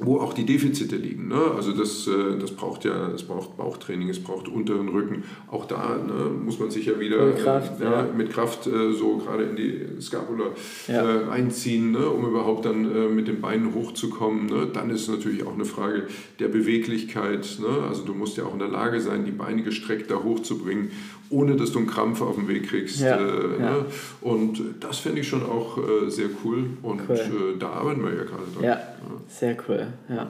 wo 0.01 0.19
auch 0.19 0.33
die 0.33 0.47
Defizite 0.47 0.97
liegen. 0.97 1.29
Ne? 1.29 1.41
Also 1.55 1.73
das, 1.73 2.07
äh, 2.07 2.39
das 2.39 2.53
braucht 2.53 2.85
ja, 2.85 3.09
es 3.15 3.23
braucht 3.23 3.57
Bauchtraining, 3.57 4.09
es 4.09 4.23
braucht 4.23 4.49
unteren 4.49 4.89
Rücken. 4.89 5.25
Auch 5.49 5.67
da 5.67 5.97
ne, 5.97 6.31
muss 6.31 6.59
man 6.59 6.71
sich 6.71 6.87
ja 6.87 6.99
wieder 6.99 7.27
mit 7.27 7.39
Kraft, 7.39 7.81
äh, 7.81 7.85
ja, 7.85 8.09
mit 8.17 8.31
Kraft 8.31 8.67
äh, 8.67 8.93
so 8.93 9.19
gerade 9.19 9.45
in 9.45 9.57
die 9.57 10.01
Scapula 10.01 10.47
ja. 10.89 11.05
äh, 11.05 11.31
einziehen, 11.31 11.93
ne, 11.93 12.09
um 12.09 12.27
überhaupt 12.27 12.65
dann 12.65 12.85
äh, 12.85 13.09
mit 13.09 13.29
den 13.29 13.41
Beinen 13.41 13.75
hochzukommen. 13.75 14.47
Ne? 14.47 14.69
Dann 14.73 14.91
ist 14.91 15.03
es 15.03 15.09
natürlich 15.09 15.47
auch 15.47 15.55
eine 15.55 15.65
Frage 15.65 16.07
der 16.39 16.49
Beweglichkeit. 16.49 17.59
Ne? 17.61 17.87
Also 17.87 18.05
du 18.05 18.15
musst 18.15 18.37
ja 18.37 18.45
auch 18.45 18.55
in 18.55 18.59
der 18.59 18.69
Lage 18.69 19.01
sein, 19.01 19.25
die 19.25 19.33
Beine 19.33 19.63
gestreckt 19.63 20.11
da 20.11 20.23
hochzubringen, 20.23 20.91
ohne 21.31 21.57
dass 21.57 21.73
du 21.73 21.79
einen 21.79 21.89
Krampf 21.89 22.21
auf 22.21 22.35
den 22.35 22.49
Weg 22.49 22.69
kriegst. 22.69 23.01
Ja, 23.01 23.17
äh, 23.17 23.59
ne? 23.59 23.85
Und 24.21 24.61
das 24.81 24.99
fände 24.99 25.21
ich 25.21 25.29
schon 25.29 25.43
auch 25.43 25.79
sehr 26.09 26.29
cool 26.45 26.71
und 26.83 27.03
cool. 27.09 27.57
da 27.59 27.71
arbeiten 27.71 28.03
wir 28.03 28.11
ja 28.11 28.25
gerade 28.25 28.43
dran. 28.55 28.65
Ja, 28.65 28.81
sehr 29.29 29.57
cool. 29.69 29.87
Ja. 30.09 30.29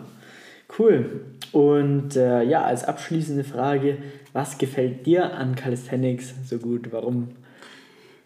Cool. 0.79 1.23
Und 1.53 2.17
äh, 2.17 2.43
ja, 2.45 2.63
als 2.63 2.85
abschließende 2.85 3.45
Frage, 3.45 3.97
was 4.33 4.59
gefällt 4.59 5.07
dir 5.07 5.35
an 5.35 5.57
Calisthenics 5.57 6.35
so 6.47 6.59
gut? 6.59 6.93
Warum 6.93 7.29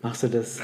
machst 0.04 0.22
du 0.22 0.28
das? 0.28 0.60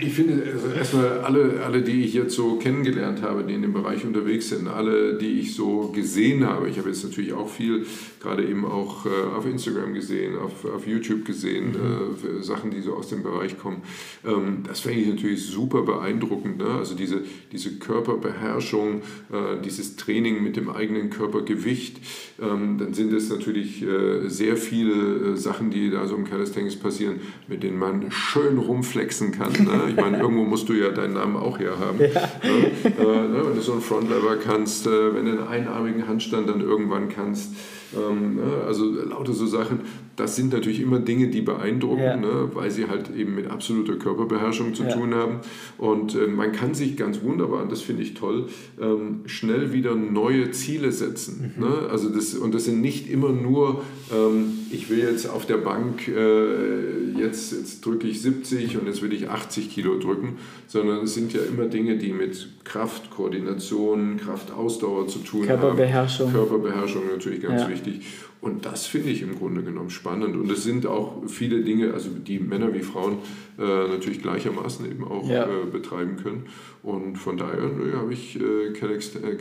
ich 0.00 0.12
finde 0.12 0.42
also 0.52 0.68
erstmal 0.76 1.20
alle, 1.20 1.62
alle, 1.64 1.80
die 1.80 2.02
ich 2.02 2.12
jetzt 2.12 2.34
so 2.34 2.56
kennengelernt 2.56 3.22
habe, 3.22 3.44
die 3.44 3.54
in 3.54 3.62
dem 3.62 3.72
Bereich 3.72 4.04
unterwegs 4.04 4.48
sind, 4.48 4.66
alle, 4.66 5.16
die 5.16 5.38
ich 5.38 5.54
so 5.54 5.92
gesehen 5.94 6.44
habe. 6.44 6.68
Ich 6.68 6.76
habe 6.76 6.88
jetzt 6.88 7.04
natürlich 7.04 7.32
auch 7.32 7.48
viel, 7.48 7.86
gerade 8.20 8.44
eben 8.44 8.64
auch 8.64 9.06
äh, 9.06 9.36
auf 9.36 9.46
Instagram 9.46 9.94
gesehen, 9.94 10.36
auf, 10.36 10.64
auf 10.64 10.88
YouTube 10.88 11.24
gesehen, 11.24 11.68
mhm. 11.68 12.40
äh, 12.40 12.42
Sachen, 12.42 12.72
die 12.72 12.80
so 12.80 12.94
aus 12.94 13.08
dem 13.08 13.22
Bereich 13.22 13.56
kommen. 13.56 13.82
Ähm, 14.26 14.64
das 14.66 14.80
fände 14.80 15.00
ich 15.00 15.08
natürlich 15.08 15.46
super 15.46 15.82
beeindruckend. 15.82 16.58
Ne? 16.58 16.66
Also 16.66 16.96
diese, 16.96 17.22
diese 17.52 17.78
Körperbeherrschung, 17.78 19.02
äh, 19.32 19.62
dieses 19.64 19.94
Training 19.94 20.42
mit 20.42 20.56
dem 20.56 20.68
eigenen 20.68 21.10
Körpergewicht, 21.10 21.98
ähm, 22.42 22.76
dann 22.78 22.92
sind 22.92 23.12
es 23.12 23.30
natürlich 23.30 23.84
äh, 23.84 24.28
sehr 24.28 24.56
viele 24.56 25.34
äh, 25.34 25.36
Sachen, 25.36 25.70
die 25.70 25.90
da 25.90 26.08
so 26.08 26.16
im 26.16 26.24
Calisthenics 26.24 26.74
passieren, 26.74 27.20
mit 27.46 27.62
denen 27.62 27.78
man 27.78 28.10
schön 28.10 28.47
schön 28.48 28.58
rumflexen 28.58 29.32
kann. 29.32 29.52
Ne? 29.52 29.90
Ich 29.90 29.96
meine, 29.96 30.18
irgendwo 30.20 30.44
musst 30.44 30.68
du 30.68 30.74
ja 30.74 30.90
deinen 30.90 31.14
Namen 31.14 31.36
auch 31.36 31.58
hier 31.58 31.78
haben. 31.78 31.98
Ja. 32.00 32.06
Ne? 32.06 32.70
Äh, 32.84 33.28
ne? 33.28 33.42
Wenn 33.44 33.54
du 33.54 33.60
so 33.60 33.72
einen 33.72 33.80
Frontlever 33.80 34.36
kannst, 34.36 34.86
äh, 34.86 35.14
wenn 35.14 35.26
du 35.26 35.32
einen 35.32 35.48
einarmigen 35.48 36.06
Handstand 36.06 36.48
dann 36.48 36.60
irgendwann 36.60 37.08
kannst. 37.08 37.54
Ähm, 37.96 38.36
ne? 38.36 38.64
also 38.66 38.84
lauter 38.84 39.32
so 39.32 39.46
Sachen 39.46 39.80
das 40.18 40.34
sind 40.34 40.52
natürlich 40.52 40.80
immer 40.80 40.98
Dinge, 40.98 41.28
die 41.28 41.42
beeindrucken, 41.42 42.02
ja. 42.02 42.16
ne, 42.16 42.50
weil 42.52 42.70
sie 42.72 42.88
halt 42.88 43.14
eben 43.14 43.36
mit 43.36 43.48
absoluter 43.48 43.94
Körperbeherrschung 43.94 44.74
zu 44.74 44.82
ja. 44.82 44.92
tun 44.92 45.14
haben. 45.14 45.38
Und 45.78 46.16
äh, 46.16 46.26
man 46.26 46.50
kann 46.50 46.74
sich 46.74 46.96
ganz 46.96 47.22
wunderbar, 47.22 47.62
und 47.62 47.70
das 47.70 47.82
finde 47.82 48.02
ich 48.02 48.14
toll, 48.14 48.46
ähm, 48.80 49.20
schnell 49.26 49.72
wieder 49.72 49.94
neue 49.94 50.50
Ziele 50.50 50.90
setzen. 50.90 51.54
Mhm. 51.56 51.64
Ne? 51.64 51.88
Also 51.88 52.08
das, 52.08 52.34
und 52.34 52.52
das 52.52 52.64
sind 52.64 52.80
nicht 52.80 53.08
immer 53.08 53.30
nur, 53.30 53.82
ähm, 54.12 54.57
ich 54.70 54.90
will 54.90 54.98
jetzt 54.98 55.28
auf 55.28 55.46
der 55.46 55.56
Bank, 55.56 56.08
äh, 56.08 57.10
jetzt, 57.18 57.52
jetzt 57.52 57.84
drücke 57.84 58.06
ich 58.06 58.22
70 58.22 58.78
und 58.78 58.86
jetzt 58.86 59.02
will 59.02 59.12
ich 59.12 59.28
80 59.28 59.70
Kilo 59.70 59.98
drücken, 59.98 60.38
sondern 60.66 61.04
es 61.04 61.14
sind 61.14 61.32
ja 61.32 61.40
immer 61.42 61.66
Dinge, 61.66 61.96
die 61.96 62.12
mit 62.12 62.48
Kraft, 62.64 63.10
Koordination, 63.10 64.18
Kraftausdauer 64.18 65.08
zu 65.08 65.20
tun 65.20 65.46
Körperbeherrschung. 65.46 66.28
haben. 66.28 66.34
Körperbeherrschung 66.34 67.02
natürlich 67.10 67.42
ganz 67.42 67.62
ja. 67.62 67.68
wichtig. 67.68 68.02
Und 68.40 68.64
das 68.64 68.86
finde 68.86 69.10
ich 69.10 69.22
im 69.22 69.36
Grunde 69.36 69.62
genommen 69.62 69.90
spannend. 69.90 70.36
Und 70.36 70.50
es 70.50 70.62
sind 70.62 70.86
auch 70.86 71.22
viele 71.26 71.62
Dinge, 71.62 71.92
also 71.92 72.10
die 72.10 72.38
Männer 72.38 72.72
wie 72.72 72.80
Frauen 72.80 73.18
äh, 73.58 73.62
natürlich 73.62 74.22
gleichermaßen 74.22 74.88
eben 74.88 75.04
auch 75.04 75.28
ja. 75.28 75.44
äh, 75.44 75.66
betreiben 75.70 76.16
können. 76.22 76.46
Und 76.84 77.16
von 77.16 77.36
daher 77.36 77.64
ne, 77.64 77.94
habe 77.96 78.12
ich 78.12 78.38
äh, 78.40 78.72
Calex, 78.78 79.16
äh, 79.16 79.36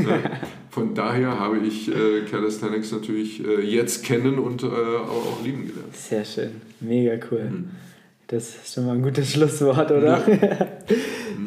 von 0.70 0.94
daher 0.94 1.40
habe 1.40 1.58
ich 1.58 1.88
äh, 1.88 2.22
Calisthenics 2.30 2.92
natürlich 2.92 3.44
äh, 3.44 3.60
jetzt 3.60 4.04
kennen 4.04 4.38
und 4.38 4.62
auch, 4.62 4.68
auch, 4.70 5.44
lieben 5.44 5.66
gelernt. 5.66 5.96
Sehr 5.96 6.24
schön, 6.24 6.50
mega 6.80 7.14
cool. 7.30 7.50
Mhm. 7.50 7.70
Das 8.28 8.54
ist 8.54 8.72
schon 8.72 8.86
mal 8.86 8.94
ein 8.94 9.02
gutes 9.02 9.32
Schlusswort, 9.32 9.90
oder? 9.90 10.26
Ja. 10.26 10.68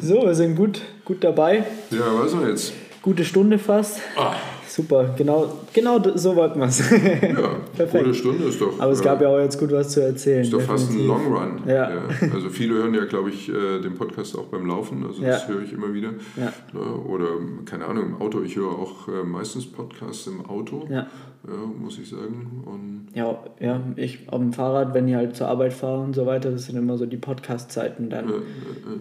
so, 0.00 0.22
wir 0.22 0.34
sind 0.34 0.54
gut, 0.54 0.82
gut 1.04 1.24
dabei. 1.24 1.64
Ja, 1.90 2.20
was 2.20 2.34
noch 2.34 2.46
jetzt? 2.46 2.74
Gute 3.02 3.24
Stunde 3.24 3.58
fast. 3.58 4.00
Ah. 4.16 4.36
Super, 4.76 5.14
genau, 5.16 5.50
genau 5.72 6.02
so 6.16 6.36
wollten 6.36 6.60
wir 6.60 6.66
es. 6.66 6.80
Ja, 6.90 7.56
Perfekt. 7.76 8.04
gute 8.04 8.14
Stunde 8.14 8.44
ist 8.44 8.60
doch. 8.60 8.78
Aber 8.78 8.92
es 8.92 9.00
gab 9.00 9.22
ja 9.22 9.28
auch 9.28 9.38
jetzt 9.38 9.58
gut 9.58 9.72
was 9.72 9.88
zu 9.88 10.02
erzählen. 10.02 10.42
Ist 10.42 10.52
doch 10.52 10.58
definitiv. 10.58 10.86
fast 10.86 10.98
ein 10.98 11.06
Long 11.06 11.34
Run. 11.34 11.62
Ja. 11.66 11.90
ja. 11.90 12.02
Also 12.34 12.50
viele 12.50 12.74
hören 12.74 12.92
ja, 12.92 13.06
glaube 13.06 13.30
ich, 13.30 13.48
äh, 13.48 13.80
den 13.80 13.94
Podcast 13.94 14.36
auch 14.36 14.48
beim 14.48 14.66
Laufen. 14.66 15.02
Also 15.06 15.22
das 15.22 15.48
ja. 15.48 15.54
höre 15.54 15.62
ich 15.62 15.72
immer 15.72 15.94
wieder. 15.94 16.10
Ja. 16.36 16.52
Ne, 16.74 16.94
oder 17.08 17.28
keine 17.64 17.86
Ahnung, 17.86 18.04
im 18.04 18.20
Auto. 18.20 18.42
Ich 18.42 18.54
höre 18.56 18.68
auch 18.68 19.08
äh, 19.08 19.24
meistens 19.24 19.64
Podcasts 19.64 20.26
im 20.26 20.44
Auto. 20.44 20.84
Ja. 20.90 21.06
Ja, 21.46 21.54
muss 21.80 21.98
ich 21.98 22.10
sagen. 22.10 22.62
Und 22.66 23.06
ja, 23.14 23.38
ja, 23.58 23.80
ich 23.96 24.28
auf 24.28 24.40
dem 24.40 24.52
Fahrrad, 24.52 24.92
wenn 24.92 25.08
ich 25.08 25.14
halt 25.14 25.36
zur 25.36 25.48
Arbeit 25.48 25.72
fahre 25.72 26.00
und 26.00 26.14
so 26.14 26.26
weiter, 26.26 26.50
das 26.50 26.66
sind 26.66 26.76
immer 26.76 26.98
so 26.98 27.06
die 27.06 27.16
Podcast-Zeiten 27.16 28.10
dann. 28.10 28.30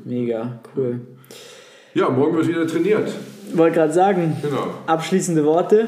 Mega, 0.06 0.62
cool. 0.78 1.02
Ja, 1.96 2.10
morgen 2.10 2.36
wird 2.36 2.50
wieder 2.50 2.68
trainiert. 2.68 3.10
Wollte 3.54 3.76
gerade 3.76 3.94
sagen, 3.94 4.36
genau. 4.42 4.68
abschließende 4.86 5.46
Worte. 5.46 5.88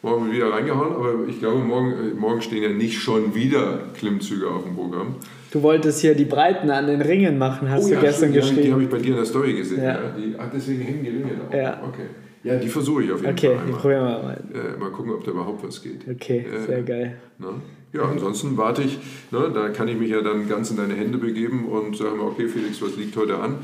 Morgen 0.00 0.26
wird 0.26 0.36
wieder 0.36 0.52
reingehauen, 0.52 0.94
aber 0.94 1.26
ich 1.26 1.40
glaube, 1.40 1.58
morgen, 1.58 1.90
äh, 1.90 2.14
morgen 2.14 2.40
stehen 2.40 2.62
ja 2.62 2.68
nicht 2.68 3.00
schon 3.00 3.34
wieder 3.34 3.80
Klimmzüge 3.98 4.48
auf 4.48 4.62
dem 4.62 4.76
Programm. 4.76 5.16
Du 5.50 5.60
wolltest 5.64 6.02
hier 6.02 6.14
die 6.14 6.24
Breiten 6.24 6.70
an 6.70 6.86
den 6.86 7.02
Ringen 7.02 7.36
machen, 7.36 7.68
hast 7.68 7.86
oh, 7.86 7.88
du 7.88 7.94
ja, 7.94 8.00
gestern 8.00 8.30
stimmt, 8.30 8.34
geschrieben. 8.34 8.56
Die, 8.58 8.62
die 8.62 8.72
habe 8.72 8.82
ich 8.84 8.88
bei 8.88 8.98
dir 8.98 9.10
in 9.10 9.16
der 9.16 9.24
Story 9.24 9.54
gesehen. 9.54 9.82
Ja. 9.82 9.94
Ja. 9.94 10.14
Die, 10.16 10.34
ach, 10.38 10.50
deswegen 10.54 10.82
hängen 10.82 11.02
die 11.02 11.10
Ringe 11.10 11.32
da. 11.50 11.56
Ja. 11.56 11.82
Okay. 11.82 12.06
Ja, 12.44 12.54
die 12.54 12.68
versuche 12.68 13.02
ich 13.02 13.10
auf 13.10 13.20
jeden 13.22 13.32
okay, 13.32 13.56
Fall. 13.56 13.64
Okay, 13.64 13.72
probieren 13.72 14.04
wir 14.04 14.22
mal. 14.22 14.38
Äh, 14.54 14.78
mal 14.78 14.90
gucken, 14.90 15.10
ob 15.14 15.24
da 15.24 15.32
überhaupt 15.32 15.66
was 15.66 15.82
geht. 15.82 16.08
Okay, 16.08 16.46
äh, 16.46 16.64
sehr 16.64 16.82
geil. 16.82 17.16
Na? 17.40 17.54
Ja, 17.92 18.02
ansonsten 18.02 18.56
warte 18.56 18.82
ich, 18.82 18.98
ne, 19.30 19.50
da 19.54 19.68
kann 19.68 19.88
ich 19.88 19.96
mich 19.96 20.10
ja 20.10 20.20
dann 20.20 20.48
ganz 20.48 20.70
in 20.70 20.76
deine 20.76 20.94
Hände 20.94 21.18
begeben 21.18 21.66
und 21.66 21.96
sagen, 21.96 22.20
okay 22.20 22.48
Felix, 22.48 22.82
was 22.82 22.96
liegt 22.96 23.16
heute 23.16 23.38
an? 23.38 23.58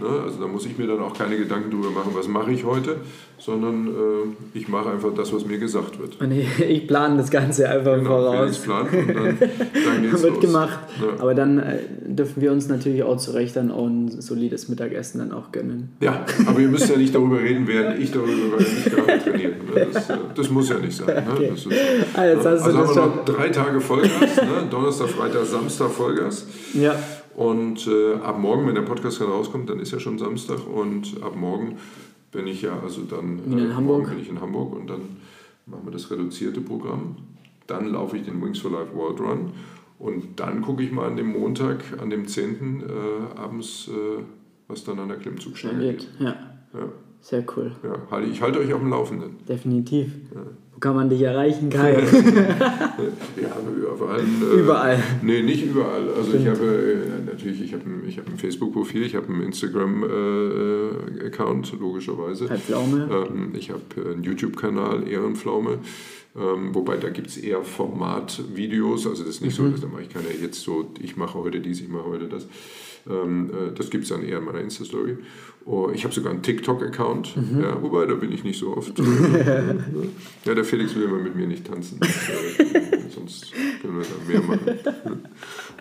Ne, 0.00 0.08
also 0.24 0.40
da 0.40 0.46
muss 0.46 0.64
ich 0.64 0.78
mir 0.78 0.86
dann 0.86 1.00
auch 1.00 1.16
keine 1.16 1.36
Gedanken 1.36 1.70
darüber 1.70 1.90
machen, 1.90 2.12
was 2.14 2.28
mache 2.28 2.52
ich 2.52 2.64
heute, 2.64 3.00
sondern 3.38 3.88
äh, 3.88 4.58
ich 4.58 4.68
mache 4.68 4.90
einfach 4.90 5.12
das, 5.14 5.32
was 5.32 5.44
mir 5.44 5.58
gesagt 5.58 5.98
wird. 5.98 6.20
Und 6.20 6.30
ich, 6.30 6.60
ich 6.68 6.86
plane 6.86 7.16
das 7.16 7.30
Ganze 7.30 7.68
einfach 7.68 7.96
genau, 7.96 8.10
voraus. 8.10 8.58
Plan 8.58 8.86
und 8.86 9.08
dann, 9.08 9.38
dann 9.38 10.02
geht's 10.02 10.22
wird 10.22 10.34
los. 10.34 10.40
gemacht. 10.40 10.78
Ja. 11.00 11.20
Aber 11.20 11.34
dann 11.34 11.58
äh, 11.58 11.78
dürfen 12.06 12.40
wir 12.40 12.52
uns 12.52 12.68
natürlich 12.68 13.02
auch 13.02 13.16
zu 13.16 13.32
Recht 13.32 13.56
dann 13.56 13.70
auch 13.70 13.86
ein 13.86 14.20
solides 14.20 14.68
Mittagessen 14.68 15.18
dann 15.18 15.32
auch 15.32 15.52
gönnen. 15.52 15.90
Ja, 16.00 16.24
aber 16.46 16.60
ihr 16.60 16.68
müsst 16.68 16.88
ja 16.88 16.96
nicht 16.96 17.14
darüber 17.14 17.40
reden, 17.40 17.66
während 17.66 17.98
ich 17.98 18.12
darüber 18.12 18.56
nicht 18.58 18.84
gerade 18.84 19.18
trainiere. 19.18 19.52
Ne? 19.52 19.86
Das, 19.92 20.10
äh, 20.10 20.16
das, 20.34 20.50
muss 20.50 20.68
ja 20.68 20.78
nicht 20.78 20.96
sein. 20.96 21.06
Ne? 21.06 21.24
Okay. 21.32 21.52
Ist, 21.54 21.66
ah, 22.14 22.24
jetzt 22.24 22.46
hast 22.46 22.62
also 22.62 22.78
haben 22.78 22.88
wir 22.88 23.06
noch 23.06 23.24
drei 23.24 23.48
Tage 23.48 23.80
Vollgas, 23.80 24.36
ne? 24.36 24.66
Donnerstag, 24.70 25.08
Freitag, 25.08 25.44
Samstag 25.44 25.90
Vollgas. 25.90 26.46
Ja. 26.74 26.94
Und 27.36 27.88
äh, 27.88 28.14
ab 28.22 28.38
morgen, 28.38 28.66
wenn 28.68 28.76
der 28.76 28.82
Podcast 28.82 29.18
gerade 29.18 29.32
rauskommt, 29.32 29.68
dann 29.68 29.80
ist 29.80 29.92
ja 29.92 29.98
schon 29.98 30.18
Samstag 30.18 30.60
und 30.66 31.16
ab 31.22 31.34
morgen 31.34 31.78
bin 32.34 32.46
ich 32.46 32.62
ja, 32.62 32.78
also 32.82 33.02
dann 33.02 33.40
in 33.46 33.70
äh, 33.70 33.72
Hamburg. 33.72 34.10
bin 34.10 34.18
ich 34.18 34.28
in 34.28 34.40
Hamburg 34.40 34.74
und 34.74 34.90
dann 34.90 35.00
machen 35.66 35.84
wir 35.84 35.92
das 35.92 36.10
reduzierte 36.10 36.60
Programm. 36.60 37.16
Dann 37.66 37.88
laufe 37.88 38.18
ich 38.18 38.24
den 38.24 38.42
Wings 38.42 38.58
for 38.58 38.70
Life 38.70 38.94
World 38.94 39.20
Run 39.20 39.52
und 39.98 40.38
dann 40.38 40.60
gucke 40.60 40.82
ich 40.82 40.92
mal 40.92 41.06
an 41.06 41.16
dem 41.16 41.28
Montag, 41.28 41.82
an 42.00 42.10
dem 42.10 42.26
10. 42.26 42.82
Äh, 42.82 43.38
abends, 43.38 43.88
äh, 43.88 44.22
was 44.68 44.84
dann 44.84 44.98
an 44.98 45.08
der 45.08 45.18
Klimmzugstange 45.18 45.92
geht. 45.92 46.08
Ja. 46.18 46.36
ja. 46.74 46.88
Sehr 47.24 47.44
cool. 47.56 47.72
Ja, 47.82 47.96
ich 48.20 48.40
halte 48.42 48.58
euch 48.58 48.74
auf 48.74 48.80
dem 48.80 48.90
Laufenden. 48.90 49.38
Definitiv. 49.48 50.08
Ja. 50.34 50.42
Wo 50.74 50.78
kann 50.78 50.94
man 50.94 51.08
dich 51.08 51.22
erreichen, 51.22 51.70
Kai? 51.70 51.92
ja, 53.40 53.56
überall. 53.94 54.20
Äh, 54.42 54.60
überall. 54.60 55.02
Nee, 55.22 55.40
nicht 55.40 55.64
überall. 55.64 56.06
Also 56.14 56.28
Stimmt. 56.28 56.42
ich 56.42 56.48
habe 56.50 56.66
äh, 56.66 57.24
natürlich, 57.24 57.62
ich 57.62 57.72
habe 57.72 57.84
ich 58.06 58.18
hab 58.18 58.28
ein 58.28 58.36
Facebook-Profil, 58.36 59.04
ich 59.04 59.14
habe 59.14 59.32
einen 59.32 59.40
Instagram-Account, 59.40 61.72
äh, 61.72 61.76
logischerweise. 61.76 62.50
Herr 62.50 62.58
Pflaume. 62.58 63.08
Ähm, 63.10 63.54
ich 63.56 63.70
habe 63.70 63.80
einen 64.04 64.22
YouTube-Kanal, 64.22 65.08
Ehrenpflaume. 65.08 65.78
Ähm, 66.36 66.74
wobei 66.74 66.98
da 66.98 67.08
gibt 67.08 67.28
es 67.28 67.38
eher 67.38 67.62
Formatvideos, 67.62 69.06
also 69.06 69.22
das 69.22 69.36
ist 69.36 69.40
nicht 69.40 69.58
mhm. 69.58 69.66
so, 69.66 69.70
dass 69.70 69.80
da 69.80 69.86
mache 69.86 70.02
ich 70.02 70.10
keine 70.10 70.28
jetzt 70.28 70.60
so, 70.60 70.90
ich 71.00 71.16
mache 71.16 71.38
heute 71.38 71.60
dies, 71.60 71.80
ich 71.80 71.88
mache 71.88 72.04
heute 72.04 72.28
das. 72.28 72.46
Ähm, 73.08 73.50
äh, 73.50 73.72
das 73.74 73.90
gibt 73.90 74.04
es 74.04 74.10
dann 74.10 74.22
eher 74.22 74.38
in 74.38 74.44
meiner 74.44 74.60
Insta-Story. 74.60 75.18
Oh, 75.66 75.90
ich 75.92 76.04
habe 76.04 76.12
sogar 76.12 76.30
einen 76.30 76.42
TikTok-Account, 76.42 77.36
mhm. 77.36 77.62
ja, 77.62 77.82
wobei 77.82 78.04
da 78.04 78.14
bin 78.14 78.30
ich 78.32 78.44
nicht 78.44 78.58
so 78.58 78.76
oft. 78.76 78.98
ja, 80.44 80.54
der 80.54 80.64
Felix 80.64 80.94
will 80.94 81.04
immer 81.04 81.18
mit 81.18 81.34
mir 81.36 81.46
nicht 81.46 81.66
tanzen. 81.66 81.98
sonst 83.14 83.52
können 83.80 83.98
wir 83.98 84.04
da 84.04 84.32
mehr 84.32 84.42
machen. 84.42 85.20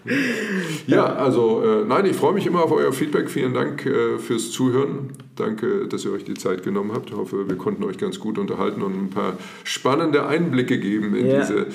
ja, 0.87 1.05
also 1.15 1.63
äh, 1.63 1.85
nein, 1.85 2.05
ich 2.05 2.15
freue 2.15 2.33
mich 2.33 2.45
immer 2.45 2.63
auf 2.63 2.71
euer 2.71 2.93
Feedback. 2.93 3.29
Vielen 3.29 3.53
Dank 3.53 3.85
äh, 3.85 4.17
fürs 4.19 4.51
Zuhören. 4.51 5.11
Danke, 5.35 5.87
dass 5.87 6.05
ihr 6.05 6.11
euch 6.11 6.23
die 6.23 6.35
Zeit 6.35 6.63
genommen 6.63 6.91
habt. 6.93 7.09
Ich 7.09 7.15
hoffe, 7.15 7.49
wir 7.49 7.55
konnten 7.57 7.83
euch 7.83 7.97
ganz 7.97 8.19
gut 8.19 8.37
unterhalten 8.37 8.83
und 8.83 8.93
ein 8.93 9.09
paar 9.09 9.37
spannende 9.63 10.27
Einblicke 10.27 10.79
geben 10.79 11.15
in 11.15 11.25
ja. 11.25 11.41
diese 11.41 11.67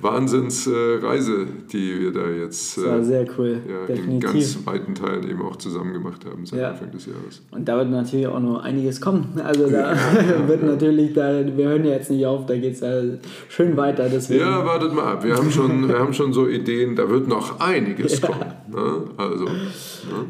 Wahnsinnsreise, 0.00 1.46
die 1.72 2.00
wir 2.00 2.12
da 2.12 2.28
jetzt 2.28 2.76
das 2.76 2.84
war 2.84 3.02
sehr 3.02 3.26
cool. 3.38 3.60
Ja, 3.66 3.94
in 3.94 4.20
ganz 4.20 4.66
weiten 4.66 4.94
Teilen 4.94 5.28
eben 5.28 5.42
auch 5.42 5.56
zusammen 5.56 5.94
gemacht 5.94 6.26
haben 6.26 6.44
seit 6.44 6.60
ja. 6.60 6.70
Anfang 6.70 6.90
des 6.90 7.06
Jahres. 7.06 7.42
Und 7.56 7.66
da 7.66 7.78
wird 7.78 7.90
natürlich 7.90 8.26
auch 8.26 8.38
noch 8.38 8.62
einiges 8.62 9.00
kommen. 9.00 9.40
Also 9.42 9.70
da 9.70 9.94
ja, 9.94 9.98
wird 10.48 10.62
natürlich, 10.62 11.14
da, 11.14 11.42
wir 11.56 11.68
hören 11.68 11.84
ja 11.86 11.92
jetzt 11.92 12.10
nicht 12.10 12.26
auf, 12.26 12.44
da 12.44 12.54
geht 12.54 12.74
es 12.74 12.80
da 12.80 13.00
schön 13.48 13.76
weiter. 13.78 14.08
Deswegen. 14.12 14.40
Ja, 14.40 14.64
wartet 14.64 14.94
mal 14.94 15.14
ab. 15.14 15.24
Wir 15.24 15.34
haben, 15.34 15.50
schon, 15.50 15.88
wir 15.88 15.98
haben 15.98 16.12
schon 16.12 16.34
so 16.34 16.46
Ideen, 16.46 16.96
da 16.96 17.08
wird 17.08 17.28
noch 17.28 17.58
einiges 17.60 18.20
kommen. 18.20 18.44
Ne? 18.70 19.04
Also, 19.16 19.44
ne? 19.44 19.50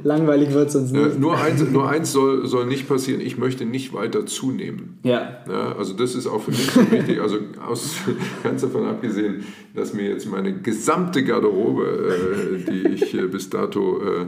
Langweilig 0.04 0.52
wird 0.52 0.68
es 0.68 0.76
uns 0.76 0.92
nicht. 0.92 1.18
nur 1.18 1.36
eins, 1.36 1.68
nur 1.68 1.88
eins 1.88 2.12
soll, 2.12 2.46
soll 2.46 2.66
nicht 2.66 2.88
passieren, 2.88 3.20
ich 3.20 3.38
möchte 3.38 3.64
nicht 3.64 3.92
weiter 3.92 4.24
zunehmen. 4.24 4.98
Ja. 5.02 5.38
ja 5.48 5.74
also 5.76 5.94
das 5.94 6.14
ist 6.14 6.28
auch 6.28 6.42
für 6.42 6.52
mich 6.52 6.70
so 6.70 6.80
wichtig. 6.92 7.20
Also 7.20 7.38
aus, 7.66 7.96
ganz 8.44 8.62
davon 8.62 8.86
abgesehen, 8.86 9.44
dass 9.74 9.94
mir 9.94 10.08
jetzt 10.08 10.30
meine 10.30 10.60
gesamte 10.60 11.24
Garderobe, 11.24 11.84
äh, 11.84 12.70
die 12.70 12.88
ich 12.94 13.14
äh, 13.14 13.26
bis 13.26 13.50
dato 13.50 14.00
äh, 14.00 14.26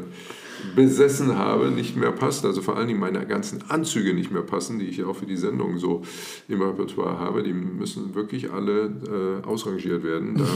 besessen 0.75 1.37
habe, 1.37 1.71
nicht 1.71 1.97
mehr 1.97 2.13
passt. 2.13 2.45
Also 2.45 2.63
vor 2.63 2.77
allen 2.77 2.89
Dingen 2.89 3.01
meine 3.01 3.27
ganzen 3.27 3.63
Anzüge 3.69 4.15
nicht 4.15 4.31
mehr 4.31 4.43
passen, 4.43 4.79
die 4.79 4.87
ich 4.87 4.99
ja 4.99 5.07
auch 5.07 5.17
für 5.17 5.27
die 5.27 5.37
Sendung 5.37 5.79
so 5.79 6.03
im 6.49 6.63
Repertoire 6.63 7.19
habe. 7.19 7.43
Die 7.43 7.53
müssen 7.53 8.15
wirklich 8.15 8.51
alle 8.51 9.43
äh, 9.43 9.47
ausrangiert 9.47 10.03
werden. 10.03 10.37
Da 10.37 10.47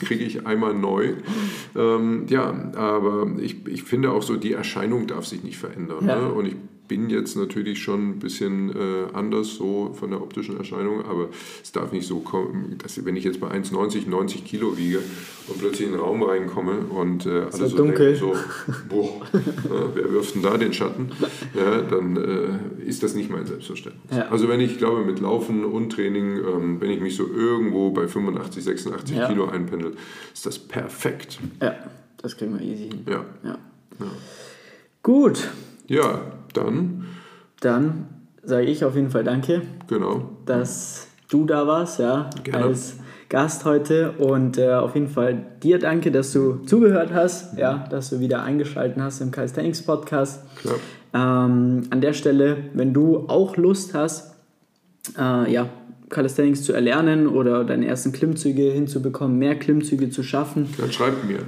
kriege 0.06 0.24
ich 0.24 0.46
einmal 0.46 0.74
neu. 0.74 1.14
Ähm, 1.76 2.26
ja, 2.28 2.72
aber 2.74 3.28
ich, 3.40 3.66
ich 3.66 3.82
finde 3.82 4.10
auch 4.12 4.22
so, 4.22 4.36
die 4.36 4.52
Erscheinung 4.52 5.06
darf 5.06 5.26
sich 5.26 5.42
nicht 5.42 5.58
verändern. 5.58 6.06
Ja. 6.06 6.20
Ne? 6.20 6.32
Und 6.32 6.46
ich 6.46 6.56
bin 6.88 7.10
jetzt 7.10 7.36
natürlich 7.36 7.80
schon 7.82 8.10
ein 8.10 8.18
bisschen 8.18 8.70
äh, 8.70 9.12
anders 9.12 9.54
so 9.54 9.94
von 9.94 10.10
der 10.10 10.22
optischen 10.22 10.56
Erscheinung, 10.56 11.04
aber 11.04 11.28
es 11.62 11.70
darf 11.70 11.92
nicht 11.92 12.06
so 12.06 12.20
kommen, 12.20 12.76
dass 12.82 13.04
wenn 13.04 13.14
ich 13.14 13.24
jetzt 13.24 13.40
bei 13.40 13.48
1,90, 13.48 14.08
90 14.08 14.44
Kilo 14.44 14.76
wiege 14.76 15.00
und 15.46 15.58
plötzlich 15.58 15.86
in 15.86 15.92
den 15.92 16.00
Raum 16.00 16.22
reinkomme 16.22 16.78
und 16.88 17.26
äh, 17.26 17.46
alle 17.52 17.68
so 17.68 17.76
dunkel. 17.76 18.14
denken, 18.14 18.18
so, 18.18 18.34
boah, 18.88 19.20
äh, 19.34 19.94
wer 19.94 20.12
wirft 20.12 20.34
denn 20.34 20.42
da 20.42 20.56
den 20.56 20.72
Schatten? 20.72 21.10
Ja, 21.54 21.82
dann 21.82 22.16
äh, 22.16 22.84
ist 22.84 23.02
das 23.02 23.14
nicht 23.14 23.30
mein 23.30 23.46
Selbstverständnis. 23.46 24.16
Ja. 24.16 24.28
Also 24.28 24.48
wenn 24.48 24.60
ich 24.60 24.78
glaube, 24.78 25.04
mit 25.04 25.20
Laufen 25.20 25.64
und 25.64 25.90
Training, 25.90 26.38
ähm, 26.38 26.80
wenn 26.80 26.90
ich 26.90 27.00
mich 27.00 27.16
so 27.16 27.26
irgendwo 27.26 27.90
bei 27.90 28.08
85, 28.08 28.64
86 28.64 29.16
ja. 29.16 29.28
Kilo 29.28 29.46
einpendel, 29.46 29.94
ist 30.32 30.46
das 30.46 30.58
perfekt. 30.58 31.38
Ja, 31.60 31.76
das 32.22 32.36
kriegen 32.36 32.58
wir 32.58 32.64
easy 32.64 32.88
hin. 32.88 33.04
Ja. 33.06 33.24
ja. 33.44 33.58
Gut. 35.02 35.48
Ja, 35.86 36.37
dann. 36.52 37.04
Dann 37.60 38.06
sage 38.42 38.66
ich 38.66 38.84
auf 38.84 38.94
jeden 38.94 39.10
Fall 39.10 39.24
Danke. 39.24 39.62
Genau. 39.88 40.30
Dass 40.46 41.08
du 41.30 41.44
da 41.44 41.66
warst, 41.66 41.98
ja, 41.98 42.30
Gerne. 42.42 42.64
als 42.64 42.96
Gast 43.28 43.64
heute. 43.64 44.12
Und 44.12 44.58
äh, 44.58 44.72
auf 44.72 44.94
jeden 44.94 45.08
Fall 45.08 45.44
dir 45.62 45.78
danke, 45.78 46.10
dass 46.10 46.32
du 46.32 46.56
zugehört 46.64 47.12
hast, 47.12 47.54
mhm. 47.54 47.58
ja, 47.58 47.86
dass 47.90 48.10
du 48.10 48.20
wieder 48.20 48.42
eingeschaltet 48.42 49.00
hast 49.00 49.20
im 49.20 49.30
Calisthenics 49.30 49.82
Podcast. 49.82 50.42
Ähm, 51.14 51.82
an 51.90 52.00
der 52.00 52.12
Stelle, 52.12 52.56
wenn 52.74 52.92
du 52.92 53.28
auch 53.28 53.56
Lust 53.56 53.94
hast, 53.94 54.34
äh, 55.18 55.50
ja, 55.52 55.68
Calisthenics 56.08 56.62
zu 56.62 56.72
erlernen 56.72 57.26
oder 57.26 57.64
deine 57.64 57.86
ersten 57.86 58.12
Klimmzüge 58.12 58.62
hinzubekommen, 58.62 59.38
mehr 59.38 59.56
Klimmzüge 59.56 60.08
zu 60.10 60.22
schaffen. 60.22 60.68
Dann 60.78 60.92
schreibt 60.92 61.26
mir. 61.26 61.40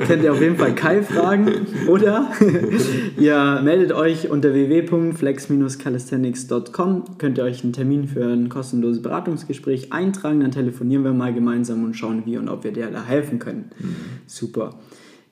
könnt 0.06 0.22
ihr 0.22 0.32
auf 0.32 0.40
jeden 0.40 0.56
Fall 0.56 0.74
Kai 0.74 1.02
fragen. 1.02 1.66
Oder 1.88 2.30
ihr 3.18 3.60
meldet 3.62 3.92
euch 3.92 4.30
unter 4.30 4.54
www.flex-calisthenics.com, 4.54 7.18
könnt 7.18 7.38
ihr 7.38 7.44
euch 7.44 7.62
einen 7.64 7.72
Termin 7.72 8.08
für 8.08 8.26
ein 8.26 8.48
kostenloses 8.48 9.02
Beratungsgespräch 9.02 9.92
eintragen, 9.92 10.40
dann 10.40 10.52
telefonieren 10.52 11.04
wir 11.04 11.12
mal 11.12 11.34
gemeinsam 11.34 11.84
und 11.84 11.94
schauen, 11.94 12.22
wie 12.26 12.38
und 12.38 12.48
ob 12.48 12.64
wir 12.64 12.72
dir 12.72 12.90
da 12.90 13.04
helfen 13.04 13.38
können. 13.38 13.70
Mhm. 13.78 13.94
Super. 14.26 14.74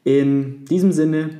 In 0.05 0.65
diesem 0.66 0.93
Sinne 0.93 1.31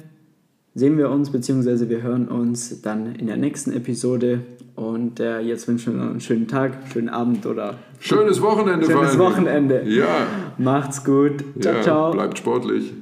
sehen 0.75 0.99
wir 0.99 1.11
uns 1.11 1.31
bzw. 1.31 1.89
wir 1.89 2.03
hören 2.03 2.27
uns 2.29 2.83
dann 2.83 3.15
in 3.15 3.27
der 3.27 3.37
nächsten 3.37 3.73
Episode. 3.73 4.41
Und 4.77 5.21
äh, 5.21 5.41
jetzt 5.41 5.67
wünschen 5.69 5.95
wir 5.95 6.05
noch 6.05 6.11
einen 6.11 6.21
schönen 6.21 6.47
Tag, 6.47 6.73
schönen 6.93 7.09
Abend 7.09 7.47
oder 7.47 7.75
schönes 7.99 8.43
Wochenende. 8.43 8.87
Schönes 8.87 9.19
Wochenende. 9.19 9.83
Ja. 9.87 10.27
Macht's 10.59 11.03
gut. 11.03 11.43
Ciao, 11.61 11.75
ja, 11.75 11.83
ciao. 11.83 12.11
Bleibt 12.13 12.39
sportlich. 12.39 12.93